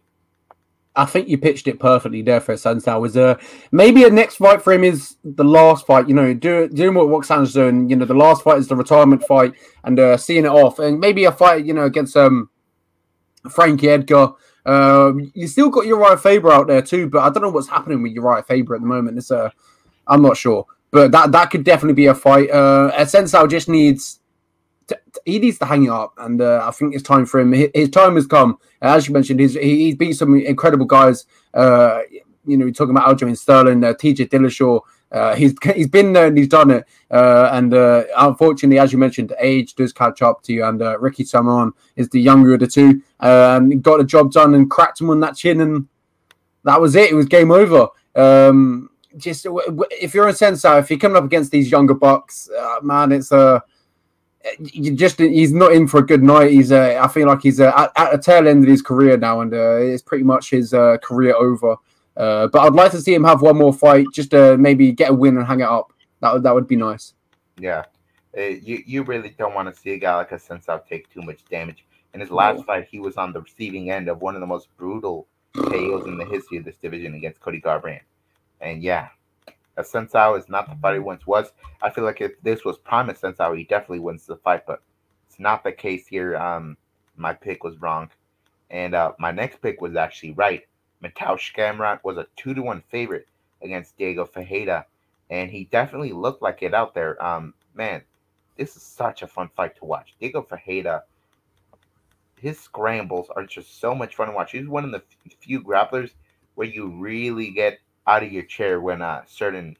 I 0.94 1.04
think 1.04 1.28
you 1.28 1.36
pitched 1.36 1.68
it 1.68 1.78
perfectly 1.78 2.22
there 2.22 2.40
for 2.40 2.54
Assunção. 2.54 3.00
Was 3.00 3.16
uh, 3.16 3.36
maybe 3.70 4.04
a 4.04 4.10
next 4.10 4.36
fight 4.36 4.62
for 4.62 4.72
him 4.72 4.84
is 4.84 5.16
the 5.24 5.44
last 5.44 5.86
fight. 5.86 6.08
You 6.08 6.14
know, 6.14 6.32
do, 6.32 6.68
doing 6.68 6.94
what 6.94 7.08
Roxanne's 7.08 7.52
doing. 7.52 7.90
You 7.90 7.96
know, 7.96 8.06
the 8.06 8.14
last 8.14 8.42
fight 8.42 8.58
is 8.58 8.68
the 8.68 8.76
retirement 8.76 9.22
fight, 9.24 9.54
and 9.84 9.98
uh, 9.98 10.16
seeing 10.16 10.44
it 10.44 10.50
off, 10.50 10.78
and 10.78 10.98
maybe 10.98 11.24
a 11.24 11.32
fight. 11.32 11.64
You 11.64 11.74
know, 11.74 11.84
against 11.84 12.16
um 12.16 12.50
Frankie 13.50 13.88
Edgar. 13.88 14.32
Uh, 14.64 15.12
you 15.34 15.46
still 15.46 15.70
got 15.70 15.84
Urijah 15.84 16.18
Faber 16.18 16.50
out 16.50 16.66
there 16.66 16.82
too, 16.82 17.08
but 17.08 17.20
I 17.20 17.30
don't 17.30 17.42
know 17.42 17.50
what's 17.50 17.68
happening 17.68 18.02
with 18.02 18.16
Urijah 18.16 18.46
Faber 18.46 18.74
at 18.74 18.80
the 18.80 18.86
moment. 18.86 19.18
It's 19.18 19.30
uh, 19.30 19.50
I'm 20.06 20.22
not 20.22 20.36
sure, 20.36 20.66
but 20.90 21.12
that 21.12 21.32
that 21.32 21.50
could 21.50 21.64
definitely 21.64 21.94
be 21.94 22.06
a 22.06 22.14
fight. 22.14 22.50
Uh, 22.50 22.90
Assunção 22.94 23.48
just 23.48 23.68
needs 23.68 24.20
he 25.24 25.38
needs 25.38 25.58
to 25.58 25.66
hang 25.66 25.84
it 25.84 25.90
up, 25.90 26.14
and 26.18 26.40
uh, 26.40 26.64
I 26.66 26.70
think 26.70 26.94
it's 26.94 27.02
time 27.02 27.26
for 27.26 27.40
him. 27.40 27.52
His, 27.52 27.70
his 27.74 27.90
time 27.90 28.14
has 28.16 28.26
come. 28.26 28.58
As 28.80 29.08
you 29.08 29.14
mentioned, 29.14 29.40
he's 29.40 29.54
he, 29.54 29.84
he's 29.84 29.96
beat 29.96 30.12
some 30.12 30.34
incredible 30.36 30.86
guys. 30.86 31.26
Uh, 31.52 32.00
you 32.46 32.56
know, 32.56 32.70
talking 32.70 32.96
about 32.96 33.16
Aljamain 33.16 33.36
Sterling, 33.36 33.82
uh, 33.82 33.92
TJ 33.92 34.28
Dillashaw. 34.28 34.80
Uh, 35.10 35.34
he's 35.34 35.54
he's 35.74 35.88
been 35.88 36.12
there 36.12 36.26
and 36.26 36.38
he's 36.38 36.48
done 36.48 36.70
it. 36.70 36.84
Uh, 37.10 37.50
and 37.52 37.74
uh, 37.74 38.04
unfortunately, 38.16 38.78
as 38.78 38.92
you 38.92 38.98
mentioned, 38.98 39.32
age 39.38 39.74
does 39.74 39.92
catch 39.92 40.22
up 40.22 40.42
to 40.42 40.52
you. 40.52 40.64
And 40.64 40.80
uh, 40.80 40.98
Ricky 40.98 41.24
Simon 41.24 41.72
is 41.96 42.08
the 42.08 42.20
younger 42.20 42.54
of 42.54 42.60
the 42.60 42.66
two. 42.66 43.02
Um, 43.20 43.80
got 43.80 43.98
the 43.98 44.04
job 44.04 44.32
done 44.32 44.54
and 44.54 44.70
cracked 44.70 45.00
him 45.00 45.10
on 45.10 45.20
that 45.20 45.36
chin, 45.36 45.60
and 45.60 45.88
that 46.64 46.80
was 46.80 46.94
it. 46.94 47.10
It 47.10 47.14
was 47.14 47.26
game 47.26 47.50
over. 47.50 47.88
Um, 48.14 48.90
just 49.16 49.46
if 49.90 50.14
you're 50.14 50.28
a 50.28 50.32
sensei, 50.32 50.78
if 50.78 50.90
you're 50.90 50.98
coming 50.98 51.16
up 51.16 51.24
against 51.24 51.50
these 51.50 51.70
younger 51.70 51.94
bucks, 51.94 52.48
uh, 52.50 52.76
man, 52.82 53.12
it's 53.12 53.32
a 53.32 53.62
you 54.58 54.94
just 54.94 55.18
he's 55.18 55.52
not 55.52 55.72
in 55.72 55.86
for 55.88 55.98
a 55.98 56.06
good 56.06 56.22
night. 56.22 56.50
He's 56.50 56.72
uh, 56.72 57.00
I 57.02 57.08
feel 57.08 57.26
like 57.26 57.42
he's 57.42 57.60
uh, 57.60 57.72
at, 57.76 57.92
at 57.96 58.12
the 58.12 58.18
tail 58.18 58.46
end 58.46 58.64
of 58.64 58.70
his 58.70 58.82
career 58.82 59.16
now, 59.16 59.40
and 59.40 59.52
uh, 59.52 59.76
it's 59.76 60.02
pretty 60.02 60.24
much 60.24 60.50
his 60.50 60.72
uh, 60.72 60.98
career 61.02 61.34
over. 61.34 61.76
Uh, 62.16 62.46
but 62.48 62.60
I'd 62.60 62.72
like 62.72 62.92
to 62.92 63.00
see 63.00 63.14
him 63.14 63.24
have 63.24 63.42
one 63.42 63.58
more 63.58 63.74
fight, 63.74 64.06
just 64.12 64.30
to 64.30 64.56
maybe 64.56 64.92
get 64.92 65.10
a 65.10 65.14
win 65.14 65.36
and 65.36 65.46
hang 65.46 65.60
it 65.60 65.68
up. 65.68 65.92
That 66.20 66.32
would 66.32 66.42
that 66.44 66.54
would 66.54 66.68
be 66.68 66.76
nice. 66.76 67.14
Yeah, 67.58 67.84
uh, 68.36 68.42
you 68.42 68.82
you 68.86 69.02
really 69.02 69.34
don't 69.38 69.54
want 69.54 69.72
to 69.74 69.80
see 69.80 69.90
a 69.90 69.98
guy 69.98 70.16
like 70.16 70.30
Assunção 70.30 70.86
take 70.86 71.12
too 71.12 71.22
much 71.22 71.44
damage. 71.50 71.84
In 72.14 72.20
his 72.20 72.30
last 72.30 72.64
fight, 72.64 72.88
he 72.90 72.98
was 72.98 73.16
on 73.16 73.32
the 73.32 73.42
receiving 73.42 73.90
end 73.90 74.08
of 74.08 74.22
one 74.22 74.34
of 74.34 74.40
the 74.40 74.46
most 74.46 74.74
brutal 74.78 75.26
KOs 75.54 76.06
in 76.06 76.16
the 76.16 76.24
history 76.24 76.56
of 76.56 76.64
this 76.64 76.76
division 76.76 77.14
against 77.14 77.40
Cody 77.40 77.60
Garbrandt. 77.60 78.00
And 78.60 78.82
yeah, 78.82 79.08
Assunção 79.76 80.38
is 80.38 80.48
not 80.48 80.68
the 80.68 80.76
fight 80.76 80.94
he 80.94 81.00
once 81.00 81.26
was. 81.26 81.52
I 81.82 81.90
feel 81.90 82.04
like 82.04 82.20
if 82.20 82.40
this 82.42 82.64
was 82.64 82.78
prime 82.78 83.08
Assunção, 83.08 83.56
he 83.56 83.64
definitely 83.64 84.00
wins 84.00 84.26
the 84.26 84.36
fight, 84.36 84.66
but 84.66 84.82
it's 85.28 85.38
not 85.38 85.62
the 85.62 85.72
case 85.72 86.06
here. 86.06 86.36
Um, 86.36 86.76
my 87.16 87.32
pick 87.32 87.62
was 87.62 87.80
wrong, 87.80 88.10
and 88.70 88.94
uh, 88.94 89.12
my 89.18 89.30
next 89.30 89.60
pick 89.60 89.80
was 89.80 89.96
actually 89.96 90.32
right. 90.32 90.66
Mateusz 91.02 91.54
Gamrot 91.54 92.00
was 92.04 92.16
a 92.16 92.26
two 92.36 92.54
to 92.54 92.62
one 92.62 92.82
favorite 92.90 93.28
against 93.62 93.96
Diego 93.98 94.24
Ferreira, 94.24 94.86
and 95.30 95.50
he 95.50 95.64
definitely 95.64 96.12
looked 96.12 96.42
like 96.42 96.62
it 96.62 96.74
out 96.74 96.94
there. 96.94 97.22
Um, 97.22 97.54
man, 97.74 98.02
this 98.56 98.76
is 98.76 98.82
such 98.82 99.22
a 99.22 99.26
fun 99.26 99.50
fight 99.54 99.76
to 99.76 99.84
watch. 99.84 100.14
Diego 100.18 100.42
Ferreira, 100.42 101.04
his 102.40 102.58
scrambles 102.58 103.28
are 103.36 103.44
just 103.44 103.80
so 103.80 103.94
much 103.94 104.16
fun 104.16 104.28
to 104.28 104.32
watch. 104.32 104.52
He's 104.52 104.66
one 104.66 104.84
of 104.84 104.92
the 104.92 105.02
few 105.40 105.62
grapplers 105.62 106.12
where 106.54 106.66
you 106.66 106.88
really 106.88 107.50
get 107.50 107.78
out 108.06 108.22
of 108.22 108.32
your 108.32 108.44
chair 108.44 108.80
when 108.80 109.02
uh 109.02 109.22
certain 109.26 109.76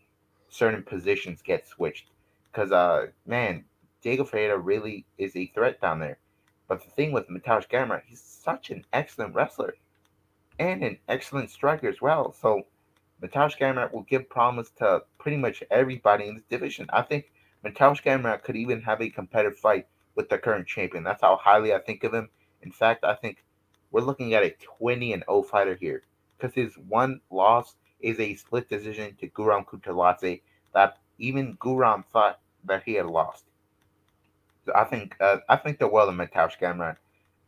certain 0.49 0.83
positions 0.83 1.43
get 1.43 1.67
switched. 1.67 2.11
Because 2.53 2.73
uh 2.73 3.07
man, 3.27 3.65
Diego 4.03 4.25
Ferreira 4.25 4.59
really 4.59 5.07
is 5.19 5.37
a 5.37 5.47
threat 5.49 5.81
down 5.81 6.01
there. 6.01 6.19
But 6.69 6.83
the 6.85 6.91
thing 6.91 7.13
with 7.13 7.29
Mateusz 7.29 7.69
Gamrot, 7.69 8.03
he's 8.07 8.21
such 8.23 8.71
an 8.71 8.85
excellent 8.93 9.35
wrestler 9.35 9.77
and 10.59 10.83
an 10.83 10.99
excellent 11.09 11.51
striker 11.51 11.89
as 11.89 12.01
well. 12.01 12.33
So 12.33 12.63
Mateusz 13.23 13.57
Gamrot 13.59 13.93
will 13.93 14.03
give 14.03 14.29
promise 14.29 14.71
to 14.79 15.03
pretty 15.19 15.37
much 15.37 15.63
everybody 15.71 16.29
in 16.29 16.35
this 16.35 16.45
division. 16.45 16.87
I 16.93 17.03
think 17.03 17.31
Mateusz 17.65 18.03
Gamrot 18.03 18.43
could 18.43 18.57
even 18.57 18.83
have 18.83 19.01
a 19.01 19.11
competitive 19.11 19.59
fight 19.59 19.87
with 20.15 20.29
the 20.29 20.39
current 20.39 20.67
champion. 20.67 21.05
That's 21.05 21.23
how 21.23 21.37
highly 21.37 21.73
I 21.75 21.79
think 21.79 22.05
of 22.05 22.15
him. 22.15 22.29
In 22.63 22.73
fact, 22.73 23.05
I 23.05 23.15
think 23.15 23.45
we're 23.91 24.01
looking 24.03 24.35
at 24.35 24.43
a 24.43 24.51
20 24.79 25.13
and 25.13 25.25
0 25.29 25.43
fighter 25.43 25.75
here. 25.77 26.03
because 26.37 26.55
his 26.55 26.77
one 26.89 27.21
loss 27.31 27.77
is 28.01 28.21
a 28.21 28.35
split 28.37 28.69
decision 28.69 29.17
to 29.21 29.29
Guram 29.29 29.65
Kutateladze 29.65 30.43
that 30.75 30.99
even 31.19 31.57
Guram 31.57 32.05
thought 32.07 32.41
that 32.65 32.83
he 32.85 32.95
had 32.95 33.07
lost. 33.07 33.45
So 34.65 34.73
I 34.75 34.85
think 34.85 35.17
uh, 35.21 35.39
I 35.49 35.57
think 35.57 35.79
they're 35.79 35.89
well 35.89 36.09
in 36.09 36.17
Mateusz 36.17 36.59
Gamrot. 36.61 36.97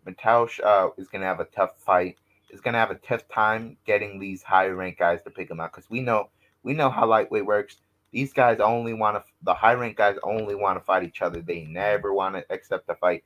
Mateusz 0.07 0.61
uh, 0.65 0.91
is 0.97 1.09
going 1.09 1.23
to 1.23 1.27
have 1.27 1.41
a 1.41 1.45
tough 1.47 1.79
fight. 1.79 2.17
Is 2.51 2.61
going 2.61 2.73
to 2.73 2.79
have 2.79 2.91
a 2.91 2.95
tough 2.95 3.29
time 3.29 3.77
getting 3.85 4.19
these 4.19 4.43
higher 4.43 4.75
ranked 4.75 4.99
guys 4.99 5.21
to 5.25 5.31
pick 5.31 5.51
him 5.51 5.61
out 5.61 5.73
because 5.73 5.91
we 5.91 6.01
know 6.01 6.31
we 6.63 6.73
know 6.73 6.89
how 6.89 7.07
lightweight 7.07 7.45
works. 7.45 7.77
These 8.11 8.33
guys 8.33 8.59
only 8.61 8.95
want 8.95 9.17
to 9.17 9.25
the 9.43 9.53
high 9.53 9.75
ranked 9.75 9.99
guys 9.99 10.17
only 10.23 10.55
want 10.55 10.79
to 10.79 10.85
fight 10.85 11.03
each 11.03 11.21
other. 11.21 11.43
They 11.43 11.65
never 11.65 12.15
want 12.15 12.37
to 12.37 12.45
accept 12.51 12.89
a 12.89 12.95
fight 12.95 13.25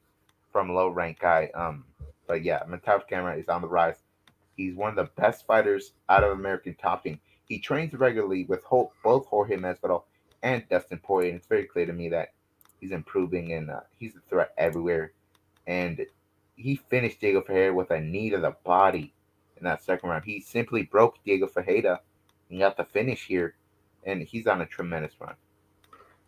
from 0.51 0.75
low 0.75 0.89
ranked 0.89 1.21
guy. 1.21 1.51
Um, 1.55 1.85
but 2.27 2.43
yeah, 2.43 2.63
Mateusz 2.65 3.09
Gamrot 3.09 3.39
is 3.39 3.49
on 3.49 3.63
the 3.63 3.69
rise. 3.69 4.03
He's 4.57 4.75
one 4.75 4.91
of 4.91 4.97
the 4.97 5.21
best 5.21 5.47
fighters 5.47 5.93
out 6.09 6.25
of 6.25 6.33
American 6.33 6.75
Top 6.75 7.05
Team. 7.05 7.21
He 7.45 7.59
trains 7.59 7.93
regularly 7.95 8.45
with 8.45 8.65
both 8.71 9.27
Jorge 9.27 9.57
Masvidal 9.57 10.05
and 10.43 10.69
Dustin 10.69 10.99
Poirier, 10.99 11.31
and 11.31 11.39
it's 11.39 11.47
very 11.47 11.65
clear 11.65 11.87
to 11.87 11.93
me 11.93 12.09
that 12.11 12.33
he's 12.81 12.93
improving 12.93 13.53
and 13.53 13.71
uh, 13.71 13.81
he's 13.99 14.17
a 14.17 14.21
threat 14.29 14.53
everywhere. 14.59 15.13
And 15.67 16.07
he 16.57 16.77
finished 16.77 17.21
Diego 17.21 17.41
Ferreira 17.41 17.75
with 17.75 17.91
a 17.91 18.01
knee 18.01 18.31
to 18.31 18.39
the 18.39 18.57
body 18.65 19.15
in 19.57 19.65
that 19.65 19.83
second 19.83 20.11
round. 20.11 20.25
He 20.25 20.41
simply 20.41 20.83
broke 20.83 21.23
Diego 21.25 21.47
Ferreira 21.47 22.01
and 22.51 22.59
got 22.59 22.77
the 22.77 22.85
finish 22.85 23.27
here, 23.27 23.55
and 24.05 24.23
he's 24.23 24.47
on 24.47 24.61
a 24.61 24.67
tremendous 24.67 25.13
run. 25.21 25.35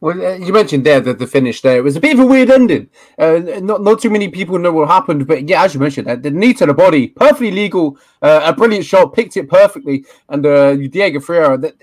Well, 0.05 0.22
uh, 0.22 0.34
you 0.34 0.52
mentioned 0.52 0.84
there 0.84 1.00
that 1.00 1.18
the 1.18 1.26
finish 1.26 1.62
there 1.62 1.78
it 1.78 1.82
was 1.82 1.96
a 1.96 2.00
bit 2.00 2.12
of 2.12 2.20
a 2.20 2.26
weird 2.26 2.50
ending. 2.50 2.90
Uh, 3.18 3.40
not 3.62 3.80
not 3.80 4.02
too 4.02 4.11
many 4.11 4.28
people 4.28 4.59
know 4.59 4.70
what 4.70 4.88
happened, 4.88 5.26
but 5.26 5.48
yeah, 5.48 5.64
as 5.64 5.72
you 5.72 5.80
mentioned, 5.80 6.07
uh, 6.09 6.16
the 6.16 6.30
knee 6.30 6.52
to 6.52 6.66
the 6.66 6.74
body, 6.74 7.09
perfectly 7.09 7.50
legal, 7.50 7.96
uh, 8.20 8.42
a 8.44 8.52
brilliant 8.52 8.84
shot, 8.84 9.14
picked 9.14 9.34
it 9.38 9.48
perfectly, 9.48 10.05
and 10.28 10.44
uh, 10.44 10.76
Diego 10.76 11.20
Ferreira, 11.20 11.57
that 11.57 11.76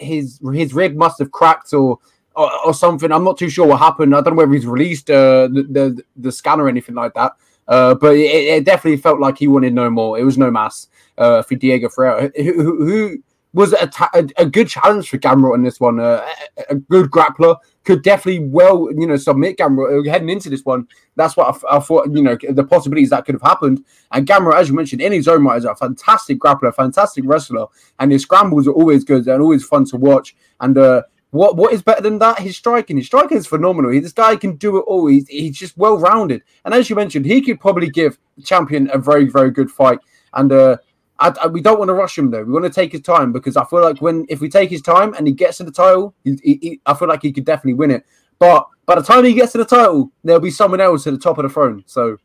his 0.00 0.40
his 0.52 0.74
rib 0.74 0.96
must 0.96 1.20
have 1.20 1.30
cracked 1.30 1.72
or, 1.72 2.00
or, 2.34 2.66
or 2.66 2.74
something. 2.74 3.12
I'm 3.12 3.22
not 3.22 3.38
too 3.38 3.48
sure 3.48 3.68
what 3.68 3.78
happened. 3.78 4.16
I 4.16 4.20
don't 4.20 4.34
know 4.34 4.38
whether 4.38 4.52
he's 4.52 4.66
released 4.66 5.06
the, 5.06 5.48
the, 5.70 6.02
the 6.16 6.32
scan 6.32 6.60
or 6.60 6.68
anything 6.68 6.96
like 6.96 7.14
that. 7.14 7.36
Uh, 7.68 7.94
but 7.94 8.16
it, 8.16 8.20
it, 8.20 8.64
definitely 8.64 8.96
felt 8.96 9.20
like 9.20 9.38
he 9.38 9.46
wanted 9.46 9.74
no 9.74 9.88
more. 9.90 10.18
It 10.18 10.24
was 10.24 10.36
no 10.36 10.50
mass 10.50 10.88
uh, 11.16 11.42
for 11.42 11.54
Diego 11.54 11.88
Ferreira, 11.88 12.32
who, 12.36 12.84
who 12.84 13.22
was 13.54 13.72
a, 13.72 13.86
ta- 13.86 14.10
a, 14.12 14.26
a, 14.36 14.46
good 14.46 14.68
challenge 14.68 15.08
for 15.08 15.16
Gamrot 15.16 15.54
in 15.54 15.62
this 15.62 15.78
one. 15.78 16.00
Uh, 16.00 16.26
a, 16.58 16.64
a, 16.70 16.74
good 16.74 17.10
grappler 17.10 17.56
could 17.84 18.02
definitely 18.02 18.46
well, 18.46 18.88
you 18.90 19.06
know, 19.06 19.16
submit 19.16 19.56
Gamrot 19.56 20.06
uh, 20.06 20.10
heading 20.10 20.28
into 20.28 20.50
this 20.50 20.64
one. 20.64 20.88
That's 21.14 21.36
what 21.36 21.64
I, 21.64 21.76
I, 21.76 21.78
thought, 21.78 22.10
you 22.12 22.22
know, 22.22 22.36
the 22.50 22.64
possibilities 22.64 23.10
that 23.10 23.24
could 23.24 23.36
have 23.36 23.42
happened. 23.42 23.84
And 24.10 24.26
Gamrot, 24.26 24.56
as 24.56 24.68
you 24.68 24.74
mentioned, 24.74 25.00
in 25.00 25.12
his 25.12 25.28
own 25.28 25.44
right, 25.44 25.56
is 25.56 25.64
a 25.64 25.74
fantastic 25.76 26.38
grappler, 26.40 26.74
fantastic 26.74 27.24
wrestler, 27.26 27.66
and 28.00 28.10
his 28.10 28.22
scrambles 28.22 28.66
are 28.66 28.72
always 28.72 29.04
good 29.04 29.26
and 29.28 29.40
always 29.40 29.64
fun 29.64 29.84
to 29.86 29.96
watch. 29.96 30.34
And 30.60 30.76
uh, 30.76 31.02
what 31.30 31.56
what 31.56 31.72
is 31.72 31.82
better 31.82 32.02
than 32.02 32.18
that? 32.18 32.40
His 32.40 32.56
striking. 32.56 32.96
His 32.96 33.06
striking 33.06 33.38
is 33.38 33.46
phenomenal. 33.46 33.92
He, 33.92 34.00
this 34.00 34.12
guy 34.12 34.34
can 34.36 34.56
do 34.56 34.78
it 34.78 34.82
all. 34.82 35.06
He's, 35.06 35.28
he's 35.28 35.56
just 35.56 35.76
well 35.76 35.96
rounded. 35.98 36.42
And 36.64 36.74
as 36.74 36.90
you 36.90 36.96
mentioned, 36.96 37.24
he 37.24 37.40
could 37.40 37.60
probably 37.60 37.88
give 37.88 38.18
champion 38.44 38.90
a 38.92 38.98
very 38.98 39.26
very 39.26 39.52
good 39.52 39.70
fight. 39.70 40.00
And 40.32 40.50
uh, 40.50 40.78
I, 41.18 41.32
I, 41.42 41.46
we 41.46 41.60
don't 41.60 41.78
want 41.78 41.88
to 41.88 41.94
rush 41.94 42.18
him 42.18 42.30
though. 42.30 42.42
We 42.42 42.52
want 42.52 42.64
to 42.64 42.70
take 42.70 42.92
his 42.92 43.00
time 43.00 43.32
because 43.32 43.56
I 43.56 43.64
feel 43.64 43.82
like 43.82 44.02
when 44.02 44.26
if 44.28 44.40
we 44.40 44.48
take 44.48 44.70
his 44.70 44.82
time 44.82 45.14
and 45.14 45.26
he 45.26 45.32
gets 45.32 45.58
to 45.58 45.64
the 45.64 45.70
title, 45.70 46.14
he, 46.24 46.38
he, 46.42 46.80
I 46.86 46.94
feel 46.94 47.08
like 47.08 47.22
he 47.22 47.32
could 47.32 47.44
definitely 47.44 47.74
win 47.74 47.90
it. 47.90 48.04
But 48.38 48.66
by 48.86 48.96
the 48.96 49.02
time 49.02 49.24
he 49.24 49.32
gets 49.32 49.52
to 49.52 49.58
the 49.58 49.64
title, 49.64 50.10
there'll 50.24 50.40
be 50.40 50.50
someone 50.50 50.80
else 50.80 51.06
at 51.06 51.12
the 51.12 51.18
top 51.18 51.38
of 51.38 51.44
the 51.44 51.48
throne. 51.48 51.84
So, 51.86 52.16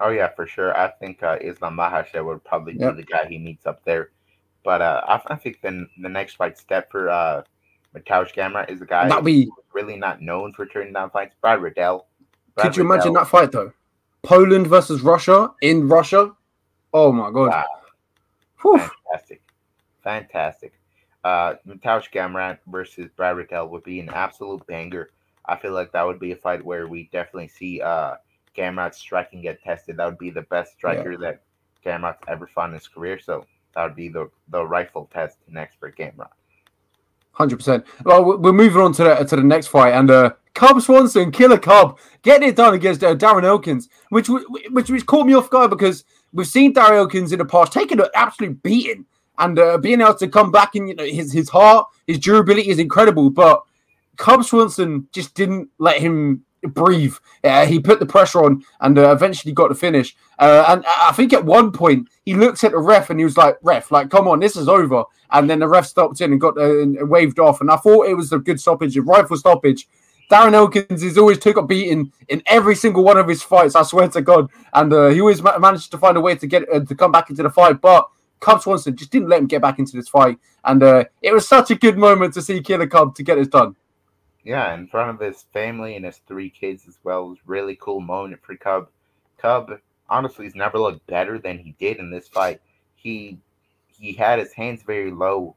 oh 0.00 0.10
yeah, 0.10 0.28
for 0.34 0.46
sure. 0.46 0.76
I 0.76 0.90
think 0.90 1.22
uh, 1.22 1.38
Islam 1.40 1.76
Makhachev 1.76 2.24
would 2.24 2.44
probably 2.44 2.76
yep. 2.78 2.96
be 2.96 3.02
the 3.02 3.06
guy 3.06 3.26
he 3.26 3.38
meets 3.38 3.64
up 3.64 3.84
there. 3.84 4.10
But 4.64 4.82
uh, 4.82 5.02
I, 5.06 5.34
I, 5.34 5.36
think 5.36 5.60
then 5.62 5.88
the 6.00 6.08
next 6.08 6.34
fight 6.34 6.58
step 6.58 6.90
for 6.90 7.10
uh, 7.10 7.42
Mateusz 7.94 8.34
Gamrot 8.34 8.70
is 8.70 8.80
a 8.80 8.86
guy 8.86 9.08
that 9.08 9.22
be 9.22 9.48
really 9.72 9.96
not 9.96 10.20
known 10.22 10.52
for 10.52 10.66
turning 10.66 10.94
down 10.94 11.10
fights. 11.10 11.36
Brad 11.40 11.60
Riddell. 11.60 12.06
Brad 12.54 12.66
Could 12.66 12.76
you 12.76 12.82
Riddell. 12.82 12.94
imagine 12.94 13.12
that 13.14 13.28
fight 13.28 13.52
though? 13.52 13.72
Poland 14.22 14.66
versus 14.66 15.02
Russia 15.02 15.52
in 15.60 15.86
Russia. 15.86 16.32
Oh 16.92 17.12
my 17.12 17.30
god. 17.30 17.50
Wow. 17.50 17.64
Fantastic. 18.64 19.42
Fantastic. 20.02 20.72
Uh, 21.22 21.54
Mateusz 21.66 22.10
Gamrot 22.12 22.58
versus 22.66 23.08
Brad 23.16 23.36
Riddell 23.36 23.68
would 23.68 23.84
be 23.84 24.00
an 24.00 24.10
absolute 24.10 24.66
banger. 24.66 25.10
I 25.46 25.56
feel 25.56 25.72
like 25.72 25.92
that 25.92 26.06
would 26.06 26.20
be 26.20 26.32
a 26.32 26.36
fight 26.36 26.64
where 26.64 26.86
we 26.86 27.08
definitely 27.12 27.48
see 27.48 27.80
uh, 27.80 28.14
Gamrot's 28.56 28.98
striking 28.98 29.42
get 29.42 29.62
tested. 29.62 29.96
That 29.96 30.06
would 30.06 30.18
be 30.18 30.30
the 30.30 30.42
best 30.42 30.72
striker 30.72 31.12
yeah. 31.12 31.18
that 31.18 31.42
Gamrot's 31.84 32.22
ever 32.28 32.46
fought 32.46 32.68
in 32.70 32.74
his 32.74 32.88
career. 32.88 33.18
So 33.18 33.46
that 33.74 33.84
would 33.84 33.96
be 33.96 34.08
the, 34.08 34.30
the 34.48 34.64
rifle 34.64 35.08
test 35.12 35.38
next 35.48 35.78
for 35.78 35.90
Gamrot. 35.90 36.28
Hundred 37.32 37.56
percent. 37.56 37.84
Well, 38.04 38.38
we're 38.38 38.52
moving 38.52 38.80
on 38.80 38.92
to 38.92 39.04
the 39.04 39.14
to 39.16 39.36
the 39.36 39.42
next 39.42 39.66
fight, 39.66 39.92
and 39.92 40.08
uh, 40.08 40.34
Cub 40.54 40.80
Swanson, 40.80 41.32
Killer 41.32 41.58
Cub, 41.58 41.98
getting 42.22 42.48
it 42.48 42.54
done 42.54 42.74
against 42.74 43.02
uh, 43.02 43.16
Darren 43.16 43.42
Elkins, 43.42 43.88
which, 44.10 44.28
which 44.70 44.88
which 44.88 45.04
caught 45.04 45.26
me 45.26 45.34
off 45.34 45.50
guard 45.50 45.70
because 45.70 46.04
we've 46.34 46.46
seen 46.46 46.74
Darren 46.74 46.98
Elkins 46.98 47.32
in 47.32 47.38
the 47.38 47.44
past 47.44 47.72
taking 47.72 48.00
an 48.00 48.08
absolute 48.14 48.62
beating 48.62 49.06
and 49.38 49.58
uh, 49.58 49.78
being 49.78 50.00
able 50.00 50.14
to 50.14 50.28
come 50.28 50.50
back 50.50 50.74
and 50.74 50.88
you 50.88 50.94
know 50.94 51.04
his 51.04 51.32
his 51.32 51.48
heart, 51.48 51.88
his 52.06 52.18
durability 52.18 52.68
is 52.68 52.78
incredible. 52.78 53.30
But 53.30 53.62
Cub 54.16 54.44
Swanson 54.44 55.08
just 55.12 55.34
didn't 55.34 55.70
let 55.78 56.00
him 56.00 56.44
breathe. 56.62 57.14
Uh, 57.42 57.66
he 57.66 57.78
put 57.78 58.00
the 58.00 58.06
pressure 58.06 58.44
on 58.44 58.62
and 58.80 58.98
uh, 58.98 59.10
eventually 59.12 59.52
got 59.52 59.68
the 59.68 59.74
finish. 59.74 60.16
Uh, 60.38 60.64
and 60.68 60.84
I 60.86 61.12
think 61.12 61.32
at 61.32 61.44
one 61.44 61.72
point 61.72 62.08
he 62.24 62.34
looked 62.34 62.64
at 62.64 62.72
the 62.72 62.78
ref 62.78 63.10
and 63.10 63.18
he 63.18 63.24
was 63.24 63.36
like, 63.36 63.56
"Ref, 63.62 63.90
like, 63.90 64.10
come 64.10 64.28
on, 64.28 64.40
this 64.40 64.56
is 64.56 64.68
over." 64.68 65.04
And 65.30 65.48
then 65.48 65.60
the 65.60 65.68
ref 65.68 65.86
stopped 65.86 66.20
in 66.20 66.32
and 66.32 66.40
got 66.40 66.58
uh, 66.58 66.82
and 66.82 67.08
waved 67.08 67.38
off. 67.38 67.60
And 67.60 67.70
I 67.70 67.76
thought 67.76 68.08
it 68.08 68.14
was 68.14 68.32
a 68.32 68.38
good 68.38 68.60
stoppage, 68.60 68.96
a 68.96 69.02
rifle 69.02 69.36
stoppage. 69.36 69.88
Darren 70.30 70.54
Elkins 70.54 71.02
has 71.02 71.18
always 71.18 71.38
took 71.38 71.56
a 71.56 71.62
beating 71.62 72.12
in 72.28 72.42
every 72.46 72.74
single 72.74 73.04
one 73.04 73.18
of 73.18 73.28
his 73.28 73.42
fights. 73.42 73.74
I 73.74 73.82
swear 73.82 74.08
to 74.08 74.22
God, 74.22 74.50
and 74.72 74.92
uh, 74.92 75.08
he 75.08 75.20
always 75.20 75.42
ma- 75.42 75.58
managed 75.58 75.90
to 75.90 75.98
find 75.98 76.16
a 76.16 76.20
way 76.20 76.34
to 76.34 76.46
get 76.46 76.68
uh, 76.72 76.80
to 76.80 76.94
come 76.94 77.12
back 77.12 77.30
into 77.30 77.42
the 77.42 77.50
fight. 77.50 77.80
But 77.80 78.08
Cub 78.40 78.62
Swanson 78.62 78.96
just 78.96 79.10
didn't 79.10 79.28
let 79.28 79.40
him 79.40 79.46
get 79.46 79.62
back 79.62 79.78
into 79.78 79.96
this 79.96 80.08
fight, 80.08 80.38
and 80.64 80.82
uh, 80.82 81.04
it 81.22 81.32
was 81.32 81.46
such 81.46 81.70
a 81.70 81.74
good 81.74 81.98
moment 81.98 82.34
to 82.34 82.42
see 82.42 82.60
Killer 82.60 82.86
Cub 82.86 83.14
to 83.16 83.22
get 83.22 83.36
this 83.36 83.48
done. 83.48 83.76
Yeah, 84.44 84.74
in 84.74 84.86
front 84.86 85.10
of 85.10 85.26
his 85.26 85.46
family 85.52 85.96
and 85.96 86.04
his 86.04 86.20
three 86.26 86.50
kids 86.50 86.86
as 86.86 86.98
well. 87.02 87.26
It 87.26 87.28
was 87.30 87.38
really 87.46 87.76
cool 87.80 88.00
moment 88.00 88.42
for 88.42 88.56
Cub. 88.56 88.88
Cub 89.38 89.78
honestly 90.08 90.44
has 90.44 90.54
never 90.54 90.78
looked 90.78 91.06
better 91.06 91.38
than 91.38 91.58
he 91.58 91.74
did 91.78 91.98
in 91.98 92.10
this 92.10 92.28
fight. 92.28 92.60
He 92.96 93.38
he 93.86 94.12
had 94.12 94.38
his 94.38 94.52
hands 94.52 94.82
very 94.82 95.10
low 95.10 95.56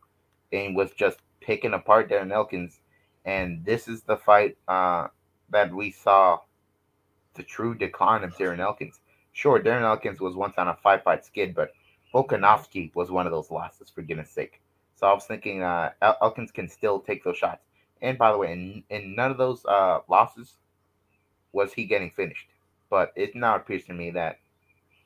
and 0.51 0.75
was 0.75 0.91
just 0.91 1.17
picking 1.41 1.73
apart 1.73 2.09
Darren 2.09 2.31
Elkins 2.31 2.79
and 3.27 3.63
this 3.65 3.89
is 3.89 4.01
the 4.03 4.15
fight 4.17 4.57
uh, 4.69 5.07
that 5.49 5.71
we 5.71 5.91
saw 5.91 6.39
the 7.35 7.43
true 7.43 7.75
decline 7.75 8.23
of 8.23 8.35
Darren 8.37 8.59
Elkins. 8.59 9.01
Sure, 9.33 9.59
Darren 9.59 9.83
Elkins 9.83 10.21
was 10.21 10.35
once 10.35 10.55
on 10.57 10.69
a 10.69 10.77
five 10.81 11.03
fight 11.03 11.25
skid, 11.25 11.53
but 11.53 11.71
Volkanovski 12.13 12.95
was 12.95 13.11
one 13.11 13.27
of 13.27 13.33
those 13.33 13.51
losses, 13.51 13.89
for 13.89 14.01
goodness 14.01 14.31
sake. 14.31 14.61
So 14.95 15.07
I 15.07 15.13
was 15.13 15.25
thinking 15.25 15.61
uh, 15.61 15.91
El- 16.01 16.17
Elkins 16.21 16.51
can 16.51 16.69
still 16.69 17.01
take 17.01 17.23
those 17.23 17.37
shots. 17.37 17.63
And 18.01 18.17
by 18.17 18.31
the 18.31 18.37
way, 18.37 18.53
in, 18.53 18.83
in 18.89 19.13
none 19.13 19.29
of 19.29 19.37
those 19.37 19.63
uh, 19.65 19.99
losses 20.07 20.55
was 21.51 21.73
he 21.73 21.85
getting 21.85 22.11
finished. 22.11 22.47
But 22.89 23.11
it 23.17 23.35
now 23.35 23.57
appears 23.57 23.83
to 23.85 23.93
me 23.93 24.09
that 24.11 24.39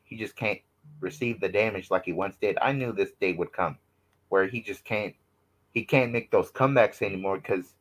he 0.03 0.15
just 0.15 0.35
can't 0.35 0.59
receive 0.99 1.41
the 1.41 1.49
damage 1.49 1.89
like 1.89 2.05
he 2.05 2.13
once 2.13 2.35
did. 2.39 2.57
I 2.61 2.71
knew 2.71 2.91
this 2.93 3.11
day 3.19 3.33
would 3.33 3.51
come 3.51 3.79
where 4.29 4.45
he 4.45 4.61
just 4.61 4.85
can't 4.85 5.15
he 5.73 5.83
can't 5.85 6.11
make 6.11 6.29
those 6.31 6.51
comebacks 6.51 7.01
anymore 7.01 7.37
because 7.37 7.73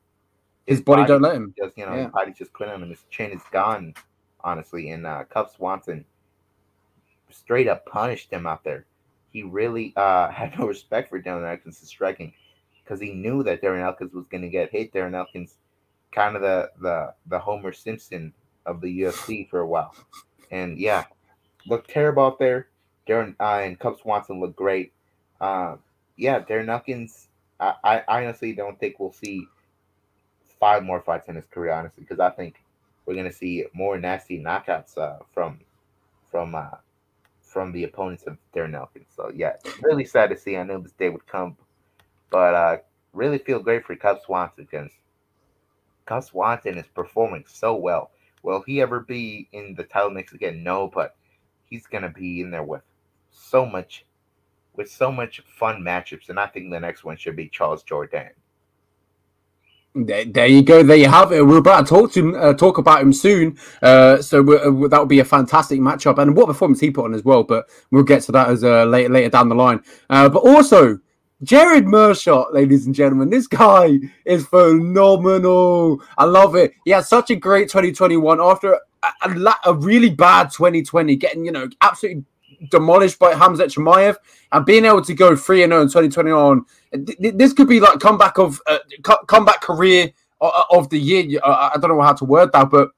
his, 0.66 0.80
body, 0.80 1.02
body, 1.02 1.08
don't 1.08 1.22
let 1.22 1.34
him. 1.34 1.54
Just 1.56 1.76
you 1.76 1.86
know, 1.86 1.94
yeah. 1.94 2.04
his 2.04 2.12
body's 2.12 2.38
just 2.38 2.52
quitting 2.52 2.74
him. 2.74 2.88
His 2.88 3.04
chin 3.10 3.32
is 3.32 3.42
gone, 3.52 3.94
honestly. 4.42 4.90
And 4.90 5.06
uh, 5.06 5.24
Cub 5.24 5.50
Swanson 5.50 6.04
straight 7.30 7.68
up 7.68 7.86
punished 7.86 8.32
him 8.32 8.46
out 8.46 8.64
there. 8.64 8.86
He 9.30 9.42
really 9.42 9.92
uh, 9.96 10.28
had 10.30 10.58
no 10.58 10.66
respect 10.66 11.10
for 11.10 11.20
Darren 11.20 11.48
Elkins' 11.48 11.78
striking 11.78 12.32
because 12.82 13.00
he 13.00 13.12
knew 13.12 13.42
that 13.44 13.62
Darren 13.62 13.82
Elkins 13.82 14.12
was 14.12 14.26
going 14.26 14.42
to 14.42 14.48
get 14.48 14.70
hit. 14.70 14.92
Darren 14.92 15.14
Elkins, 15.14 15.56
kind 16.12 16.36
of 16.36 16.42
the 16.42 16.70
the 16.80 17.14
the 17.26 17.38
Homer 17.38 17.72
Simpson 17.72 18.32
of 18.66 18.80
the 18.80 19.02
UFC 19.02 19.48
for 19.48 19.60
a 19.60 19.66
while, 19.66 19.94
and 20.50 20.78
yeah, 20.78 21.04
looked 21.66 21.90
terrible 21.90 22.24
out 22.24 22.38
there. 22.38 22.68
Darren 23.08 23.34
uh, 23.40 23.60
and 23.64 23.78
Cub 23.78 23.98
Swanson 24.00 24.40
looked 24.40 24.56
great. 24.56 24.92
Uh, 25.40 25.76
yeah, 26.16 26.40
Darren 26.40 26.68
Elkins. 26.68 27.28
I, 27.58 28.02
I 28.08 28.22
honestly 28.22 28.54
don't 28.54 28.80
think 28.80 28.98
we'll 28.98 29.12
see 29.12 29.46
five 30.60 30.84
more 30.84 31.00
fights 31.00 31.28
in 31.28 31.34
his 31.34 31.46
career, 31.46 31.72
honestly, 31.72 32.04
because 32.04 32.20
I 32.20 32.30
think 32.30 32.62
we're 33.06 33.16
gonna 33.16 33.32
see 33.32 33.64
more 33.72 33.98
nasty 33.98 34.38
knockouts 34.38 34.96
uh, 34.96 35.18
from 35.32 35.58
from 36.30 36.54
uh, 36.54 36.76
from 37.40 37.72
the 37.72 37.84
opponents 37.84 38.24
of 38.24 38.36
Darren 38.54 38.74
Elkins. 38.74 39.08
So 39.16 39.32
yeah, 39.34 39.54
really 39.82 40.04
sad 40.04 40.30
to 40.30 40.36
see. 40.36 40.56
I 40.56 40.62
knew 40.62 40.80
this 40.80 40.92
day 40.92 41.08
would 41.08 41.26
come, 41.26 41.56
but 42.30 42.54
uh, 42.54 42.76
really 43.12 43.38
feel 43.38 43.58
great 43.58 43.84
for 43.84 43.96
Cub 43.96 44.18
Swanson 44.24 44.68
because 44.70 44.90
Cub 46.06 46.22
Swanson 46.22 46.78
is 46.78 46.86
performing 46.94 47.44
so 47.48 47.74
well. 47.74 48.10
Will 48.42 48.62
he 48.62 48.80
ever 48.80 49.00
be 49.00 49.48
in 49.52 49.74
the 49.74 49.84
title 49.84 50.10
mix 50.10 50.32
again? 50.32 50.62
No, 50.62 50.88
but 50.88 51.16
he's 51.64 51.86
gonna 51.86 52.10
be 52.10 52.42
in 52.42 52.50
there 52.50 52.62
with 52.62 52.82
so 53.30 53.64
much 53.64 54.04
with 54.76 54.90
so 54.90 55.10
much 55.10 55.42
fun 55.58 55.82
matchups, 55.82 56.28
and 56.28 56.38
I 56.38 56.46
think 56.46 56.70
the 56.70 56.78
next 56.78 57.02
one 57.02 57.16
should 57.16 57.36
be 57.36 57.48
Charles 57.48 57.82
Jourdain. 57.82 58.30
There, 59.92 60.24
there, 60.24 60.46
you 60.46 60.62
go. 60.62 60.84
There 60.84 60.96
you 60.96 61.08
have 61.08 61.32
it. 61.32 61.44
We're 61.44 61.58
about 61.58 61.86
to 61.86 61.88
talk 61.88 62.12
to 62.12 62.36
uh, 62.36 62.54
talk 62.54 62.78
about 62.78 63.02
him 63.02 63.12
soon. 63.12 63.58
Uh, 63.82 64.22
so 64.22 64.40
uh, 64.40 64.88
that 64.88 64.98
will 64.98 65.06
be 65.06 65.18
a 65.18 65.24
fantastic 65.24 65.80
matchup, 65.80 66.18
and 66.18 66.36
what 66.36 66.46
performance 66.46 66.78
he 66.78 66.92
put 66.92 67.06
on 67.06 67.14
as 67.14 67.24
well. 67.24 67.42
But 67.42 67.68
we'll 67.90 68.04
get 68.04 68.22
to 68.22 68.32
that 68.32 68.50
as 68.50 68.62
uh, 68.62 68.84
later 68.84 69.08
later 69.08 69.30
down 69.30 69.48
the 69.48 69.56
line. 69.56 69.80
Uh, 70.08 70.28
but 70.28 70.44
also, 70.44 71.00
Jared 71.42 71.86
Meerschaert, 71.86 72.52
ladies 72.52 72.86
and 72.86 72.94
gentlemen, 72.94 73.30
this 73.30 73.48
guy 73.48 73.98
is 74.24 74.46
phenomenal. 74.46 76.00
I 76.16 76.24
love 76.24 76.54
it. 76.54 76.72
He 76.84 76.92
had 76.92 77.04
such 77.04 77.30
a 77.30 77.36
great 77.36 77.68
2021 77.68 78.40
after 78.40 78.74
a, 78.74 78.80
a, 79.22 79.54
a 79.64 79.74
really 79.74 80.10
bad 80.10 80.52
2020, 80.52 81.16
getting 81.16 81.44
you 81.44 81.50
know 81.50 81.68
absolutely 81.80 82.24
demolished 82.68 83.18
by 83.18 83.32
Khamzat 83.32 83.74
Chimaev 83.74 84.16
and 84.52 84.66
being 84.66 84.84
able 84.84 85.02
to 85.02 85.14
go 85.14 85.34
3 85.34 85.58
0 85.58 85.82
in 85.82 85.88
2021. 85.88 86.64
This 87.18 87.52
could 87.52 87.68
be 87.68 87.80
like 87.80 88.00
comeback 88.00 88.38
of 88.38 88.60
uh, 88.66 88.78
comeback 89.26 89.60
career 89.60 90.12
of 90.40 90.88
the 90.90 90.98
year. 90.98 91.40
I 91.44 91.76
don't 91.80 91.90
know 91.90 92.02
how 92.02 92.12
to 92.14 92.24
word 92.24 92.52
that, 92.52 92.70
but 92.70 92.90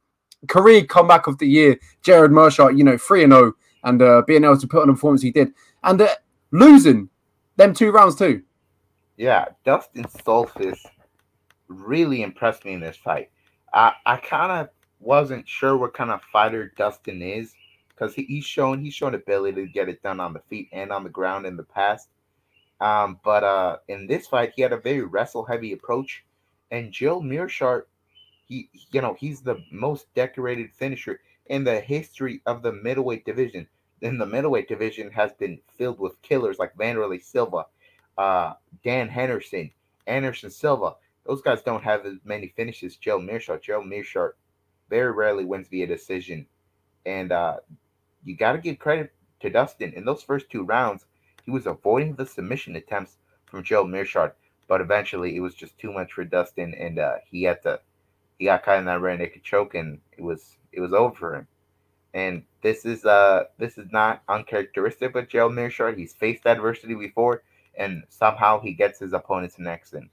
career 0.48 0.84
comeback 0.84 1.26
of 1.26 1.38
the 1.38 1.46
year. 1.46 1.78
Jared 2.02 2.30
Meerschaert, 2.30 2.76
you 2.76 2.84
know, 2.84 2.96
3 2.96 3.26
0 3.26 3.52
and 3.84 4.02
uh, 4.02 4.22
being 4.26 4.44
able 4.44 4.58
to 4.58 4.66
put 4.66 4.82
on 4.82 4.88
a 4.88 4.92
performance 4.92 5.22
he 5.22 5.30
did 5.30 5.52
and 5.82 6.00
uh, 6.00 6.08
losing 6.50 7.08
them 7.56 7.74
two 7.74 7.90
rounds 7.90 8.16
too. 8.16 8.42
Yeah, 9.16 9.46
Dustin 9.64 10.04
Stoltzfus 10.04 10.78
really 11.68 12.22
impressed 12.22 12.64
me 12.64 12.74
in 12.74 12.80
this 12.80 12.96
fight. 12.96 13.30
I, 13.74 13.92
I 14.06 14.16
kind 14.16 14.52
of 14.52 14.68
wasn't 15.00 15.48
sure 15.48 15.76
what 15.76 15.94
kind 15.94 16.10
of 16.10 16.22
fighter 16.32 16.72
Dustin 16.76 17.22
is 17.22 17.52
because 18.03 18.14
he, 18.16 18.24
he's 18.24 18.44
shown 18.44 18.82
he's 18.82 18.94
shown 18.94 19.14
ability 19.14 19.64
to 19.64 19.72
get 19.72 19.88
it 19.88 20.03
done 20.03 20.18
on 20.18 20.32
the 20.32 20.40
feet 20.40 20.68
and 20.72 20.90
on 20.90 21.05
the 21.05 21.11
ground 21.11 21.46
in 21.46 21.57
the 21.57 21.62
past. 21.62 22.09
Um, 22.80 23.20
but 23.24 23.44
uh, 23.44 23.76
in 23.86 24.09
this 24.09 24.26
fight, 24.26 24.53
he 24.57 24.62
had 24.62 24.72
a 24.72 24.80
very 24.80 25.03
wrestle 25.03 25.44
heavy 25.44 25.72
approach, 25.72 26.24
and 26.72 26.90
Joe 26.90 27.20
Meerschaert, 27.20 27.84
he 28.48 28.68
you 28.90 29.00
know 29.00 29.14
he's 29.14 29.40
the 29.40 29.62
most 29.70 30.12
decorated 30.14 30.72
finisher 30.72 31.20
in 31.46 31.62
the 31.62 31.78
history 31.78 32.42
of 32.44 32.62
the 32.62 32.72
middleweight 32.72 33.24
division. 33.24 33.68
In 34.00 34.18
the 34.18 34.26
middleweight 34.26 34.68
division 34.68 35.12
has 35.12 35.32
been 35.34 35.61
filled 35.78 36.00
with 36.00 36.20
killers 36.22 36.59
like 36.59 36.76
Wanderlei 36.76 37.22
Silva, 37.22 37.66
uh, 38.18 38.55
Dan 38.82 39.09
Henderson, 39.09 39.70
Anderson 40.09 40.50
Silva. 40.50 40.96
Those 41.24 41.40
guys 41.40 41.62
don't 41.62 41.84
have 41.84 42.05
as 42.05 42.18
many 42.24 42.48
finishes. 42.48 42.96
Joe 42.96 43.20
Meerschaert. 43.20 43.62
Joe 43.62 43.80
Meerschaert 43.80 44.32
very 44.90 45.12
rarely 45.12 45.44
wins 45.44 45.68
via 45.68 45.86
decision, 45.86 46.46
and 47.07 47.30
uh, 47.30 47.59
you 48.25 48.37
got 48.37 48.53
to 48.53 48.59
give 48.59 48.79
credit 48.79 49.12
to 49.41 49.51
Dustin. 49.51 49.93
In 49.95 50.05
those 50.05 50.23
first 50.23 50.51
two 50.51 50.64
rounds, 50.64 51.07
he 51.45 51.51
was 51.51 51.66
avoiding 51.66 52.14
the 52.14 52.27
submission 52.27 52.77
attempts 52.77 53.16
from 53.47 53.64
Joe 53.64 53.85
Meerschaert, 53.85 54.33
but 54.68 54.81
eventually 54.81 55.37
it 55.37 55.41
was 55.41 55.55
just 55.55 55.79
too 55.79 55.93
much 55.93 56.12
for 56.12 56.25
Dustin, 56.25 56.75
and 56.75 56.99
uh, 56.99 57.16
he 57.31 57.43
had 57.43 57.62
to 57.62 57.81
he 58.39 58.47
got 58.47 58.64
caught 58.64 58.79
in 58.79 58.87
that 58.87 59.01
rear 59.01 59.16
naked 59.16 59.43
choke, 59.43 59.75
and 59.75 60.01
it 60.16 60.23
was 60.23 60.57
it 60.73 60.81
was 60.81 60.93
over 60.93 61.14
for 61.14 61.35
him. 61.37 61.47
And 62.14 62.45
this 62.62 62.85
is 62.85 63.05
uh 63.05 63.45
this 63.59 63.79
is 63.79 63.91
not 63.93 64.23
uncharacteristic 64.29 65.14
of 65.14 65.29
Joe 65.29 65.49
Meerschaert. 65.49 65.97
He's 65.97 66.14
faced 66.14 66.47
adversity 66.47 66.95
before, 66.95 67.43
and 67.77 68.05
somehow 68.09 68.61
he 68.61 68.73
gets 68.73 68.99
his 68.99 69.12
opponents 69.12 69.59
next. 69.59 69.93
And 69.93 70.09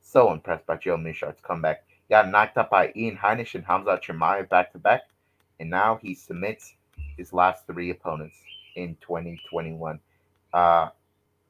so 0.00 0.32
impressed 0.32 0.66
by 0.66 0.76
Joe 0.76 0.96
Meerschaert's 0.96 1.40
comeback. 1.40 1.84
He 1.88 2.14
got 2.14 2.30
knocked 2.30 2.56
up 2.56 2.70
by 2.70 2.92
Ian 2.96 3.16
Heinisch 3.16 3.54
and 3.54 3.66
Khamzat 3.66 4.02
Chimaev 4.02 4.48
back 4.48 4.72
to 4.72 4.78
back, 4.78 5.02
and 5.60 5.70
now 5.70 5.98
he 6.02 6.14
submits 6.14 6.74
his 7.18 7.32
last 7.34 7.66
three 7.66 7.90
opponents 7.90 8.36
in 8.76 8.96
2021. 9.02 10.00
Uh, 10.54 10.88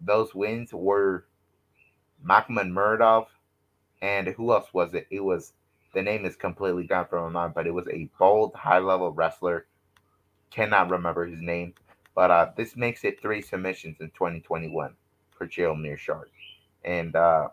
those 0.00 0.34
wins 0.34 0.72
were 0.72 1.26
Makhmud 2.26 2.72
Muradov 2.72 3.26
and 4.02 4.28
who 4.28 4.52
else 4.52 4.66
was 4.72 4.94
it? 4.94 5.06
It 5.10 5.20
was 5.20 5.52
the 5.94 6.02
name 6.02 6.24
is 6.24 6.36
completely 6.36 6.84
gone 6.84 7.06
from 7.06 7.32
my 7.32 7.40
mind, 7.40 7.54
but 7.54 7.66
it 7.66 7.74
was 7.74 7.88
a 7.88 8.10
bold, 8.18 8.54
high 8.54 8.78
level 8.78 9.10
wrestler. 9.12 9.66
Cannot 10.50 10.90
remember 10.90 11.26
his 11.26 11.40
name, 11.40 11.74
but 12.14 12.30
uh, 12.30 12.50
this 12.56 12.76
makes 12.76 13.04
it 13.04 13.20
three 13.20 13.42
submissions 13.42 13.96
in 14.00 14.08
2021 14.10 14.94
for 15.36 15.46
Joe 15.46 15.74
Meerschaert, 15.74 16.30
and 16.84 17.14
uh, 17.14 17.48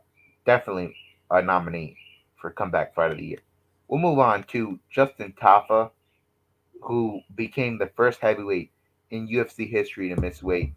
definitely 0.46 0.96
a 1.32 1.42
nominee 1.42 1.98
for 2.40 2.52
comeback 2.52 2.96
fight 2.96 3.12
of 3.12 3.18
the 3.18 3.26
year. 3.26 3.40
We'll 3.88 4.00
move 4.00 4.20
on 4.20 4.44
to 4.46 4.80
Justin 4.90 5.34
Tafa 5.40 5.92
who 6.82 7.22
became 7.36 7.78
the 7.78 7.88
first 7.88 8.20
heavyweight 8.20 8.72
in 9.12 9.28
UFC 9.28 9.70
history 9.70 10.10
to 10.10 10.20
miss 10.20 10.44
weight. 10.44 10.74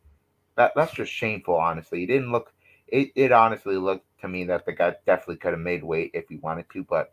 That 0.57 0.73
that's 0.75 0.93
just 0.93 1.13
shameful, 1.13 1.57
honestly. 1.57 2.05
It 2.05 2.07
didn't 2.09 2.33
look 2.33 2.53
it, 2.89 3.13
it 3.15 3.33
honestly 3.33 3.77
looked 3.77 4.07
to 4.21 4.29
me 4.29 4.45
that 4.45 4.65
the 4.65 4.73
guy 4.73 4.95
definitely 5.07 5.37
could 5.37 5.53
have 5.53 5.61
made 5.61 5.85
weight 5.85 6.11
if 6.15 6.29
he 6.29 6.37
wanted 6.37 6.67
to, 6.73 6.85
but 6.85 7.13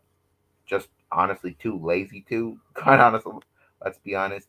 just 0.64 0.88
honestly 1.12 1.56
too 1.60 1.78
lazy 1.78 2.24
to, 2.28 2.58
quite 2.74 3.00
honestly, 3.00 3.32
let's 3.84 3.98
be 3.98 4.14
honest. 4.14 4.48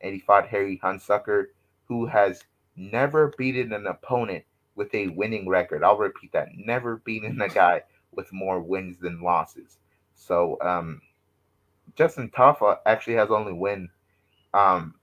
And 0.00 0.14
he 0.14 0.20
fought 0.20 0.48
Harry 0.48 0.80
Hunsucker, 0.82 1.46
who 1.86 2.06
has 2.06 2.44
never 2.76 3.32
beaten 3.36 3.72
an 3.72 3.86
opponent 3.86 4.44
with 4.76 4.94
a 4.94 5.08
winning 5.08 5.48
record. 5.48 5.82
I'll 5.82 5.98
repeat 5.98 6.32
that. 6.32 6.48
Never 6.54 6.96
beaten 6.98 7.40
a 7.40 7.48
guy 7.48 7.82
with 8.12 8.32
more 8.32 8.60
wins 8.60 8.98
than 8.98 9.20
losses. 9.20 9.78
So 10.14 10.58
um 10.60 11.02
Justin 11.98 12.30
Tafa 12.30 12.78
actually 12.86 13.14
has 13.14 13.30
only 13.30 13.52
win, 13.52 13.88
um, 14.54 14.94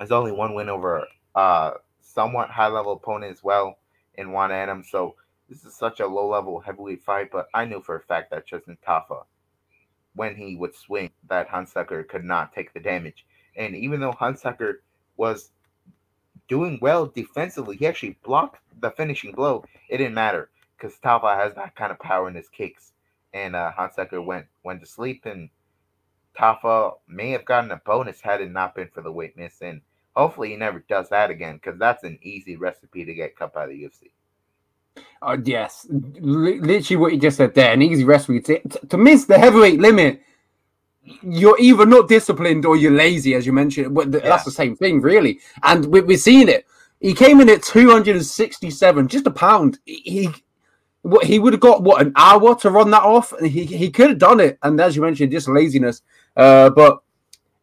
has 0.00 0.10
only 0.10 0.32
one 0.32 0.54
win 0.54 0.70
over 0.70 1.06
uh 1.34 1.72
somewhat 2.00 2.48
high 2.48 2.68
level 2.68 2.94
opponent 2.94 3.30
as 3.30 3.44
well 3.44 3.76
in 4.14 4.32
Juan 4.32 4.50
Adams. 4.50 4.88
So 4.90 5.14
this 5.50 5.64
is 5.66 5.74
such 5.74 6.00
a 6.00 6.06
low 6.06 6.26
level 6.26 6.58
heavyweight 6.58 7.02
fight, 7.02 7.28
but 7.30 7.48
I 7.52 7.66
knew 7.66 7.82
for 7.82 7.96
a 7.96 8.00
fact 8.00 8.30
that 8.30 8.46
Justin 8.46 8.78
Tafa, 8.86 9.24
when 10.14 10.34
he 10.34 10.56
would 10.56 10.74
swing, 10.74 11.10
that 11.28 11.50
Hunsucker 11.50 12.08
could 12.08 12.24
not 12.24 12.54
take 12.54 12.72
the 12.72 12.80
damage. 12.80 13.26
And 13.56 13.76
even 13.76 14.00
though 14.00 14.12
Hunsucker 14.12 14.76
was 15.18 15.50
doing 16.48 16.78
well 16.80 17.06
defensively, 17.06 17.76
he 17.76 17.86
actually 17.86 18.16
blocked 18.24 18.62
the 18.80 18.90
finishing 18.90 19.32
blow. 19.32 19.64
It 19.90 19.98
didn't 19.98 20.14
matter 20.14 20.48
because 20.78 20.96
Tafa 20.98 21.36
has 21.36 21.54
that 21.56 21.76
kind 21.76 21.92
of 21.92 21.98
power 21.98 22.26
in 22.26 22.34
his 22.34 22.48
kicks. 22.48 22.92
And 23.34 23.54
uh, 23.54 23.72
went 24.12 24.46
went 24.64 24.80
to 24.80 24.86
sleep 24.86 25.26
and 25.26 25.50
Tafa 26.38 26.94
may 27.08 27.30
have 27.30 27.44
gotten 27.44 27.70
a 27.70 27.76
bonus 27.84 28.20
had 28.20 28.40
it 28.40 28.50
not 28.50 28.74
been 28.74 28.88
for 28.88 29.02
the 29.02 29.12
weight 29.12 29.36
miss, 29.36 29.60
and 29.60 29.80
hopefully 30.14 30.50
he 30.50 30.56
never 30.56 30.84
does 30.88 31.08
that 31.10 31.30
again 31.30 31.56
because 31.56 31.78
that's 31.78 32.04
an 32.04 32.18
easy 32.22 32.56
recipe 32.56 33.04
to 33.04 33.14
get 33.14 33.36
cut 33.36 33.52
by 33.52 33.66
the 33.66 33.72
UFC. 33.72 34.10
Uh, 35.20 35.36
yes, 35.44 35.86
L- 35.90 36.00
literally 36.20 36.96
what 36.96 37.12
you 37.12 37.18
just 37.18 37.36
said 37.36 37.54
there, 37.54 37.72
an 37.72 37.82
easy 37.82 38.04
recipe 38.04 38.40
to, 38.40 38.60
to 38.88 38.96
miss 38.96 39.24
the 39.24 39.38
heavyweight 39.38 39.80
limit. 39.80 40.20
You're 41.22 41.58
either 41.58 41.86
not 41.86 42.08
disciplined 42.08 42.64
or 42.64 42.76
you're 42.76 42.92
lazy, 42.92 43.34
as 43.34 43.44
you 43.44 43.52
mentioned. 43.52 43.94
But 43.94 44.12
yeah. 44.12 44.20
that's 44.20 44.44
the 44.44 44.50
same 44.50 44.76
thing, 44.76 45.00
really. 45.00 45.40
And 45.62 45.86
we, 45.86 46.00
we're 46.00 46.16
seeing 46.16 46.48
it. 46.48 46.66
He 47.00 47.14
came 47.14 47.40
in 47.40 47.48
at 47.48 47.62
267, 47.64 49.08
just 49.08 49.26
a 49.26 49.30
pound. 49.30 49.80
He 49.84 50.30
what 51.02 51.24
he 51.24 51.38
would 51.38 51.52
have 51.52 51.60
got 51.60 51.82
what 51.82 52.00
an 52.00 52.12
hour 52.16 52.54
to 52.56 52.70
run 52.70 52.90
that 52.90 53.02
off, 53.02 53.32
and 53.32 53.46
he 53.46 53.64
he 53.64 53.90
could 53.90 54.10
have 54.10 54.18
done 54.18 54.40
it. 54.40 54.58
And 54.62 54.80
as 54.80 54.96
you 54.96 55.02
mentioned, 55.02 55.32
just 55.32 55.48
laziness. 55.48 56.02
Uh, 56.36 56.70
but 56.70 57.02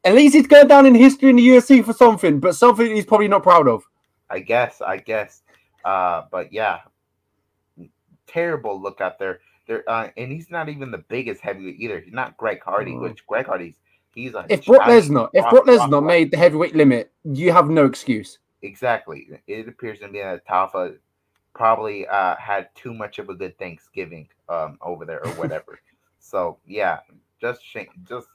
at 0.04 0.14
least 0.14 0.36
he's 0.36 0.48
going 0.48 0.68
down 0.68 0.86
in 0.86 0.96
history 0.96 1.30
in 1.30 1.38
the 1.38 1.48
UFC 1.48 1.84
for 1.84 1.94
something, 1.94 2.40
but 2.40 2.56
something 2.56 2.94
he's 2.94 3.06
probably 3.06 3.28
not 3.28 3.44
proud 3.44 3.68
of. 3.68 3.84
I 4.30 4.40
guess, 4.40 4.82
I 4.82 4.98
guess. 4.98 5.42
Uh, 5.84 6.24
but 6.32 6.54
yeah, 6.54 6.80
terrible 8.28 8.82
look 8.82 9.02
out 9.02 9.20
there. 9.20 9.40
There, 9.68 9.90
uh, 9.90 10.10
and 10.18 10.32
he's 10.32 10.50
not 10.50 10.68
even 10.68 10.92
the 10.92 10.98
biggest 10.98 11.42
heavyweight 11.42 11.80
either. 11.80 12.00
He's 12.00 12.14
not 12.14 12.38
Greg 12.38 12.62
Hardy, 12.64 12.98
which 12.98 13.26
Greg 13.28 13.46
Hardy's 13.46 13.76
he's 14.14 14.34
a 14.34 14.46
if 14.50 14.66
Brock 14.66 14.88
Lesnar, 14.88 15.30
if 15.34 15.48
Brock 15.50 15.66
Lesnar 15.66 16.06
made 16.06 16.32
the 16.32 16.38
heavyweight 16.38 16.76
limit, 16.76 17.12
you 17.24 17.52
have 17.52 17.70
no 17.70 17.86
excuse. 17.86 18.40
Exactly. 18.62 19.28
It 19.48 19.68
appears 19.68 20.00
to 20.00 20.10
be 20.10 20.20
a 20.20 20.40
Tafa 20.40 20.98
probably 21.54 22.08
uh, 22.08 22.36
had 22.38 22.70
too 22.76 22.94
much 22.94 23.20
of 23.20 23.30
a 23.30 23.36
good 23.36 23.58
Thanksgiving 23.58 24.28
um, 24.48 24.78
over 24.82 25.06
there 25.06 25.26
or 25.26 25.32
whatever. 25.36 25.80
so 26.20 26.58
yeah, 26.66 27.00
just 27.42 27.64
shame, 27.64 27.88
just 28.08 28.28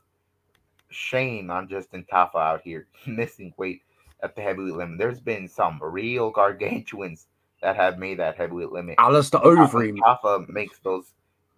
shame 0.91 1.51
on 1.51 1.69
Justin 1.69 2.05
Tafa 2.11 2.37
out 2.37 2.63
here 2.63 2.87
missing 3.07 3.53
weight 3.57 3.83
at 4.23 4.35
the 4.35 4.43
heavyweight 4.43 4.75
limit. 4.75 4.99
There's 4.99 5.21
been 5.21 5.49
some 5.49 5.79
real 5.83 6.31
gargantuans 6.31 7.27
that 7.63 7.77
have 7.77 7.99
made 7.99 8.19
that 8.19 8.37
heavyweight 8.37 8.73
limit. 8.73 8.97
Alistair 8.99 9.41
Overeem. 9.41 9.99
Tafa 9.99 10.49
makes 10.49 10.79
those 10.81 11.13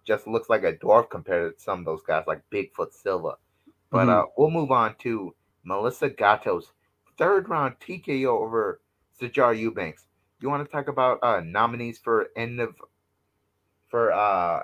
just 0.07 0.25
looks 0.25 0.49
like 0.49 0.63
a 0.63 0.73
dwarf 0.73 1.09
compared 1.09 1.57
to 1.57 1.61
some 1.61 1.79
of 1.79 1.85
those 1.85 2.01
guys 2.01 2.23
like 2.27 2.41
Bigfoot 2.49 2.93
Silva. 2.93 3.35
But 3.89 4.05
mm-hmm. 4.05 4.09
uh, 4.09 4.23
we'll 4.37 4.49
move 4.49 4.71
on 4.71 4.95
to 4.99 5.35
Melissa 5.65 6.09
Gatto's 6.09 6.71
third 7.17 7.49
round 7.49 7.75
TKO 7.79 8.27
over 8.27 8.79
Sijara 9.19 9.57
Eubanks. 9.59 10.05
You 10.39 10.49
want 10.49 10.63
to 10.65 10.71
talk 10.71 10.87
about 10.87 11.19
uh, 11.23 11.41
nominees 11.43 11.97
for 11.97 12.27
end 12.35 12.59
of 12.59 12.75
for 13.89 14.11
uh, 14.11 14.61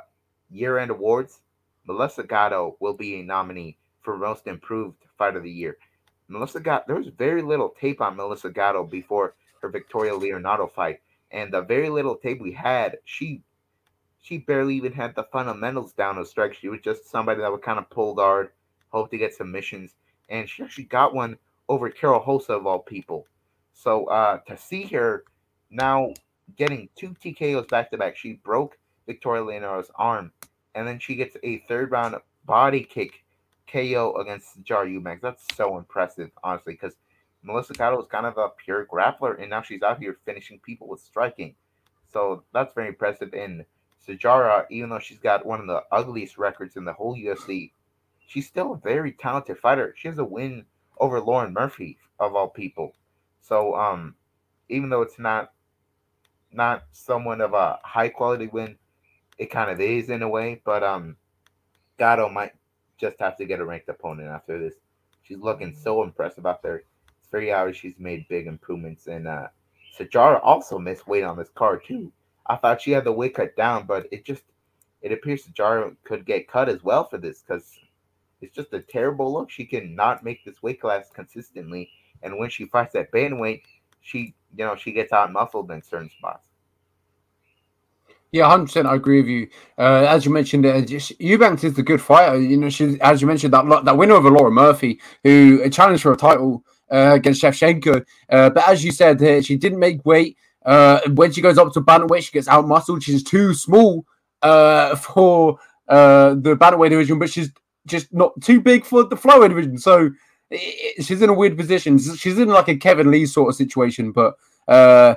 year 0.51 0.77
end 0.77 0.91
awards? 0.91 1.39
Melissa 1.85 2.23
Gatto 2.23 2.77
will 2.79 2.93
be 2.93 3.19
a 3.19 3.23
nominee 3.23 3.77
for 4.01 4.17
Most 4.17 4.47
Improved 4.47 4.97
Fight 5.17 5.35
of 5.35 5.43
the 5.43 5.51
Year. 5.51 5.77
Melissa 6.27 6.59
Gatto, 6.59 6.85
there 6.87 6.95
was 6.95 7.07
very 7.07 7.41
little 7.41 7.69
tape 7.69 8.01
on 8.01 8.15
Melissa 8.15 8.49
Gatto 8.49 8.83
before 8.83 9.35
her 9.61 9.69
Victoria 9.69 10.15
Leonardo 10.15 10.67
fight, 10.67 11.01
And 11.31 11.51
the 11.51 11.61
very 11.61 11.89
little 11.89 12.15
tape 12.15 12.39
we 12.39 12.51
had, 12.51 12.97
she 13.05 13.41
she 14.21 14.37
barely 14.37 14.75
even 14.75 14.93
had 14.93 15.15
the 15.15 15.23
fundamentals 15.23 15.91
down 15.93 16.15
to 16.15 16.25
strike. 16.25 16.53
She 16.53 16.69
was 16.69 16.79
just 16.81 17.09
somebody 17.09 17.41
that 17.41 17.51
would 17.51 17.61
kind 17.61 17.79
of 17.79 17.89
pull 17.89 18.13
guard, 18.13 18.51
hope 18.89 19.11
to 19.11 19.17
get 19.17 19.33
submissions, 19.33 19.95
and 20.29 20.47
she 20.47 20.63
actually 20.63 20.85
got 20.85 21.13
one 21.13 21.37
over 21.67 21.89
Karol 21.89 22.23
Rosa 22.25 22.53
of 22.53 22.67
all 22.67 22.79
people. 22.79 23.25
So 23.73 24.05
uh, 24.05 24.37
to 24.47 24.55
see 24.55 24.83
her 24.83 25.25
now 25.73 26.13
getting 26.55 26.89
two 26.95 27.15
TKOs 27.23 27.67
back 27.67 27.91
to 27.91 27.97
back, 27.97 28.15
she 28.15 28.33
broke 28.33 28.77
Victoria 29.05 29.41
Leonora's 29.43 29.91
arm, 29.95 30.31
and 30.75 30.87
then 30.87 30.99
she 30.99 31.15
gets 31.15 31.35
a 31.43 31.59
third 31.67 31.91
round 31.91 32.15
body 32.45 32.83
kick 32.83 33.23
KO 33.71 34.15
against 34.19 34.61
Jar 34.63 34.85
Eubanks. 34.85 35.21
That's 35.21 35.43
so 35.55 35.77
impressive, 35.77 36.31
honestly, 36.43 36.73
because 36.73 36.95
Melissa 37.41 37.73
Gatto 37.73 37.99
is 38.01 38.07
kind 38.07 38.25
of 38.25 38.37
a 38.37 38.49
pure 38.49 38.85
grappler, 38.85 39.39
and 39.39 39.49
now 39.49 39.61
she's 39.61 39.81
out 39.81 39.99
here 39.99 40.17
finishing 40.25 40.59
people 40.59 40.87
with 40.87 41.01
striking. 41.01 41.55
So 42.11 42.43
that's 42.53 42.73
very 42.73 42.89
impressive. 42.89 43.33
And 43.33 43.65
Sijara, 44.07 44.65
even 44.69 44.89
though 44.89 44.99
she's 44.99 45.19
got 45.19 45.45
one 45.45 45.59
of 45.59 45.67
the 45.67 45.83
ugliest 45.91 46.37
records 46.37 46.75
in 46.75 46.85
the 46.85 46.93
whole 46.93 47.15
UFC, 47.15 47.71
she's 48.27 48.47
still 48.47 48.73
a 48.73 48.77
very 48.77 49.11
talented 49.11 49.57
fighter. 49.57 49.93
She 49.97 50.07
has 50.07 50.19
a 50.19 50.23
win 50.23 50.65
over 50.99 51.19
Lauren 51.19 51.53
Murphy 51.53 51.97
of 52.19 52.35
all 52.35 52.49
people. 52.49 52.93
So 53.41 53.75
um, 53.75 54.15
even 54.69 54.89
though 54.89 55.01
it's 55.01 55.19
not 55.19 55.51
not 56.53 56.83
someone 56.91 57.41
of 57.41 57.53
a 57.53 57.79
high 57.83 58.09
quality 58.09 58.47
win, 58.47 58.77
it 59.37 59.47
kind 59.47 59.71
of 59.71 59.79
is 59.79 60.09
in 60.09 60.21
a 60.21 60.29
way. 60.29 60.61
But 60.63 60.83
um, 60.83 61.15
Gatto 61.97 62.29
might 62.29 62.53
just 62.97 63.19
have 63.19 63.37
to 63.37 63.45
get 63.45 63.59
a 63.59 63.65
ranked 63.65 63.89
opponent 63.89 64.29
after 64.29 64.59
this. 64.59 64.75
She's 65.23 65.39
looking 65.39 65.75
so 65.75 66.03
impressive. 66.03 66.45
It's 66.45 67.29
very 67.31 67.51
obvious 67.51 67.77
she's 67.77 67.99
made 67.99 68.27
big 68.27 68.47
improvements. 68.47 69.07
And 69.07 69.27
uh, 69.27 69.47
Sijara 69.97 70.39
also 70.43 70.77
missed 70.79 71.07
weight 71.07 71.23
on 71.23 71.37
this 71.37 71.49
card 71.55 71.81
too. 71.85 72.11
I 72.47 72.55
thought 72.55 72.81
she 72.81 72.91
had 72.91 73.05
the 73.05 73.11
weight 73.11 73.35
cut 73.35 73.55
down, 73.55 73.85
but 73.85 74.07
it 74.11 74.25
just 74.25 74.43
it 75.01 75.11
appears 75.11 75.45
Sijara 75.45 75.95
could 76.03 76.25
get 76.25 76.47
cut 76.47 76.69
as 76.69 76.83
well 76.83 77.03
for 77.03 77.17
this 77.17 77.41
because 77.41 77.77
it's 78.41 78.55
just 78.55 78.73
a 78.73 78.81
terrible 78.81 79.31
look. 79.31 79.49
She 79.49 79.65
cannot 79.65 80.23
make 80.23 80.43
this 80.43 80.61
weight 80.61 80.81
class 80.81 81.09
consistently, 81.13 81.89
and 82.21 82.37
when 82.37 82.49
she 82.49 82.65
fights 82.65 82.95
at 82.95 83.11
bantamweight, 83.11 83.63
she 84.01 84.33
you 84.55 84.65
know 84.65 84.75
she 84.75 84.91
gets 84.91 85.11
out 85.11 85.31
muscled 85.31 85.71
in 85.71 85.81
certain 85.81 86.09
spots. 86.09 86.45
Yeah, 88.31 88.47
hundred 88.47 88.65
percent. 88.65 88.87
I 88.87 88.95
agree 88.95 89.21
with 89.21 89.29
you. 89.29 89.47
Uh, 89.77 90.05
as 90.09 90.25
you 90.25 90.31
mentioned, 90.31 90.65
uh, 90.65 90.81
Eubanks 91.19 91.63
is 91.63 91.75
the 91.75 91.83
good 91.83 92.01
fighter. 92.01 92.39
You 92.39 92.57
know, 92.57 92.69
she 92.69 92.99
as 92.99 93.21
you 93.21 93.27
mentioned 93.27 93.53
that 93.53 93.85
that 93.85 93.97
winner 93.97 94.15
over 94.15 94.31
Laura 94.31 94.49
Murphy, 94.49 94.99
who 95.23 95.69
challenged 95.69 96.01
for 96.01 96.13
a 96.13 96.17
title 96.17 96.63
uh, 96.91 97.11
against 97.13 97.41
Shevchenko. 97.41 98.05
Uh, 98.29 98.49
but 98.49 98.67
as 98.67 98.83
you 98.83 98.91
said, 98.91 99.21
uh, 99.21 99.41
she 99.41 99.55
didn't 99.55 99.79
make 99.79 100.05
weight. 100.05 100.37
Uh, 100.65 100.99
when 101.11 101.31
she 101.31 101.41
goes 101.41 101.57
up 101.57 101.73
to 101.73 101.81
bantamweight, 101.81 102.23
she 102.23 102.31
gets 102.31 102.47
out 102.47 102.67
muscled. 102.67 103.03
She's 103.03 103.23
too 103.23 103.53
small 103.53 104.05
uh, 104.41 104.95
for 104.97 105.59
uh, 105.87 106.29
the 106.35 106.55
bantamweight 106.55 106.89
division, 106.89 107.19
but 107.19 107.29
she's 107.29 107.51
just 107.85 108.13
not 108.13 108.33
too 108.41 108.61
big 108.61 108.85
for 108.85 109.03
the 109.03 109.15
flyweight 109.15 109.49
division. 109.49 109.77
So 109.77 110.09
she's 110.99 111.21
in 111.21 111.29
a 111.29 111.33
weird 111.33 111.57
position. 111.57 111.97
She's 111.97 112.37
in 112.37 112.47
like 112.47 112.67
a 112.67 112.75
Kevin 112.75 113.11
Lee 113.11 113.25
sort 113.25 113.49
of 113.49 113.55
situation, 113.55 114.11
but 114.11 114.35
uh, 114.67 115.15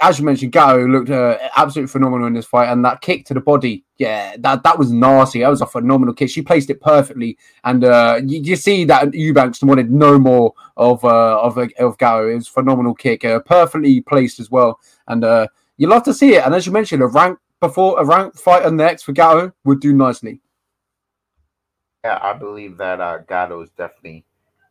as 0.00 0.18
you 0.18 0.24
mentioned, 0.24 0.52
Gatto 0.52 0.86
looked 0.86 1.10
uh, 1.10 1.36
absolutely 1.56 1.90
phenomenal 1.90 2.26
in 2.26 2.32
this 2.32 2.46
fight, 2.46 2.70
and 2.70 2.84
that 2.84 3.02
kick 3.02 3.26
to 3.26 3.34
the 3.34 3.40
body, 3.40 3.84
yeah, 3.98 4.34
that 4.38 4.62
that 4.62 4.78
was 4.78 4.90
nasty. 4.90 5.40
That 5.40 5.50
was 5.50 5.60
a 5.60 5.66
phenomenal 5.66 6.14
kick. 6.14 6.30
She 6.30 6.42
placed 6.42 6.70
it 6.70 6.80
perfectly, 6.80 7.36
and 7.64 7.84
uh, 7.84 8.20
you, 8.24 8.40
you, 8.40 8.56
see 8.56 8.84
that 8.84 9.12
Eubanks 9.12 9.62
wanted 9.62 9.90
no 9.90 10.18
more 10.18 10.54
of 10.76 11.04
uh, 11.04 11.40
of 11.40 11.58
of. 11.58 11.68
It 11.68 12.34
was 12.34 12.48
phenomenal 12.48 12.94
kick, 12.94 13.24
uh, 13.24 13.40
perfectly 13.40 14.00
placed 14.00 14.40
as 14.40 14.50
well, 14.50 14.80
and 15.08 15.22
uh, 15.22 15.48
you 15.76 15.86
love 15.86 16.02
to 16.04 16.14
see 16.14 16.34
it. 16.34 16.44
And 16.44 16.54
as 16.54 16.66
you 16.66 16.72
mentioned, 16.72 17.02
a 17.02 17.06
rank 17.06 17.38
before 17.60 18.00
a 18.00 18.04
rank 18.04 18.36
fighter 18.36 18.70
next 18.70 19.02
for 19.02 19.12
Gatto 19.12 19.52
would 19.64 19.80
do 19.80 19.92
nicely. 19.92 20.40
Yeah, 22.04 22.18
I 22.22 22.32
believe 22.32 22.78
that 22.78 23.00
uh, 23.00 23.18
Gatto 23.18 23.60
is 23.60 23.68
definitely 23.76 24.24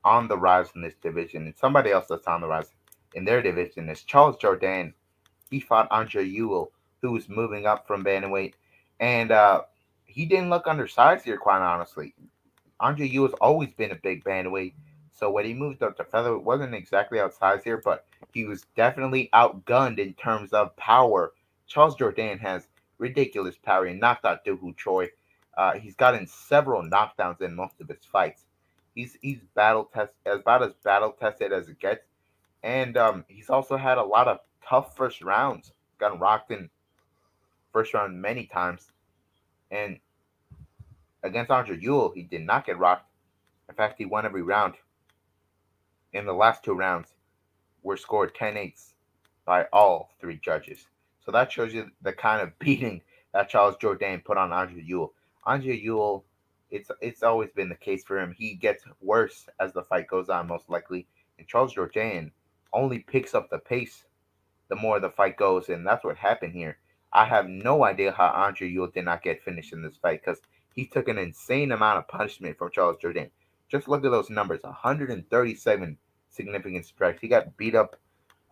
on 0.03 0.27
the 0.27 0.37
rise 0.37 0.71
in 0.75 0.81
this 0.81 0.95
division, 0.95 1.45
and 1.45 1.55
somebody 1.55 1.91
else 1.91 2.07
that's 2.09 2.25
on 2.25 2.41
the 2.41 2.47
rise 2.47 2.71
in 3.13 3.23
their 3.23 3.41
division 3.41 3.87
is 3.89 4.03
Charles 4.03 4.37
Jourdain. 4.37 4.93
he 5.51 5.59
fought 5.59 5.87
Andre 5.91 6.25
Ewell, 6.25 6.71
who 7.01 7.11
was 7.11 7.29
moving 7.29 7.67
up 7.67 7.85
from 7.85 8.03
bantamweight, 8.03 8.53
and 8.99 9.31
uh, 9.31 9.61
he 10.05 10.25
didn't 10.25 10.49
look 10.49 10.65
undersized 10.65 11.25
here, 11.25 11.37
quite 11.37 11.61
honestly. 11.61 12.15
Andre 12.79 13.07
Ewell's 13.07 13.35
always 13.41 13.71
been 13.73 13.91
a 13.91 13.95
big 13.95 14.23
bantamweight, 14.23 14.73
so 15.13 15.29
when 15.29 15.45
he 15.45 15.53
moved 15.53 15.83
up 15.83 15.97
to 15.97 16.03
featherweight, 16.03 16.41
it 16.41 16.45
wasn't 16.45 16.73
exactly 16.73 17.19
outsized 17.19 17.63
here, 17.63 17.81
but 17.83 18.05
he 18.33 18.45
was 18.45 18.65
definitely 18.75 19.29
outgunned 19.33 19.99
in 19.99 20.13
terms 20.15 20.51
of 20.51 20.75
power. 20.77 21.33
Charles 21.67 21.95
Jourdain 21.95 22.39
has 22.39 22.67
ridiculous 22.97 23.55
power. 23.55 23.85
He 23.85 23.93
knocked 23.93 24.25
out 24.25 24.39
Ho 24.47 24.73
Choi. 24.75 25.09
Uh, 25.59 25.73
he's 25.73 25.95
gotten 25.95 26.25
several 26.25 26.81
knockdowns 26.81 27.41
in 27.41 27.53
most 27.53 27.81
of 27.81 27.89
his 27.89 28.05
fights. 28.09 28.45
He's 28.95 29.17
he's 29.21 29.39
battle 29.55 29.89
test 29.93 30.13
about 30.25 30.63
as 30.63 30.71
battle 30.85 31.11
tested 31.11 31.51
as 31.51 31.67
it 31.67 31.79
gets, 31.81 32.05
and 32.63 32.95
um, 32.95 33.25
he's 33.27 33.49
also 33.49 33.75
had 33.75 33.97
a 33.97 34.03
lot 34.03 34.29
of 34.29 34.39
tough 34.65 34.95
first 34.95 35.21
rounds. 35.21 35.73
Gotten 35.99 36.17
rocked 36.17 36.51
in 36.51 36.69
first 37.73 37.93
round 37.93 38.21
many 38.21 38.45
times. 38.45 38.89
And 39.69 39.99
against 41.23 41.51
Andre 41.51 41.77
Ewell, 41.77 42.13
he 42.15 42.23
did 42.23 42.45
not 42.45 42.65
get 42.65 42.79
rocked. 42.79 43.11
In 43.67 43.75
fact, 43.75 43.95
he 43.97 44.05
won 44.05 44.25
every 44.25 44.43
round. 44.43 44.75
In 46.13 46.25
the 46.25 46.33
last 46.33 46.63
two 46.63 46.73
rounds, 46.73 47.09
were 47.83 47.97
scored 47.97 48.33
10 48.33 48.55
8s 48.55 48.93
by 49.43 49.65
all 49.73 50.11
three 50.21 50.39
judges. 50.41 50.87
So 51.25 51.33
that 51.33 51.51
shows 51.51 51.73
you 51.73 51.91
the 52.01 52.13
kind 52.13 52.41
of 52.41 52.57
beating 52.59 53.01
that 53.33 53.49
Charles 53.49 53.75
Jourdain 53.75 54.23
put 54.23 54.37
on 54.37 54.53
Andre 54.53 54.81
Ewell. 54.81 55.13
Andre 55.45 55.77
Ewell, 55.77 56.25
it's 56.71 56.91
it's 57.01 57.23
always 57.23 57.49
been 57.51 57.69
the 57.69 57.75
case 57.75 58.03
for 58.03 58.19
him. 58.19 58.35
He 58.37 58.55
gets 58.55 58.83
worse 59.01 59.47
as 59.59 59.73
the 59.73 59.83
fight 59.83 60.07
goes 60.07 60.29
on, 60.29 60.47
most 60.47 60.69
likely. 60.69 61.07
And 61.37 61.47
Charles 61.47 61.73
Jourdain 61.73 62.31
only 62.73 62.99
picks 62.99 63.33
up 63.33 63.49
the 63.49 63.59
pace 63.59 64.05
the 64.69 64.75
more 64.75 64.99
the 64.99 65.09
fight 65.09 65.35
goes, 65.35 65.69
and 65.69 65.85
that's 65.85 66.03
what 66.03 66.15
happened 66.15 66.53
here. 66.53 66.77
I 67.11 67.25
have 67.25 67.49
no 67.49 67.83
idea 67.83 68.11
how 68.11 68.27
Andre 68.27 68.69
Ewell 68.69 68.87
did 68.87 69.05
not 69.05 69.23
get 69.23 69.43
finished 69.43 69.73
in 69.73 69.81
this 69.81 69.97
fight 69.97 70.21
because 70.23 70.41
he 70.75 70.85
took 70.85 71.07
an 71.07 71.17
insane 71.17 71.71
amount 71.71 71.97
of 71.97 72.07
punishment 72.07 72.57
from 72.57 72.69
Charles 72.71 72.97
Jourdain. 73.01 73.31
Just 73.67 73.87
look 73.87 74.05
at 74.05 74.11
those 74.11 74.29
numbers 74.29 74.61
137 74.63 75.97
significant 76.29 76.85
strikes. 76.85 77.21
He 77.21 77.27
got 77.27 77.57
beat 77.57 77.75
up 77.75 77.95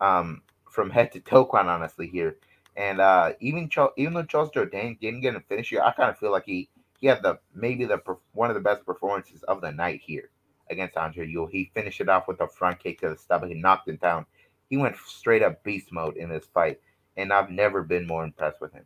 um, 0.00 0.42
from 0.68 0.90
head 0.90 1.12
to 1.12 1.20
toe, 1.20 1.44
quite 1.44 1.66
honestly, 1.66 2.08
here. 2.08 2.36
And 2.76 3.00
uh, 3.00 3.32
even 3.40 3.68
Charles, 3.68 3.92
even 3.96 4.14
though 4.14 4.24
Charles 4.24 4.50
Jourdain 4.50 4.98
didn't 5.00 5.20
get 5.20 5.36
a 5.36 5.40
finish 5.40 5.70
here, 5.70 5.82
I 5.82 5.92
kind 5.92 6.10
of 6.10 6.18
feel 6.18 6.32
like 6.32 6.44
he 6.46 6.68
he 7.00 7.06
had 7.06 7.22
the 7.22 7.38
maybe 7.54 7.84
the 7.84 8.00
one 8.32 8.50
of 8.50 8.54
the 8.54 8.60
best 8.60 8.84
performances 8.86 9.42
of 9.44 9.60
the 9.60 9.72
night 9.72 10.00
here 10.04 10.30
against 10.70 10.96
Andre 10.96 11.26
Ewell. 11.26 11.46
He 11.46 11.70
finished 11.74 12.00
it 12.00 12.08
off 12.08 12.28
with 12.28 12.40
a 12.40 12.48
front 12.48 12.80
kick 12.80 13.00
to 13.00 13.10
the 13.10 13.16
stomach. 13.16 13.50
He 13.50 13.60
knocked 13.60 13.88
him 13.88 13.96
down 13.96 14.26
he 14.68 14.76
went 14.76 14.96
straight 14.98 15.42
up 15.42 15.62
beast 15.64 15.92
mode 15.92 16.16
in 16.16 16.28
this 16.28 16.46
fight, 16.46 16.80
and 17.16 17.32
I've 17.32 17.50
never 17.50 17.82
been 17.82 18.06
more 18.06 18.24
impressed 18.24 18.60
with 18.60 18.72
him. 18.72 18.84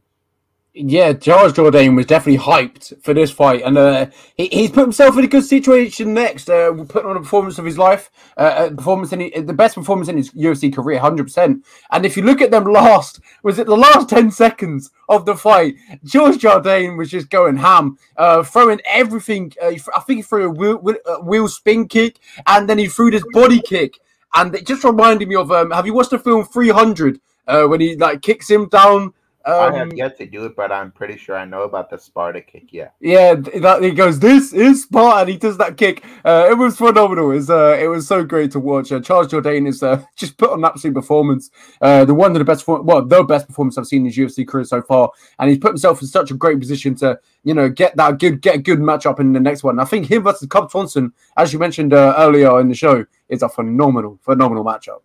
Yeah, 0.75 1.13
Charles 1.13 1.53
Jourdain 1.53 1.95
was 1.95 2.07
definitely 2.07 2.43
hyped 2.43 3.03
for 3.05 3.13
this 3.13 3.31
fight, 3.31 3.61
and 3.61 3.77
uh, 3.77 4.07
he, 4.39 4.49
he's 4.51 4.71
put 4.71 4.81
himself 4.81 5.19
in 5.19 5.25
a 5.25 5.29
good 5.29 5.45
situation 5.45 6.15
next. 6.15 6.49
Uh, 6.49 6.73
putting 6.89 7.11
on 7.11 7.17
a 7.19 7.21
performance 7.21 7.59
of 7.59 7.67
his 7.67 7.77
life, 7.77 8.11
uh, 8.39 8.71
performance 8.71 9.13
in 9.13 9.21
his, 9.21 9.45
the 9.45 9.53
best 9.53 9.75
performance 9.75 10.09
in 10.09 10.17
his 10.17 10.31
UFC 10.31 10.75
career, 10.75 10.99
hundred 10.99 11.25
percent. 11.25 11.63
And 11.91 12.07
if 12.07 12.17
you 12.17 12.23
look 12.23 12.41
at 12.41 12.51
them 12.51 12.65
last, 12.65 13.21
was 13.43 13.59
it 13.59 13.67
the 13.67 13.77
last 13.77 14.09
ten 14.09 14.31
seconds 14.31 14.91
of 15.11 15.27
the 15.27 15.37
fight? 15.37 15.75
George 16.05 16.39
Jourdain 16.39 16.97
was 16.97 17.11
just 17.11 17.29
going 17.29 17.59
ham, 17.59 17.99
uh, 18.17 18.43
throwing 18.43 18.81
everything. 18.87 19.53
Uh, 19.63 19.73
I 19.95 20.01
think 20.01 20.17
he 20.17 20.23
threw 20.23 20.47
a 20.47 20.51
wheel, 20.51 20.79
wheel 21.23 21.49
spin 21.49 21.87
kick, 21.87 22.17
and 22.47 22.67
then 22.67 22.79
he 22.79 22.87
threw 22.87 23.11
this 23.11 23.25
body 23.35 23.61
kick 23.61 23.99
and 24.35 24.55
it 24.55 24.67
just 24.67 24.85
reminded 24.85 25.29
me 25.29 25.35
of 25.35 25.53
um, 25.53 25.71
have 25.71 25.85
you 25.85 25.93
watched 25.93 26.09
the 26.09 26.19
film 26.19 26.45
300 26.45 27.21
uh, 27.47 27.65
when 27.65 27.81
he 27.81 27.97
like 27.97 28.23
kicks 28.23 28.49
him 28.49 28.67
down 28.69 29.13
um, 29.45 29.75
I 29.75 29.77
have 29.79 29.93
yet 29.95 30.17
to 30.19 30.27
do 30.27 30.45
it, 30.45 30.55
but 30.57 30.71
I'm 30.71 30.91
pretty 30.93 31.17
sure 31.17 31.37
I 31.37 31.45
know 31.45 31.63
about 31.63 31.91
the 31.91 31.99
Sparta 31.99 32.41
kick. 32.41 32.69
Yeah, 32.71 32.89
yeah. 33.01 33.35
That 33.35 33.83
he 33.83 33.91
goes, 33.91 34.19
"This 34.19 34.53
is 34.53 34.83
Sparta," 34.83 35.21
and 35.21 35.29
he 35.29 35.37
does 35.37 35.59
that 35.59 35.77
kick. 35.77 36.05
Uh, 36.25 36.49
it 36.51 36.55
was 36.55 36.77
phenomenal. 36.77 37.31
It 37.31 37.35
was, 37.35 37.51
uh, 37.51 37.79
it 37.81 37.89
was 37.89 38.07
so 38.07 38.25
great 38.25 38.51
to 38.53 38.61
watch. 38.61 38.93
Uh, 38.93 39.01
Charles 39.01 39.29
Jourdain 39.29 39.67
is 39.67 39.83
uh, 39.83 40.03
just 40.17 40.37
put 40.37 40.51
on 40.51 40.59
an 40.59 40.65
absolute 40.65 40.95
performance. 40.95 41.51
Uh, 41.81 42.05
the 42.05 42.15
one 42.15 42.33
of 42.33 42.39
the 42.39 42.45
best, 42.45 42.67
well, 42.67 43.05
the 43.05 43.23
best 43.25 43.49
performance 43.49 43.79
I've 43.79 43.87
seen 43.87 44.07
in 44.07 44.13
his 44.13 44.17
UFC 44.17 44.47
career 44.47 44.65
so 44.65 44.83
far, 44.83 45.11
and 45.39 45.51
he's 45.51 45.59
put 45.59 45.71
himself 45.71 46.01
in 46.03 46.09
such 46.09 46.31
a 46.31 46.35
great 46.35 46.61
position 46.61 46.95
to, 46.97 47.19
you 47.45 47.55
know, 47.55 47.69
get 47.69 47.97
that 47.97 48.19
good, 48.19 48.43
get 48.43 48.57
a 48.57 48.59
good 48.59 48.79
matchup 48.79 49.21
in 49.21 49.33
the 49.33 49.41
next 49.41 49.65
one. 49.65 49.79
I 49.79 49.85
think 49.85 50.11
him 50.11 50.23
versus 50.23 50.49
Cub 50.49 50.71
Swanson, 50.71 51.13
as 51.37 51.53
you 51.53 51.59
mentioned 51.59 51.93
uh, 51.93 52.15
earlier 52.17 52.61
in 52.61 52.69
the 52.69 52.75
show, 52.75 53.05
is 53.29 53.43
a 53.43 53.49
phenomenal, 53.49 54.19
phenomenal 54.23 54.65
matchup. 54.65 55.01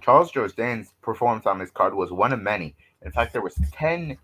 Charles 0.00 0.32
Jourdain's 0.32 0.94
performance 1.02 1.46
on 1.46 1.58
this 1.58 1.70
card 1.70 1.94
was 1.94 2.10
one 2.10 2.32
of 2.32 2.40
many. 2.40 2.74
In 3.02 3.12
fact, 3.12 3.32
there 3.32 3.42
was 3.42 3.60
10 3.72 4.18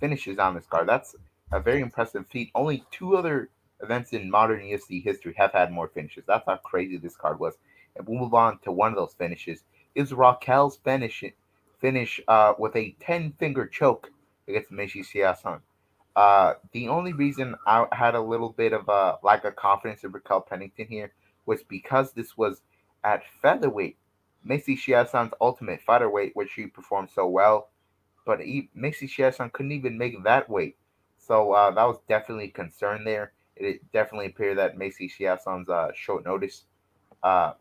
finishes 0.00 0.38
on 0.38 0.54
this 0.54 0.66
card. 0.66 0.88
That's 0.88 1.14
a 1.52 1.60
very 1.60 1.80
impressive 1.80 2.26
feat. 2.26 2.50
Only 2.54 2.84
two 2.90 3.16
other 3.16 3.50
events 3.80 4.12
in 4.12 4.30
modern 4.30 4.60
UFC 4.60 5.02
history 5.02 5.34
have 5.36 5.52
had 5.52 5.70
more 5.70 5.88
finishes. 5.88 6.24
That's 6.26 6.46
how 6.46 6.56
crazy 6.56 6.96
this 6.96 7.16
card 7.16 7.38
was. 7.38 7.54
And 7.94 8.06
we'll 8.06 8.18
move 8.18 8.34
on 8.34 8.58
to 8.60 8.72
one 8.72 8.92
of 8.92 8.96
those 8.96 9.14
finishes. 9.14 9.62
Is 9.94 10.12
Raquel's 10.12 10.76
finish 10.76 11.24
finish 11.78 12.20
uh, 12.28 12.54
with 12.58 12.74
a 12.76 12.96
10 13.00 13.32
finger 13.38 13.66
choke 13.66 14.10
against 14.48 14.70
Macy 14.70 15.02
Chiasson. 15.02 15.60
Uh, 16.14 16.54
the 16.72 16.88
only 16.88 17.12
reason 17.12 17.54
I 17.66 17.86
had 17.92 18.14
a 18.14 18.20
little 18.20 18.50
bit 18.50 18.72
of 18.72 18.88
a 18.88 19.18
lack 19.22 19.44
of 19.44 19.56
confidence 19.56 20.02
in 20.02 20.12
Raquel 20.12 20.40
Pennington 20.40 20.86
here 20.88 21.12
was 21.44 21.62
because 21.62 22.12
this 22.12 22.36
was 22.36 22.62
at 23.04 23.22
featherweight. 23.42 23.98
Macy 24.42 24.76
Chiasson's 24.76 25.34
ultimate 25.40 25.82
fighter 25.82 26.08
weight, 26.08 26.32
which 26.34 26.50
she 26.50 26.66
performed 26.66 27.10
so 27.10 27.26
well, 27.26 27.68
but 28.26 28.40
he, 28.40 28.68
Macy 28.74 29.06
Chiasson 29.06 29.50
couldn't 29.52 29.72
even 29.72 29.96
make 29.96 30.22
that 30.24 30.50
weight. 30.50 30.76
So 31.16 31.52
uh, 31.52 31.70
that 31.70 31.84
was 31.84 31.98
definitely 32.08 32.46
a 32.46 32.50
concern 32.50 33.04
there. 33.04 33.32
It 33.56 33.80
definitely 33.92 34.26
appeared 34.26 34.58
that 34.58 34.76
Macy 34.76 35.08
Chiasson's 35.08 35.70
uh, 35.70 35.92
short 35.94 36.26
notice 36.26 36.64
uh, 37.22 37.54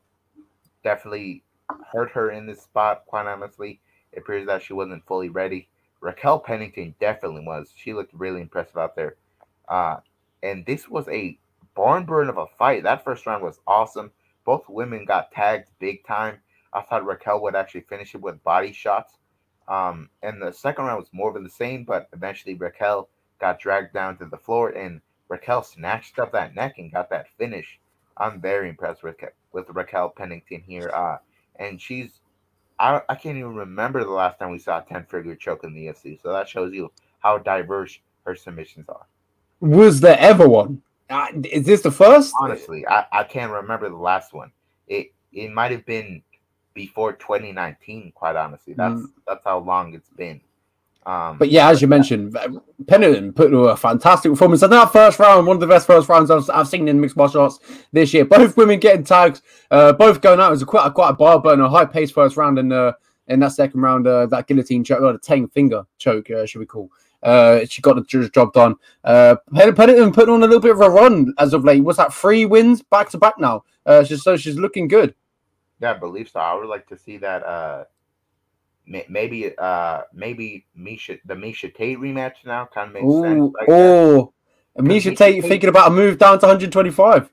definitely 0.84 1.44
hurt 1.92 2.12
her 2.12 2.32
in 2.32 2.46
this 2.46 2.62
spot, 2.62 3.04
quite 3.06 3.28
honestly. 3.28 3.80
It 4.12 4.20
appears 4.20 4.46
that 4.48 4.62
she 4.62 4.74
wasn't 4.74 5.06
fully 5.06 5.30
ready. 5.30 5.70
Raquel 6.02 6.40
Pennington 6.40 6.96
definitely 7.00 7.46
was. 7.46 7.72
She 7.76 7.94
looked 7.94 8.14
really 8.14 8.42
impressive 8.42 8.78
out 8.78 8.96
there. 8.96 9.16
Uh, 9.70 9.98
and 10.44 10.66
this 10.66 10.90
was 10.90 11.08
a 11.08 11.38
barn 11.76 12.06
burn 12.06 12.30
of 12.30 12.38
a 12.38 12.48
fight. 12.58 12.84
That 12.84 13.04
first 13.04 13.26
round 13.26 13.44
was 13.44 13.60
awesome. 13.66 14.12
Both 14.46 14.70
women 14.70 15.06
got 15.06 15.32
tagged 15.32 15.70
big 15.80 16.06
time. 16.06 16.38
I 16.74 16.82
thought 16.82 17.06
Raquel 17.06 17.42
would 17.42 17.56
actually 17.56 17.82
finish 17.82 18.14
it 18.14 18.22
with 18.22 18.44
body 18.44 18.74
shots. 18.74 19.18
Um, 19.68 20.10
and 20.22 20.42
the 20.42 20.52
second 20.52 20.86
round 20.86 21.00
was 21.00 21.10
more 21.12 21.36
of 21.36 21.44
the 21.44 21.50
same, 21.50 21.84
but 21.84 22.08
eventually 22.14 22.54
Raquel 22.54 23.10
got 23.40 23.60
dragged 23.60 23.94
down 23.94 24.18
to 24.18 24.26
the 24.26 24.38
floor 24.38 24.70
and 24.70 25.02
Raquel 25.28 25.64
snatched 25.64 26.20
up 26.20 26.32
that 26.34 26.56
neck 26.56 26.78
and 26.78 26.92
got 26.92 27.10
that 27.10 27.28
finish. 27.38 27.80
I'm 28.18 28.40
very 28.40 28.70
impressed 28.70 29.04
with 29.04 29.18
with 29.52 29.70
Raquel 29.70 30.10
Pennington 30.10 30.64
here. 30.66 30.90
Uh, 30.94 31.18
and 31.58 31.82
she's 31.82 32.20
I, 32.80 33.02
I 33.10 33.16
can't 33.16 33.38
even 33.38 33.56
remember 33.56 34.04
the 34.04 34.12
last 34.12 34.40
time 34.40 34.52
we 34.52 34.60
saw 34.60 34.80
a 34.80 34.86
10 34.86 35.06
finger 35.06 35.36
choke 35.36 35.64
in 35.64 35.74
the 35.74 35.88
UFC. 35.88 36.22
So 36.22 36.32
that 36.32 36.48
shows 36.48 36.74
you 36.74 36.92
how 37.20 37.38
diverse 37.38 38.00
her 38.26 38.36
submissions 38.36 38.88
are. 38.90 39.06
Was 39.62 40.02
there 40.02 40.18
ever 40.20 40.48
one? 40.48 40.82
Uh, 41.10 41.28
is 41.44 41.66
this 41.66 41.82
the 41.82 41.92
first? 41.92 42.34
Honestly, 42.40 42.86
I, 42.88 43.06
I 43.12 43.24
can't 43.24 43.52
remember 43.52 43.90
the 43.90 43.96
last 43.96 44.34
one. 44.34 44.52
It 44.88 45.14
it 45.32 45.52
might 45.52 45.72
have 45.72 45.86
been 45.86 46.22
before 46.76 47.14
2019, 47.14 48.12
quite 48.14 48.36
honestly. 48.36 48.74
That's 48.74 49.02
mm. 49.02 49.08
that's 49.26 49.44
how 49.44 49.58
long 49.58 49.96
it's 49.96 50.10
been. 50.10 50.42
Um, 51.08 51.38
but 51.38 51.50
yeah, 51.50 51.70
as 51.70 51.82
you 51.82 51.88
mentioned, 51.88 52.36
Pennington 52.88 53.32
put 53.32 53.54
a 53.54 53.78
fantastic 53.78 54.32
performance. 54.32 54.64
And 54.64 54.74
that 54.74 54.92
first 54.92 55.20
round, 55.20 55.46
one 55.46 55.56
of 55.56 55.62
the 55.62 55.68
best 55.68 55.86
first 55.86 56.10
rounds 56.10 56.32
I've, 56.32 56.50
I've 56.50 56.68
seen 56.68 56.88
in 56.88 57.00
mixed 57.00 57.16
martial 57.16 57.42
arts 57.42 57.60
this 57.92 58.12
year. 58.14 58.26
Both 58.26 58.58
women 58.58 58.80
getting 58.80 59.04
tags, 59.04 59.42
uh, 59.70 59.94
both 59.94 60.22
going 60.22 60.40
out. 60.40 60.48
It 60.48 60.52
was 60.52 60.62
a 60.64 60.66
quite 60.66 60.88
a, 60.88 60.92
quite 60.92 61.10
a 61.10 61.14
bar 61.14 61.40
burner, 61.40 61.66
a 61.66 61.70
high 61.70 61.86
pace 61.86 62.12
first 62.12 62.38
round, 62.38 62.58
and 62.60 62.74
uh, 62.74 62.94
in 63.28 63.40
that 63.40 63.52
second 63.52 63.82
round, 63.82 64.08
uh, 64.08 64.26
that 64.28 64.48
guillotine 64.48 64.84
choke, 64.84 65.02
or 65.02 65.14
the 65.14 65.20
ten 65.20 65.48
finger 65.48 65.84
choke, 65.98 66.30
uh, 66.32 66.46
should 66.46 66.60
we 66.60 66.66
call. 66.66 66.90
Uh, 67.22 67.66
she 67.68 67.82
got 67.82 67.96
the 67.96 68.30
job 68.34 68.54
done. 68.54 68.76
Uh, 69.04 69.36
Pennington 69.54 70.12
putting 70.12 70.34
on 70.34 70.44
a 70.44 70.46
little 70.46 70.60
bit 70.60 70.72
of 70.72 70.82
a 70.82 70.90
run 70.90 71.34
as 71.40 71.54
of 71.54 71.64
late. 71.64 71.84
Was 71.84 71.98
that 71.98 72.14
three 72.14 72.46
wins 72.46 72.84
back 72.84 73.10
to 73.10 73.18
back 73.18 73.36
now? 73.40 73.64
Uh, 73.86 74.04
so 74.04 74.38
she's 74.38 74.58
looking 74.58 74.88
good. 74.88 75.16
Yeah, 75.80 75.92
I 75.92 75.94
believe 75.94 76.30
so. 76.30 76.40
I 76.40 76.54
would 76.54 76.68
like 76.68 76.88
to 76.88 76.98
see 76.98 77.18
that. 77.18 77.44
Uh, 77.44 77.86
maybe 79.10 79.58
uh 79.58 80.02
maybe 80.14 80.66
Miesha 80.78 81.20
the 81.26 81.34
Miesha 81.34 81.74
Tate 81.74 81.98
rematch 81.98 82.46
now 82.46 82.70
kind 82.72 82.90
of 82.90 82.94
makes 82.94 83.06
Ooh, 83.06 83.22
sense. 83.22 83.54
Like 83.60 83.70
oh, 83.70 84.34
Misha, 84.78 85.10
Miesha 85.10 85.18
Tate, 85.18 85.42
Tate 85.42 85.44
thinking 85.44 85.70
about 85.70 85.92
a 85.92 85.96
move 85.96 86.18
down 86.18 86.40
to 86.40 86.46
125. 86.46 87.30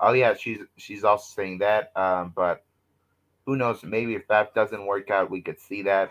Oh 0.00 0.12
yeah, 0.12 0.34
she's 0.34 0.58
she's 0.76 1.04
also 1.04 1.32
saying 1.34 1.58
that. 1.58 1.96
Um, 1.96 2.32
but 2.34 2.64
who 3.46 3.56
knows? 3.56 3.82
Maybe 3.82 4.14
if 4.14 4.26
that 4.28 4.54
doesn't 4.54 4.86
work 4.86 5.10
out, 5.10 5.30
we 5.30 5.40
could 5.40 5.60
see 5.60 5.82
that. 5.82 6.10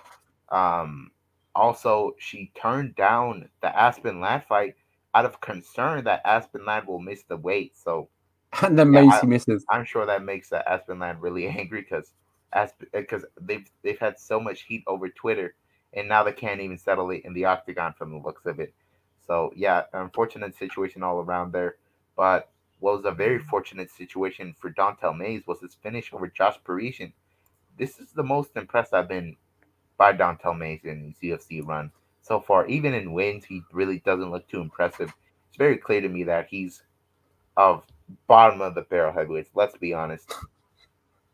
Um, 0.49 1.11
also, 1.53 2.15
she 2.19 2.51
turned 2.59 2.95
down 2.95 3.49
the 3.61 3.77
Aspen 3.77 4.19
Ladd 4.19 4.45
fight 4.45 4.75
out 5.13 5.25
of 5.25 5.39
concern 5.41 6.03
that 6.05 6.21
Aspen 6.25 6.65
Ladd 6.65 6.87
will 6.87 6.99
miss 6.99 7.23
the 7.23 7.37
weight. 7.37 7.77
So, 7.77 8.09
and 8.63 8.77
then 8.77 8.93
yeah, 8.93 9.01
Macy 9.01 9.27
misses. 9.27 9.65
I'm 9.69 9.85
sure 9.85 10.05
that 10.05 10.23
makes 10.23 10.51
uh, 10.51 10.61
Aspen 10.67 10.99
Ladd 10.99 11.21
really 11.21 11.47
angry 11.59 11.81
because 11.81 12.11
because 12.93 13.25
they've 13.41 13.69
they've 13.83 13.99
had 13.99 14.19
so 14.19 14.39
much 14.39 14.61
heat 14.61 14.83
over 14.87 15.09
Twitter, 15.09 15.55
and 15.93 16.07
now 16.07 16.23
they 16.23 16.31
can't 16.31 16.61
even 16.61 16.77
settle 16.77 17.09
it 17.11 17.23
in 17.25 17.33
the 17.33 17.45
octagon 17.45 17.93
from 17.93 18.11
the 18.11 18.17
looks 18.17 18.45
of 18.45 18.59
it. 18.59 18.73
So 19.25 19.51
yeah, 19.55 19.83
unfortunate 19.93 20.55
situation 20.55 21.03
all 21.03 21.19
around 21.19 21.51
there. 21.51 21.75
But 22.15 22.49
what 22.79 22.97
was 22.97 23.05
a 23.05 23.11
very 23.11 23.39
fortunate 23.39 23.89
situation 23.89 24.55
for 24.59 24.69
Don'Tale 24.69 25.13
Mayes 25.13 25.47
was 25.47 25.59
his 25.61 25.75
finish 25.75 26.13
over 26.13 26.27
Josh 26.27 26.57
Parisian. 26.63 27.13
This 27.77 27.99
is 27.99 28.11
the 28.11 28.23
most 28.23 28.55
impressed 28.55 28.93
I've 28.93 29.09
been 29.09 29.35
by 29.97 30.13
Don'Tale 30.13 30.53
Mayes 30.53 30.81
in 30.83 31.13
his 31.19 31.39
UFC 31.39 31.65
run 31.65 31.91
so 32.21 32.39
far. 32.39 32.67
Even 32.67 32.93
in 32.93 33.13
wins, 33.13 33.45
he 33.45 33.63
really 33.71 33.99
doesn't 33.99 34.31
look 34.31 34.47
too 34.47 34.61
impressive. 34.61 35.13
It's 35.49 35.57
very 35.57 35.77
clear 35.77 36.01
to 36.01 36.09
me 36.09 36.23
that 36.23 36.47
he's 36.49 36.83
of 37.57 37.83
bottom 38.27 38.61
of 38.61 38.75
the 38.75 38.81
barrel 38.83 39.13
heavyweights. 39.13 39.49
Let's 39.55 39.77
be 39.77 39.93
honest 39.93 40.31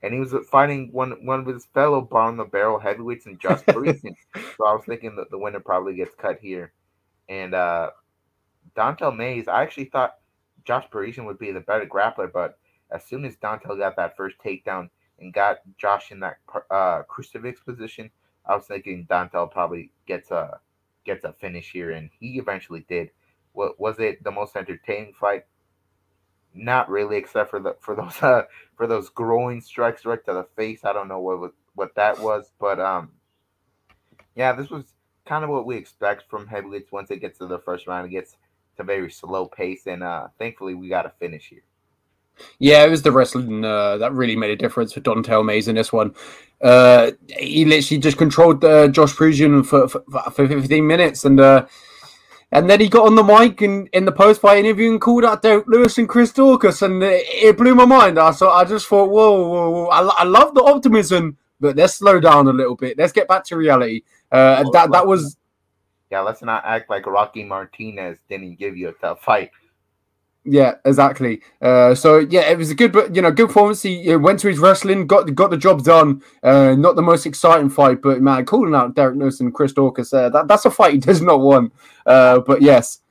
and 0.03 0.13
he 0.13 0.19
was 0.19 0.33
fighting 0.49 0.89
one 0.91 1.11
one 1.25 1.39
of 1.41 1.45
his 1.45 1.65
fellow 1.65 2.01
bottom 2.01 2.39
of 2.39 2.47
the 2.47 2.51
barrel 2.51 2.79
heavyweights 2.79 3.25
and 3.25 3.39
Josh 3.39 3.61
Parisian. 3.67 4.15
so 4.35 4.65
I 4.65 4.73
was 4.73 4.83
thinking 4.85 5.15
that 5.15 5.29
the 5.29 5.37
winner 5.37 5.59
probably 5.59 5.95
gets 5.95 6.15
cut 6.15 6.39
here. 6.41 6.73
And 7.29 7.53
uh 7.53 7.91
Don'Tale 8.75 9.11
Mayes, 9.11 9.47
I 9.47 9.61
actually 9.61 9.85
thought 9.85 10.17
Josh 10.65 10.85
Parisian 10.89 11.25
would 11.25 11.39
be 11.39 11.51
the 11.51 11.59
better 11.59 11.85
grappler, 11.85 12.31
but 12.31 12.57
as 12.91 13.03
soon 13.05 13.25
as 13.25 13.35
Don'Tale 13.37 13.77
got 13.77 13.95
that 13.97 14.15
first 14.15 14.37
takedown 14.43 14.89
and 15.19 15.33
got 15.33 15.57
Josh 15.77 16.11
in 16.11 16.19
that 16.21 16.37
uh 16.69 17.03
crucifix 17.03 17.61
position, 17.61 18.09
I 18.45 18.55
was 18.55 18.65
thinking 18.65 19.05
Don'Tale 19.09 19.47
probably 19.47 19.91
gets 20.07 20.31
a 20.31 20.59
gets 21.05 21.23
a 21.25 21.33
finish 21.33 21.71
here, 21.71 21.91
and 21.91 22.09
he 22.19 22.37
eventually 22.37 22.85
did. 22.89 23.11
What 23.53 23.79
was 23.79 23.99
it 23.99 24.23
the 24.23 24.31
most 24.31 24.55
entertaining 24.55 25.13
fight? 25.19 25.43
Not 26.53 26.89
really, 26.89 27.17
except 27.17 27.49
for 27.49 27.59
the 27.59 27.75
for 27.79 27.95
those 27.95 28.17
uh, 28.21 28.43
for 28.75 28.87
those 28.87 29.09
growing 29.09 29.61
strikes 29.61 30.05
right 30.05 30.23
to 30.25 30.33
the 30.33 30.47
face. 30.55 30.83
I 30.83 30.93
don't 30.93 31.07
know 31.07 31.19
what 31.19 31.53
what 31.75 31.95
that 31.95 32.19
was, 32.19 32.51
but 32.59 32.79
um, 32.79 33.11
yeah, 34.35 34.53
this 34.53 34.69
was 34.69 34.85
kind 35.25 35.43
of 35.43 35.49
what 35.49 35.65
we 35.65 35.77
expect 35.77 36.29
from 36.29 36.47
heavyweights. 36.47 36.91
Once 36.91 37.11
it 37.11 37.21
gets 37.21 37.37
to 37.39 37.47
the 37.47 37.59
first 37.59 37.87
round, 37.87 38.07
it 38.07 38.09
gets 38.09 38.35
to 38.77 38.83
very 38.83 39.11
slow 39.11 39.45
pace, 39.45 39.87
and 39.87 40.03
uh, 40.03 40.27
thankfully 40.39 40.75
we 40.75 40.89
got 40.89 41.05
a 41.05 41.13
finish 41.19 41.47
here. 41.47 41.63
Yeah, 42.59 42.83
it 42.85 42.89
was 42.89 43.01
the 43.01 43.11
wrestling 43.11 43.63
uh, 43.63 43.97
that 43.97 44.13
really 44.13 44.35
made 44.35 44.51
a 44.51 44.55
difference 44.55 44.93
for 44.93 44.99
Don'Tale 44.99 45.43
Mayes 45.43 45.67
in 45.67 45.75
this 45.75 45.93
one. 45.93 46.15
Uh, 46.61 47.11
he 47.37 47.65
literally 47.65 47.99
just 47.99 48.17
controlled 48.17 48.63
uh, 48.63 48.87
Josh 48.87 49.15
Parisian 49.15 49.63
for, 49.63 49.87
for, 49.87 50.01
for 50.31 50.47
15 50.47 50.85
minutes, 50.85 51.25
and 51.25 51.39
uh, 51.39 51.65
and 52.51 52.69
then 52.69 52.79
he 52.79 52.89
got 52.89 53.05
on 53.05 53.15
the 53.15 53.23
mic 53.23 53.61
and 53.61 53.87
in 53.93 54.05
the 54.05 54.11
post 54.11 54.41
fight 54.41 54.59
interview 54.59 54.91
and 54.91 54.99
called 54.99 55.23
out 55.23 55.41
Derrick 55.41 55.67
Lewis 55.67 55.97
and 55.97 56.09
Chris 56.09 56.33
Daukaus, 56.33 56.81
and 56.81 57.01
it, 57.01 57.23
it, 57.27 57.57
blew 57.57 57.75
my 57.75 57.85
mind. 57.85 58.19
I 58.19 58.31
so 58.31 58.49
I 58.49 58.65
just 58.65 58.87
thought, 58.87 59.09
whoa, 59.09 59.47
whoa, 59.47 59.69
whoa. 59.69 59.85
I, 59.87 60.01
I 60.01 60.23
love 60.23 60.53
the 60.53 60.63
optimism, 60.63 61.37
but 61.59 61.77
let's 61.77 61.95
slow 61.95 62.19
down 62.19 62.47
a 62.47 62.53
little 62.53 62.75
bit. 62.75 62.97
Let's 62.97 63.13
get 63.13 63.27
back 63.27 63.45
to 63.45 63.57
reality. 63.57 64.03
Uh, 64.31 64.61
well, 64.63 64.71
that 64.71 64.91
that 64.91 65.07
was. 65.07 65.37
Yeah, 66.09 66.19
let's 66.19 66.41
not 66.41 66.63
act 66.65 66.89
like 66.89 67.05
Rocky 67.05 67.45
Martinez 67.45 68.17
didn't 68.27 68.59
give 68.59 68.75
you 68.75 68.89
a 68.89 68.93
tough 68.93 69.23
fight. 69.23 69.51
Yeah, 70.43 70.75
exactly. 70.85 71.41
Uh, 71.61 71.93
so 71.93 72.17
yeah, 72.17 72.49
it 72.49 72.57
was 72.57 72.71
a 72.71 72.75
good, 72.75 72.91
but 72.91 73.15
you 73.15 73.21
know, 73.21 73.31
good 73.31 73.47
performance. 73.47 73.83
He 73.83 74.15
went 74.15 74.39
to 74.39 74.47
his 74.47 74.57
wrestling, 74.57 75.05
got 75.05 75.33
got 75.35 75.51
the 75.51 75.57
job 75.57 75.83
done. 75.83 76.23
Uh, 76.41 76.73
not 76.75 76.95
the 76.95 77.03
most 77.03 77.27
exciting 77.27 77.69
fight, 77.69 78.01
but 78.01 78.21
man, 78.21 78.45
calling 78.45 78.73
out 78.73 78.95
Derrick 78.95 79.17
Lewis 79.17 79.39
and 79.39 79.53
Chris 79.53 79.73
Daukaus, 79.73 80.11
uh, 80.13 80.29
that 80.29 80.47
that's 80.47 80.65
a 80.65 80.71
fight 80.71 80.93
he 80.93 80.97
does 81.11 81.21
not 81.21 81.41
want. 81.41 81.71
Uh, 82.07 82.39
but 82.39 82.63
yes, 82.63 83.01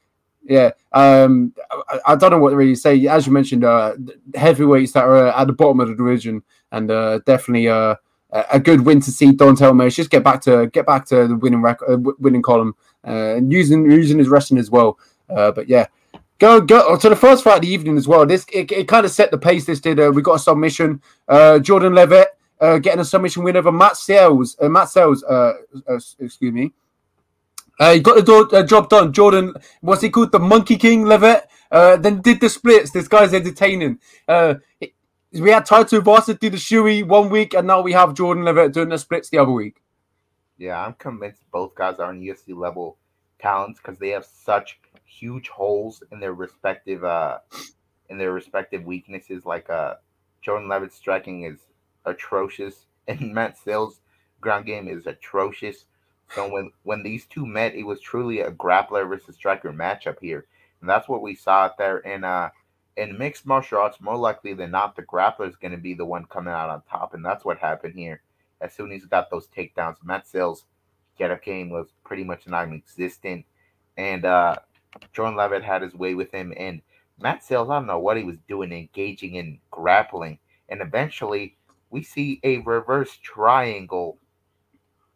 yeah. 0.43 0.71
Um, 0.93 1.55
I, 1.71 1.99
I, 2.09 2.17
don't 2.17 2.33
know 2.33 2.39
what 2.39 2.51
to 2.51 2.57
really 2.57 2.75
say. 2.75 3.07
As 3.07 3.29
you 3.29 3.33
mentioned, 3.33 3.63
uh, 3.63 3.95
heavyweights 4.35 4.93
that 4.93 5.05
are 5.05 5.29
at 5.29 5.47
the 5.47 5.53
bottom 5.53 5.79
of 5.79 5.89
the 5.89 5.95
division, 5.95 6.43
and 6.73 6.91
uh, 6.91 7.21
definitely 7.27 7.69
uh, 7.69 7.95
a 8.33 8.59
good 8.59 8.81
win 8.81 9.01
to 9.01 9.13
see 9.13 9.31
Don'Tale 9.31 9.75
Mayes 9.75 9.95
just 9.95 10.11
get 10.11 10.25
back 10.25 10.41
to 10.43 10.67
get 10.69 10.85
back 10.85 11.05
to 11.07 11.29
the 11.29 11.37
winning 11.37 11.63
record, 11.63 12.07
uh, 12.07 12.13
winning 12.19 12.43
column, 12.43 12.75
and 13.05 13.53
using 13.53 13.89
using 13.89 14.19
his 14.19 14.29
wrestling 14.29 14.59
as 14.59 14.69
well. 14.69 14.99
Uh, 15.29 15.53
but 15.53 15.69
yeah, 15.69 15.87
Go 16.41 16.59
go 16.59 16.97
to 16.97 17.09
the 17.11 17.17
first 17.17 17.45
fight 17.45 17.57
of 17.57 17.61
the 17.63 17.69
evening 17.69 17.99
as 17.99 18.09
well. 18.09 18.25
This 18.25 18.47
it, 18.51 18.73
it 18.73 18.89
kind 18.89 19.05
of 19.05 19.13
set 19.13 19.31
the 19.31 19.37
pace. 19.39 19.67
This 19.67 19.79
did. 19.79 20.01
Uh, 20.01 20.11
we 20.13 20.23
got 20.23 20.37
a 20.37 20.39
submission. 20.39 21.03
Uh, 21.29 21.59
Jordan 21.59 21.95
Levitt 21.95 22.29
uh, 22.61 22.79
getting 22.79 23.01
a 23.01 23.05
submission 23.05 23.45
win 23.45 23.59
over 23.59 23.71
Matt 23.71 23.99
Sayles. 23.99 24.57
Uh, 24.59 24.71
Matt 24.71 24.89
Sayles. 24.89 25.23
Uh, 25.23 25.53
uh, 25.87 26.01
excuse 26.19 26.53
me. 26.53 26.73
He 27.79 28.01
got 28.01 28.17
the 28.17 28.23
do- 28.51 28.67
job 28.67 28.89
done. 28.89 29.13
Jordan, 29.13 29.55
what's 29.81 30.03
he 30.03 30.11
called? 30.11 30.33
The 30.33 30.39
Monkey 30.39 30.77
King 30.77 31.05
Levitt. 31.05 31.47
Then 31.71 32.21
did 32.21 32.41
the 32.41 32.49
splits. 32.49 32.91
This 32.91 33.09
guy's 33.09 33.33
entertaining. 33.33 33.99
Uh, 34.27 34.55
we 35.33 35.51
had 35.51 35.65
Tai 35.65 35.85
Tuivasa 35.85 36.39
do 36.39 36.51
the 36.51 36.57
shoey 36.57 37.07
one 37.07 37.31
week, 37.31 37.55
and 37.55 37.67
now 37.67 37.81
we 37.81 37.93
have 37.93 38.15
Jordan 38.15 38.45
Levitt 38.45 38.73
doing 38.73 38.89
the 38.89 38.99
splits 38.99 39.29
the 39.29 39.39
other 39.39 39.53
week. 39.53 39.77
Yeah, 40.59 40.85
I'm 40.85 40.95
convinced 40.95 41.43
both 41.53 41.75
guys 41.75 41.99
are 41.99 42.09
on 42.09 42.21
UFC 42.21 42.55
level 42.55 42.99
talents 43.41 43.81
because 43.81 43.99
they 43.99 44.11
have 44.11 44.27
such 44.27 44.79
huge 45.11 45.49
holes 45.49 46.03
in 46.13 46.21
their 46.21 46.35
respective 46.35 47.05
uh 47.05 47.39
in 48.09 48.19
their 48.19 48.33
respective 48.33 48.85
weaknesses. 48.85 49.45
Like 49.45 49.69
uh 49.69 49.95
Jordan 50.43 50.69
Levitt's 50.69 50.97
striking 50.97 51.45
is 51.45 51.59
atrocious, 52.05 52.87
and 53.09 53.35
Matt 53.35 53.59
Sayles 53.59 54.01
ground 54.41 54.67
game 54.67 54.89
is 54.89 55.07
atrocious. 55.07 55.85
So 56.35 56.51
when 56.51 56.71
when 56.85 57.03
these 57.03 57.27
two 57.27 57.47
met, 57.47 57.75
it 57.75 57.83
was 57.83 58.01
truly 58.01 58.41
a 58.41 58.53
grappler 58.53 59.09
versus 59.09 59.35
striker 59.35 59.73
matchup 59.73 60.19
here, 60.21 60.47
and 60.81 60.89
that's 60.89 61.09
what 61.09 61.23
we 61.23 61.35
saw 61.35 61.65
out 61.65 61.79
there. 61.79 61.99
In 61.99 62.25
uh, 62.25 62.51
in 62.97 63.19
mixed 63.19 63.47
martial 63.47 63.79
arts, 63.79 64.01
more 64.01 64.17
likely 64.17 64.55
than 64.55 64.71
not, 64.71 64.95
the 64.95 65.03
grappler 65.03 65.49
is 65.49 65.57
going 65.57 65.73
to 65.73 65.79
be 65.79 65.95
the 65.95 66.05
one 66.05 66.27
coming 66.27 66.53
out 66.53 66.71
on 66.71 66.83
top, 66.89 67.15
and 67.15 67.25
that's 67.25 67.45
what 67.45 67.59
happened 67.59 67.95
here. 67.95 68.23
As 68.61 68.75
soon 68.75 68.93
as 68.93 69.03
he 69.03 69.09
got 69.09 69.31
those 69.31 69.49
takedowns, 69.49 69.97
Matt 70.05 70.29
Sayles' 70.29 70.65
get 71.19 71.31
up 71.31 71.43
game 71.43 71.71
was 71.71 71.89
pretty 72.05 72.25
much 72.25 72.47
non-existent, 72.47 73.45
and 73.97 74.25
uh, 74.25 74.57
Jordan 75.13 75.37
Levitt 75.37 75.63
had 75.63 75.83
his 75.83 75.95
way 75.95 76.15
with 76.15 76.31
him. 76.33 76.53
And 76.57 76.83
Matt 77.21 77.45
Sayles, 77.45 77.71
I 77.71 77.75
don't 77.75 77.87
know 77.87 77.99
what 77.99 78.17
he 78.17 78.25
was 78.25 78.39
doing, 78.49 78.73
engaging 78.73 79.35
in 79.35 79.59
grappling, 79.71 80.39
and 80.69 80.81
eventually 80.81 81.57
we 81.91 82.03
see 82.03 82.41
a 82.43 82.59
reverse 82.59 83.17
triangle 83.17 84.19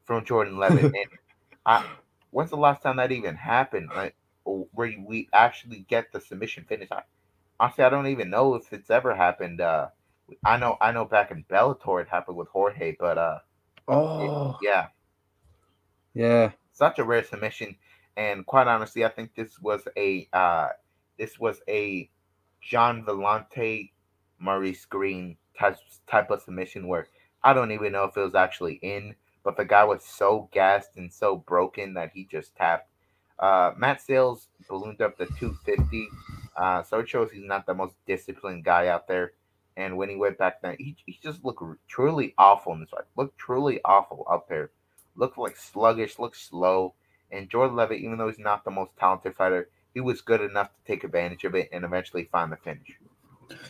from 0.05 0.25
Jordan 0.25 0.59
Levitt. 0.59 0.85
and 0.85 1.09
I, 1.65 1.87
when's 2.31 2.51
the 2.51 2.57
last 2.57 2.83
time 2.83 2.97
that 2.97 3.13
even 3.13 3.37
happened? 3.37 3.91
Like, 3.95 4.15
where 4.45 4.93
we 5.07 5.29
actually 5.33 5.87
get 5.89 6.13
the 6.13 6.21
submission 6.21 6.65
finish? 6.65 6.89
I, 6.91 7.03
honestly, 7.59 7.85
I 7.85 7.91
don't 7.91 8.09
even 8.09 8.31
know 8.31 8.55
if 8.55 8.73
it's 8.73 8.91
ever 8.91 9.15
happened. 9.15 9.61
Uh, 9.61 9.89
I 10.45 10.57
know, 10.57 10.77
I 10.81 10.93
know, 10.93 11.05
back 11.05 11.31
in 11.31 11.45
Bellator 11.45 12.03
it 12.03 12.09
happened 12.09 12.37
with 12.37 12.49
Jorge, 12.49 12.97
but 12.99 13.19
uh, 13.19 13.39
oh 13.89 14.51
it, 14.51 14.67
yeah, 14.67 14.87
yeah, 16.15 16.53
such 16.73 16.99
a 16.99 17.05
rare 17.05 17.25
submission. 17.25 17.77
And 18.17 18.47
quite 18.47 18.67
honestly, 18.69 19.05
I 19.05 19.09
think 19.09 19.35
this 19.35 19.59
was 19.61 19.83
a 19.97 20.29
uh, 20.33 20.69
this 21.19 21.39
was 21.39 21.61
a 21.69 22.09
Gian 22.61 23.05
Villante 23.05 23.91
Maurice 24.39 24.85
Greene 24.85 25.37
type 25.59 25.77
type 26.07 26.31
of 26.31 26.43
submission 26.43 26.87
where 26.87 27.09
I 27.43 27.53
don't 27.53 27.73
even 27.73 27.93
know 27.93 28.05
if 28.05 28.17
it 28.17 28.21
was 28.21 28.35
actually 28.35 28.75
in, 28.83 29.15
but 29.43 29.57
the 29.57 29.65
guy 29.65 29.85
was 29.85 30.05
so 30.05 30.49
gassed 30.53 30.97
and 30.97 31.13
so 31.13 31.37
broken 31.37 31.95
that 31.95 32.11
he 32.15 32.25
just 32.25 32.57
tapped. 32.57 32.89
Uh, 33.39 33.73
Matt 33.77 34.01
Sayles 34.01 34.49
ballooned 34.69 35.03
up 35.03 35.19
to 35.19 35.27
250, 35.27 36.09
uh, 36.57 36.83
so 36.83 37.01
it 37.01 37.09
shows 37.09 37.31
he's 37.33 37.45
not 37.45 37.67
the 37.67 37.75
most 37.75 37.95
disciplined 38.07 38.65
guy 38.65 38.87
out 38.87 39.09
there. 39.09 39.33
And 39.77 39.97
when 39.97 40.09
he 40.09 40.17
went 40.17 40.39
back 40.39 40.63
then, 40.63 40.77
he, 40.79 40.97
he 41.05 41.19
just 41.23 41.45
looked 41.45 41.63
truly 41.89 42.33
awful 42.39 42.73
in 42.75 42.81
this 42.81 42.91
fight. 42.91 43.05
Looked 43.17 43.37
truly 43.37 43.81
awful 43.85 44.25
out 44.31 44.49
there. 44.49 44.71
Looked 45.17 45.37
like 45.37 45.57
sluggish, 45.57 46.19
looked 46.19 46.37
slow. 46.37 46.95
And 47.35 47.51
Jordan 47.51 47.77
Levitt, 47.77 48.01
even 48.01 48.17
though 48.17 48.29
he's 48.29 48.39
not 48.39 48.65
the 48.65 48.71
most 48.71 48.93
talented 48.99 49.35
fighter, 49.35 49.69
he 49.93 50.01
was 50.01 50.21
good 50.21 50.41
enough 50.41 50.69
to 50.69 50.93
take 50.93 51.05
advantage 51.05 51.45
of 51.45 51.55
it 51.55 51.69
and 51.73 51.85
eventually 51.85 52.29
find 52.31 52.51
the 52.51 52.57
finish. 52.57 52.99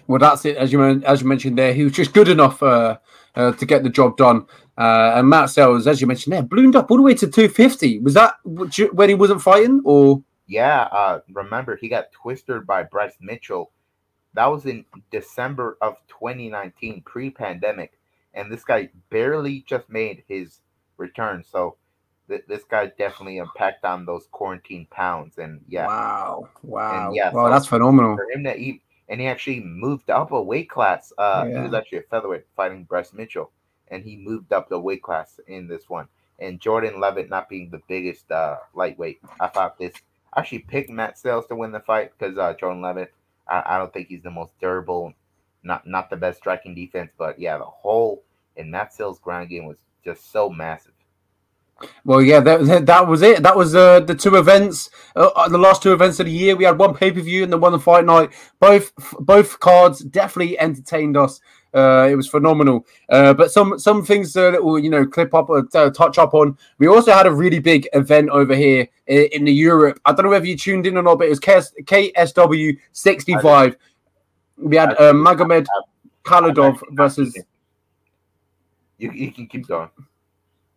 Well, 0.07 0.19
that's 0.19 0.45
it. 0.45 0.57
As 0.57 0.73
you 0.73 0.83
as 0.83 1.23
you 1.23 1.29
mentioned 1.29 1.59
there, 1.59 1.73
he 1.73 1.85
was 1.85 1.93
just 1.93 2.13
good 2.13 2.29
enough 2.29 2.63
uh, 2.63 2.99
uh, 3.35 3.53
to 3.53 3.67
get 3.67 3.83
the 3.83 3.91
job 3.91 4.17
done. 4.17 4.47
Uh, 4.77 5.15
and 5.17 5.29
Matt 5.29 5.51
Sayles, 5.51 5.87
as 5.87 6.01
you 6.01 6.07
mentioned 6.07 6.33
there, 6.33 6.43
ballooned 6.43 6.77
up 6.77 6.91
all 6.91 6.97
the 6.97 7.03
way 7.03 7.15
to 7.15 7.27
250. 7.27 8.01
Was 8.01 8.15
that 8.15 8.35
when 8.45 9.09
he 9.09 9.15
wasn't 9.15 9.43
fighting, 9.43 9.81
or? 9.85 10.23
Yeah, 10.47 10.83
uh, 10.93 11.21
remember 11.33 11.77
he 11.77 11.89
got 11.89 12.13
twisted 12.13 12.67
by 12.67 12.83
Bryce 12.83 13.17
Mitchell. 13.21 13.73
That 14.35 14.47
was 14.47 14.67
in 14.67 14.85
December 15.11 15.79
of 15.81 15.97
2019, 16.09 17.03
pre-pandemic, 17.07 17.99
and 18.35 18.53
this 18.53 18.65
guy 18.65 18.91
barely 19.11 19.65
just 19.67 19.89
made 19.89 20.25
his 20.29 20.61
return. 20.99 21.45
So 21.49 21.77
th- 22.29 22.45
this 22.49 22.65
guy 22.65 22.87
definitely 22.99 23.39
impact 23.39 23.85
on 23.85 24.05
those 24.05 24.27
quarantine 24.31 24.87
pounds. 24.91 25.39
And 25.39 25.61
yeah, 25.69 25.87
wow, 25.87 26.49
wow, 26.63 27.07
and 27.07 27.17
yeah, 27.17 27.33
wow, 27.33 27.47
so 27.47 27.51
that's 27.51 27.67
phenomenal. 27.67 28.17
For 28.17 28.31
him 28.31 28.45
to 28.45 28.57
eat 28.57 28.83
and 29.09 29.21
he 29.21 29.27
actually 29.27 29.61
moved 29.61 30.11
up 30.11 30.33
a 30.33 30.43
weight 30.43 30.71
class. 30.71 31.13
Uh, 31.19 31.47
yeah. 31.47 31.59
He 31.59 31.63
was 31.65 31.75
actually 31.75 31.99
a 31.99 32.03
featherweight 32.03 32.47
fighting 32.57 32.85
Bryce 32.85 33.13
Mitchell, 33.13 33.51
and 33.89 34.03
he 34.03 34.17
moved 34.17 34.53
up 34.53 34.69
the 34.69 34.79
weight 34.79 35.03
class 35.03 35.39
in 35.47 35.69
this 35.69 35.89
one. 35.89 36.09
And 36.39 36.61
Jordan 36.61 37.01
Levitt 37.01 37.31
not 37.31 37.49
being 37.49 37.71
the 37.71 37.81
biggest 37.87 38.31
uh, 38.31 38.57
lightweight, 38.75 39.21
I 39.39 39.49
thought 39.49 39.79
this 39.79 39.93
I 40.33 40.41
actually 40.41 40.61
picked 40.61 40.91
Matt 40.91 41.17
Sayles 41.17 41.47
to 41.47 41.55
win 41.55 41.71
the 41.71 41.81
fight 41.81 42.13
because 42.19 42.37
uh, 42.37 42.55
Jordan 42.55 42.83
Levitt, 42.83 43.15
I, 43.47 43.63
I, 43.67 43.79
don't 43.79 43.93
think 43.93 44.09
he's 44.09 44.23
the 44.23 44.31
most 44.31 44.53
durable, 44.61 45.15
not 45.63 45.87
not 45.87 46.11
the 46.11 46.17
best 46.17 46.39
striking 46.39 46.75
defense, 46.75 47.13
but 47.17 47.39
yeah, 47.39 47.57
the 47.59 47.65
whole 47.65 48.25
and 48.57 48.71
Matt 48.71 48.93
Sayles' 48.93 49.21
ground 49.21 49.49
game 49.49 49.67
was 49.67 49.79
just 50.05 50.33
so 50.33 50.51
massive. 50.51 50.94
Well, 52.05 52.23
yeah, 52.23 52.41
that, 52.41 52.87
that 52.87 53.07
was 53.07 53.23
it. 53.23 53.43
That 53.43 53.57
was 53.57 53.75
uh, 53.75 54.01
the 54.01 54.15
two 54.15 54.37
events, 54.37 54.91
uh, 55.17 55.31
uh 55.35 55.49
the 55.49 55.59
last 55.59 55.83
two 55.83 55.93
events 55.93 56.21
of 56.21 56.27
the 56.27 56.33
year. 56.33 56.57
We 56.57 56.65
had 56.65 56.79
one 56.79 56.95
pay 56.95 57.11
per 57.11 57.21
view 57.21 57.45
and 57.45 57.53
then 57.53 57.61
one 57.61 57.79
fight 57.81 58.05
night. 58.05 58.31
Both 58.61 58.93
both 59.21 59.59
cards 59.61 60.01
definitely 60.01 60.59
entertained 60.59 61.17
us. 61.17 61.41
Uh, 61.75 62.07
it 62.09 62.15
was 62.15 62.29
phenomenal. 62.29 62.87
Uh, 63.09 63.35
but 63.35 63.51
some 63.51 63.79
some 63.79 64.05
things 64.05 64.37
uh, 64.37 64.53
that 64.53 64.63
will 64.63 64.79
you 64.79 64.91
know 64.91 65.05
clip 65.05 65.35
up, 65.35 65.51
uh, 65.51 65.91
touch 65.91 66.19
up 66.19 66.33
on. 66.33 66.57
We 66.79 66.87
also 66.87 67.13
had 67.13 67.27
a 67.27 67.33
really 67.33 67.59
big 67.59 67.89
event 67.93 68.31
over 68.31 68.55
here 68.55 68.87
in, 69.07 69.29
in 69.33 69.45
the 69.45 69.53
Europe. 69.53 69.99
I 70.05 70.13
don't 70.13 70.25
know 70.25 70.31
whether 70.31 70.47
you 70.47 70.57
tuned 70.57 70.87
in 70.87 70.97
or 70.97 71.03
not, 71.03 71.19
but 71.19 71.27
it 71.27 71.31
was 71.31 71.41
KS, 71.41 71.75
KSW 71.83 72.79
sixty 72.93 73.35
five. 73.41 73.77
We 74.57 74.77
had 74.77 74.93
uh, 74.93 75.13
Magomed 75.13 75.67
Khalidov 76.25 76.81
versus. 76.93 77.37
You, 78.99 79.11
you 79.11 79.33
can 79.33 79.49
keep 79.49 79.67
going. 79.67 79.91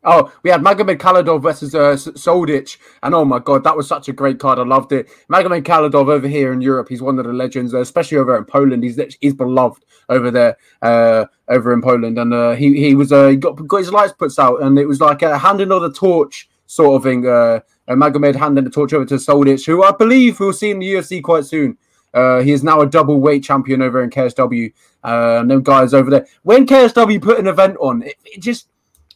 Oh, 0.10 0.32
we 0.42 0.50
had 0.50 0.62
Magomed 0.62 1.00
Khalidov 1.00 1.44
versus 1.44 1.76
uh, 1.76 1.96
Soldic, 1.96 2.78
and 3.04 3.14
oh 3.14 3.26
my 3.26 3.40
god, 3.40 3.66
that 3.66 3.76
was 3.76 3.90
such 3.90 4.08
a 4.08 4.14
great 4.14 4.40
card. 4.40 4.58
I 4.58 4.64
loved 4.64 4.94
it. 4.94 5.10
Magomed 5.30 5.64
Khalidov 5.64 6.08
over 6.08 6.30
here 6.30 6.54
in 6.54 6.62
Europe, 6.62 6.88
he's 6.88 7.02
one 7.02 7.20
of 7.20 7.26
the 7.26 7.34
legends, 7.34 7.74
uh, 7.74 7.82
especially 7.82 8.18
over 8.18 8.38
in 8.38 8.46
Poland. 8.46 8.86
He's 8.86 8.98
he's 9.20 9.34
beloved 9.34 9.84
over 10.08 10.32
there, 10.32 10.56
uh, 10.82 11.26
over 11.50 11.74
in 11.74 11.82
Poland, 11.82 12.18
and 12.18 12.34
uh, 12.34 12.52
he 12.52 12.80
he 12.80 12.96
was 12.96 13.12
uh, 13.12 13.28
he 13.28 13.36
got 13.36 13.68
got 13.68 13.80
his 13.80 13.92
lights 13.92 14.14
put 14.18 14.40
out, 14.40 14.62
and 14.64 14.80
it 14.80 14.86
was 14.86 15.02
like 15.02 15.24
a 15.24 15.38
handing 15.38 15.74
of 15.74 15.82
the 15.82 15.92
torch 15.92 16.50
sort 16.68 16.96
of 16.96 17.04
thing. 17.04 17.28
Uh, 17.28 17.60
Magomed 17.90 18.36
handing 18.36 18.64
the 18.64 18.70
torch 18.70 18.94
over 18.94 19.04
to 19.04 19.16
Soldic, 19.16 19.66
who 19.66 19.84
I 19.84 19.92
believe 19.92 20.40
we'll 20.40 20.54
see 20.54 20.72
in 20.72 20.80
the 20.80 20.94
UFC 20.94 21.22
quite 21.22 21.44
soon. 21.44 21.78
Uh, 22.14 22.40
he 22.40 22.54
is 22.54 22.64
now 22.64 22.80
a 22.80 22.86
double 22.86 23.20
weight 23.20 23.44
champion 23.44 23.82
over 23.82 24.02
in 24.02 24.10
KSW. 24.10 24.72
Uh, 25.04 25.44
guys 25.60 25.94
over 25.94 26.10
there. 26.10 26.28
When 26.44 26.66
KSW 26.66 27.22
put 27.22 27.40
an 27.40 27.48
event 27.48 27.78
on, 27.80 28.04
it, 28.04 28.16
it 28.26 28.42
just 28.42 28.68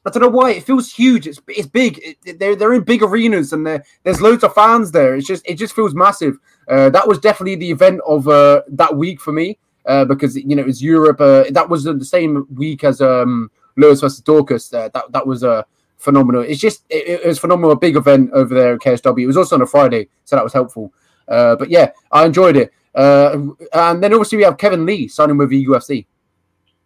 I 0.06 0.10
don't 0.10 0.24
know 0.24 0.30
why 0.30 0.52
it 0.52 0.64
feels 0.64 0.92
huge. 0.92 1.28
It's 1.28 1.40
it's 1.48 1.68
big. 1.68 2.00
It, 2.26 2.40
they're 2.40 2.56
they're 2.56 2.74
in 2.74 2.84
big 2.84 3.04
arenas 3.04 3.54
and 3.54 3.66
there's 3.66 4.22
loads 4.22 4.44
of 4.44 4.54
fans 4.54 4.92
there. 4.92 5.16
It's 5.16 5.28
just 5.28 5.48
it 5.48 5.56
just 5.56 5.76
feels 5.76 5.94
massive. 5.94 6.40
Uh, 6.68 6.90
that 6.90 7.08
was 7.08 7.20
definitely 7.20 7.56
the 7.56 7.70
event 7.70 8.02
of 8.08 8.28
uh, 8.28 8.64
that 8.70 8.96
week 8.96 9.22
for 9.22 9.32
me 9.32 9.60
uh, 9.86 10.06
because 10.06 10.36
you 10.36 10.56
know 10.56 10.62
it 10.62 10.66
was 10.66 10.82
Europe. 10.82 11.22
Uh, 11.22 11.44
that 11.52 11.70
was 11.70 11.84
the 11.84 12.04
same 12.04 12.48
week 12.56 12.84
as 12.84 13.00
um, 13.00 13.52
Lewis 13.78 14.02
versus 14.02 14.22
Daukaus. 14.22 14.74
Uh, 14.74 14.90
that 14.90 15.12
that 15.12 15.28
was 15.28 15.44
a 15.44 15.66
phenomenal. 15.98 16.42
It's 16.42 16.60
just 16.60 16.84
it, 16.90 17.22
it, 17.22 17.28
was 17.28 17.38
phenomenal. 17.38 17.72
A 17.72 17.76
big 17.76 17.96
event 17.96 18.32
over 18.34 18.56
there 18.56 18.74
at 18.74 18.82
KSW. 18.82 19.22
It 19.22 19.28
was 19.28 19.38
also 19.38 19.56
on 19.56 19.62
a 19.62 19.68
Friday, 19.68 20.08
so 20.26 20.36
that 20.36 20.44
was 20.44 20.54
helpful. 20.54 20.92
Uh, 21.28 21.56
but 21.56 21.70
yeah, 21.70 21.92
I 22.12 22.26
enjoyed 22.26 22.58
it. 22.58 22.74
And 22.96 23.56
then 24.04 24.14
obviously 24.14 24.40
we 24.40 24.44
have 24.46 24.58
Kevin 24.58 24.86
Lee 24.86 25.08
signing 25.08 25.38
with 25.38 25.52
the 25.52 25.66
UFC. 25.68 26.08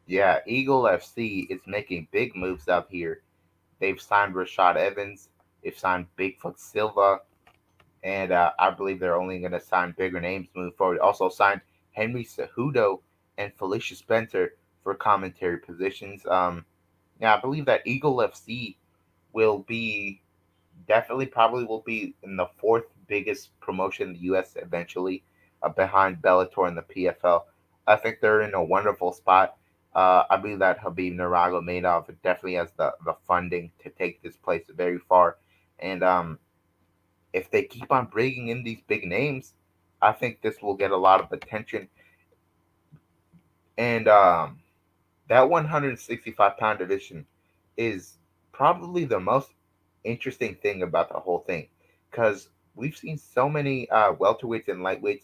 Yeah, 0.07 0.39
Eagle 0.45 0.83
FC 0.83 1.47
is 1.49 1.61
making 1.65 2.07
big 2.11 2.35
moves 2.35 2.67
up 2.67 2.89
here. 2.91 3.21
They've 3.79 3.99
signed 3.99 4.35
Rashad 4.35 4.75
Evans. 4.75 5.29
They've 5.63 5.77
signed 5.77 6.07
Bigfoot 6.17 6.59
Silva. 6.59 7.21
And 8.03 8.31
uh, 8.31 8.51
I 8.59 8.69
believe 8.69 8.99
they're 8.99 9.19
only 9.19 9.39
going 9.39 9.51
to 9.53 9.59
sign 9.59 9.95
bigger 9.97 10.21
names 10.21 10.47
moving 10.55 10.73
forward. 10.77 10.99
Also 10.99 11.27
signed 11.29 11.61
Henry 11.91 12.23
Cejudo 12.23 12.99
and 13.37 13.51
Felicia 13.55 13.95
Spencer 13.95 14.53
for 14.83 14.93
commentary 14.93 15.57
positions. 15.57 16.25
Um, 16.27 16.65
yeah, 17.19 17.35
I 17.35 17.41
believe 17.41 17.65
that 17.65 17.81
Eagle 17.85 18.17
FC 18.17 18.75
will 19.33 19.59
be 19.59 20.21
definitely 20.87 21.25
probably 21.25 21.65
will 21.65 21.81
be 21.81 22.13
in 22.21 22.35
the 22.35 22.47
fourth 22.57 22.85
biggest 23.07 23.59
promotion 23.59 24.09
in 24.09 24.13
the 24.13 24.19
U.S. 24.19 24.55
eventually, 24.55 25.23
uh, 25.63 25.69
behind 25.69 26.21
Bellator 26.21 26.67
and 26.67 26.77
the 26.77 26.83
PFL. 26.83 27.43
I 27.87 27.95
think 27.95 28.19
they're 28.19 28.41
in 28.41 28.53
a 28.53 28.63
wonderful 28.63 29.13
spot. 29.13 29.57
Uh, 29.95 30.25
I 30.29 30.35
believe 30.35 30.59
that 30.59 30.81
Khabib 30.81 31.15
Nurmagomedov 31.15 32.13
definitely 32.21 32.55
has 32.55 32.69
the, 32.77 32.93
the 33.05 33.15
funding 33.25 33.71
to 33.81 33.89
take 33.89 34.21
this 34.21 34.35
place 34.35 34.65
very 34.75 34.99
far. 34.99 35.37
And 35.79 36.03
um, 36.03 36.39
if 37.31 37.49
they 37.49 37.63
keep 37.63 37.91
on 37.91 38.07
bringing 38.07 38.49
in 38.49 38.63
these 38.63 38.81
big 38.87 39.05
names, 39.05 39.53
I 40.01 40.11
think 40.11 40.41
this 40.41 40.61
will 40.61 40.75
get 40.75 40.91
a 40.91 40.97
lot 40.97 41.21
of 41.21 41.31
attention. 41.31 41.87
And 43.77 44.09
um, 44.09 44.59
that 45.29 45.49
165 45.49 46.57
pound 46.57 46.79
division 46.79 47.25
is 47.77 48.17
probably 48.51 49.05
the 49.05 49.19
most 49.19 49.49
interesting 50.03 50.55
thing 50.55 50.83
about 50.83 51.09
the 51.09 51.19
whole 51.19 51.39
thing 51.39 51.67
because 52.11 52.49
we've 52.75 52.95
seen 52.95 53.17
so 53.17 53.49
many 53.49 53.89
uh, 53.89 54.13
welterweights 54.13 54.67
and 54.67 54.79
lightweights 54.79 55.23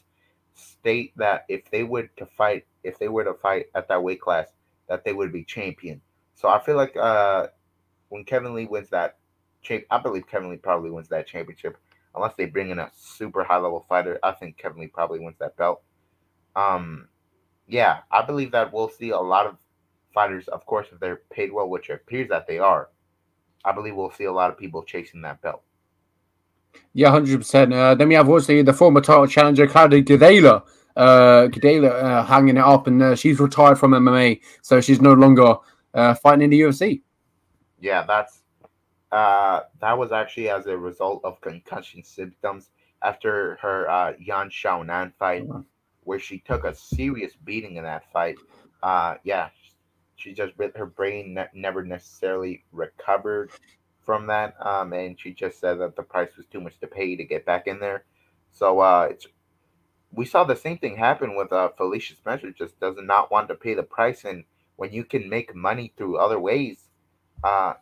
state 0.56 1.14
that 1.18 1.46
if 1.48 1.70
they 1.72 1.84
were 1.84 2.08
to 2.18 2.26
fight, 2.26 2.66
if 2.84 2.98
they 3.00 3.08
were 3.08 3.24
to 3.24 3.34
fight 3.36 3.68
at 3.76 3.88
that 3.88 4.04
weight 4.04 4.20
class, 4.20 4.48
that 4.92 5.06
they 5.06 5.14
would 5.14 5.32
be 5.32 5.46
champion. 5.46 6.02
So 6.36 6.50
I 6.50 6.62
feel 6.62 6.76
like 6.76 6.98
uh, 6.98 7.48
when 8.10 8.26
Kevin 8.26 8.54
Lee 8.54 8.66
wins 8.66 8.90
that, 8.90 9.20
champ, 9.62 9.86
I 9.90 10.00
believe 10.00 10.28
Kevin 10.28 10.50
Lee 10.50 10.58
probably 10.58 10.92
wins 10.92 11.08
that 11.08 11.28
championship. 11.28 11.78
Unless 12.14 12.34
they 12.38 12.46
bring 12.46 12.72
in 12.72 12.80
a 12.80 12.92
super 12.94 13.42
high 13.42 13.58
level 13.58 13.86
fighter, 13.88 14.20
I 14.22 14.34
think 14.34 14.58
Kevin 14.58 14.82
Lee 14.82 14.88
probably 14.88 15.20
wins 15.20 15.38
that 15.40 15.56
belt. 15.56 15.82
Um, 16.58 17.08
yeah, 17.70 18.00
I 18.12 18.26
believe 18.26 18.52
that 18.52 18.74
we'll 18.74 18.90
see 18.90 19.12
a 19.12 19.18
lot 19.18 19.46
of 19.46 19.56
fighters, 20.14 20.50
of 20.50 20.66
course, 20.66 20.88
if 20.92 21.00
they're 21.00 21.22
paid 21.32 21.54
well, 21.54 21.70
which 21.70 21.90
appears 21.90 22.28
that 22.28 22.48
they 22.48 22.60
are. 22.60 22.90
I 23.64 23.72
believe 23.72 23.96
we'll 23.96 24.12
see 24.12 24.26
a 24.26 24.34
lot 24.34 24.52
of 24.52 24.58
people 24.58 24.84
chasing 24.84 25.22
that 25.22 25.42
belt. 25.42 25.62
Yeah, 26.94 27.12
hundred 27.12 27.36
uh, 27.36 27.38
percent. 27.38 27.72
Then 27.72 28.10
we 28.10 28.16
have 28.16 28.28
obviously 28.28 28.62
the 28.62 28.74
former 28.74 29.00
title 29.00 29.26
challenger 29.26 29.68
Claudia 29.68 30.04
Gadelha, 30.04 30.64
uh, 30.96 31.48
Gadelha 31.48 31.92
uh, 31.92 32.24
hanging 32.26 32.58
it 32.58 32.64
up, 32.64 32.88
and 32.88 33.02
uh, 33.02 33.16
she's 33.16 33.40
retired 33.40 33.80
from 33.80 33.92
MMA, 33.92 34.42
so 34.62 34.82
she's 34.82 35.02
no 35.02 35.14
longer 35.14 35.56
uh, 35.94 36.14
fighting 36.16 36.44
in 36.44 36.50
the 36.50 36.62
UFC. 36.62 37.02
Yeah, 37.80 38.04
that's 38.04 38.44
uh, 39.12 39.62
that 39.80 39.98
was 39.98 40.12
actually 40.12 40.50
as 40.50 40.68
a 40.68 40.78
result 40.78 41.22
of 41.24 41.42
concussion 41.42 42.04
symptoms 42.04 42.70
after 43.02 43.58
her 43.62 43.90
uh, 43.90 44.14
Yan 44.20 44.50
Xiaonan 44.50 45.14
fight, 45.18 45.48
mm-hmm. 45.48 45.62
where 46.04 46.20
she 46.20 46.40
took 46.40 46.64
a 46.64 46.74
serious 46.74 47.34
beating 47.44 47.76
in 47.78 47.84
that 47.84 48.10
fight. 48.12 48.38
Uh, 48.84 49.16
yeah, 49.24 49.50
she 50.16 50.34
just 50.34 50.54
her 50.76 50.86
brain 50.86 51.34
ne- 51.34 51.50
never 51.54 51.84
necessarily 51.84 52.64
recovered 52.72 53.52
from 54.02 54.28
that, 54.28 54.56
um, 54.66 54.94
and 54.94 55.20
she 55.20 55.34
just 55.34 55.60
said 55.60 55.80
that 55.80 55.96
the 55.96 56.04
price 56.04 56.36
was 56.38 56.46
too 56.48 56.62
much 56.62 56.80
to 56.80 56.88
pay 56.88 57.16
to 57.16 57.24
get 57.24 57.46
back 57.46 57.68
in 57.68 57.80
there. 57.80 58.06
So 58.52 58.80
uh, 58.80 59.08
it's 59.10 59.28
we 60.14 60.26
saw 60.26 60.44
the 60.44 60.56
same 60.56 60.78
thing 60.78 60.98
happen 60.98 61.36
with 61.36 61.52
uh, 61.54 61.70
Felicia 61.78 62.16
Spencer. 62.16 62.52
Just 62.52 62.80
does 62.80 62.96
not 63.00 63.32
want 63.32 63.48
to 63.48 63.56
pay 63.56 63.74
the 63.74 63.84
price, 63.84 64.26
and 64.26 64.44
when 64.76 64.92
you 64.92 65.04
can 65.04 65.30
make 65.30 65.56
money 65.56 65.94
through 65.98 66.18
other 66.18 66.40
ways, 66.40 66.90
uh, 67.44 67.74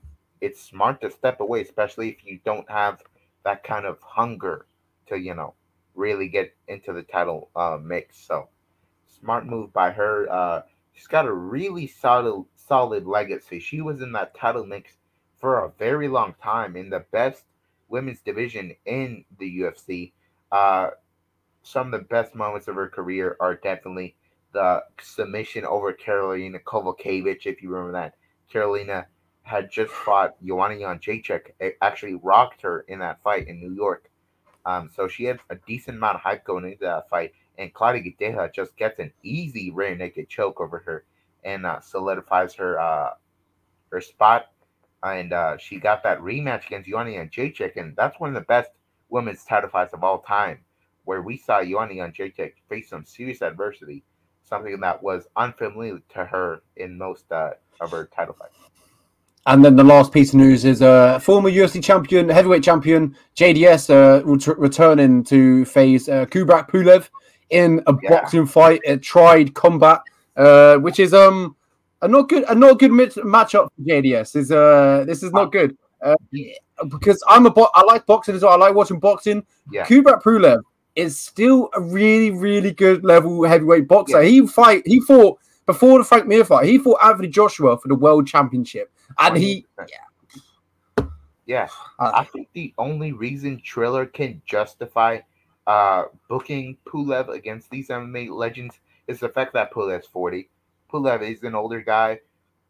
it's 0.42 0.62
smart 0.62 1.02
to 1.02 1.12
step 1.12 1.40
away, 1.40 1.62
especially 1.62 2.10
if 2.10 2.26
you 2.26 2.40
don't 2.46 2.70
have 2.70 3.02
that 3.44 3.64
kind 3.64 3.86
of 3.86 3.98
hunger 4.02 4.66
to 5.08 5.18
you 5.18 5.34
know 5.34 5.54
really 5.96 6.28
get 6.28 6.56
into 6.68 6.94
the 6.94 7.04
title 7.04 7.50
uh, 7.56 7.78
mix. 7.82 8.18
So 8.18 8.50
smart 9.08 9.46
move 9.46 9.74
by 9.74 9.92
her. 9.92 10.32
Uh, 10.32 10.62
she's 10.94 11.08
got 11.08 11.26
a 11.26 11.34
really 11.34 11.88
solid 11.88 12.46
solid 12.56 13.06
legacy. 13.06 13.60
She 13.60 13.82
was 13.82 14.02
in 14.02 14.12
that 14.14 14.36
title 14.36 14.66
mix 14.66 14.94
for 15.38 15.64
a 15.64 15.72
very 15.80 16.08
long 16.08 16.36
time 16.42 16.76
in 16.76 16.90
the 16.90 17.06
best 17.12 17.44
women's 17.88 18.22
division 18.22 18.76
in 18.86 19.26
the 19.40 19.60
UFC. 19.62 20.12
Uh, 20.52 20.92
some 21.70 21.94
of 21.94 22.00
the 22.00 22.08
best 22.08 22.34
moments 22.34 22.68
of 22.68 22.76
her 22.76 22.88
career 22.88 23.38
are 23.40 23.56
definitely 23.56 24.16
the 24.54 24.84
submission 25.00 25.66
over 25.66 25.94
Karolina 25.94 26.60
Kowalkiewicz, 26.64 27.46
if 27.46 27.62
you 27.62 27.70
remember 27.70 27.92
that. 27.92 28.16
Karolina 28.52 29.06
had 29.44 29.72
just 29.72 29.92
fought 29.92 30.36
Joanna 30.44 30.76
Jędrzejczyk. 30.76 31.52
It 31.60 31.78
actually 31.82 32.16
rocked 32.16 32.62
her 32.64 32.82
in 32.88 33.00
that 33.00 33.22
fight 33.22 33.48
in 33.48 33.60
New 33.60 33.74
York. 33.74 34.10
Um, 34.66 34.90
so 34.94 35.08
she 35.08 35.26
had 35.26 35.40
a 35.52 35.56
decent 35.68 35.98
amount 35.98 36.16
of 36.16 36.22
hype 36.22 36.44
going 36.44 36.66
into 36.66 36.78
that 36.82 37.08
fight. 37.10 37.34
And 37.58 37.74
Claudia 37.74 38.02
Gadelha 38.02 38.52
just 38.54 38.76
gets 38.76 39.00
an 39.00 39.12
easy 39.24 39.70
rear 39.70 39.96
naked 39.96 40.28
choke 40.28 40.60
over 40.60 40.80
her 40.80 41.06
and 41.44 41.66
uh, 41.66 41.82
solidifies 41.82 42.54
her 42.56 42.80
uh, 42.80 43.12
her 43.92 44.02
spot. 44.02 44.48
And 45.04 45.34
uh, 45.34 45.58
she 45.58 45.80
got 45.80 46.04
that 46.04 46.20
rematch 46.20 46.66
against 46.66 46.90
Joanna 46.90 47.12
Jędrzejczyk, 47.12 47.78
and 47.78 47.96
that's 47.96 48.20
one 48.20 48.30
of 48.30 48.36
the 48.36 48.42
best 48.42 48.72
women's 49.10 49.46
title 49.46 49.70
fights 49.70 49.94
of 49.94 50.04
all 50.04 50.20
time, 50.20 50.60
where 51.10 51.24
we 51.24 51.36
saw 51.36 51.64
Joanna 51.64 51.94
Jędrzejczyk 51.94 52.52
face 52.70 52.88
some 52.88 53.04
serious 53.04 53.42
adversity, 53.42 54.04
something 54.44 54.80
that 54.80 55.02
was 55.02 55.28
unfamiliar 55.36 56.00
to 56.10 56.24
her 56.24 56.62
in 56.76 57.00
most 57.00 57.32
uh, 57.32 57.54
of 57.82 57.90
her 57.90 58.12
title 58.16 58.36
fights. 58.38 58.54
And 59.48 59.66
then 59.66 59.76
the 59.76 59.84
last 59.84 60.14
piece 60.14 60.34
of 60.34 60.40
news 60.40 60.66
is 60.66 60.84
uh, 60.84 61.18
former 61.18 61.50
UFC 61.50 61.84
champion, 61.84 62.30
heavyweight 62.30 62.64
champion 62.64 63.16
JDS 63.36 63.90
uh, 63.90 64.24
ret- 64.24 64.60
returning 64.60 65.24
to 65.24 65.66
face 65.66 66.08
uh, 66.08 66.28
Kubrat 66.28 66.70
Pulev 66.70 67.10
in 67.50 67.82
a 67.88 67.96
yeah. 68.04 68.10
boxing 68.12 68.46
fight, 68.46 68.82
a 68.86 68.96
Triad 68.98 69.56
Combat, 69.56 70.02
uh, 70.38 70.76
which 70.78 71.00
is 71.00 71.16
um 71.16 71.56
a 72.04 72.08
not 72.08 72.30
good 72.30 72.44
a 72.50 72.54
not 72.54 72.78
good 72.78 72.92
mit- 72.92 73.16
matchup 73.16 73.70
for 73.76 73.82
JDS. 73.82 74.36
Is 74.36 74.52
uh 74.52 75.06
this 75.08 75.24
is 75.24 75.32
not 75.32 75.48
ah. 75.48 75.50
good 75.58 75.76
uh, 76.04 76.16
because 76.88 77.20
I'm 77.28 77.48
a 77.48 77.50
bo- 77.50 77.72
I 77.74 77.82
like 77.82 78.06
boxing 78.06 78.36
as 78.36 78.44
well. 78.44 78.54
I 78.54 78.58
like 78.58 78.76
watching 78.76 79.00
boxing. 79.00 79.44
Yeah. 79.72 79.88
Kubrat 79.88 80.22
Pulev 80.22 80.62
is 81.00 81.20
still 81.20 81.70
a 81.74 81.82
really 81.82 82.32
really 82.32 82.72
good 82.72 83.04
level 83.04 83.44
heavyweight 83.44 83.88
boxer. 83.88 84.22
Yeah. 84.24 84.30
He 84.30 84.48
fight 84.48 84.84
he 84.86 85.00
fought 85.02 85.40
before 85.66 86.00
the 86.00 86.06
Frank 86.06 86.28
Mir 86.28 86.46
fight. 86.46 86.66
He 86.66 86.78
fought 86.78 87.00
Anthony 87.04 87.28
Joshua 87.28 87.78
for 87.78 87.88
the 87.88 87.96
world 87.96 88.28
championship 88.28 88.92
and 89.18 89.38
he, 89.38 89.66
yeah, 89.88 91.06
yeah. 91.46 91.68
Uh, 91.98 92.12
I 92.14 92.24
think 92.26 92.50
the 92.54 92.74
only 92.78 93.12
reason 93.12 93.62
Triller 93.64 94.06
can 94.06 94.42
justify 94.46 95.20
uh, 95.68 96.06
booking 96.28 96.78
Pulev 96.86 97.30
against 97.30 97.70
these 97.70 97.90
MMA 97.90 98.30
legends 98.30 98.80
is 99.08 99.20
the 99.20 99.30
fact 99.30 99.54
that 99.54 99.74
Pulev's 99.74 100.08
forty. 100.08 100.50
Pulev 100.92 101.22
is 101.22 101.44
an 101.44 101.56
older 101.56 101.82
guy, 101.82 102.20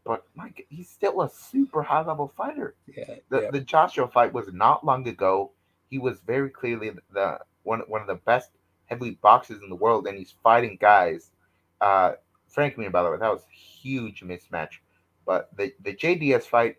but 0.05 0.23
Mike, 0.35 0.65
he's 0.69 0.89
still 0.89 1.21
a 1.21 1.29
super 1.29 1.83
high 1.83 2.05
level 2.05 2.31
fighter. 2.35 2.75
Yeah, 2.87 3.15
the 3.29 3.41
yeah. 3.41 3.51
the 3.51 3.61
Joshua 3.61 4.07
fight 4.07 4.33
was 4.33 4.51
not 4.53 4.85
long 4.85 5.07
ago. 5.07 5.51
He 5.89 5.97
was 5.97 6.19
very 6.25 6.49
clearly 6.49 6.91
the 7.11 7.39
one 7.69 7.81
one 7.87 8.01
of 8.01 8.07
the 8.07 8.15
best 8.15 8.49
heavyweight 8.87 9.21
boxers 9.21 9.61
in 9.61 9.69
the 9.69 9.75
world, 9.75 10.07
and 10.07 10.17
he's 10.17 10.33
fighting 10.43 10.77
guys. 10.81 11.29
Uh, 11.79 12.13
Frank 12.47 12.77
Mir, 12.77 12.89
by 12.89 13.03
the 13.03 13.11
way, 13.11 13.17
that 13.17 13.31
was 13.31 13.43
a 13.43 13.55
huge 13.55 14.21
mismatch. 14.21 14.79
But 15.25 15.55
the, 15.55 15.71
the 15.83 15.93
JDS 15.93 16.45
fight, 16.45 16.77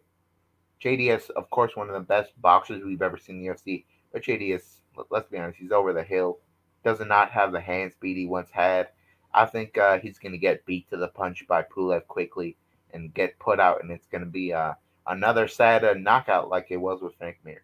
JDS, 0.83 1.31
of 1.31 1.49
course, 1.51 1.77
one 1.77 1.89
of 1.89 1.95
the 1.95 2.01
best 2.01 2.33
boxers 2.43 2.83
we've 2.85 3.01
ever 3.01 3.17
seen 3.17 3.37
in 3.37 3.43
the 3.43 3.55
UFC. 3.55 3.85
But 4.13 4.25
JDS, 4.25 4.81
let's 5.11 5.29
be 5.29 5.39
honest, 5.39 5.59
he's 5.59 5.71
over 5.71 5.93
the 5.93 6.03
hill. 6.03 6.41
Does 6.85 6.99
not 7.01 7.31
have 7.31 7.53
the 7.53 7.61
hand 7.61 7.93
speed 7.93 8.17
he 8.17 8.27
once 8.27 8.51
had. 8.51 8.89
I 9.33 9.47
think 9.47 9.79
uh, 9.79 10.01
he's 10.01 10.19
going 10.19 10.33
to 10.33 10.39
get 10.39 10.67
beat 10.67 10.91
to 10.91 10.97
the 10.97 11.07
punch 11.07 11.47
by 11.47 11.63
Pulev 11.63 12.05
quickly 12.09 12.57
and 12.93 13.15
get 13.15 13.39
put 13.39 13.61
out, 13.61 13.81
and 13.81 13.93
it's 13.93 14.09
going 14.09 14.25
to 14.25 14.31
be 14.31 14.53
uh, 14.53 14.73
another 15.07 15.47
sad 15.47 15.85
uh, 15.85 15.95
knockout 15.95 16.49
like 16.49 16.67
it 16.71 16.79
was 16.79 17.01
with 17.01 17.15
Frank 17.15 17.37
Mir. 17.45 17.63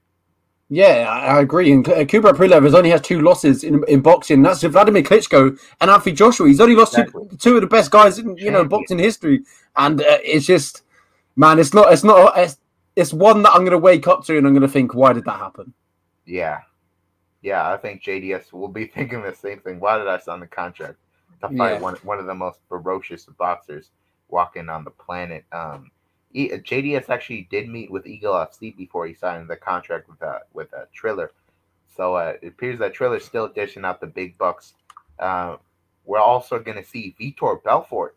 Yeah, 0.69 1.09
I 1.09 1.41
agree. 1.41 1.73
And 1.73 1.89
uh, 1.89 2.05
Kubrat 2.05 2.35
Pulev 2.35 2.65
has 2.65 2.75
only 2.75 2.91
has 2.91 3.01
two 3.01 3.21
losses 3.21 3.63
in, 3.63 3.85
in 3.87 4.01
boxing. 4.01 4.43
That's 4.43 4.65
Vladimir 4.65 5.03
Klitschko 5.03 5.57
and 5.81 5.91
Anthony 5.91 6.15
Joshua. 6.15 6.49
He's 6.49 6.61
only 6.61 6.75
lost 6.75 6.99
exactly. 6.99 7.29
two, 7.31 7.37
two 7.37 7.55
of 7.57 7.61
the 7.61 7.69
best 7.69 7.93
guys 7.93 8.19
in 8.19 8.37
you 8.37 8.51
know 8.51 8.65
boxing 8.65 8.99
history, 8.99 9.43
and 9.77 10.01
uh, 10.01 10.19
it's 10.25 10.45
just 10.47 10.83
man, 11.37 11.59
it's 11.59 11.75
not, 11.75 11.93
it's 11.93 12.03
not, 12.03 12.37
it's, 12.37 12.57
it's 12.97 13.13
one 13.13 13.43
that 13.43 13.53
I'm 13.53 13.61
going 13.61 13.73
to 13.73 13.79
wake 13.79 14.09
up 14.09 14.25
to 14.25 14.37
and 14.37 14.47
I'm 14.47 14.55
going 14.55 14.63
to 14.63 14.69
think, 14.69 14.95
why 14.95 15.13
did 15.13 15.27
that 15.27 15.39
happen? 15.39 15.73
Yeah, 16.25 16.61
yeah, 17.43 17.71
I 17.71 17.77
think 17.77 18.03
JDS 18.03 18.53
will 18.53 18.69
be 18.69 18.87
thinking 18.95 19.23
the 19.23 19.35
same 19.35 19.61
thing. 19.61 19.79
Why 19.79 19.99
did 19.99 20.09
I 20.09 20.19
sign 20.19 20.41
the 20.41 20.47
contract 20.47 20.97
to 21.43 21.49
fight 21.49 21.75
yeah. 21.75 21.81
one 21.81 21.95
one 21.97 22.19
of 22.19 22.27
the 22.27 22.35
most 22.35 22.61
ferocious 22.69 23.27
boxers 23.27 23.91
walking 24.29 24.69
on 24.69 24.83
the 24.83 24.91
planet? 24.91 25.45
Um, 25.53 25.91
JDS 26.37 27.09
actually 27.09 27.49
did 27.51 27.69
meet 27.69 27.91
with 27.91 28.07
Eagle 28.07 28.35
FC 28.35 28.77
before 28.77 29.07
he 29.07 29.15
signed 29.15 29.49
the 29.49 29.57
contract 29.57 30.09
with 30.09 30.23
uh, 30.23 30.41
with 30.53 30.73
uh, 30.75 30.85
Triller. 30.93 31.33
So 31.97 32.15
uh, 32.15 32.35
it 32.43 32.49
appears 32.49 32.79
that 32.81 32.95
Triller's 32.95 33.25
still 33.25 33.49
dishing 33.49 33.85
out 33.85 34.01
the 34.01 34.07
big 34.07 34.37
bucks. 34.37 34.75
Uh, 35.19 35.57
we're 36.05 36.19
also 36.19 36.59
going 36.59 36.77
to 36.77 36.85
see 36.85 37.15
Vitor 37.19 37.63
Belfort 37.65 38.17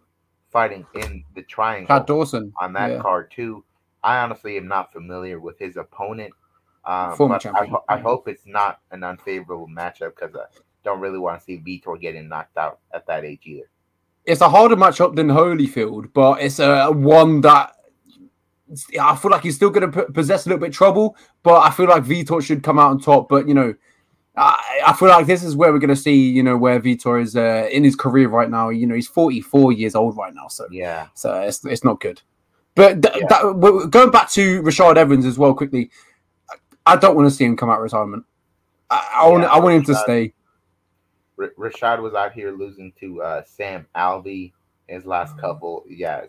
fighting 0.52 0.86
in 0.96 1.24
the 1.36 1.44
triangle. 1.44 1.88
Pat 1.88 2.08
Dawson 2.08 2.52
on 2.60 2.74
that 2.74 2.92
yeah. 2.92 3.02
card 3.02 3.32
too. 3.32 3.64
I 4.04 4.20
honestly 4.20 4.58
am 4.58 4.68
not 4.68 4.92
familiar 4.92 5.40
with 5.40 5.58
his 5.60 5.78
opponent, 5.78 6.34
um, 6.86 7.16
but 7.18 7.46
I, 7.46 7.70
I, 7.90 8.00
hope 8.00 8.28
it's 8.28 8.46
not 8.46 8.80
an 8.92 9.04
unfavorable 9.04 9.68
matchup 9.68 10.16
because 10.16 10.36
I 10.36 10.46
don't 10.84 11.02
really 11.02 11.20
want 11.20 11.40
to 11.40 11.46
see 11.46 11.58
Vitor 11.58 12.00
getting 12.00 12.30
knocked 12.30 12.58
out 12.58 12.80
at 12.94 13.06
that 13.08 13.26
age 13.26 13.42
either. 13.44 13.70
It's 14.26 14.42
a 14.42 14.50
harder 14.50 14.78
matchup 14.78 15.16
than 15.16 15.28
Holyfield, 15.28 16.14
but 16.14 16.42
it's 16.42 16.60
a 16.60 16.90
one 16.90 17.42
that 17.42 17.76
I 19.00 19.16
feel 19.16 19.32
like 19.32 19.44
he's 19.44 19.56
still 19.56 19.70
going 19.70 19.92
to 19.92 20.04
possess 20.12 20.46
a 20.46 20.50
little 20.50 20.60
bit 20.60 20.74
trouble, 20.74 21.16
but 21.44 21.62
I 21.62 21.72
feel 21.72 21.88
like 21.88 22.04
Vitor 22.04 22.42
should 22.44 22.64
come 22.64 22.80
out 22.80 22.92
on 22.92 23.00
top. 23.00 23.30
But 23.30 23.48
you 23.48 23.54
know, 23.54 23.74
I, 24.36 24.82
I 24.88 24.94
feel 24.94 25.10
like 25.10 25.26
this 25.26 25.44
is 25.44 25.56
where 25.56 25.72
we're 25.72 25.80
going 25.80 25.90
to 25.90 25.96
see, 25.96 26.30
you 26.30 26.44
know, 26.44 26.58
where 26.58 26.80
Vitor 26.80 27.22
is 27.22 27.36
uh, 27.36 27.68
in 27.72 27.84
his 27.84 27.96
career 27.96 28.30
right 28.30 28.50
now. 28.50 28.70
You 28.70 28.88
know, 28.88 28.96
he's 28.96 29.08
44 29.08 29.72
years 29.74 29.96
old 29.96 30.18
right 30.18 30.34
now, 30.34 30.48
so 30.48 30.68
yeah, 30.72 31.08
so 31.14 31.42
it's 31.42 31.66
it's 31.66 31.84
not 31.84 32.00
good. 32.00 32.22
But 32.76 33.02
th- 33.02 33.16
yeah. 33.18 33.28
that, 33.28 33.88
going 33.90 34.12
back 34.12 34.30
to 34.32 34.62
Rashad 34.62 34.98
Evans 34.98 35.26
as 35.26 35.38
well, 35.38 35.54
quickly, 35.54 35.90
I 36.86 36.96
don't 36.96 37.16
want 37.16 37.28
to 37.28 37.36
see 37.36 37.46
him 37.46 37.58
come 37.58 37.70
out 37.70 37.78
of 37.78 37.84
retirement. 37.84 38.26
I, 38.90 39.22
I 39.22 39.28
want 39.28 39.44
I 39.46 39.60
want 39.60 39.76
him 39.76 39.84
to 39.84 39.96
stay. 39.96 40.34
R- 41.38 41.54
Rashad 41.58 42.02
was 42.02 42.14
out 42.14 42.34
here 42.34 42.52
losing 42.52 42.94
to 43.00 43.22
uh, 43.22 43.44
Sam 43.46 43.88
Alvey 43.96 44.54
his 44.88 45.06
last 45.06 45.36
mm. 45.36 45.42
couple. 45.42 45.84
Yes, 45.88 46.28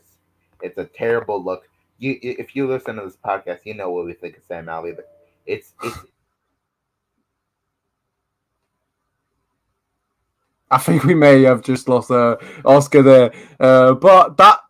it's 0.62 0.78
a 0.78 0.84
terrible 0.84 1.42
look. 1.42 1.68
You, 2.00 2.18
if 2.22 2.56
you 2.56 2.66
listen 2.66 2.96
to 2.96 3.02
this 3.02 3.18
podcast, 3.22 3.60
you 3.64 3.74
know 3.74 3.90
what 3.90 4.06
we 4.06 4.14
think 4.14 4.38
of 4.38 4.42
Sam 4.44 4.66
Alvey. 4.66 4.98
It's 5.44 5.74
it's 5.84 5.98
I 10.70 10.78
think 10.78 11.04
we 11.04 11.14
may 11.14 11.42
have 11.42 11.62
just 11.62 11.88
lost 11.88 12.10
uh, 12.10 12.36
Oscar 12.64 13.02
there. 13.02 13.32
Uh, 13.58 13.94
but 13.94 14.36
that 14.38 14.60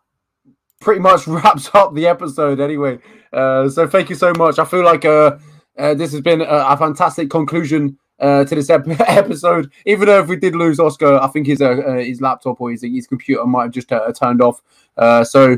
pretty 0.81 0.99
much 0.99 1.25
wraps 1.27 1.69
up 1.73 1.93
the 1.93 2.07
episode 2.07 2.59
anyway. 2.59 2.99
Uh, 3.31 3.69
so 3.69 3.87
thank 3.87 4.09
you 4.09 4.15
so 4.15 4.33
much. 4.37 4.59
I 4.59 4.65
feel 4.65 4.83
like 4.83 5.05
uh, 5.05 5.37
uh, 5.77 5.93
this 5.93 6.11
has 6.11 6.19
been 6.19 6.41
a, 6.41 6.45
a 6.45 6.75
fantastic 6.75 7.29
conclusion 7.29 7.97
uh, 8.19 8.43
to 8.43 8.55
this 8.55 8.69
ep- 8.69 8.87
episode. 9.07 9.71
Even 9.85 10.07
though 10.07 10.19
if 10.19 10.27
we 10.27 10.35
did 10.35 10.55
lose 10.55 10.81
Oscar, 10.81 11.17
I 11.17 11.27
think 11.27 11.47
his 11.47 11.61
uh, 11.61 11.93
his 11.97 12.19
laptop 12.19 12.59
or 12.59 12.71
his, 12.71 12.81
his 12.81 13.07
computer 13.07 13.45
might 13.45 13.63
have 13.63 13.71
just 13.71 13.91
uh, 13.91 14.11
turned 14.11 14.41
off. 14.41 14.61
Uh, 14.97 15.23
so 15.23 15.57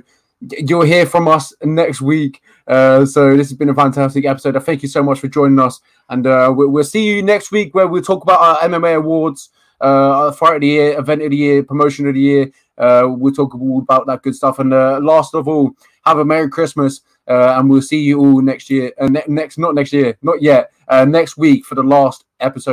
you'll 0.52 0.82
hear 0.82 1.06
from 1.06 1.28
us 1.28 1.54
next 1.64 2.02
week. 2.02 2.42
Uh, 2.68 3.06
so 3.06 3.36
this 3.36 3.50
has 3.50 3.58
been 3.58 3.70
a 3.70 3.74
fantastic 3.74 4.26
episode. 4.26 4.62
Thank 4.64 4.84
you 4.84 4.90
so 4.90 5.04
much 5.04 5.20
for 5.20 5.28
joining 5.28 5.60
us, 5.60 5.82
and 6.10 6.26
uh, 6.26 6.54
we'll, 6.56 6.70
we'll 6.70 6.84
see 6.84 7.08
you 7.08 7.22
next 7.22 7.52
week 7.52 7.76
where 7.76 7.88
we'll 7.88 8.02
talk 8.02 8.24
about 8.24 8.40
our 8.40 8.70
MMA 8.70 8.98
awards, 8.98 9.50
uh, 9.82 10.32
fight 10.32 10.56
of 10.56 10.62
the 10.62 10.68
year, 10.68 11.00
event 11.00 11.22
of 11.22 11.32
the 11.32 11.38
year, 11.38 11.64
promotion 11.64 12.08
of 12.08 12.14
the 12.14 12.22
year. 12.22 12.52
Uh, 12.78 13.08
we'll 13.10 13.34
talk 13.34 13.54
all 13.54 13.80
about 13.80 14.08
that 14.08 14.24
good 14.24 14.36
stuff. 14.36 14.60
And 14.60 14.74
uh, 14.74 15.00
last 15.02 15.36
of 15.36 15.48
all, 15.48 15.72
have 16.06 16.18
a 16.18 16.26
Merry 16.26 16.50
Christmas, 16.50 17.02
uh, 17.28 17.56
and 17.58 17.70
we'll 17.70 17.82
see 17.82 18.02
you 18.02 18.20
all 18.20 18.42
next 18.42 18.70
year. 18.70 18.92
Ne- 19.00 19.24
next, 19.28 19.58
not 19.58 19.76
next 19.76 19.94
year, 19.94 20.18
not 20.22 20.42
yet. 20.42 20.72
Next 21.08 21.38
week 21.38 21.66
for 21.66 21.76
the 21.76 21.84
last 21.84 22.26
episode. 22.40 22.72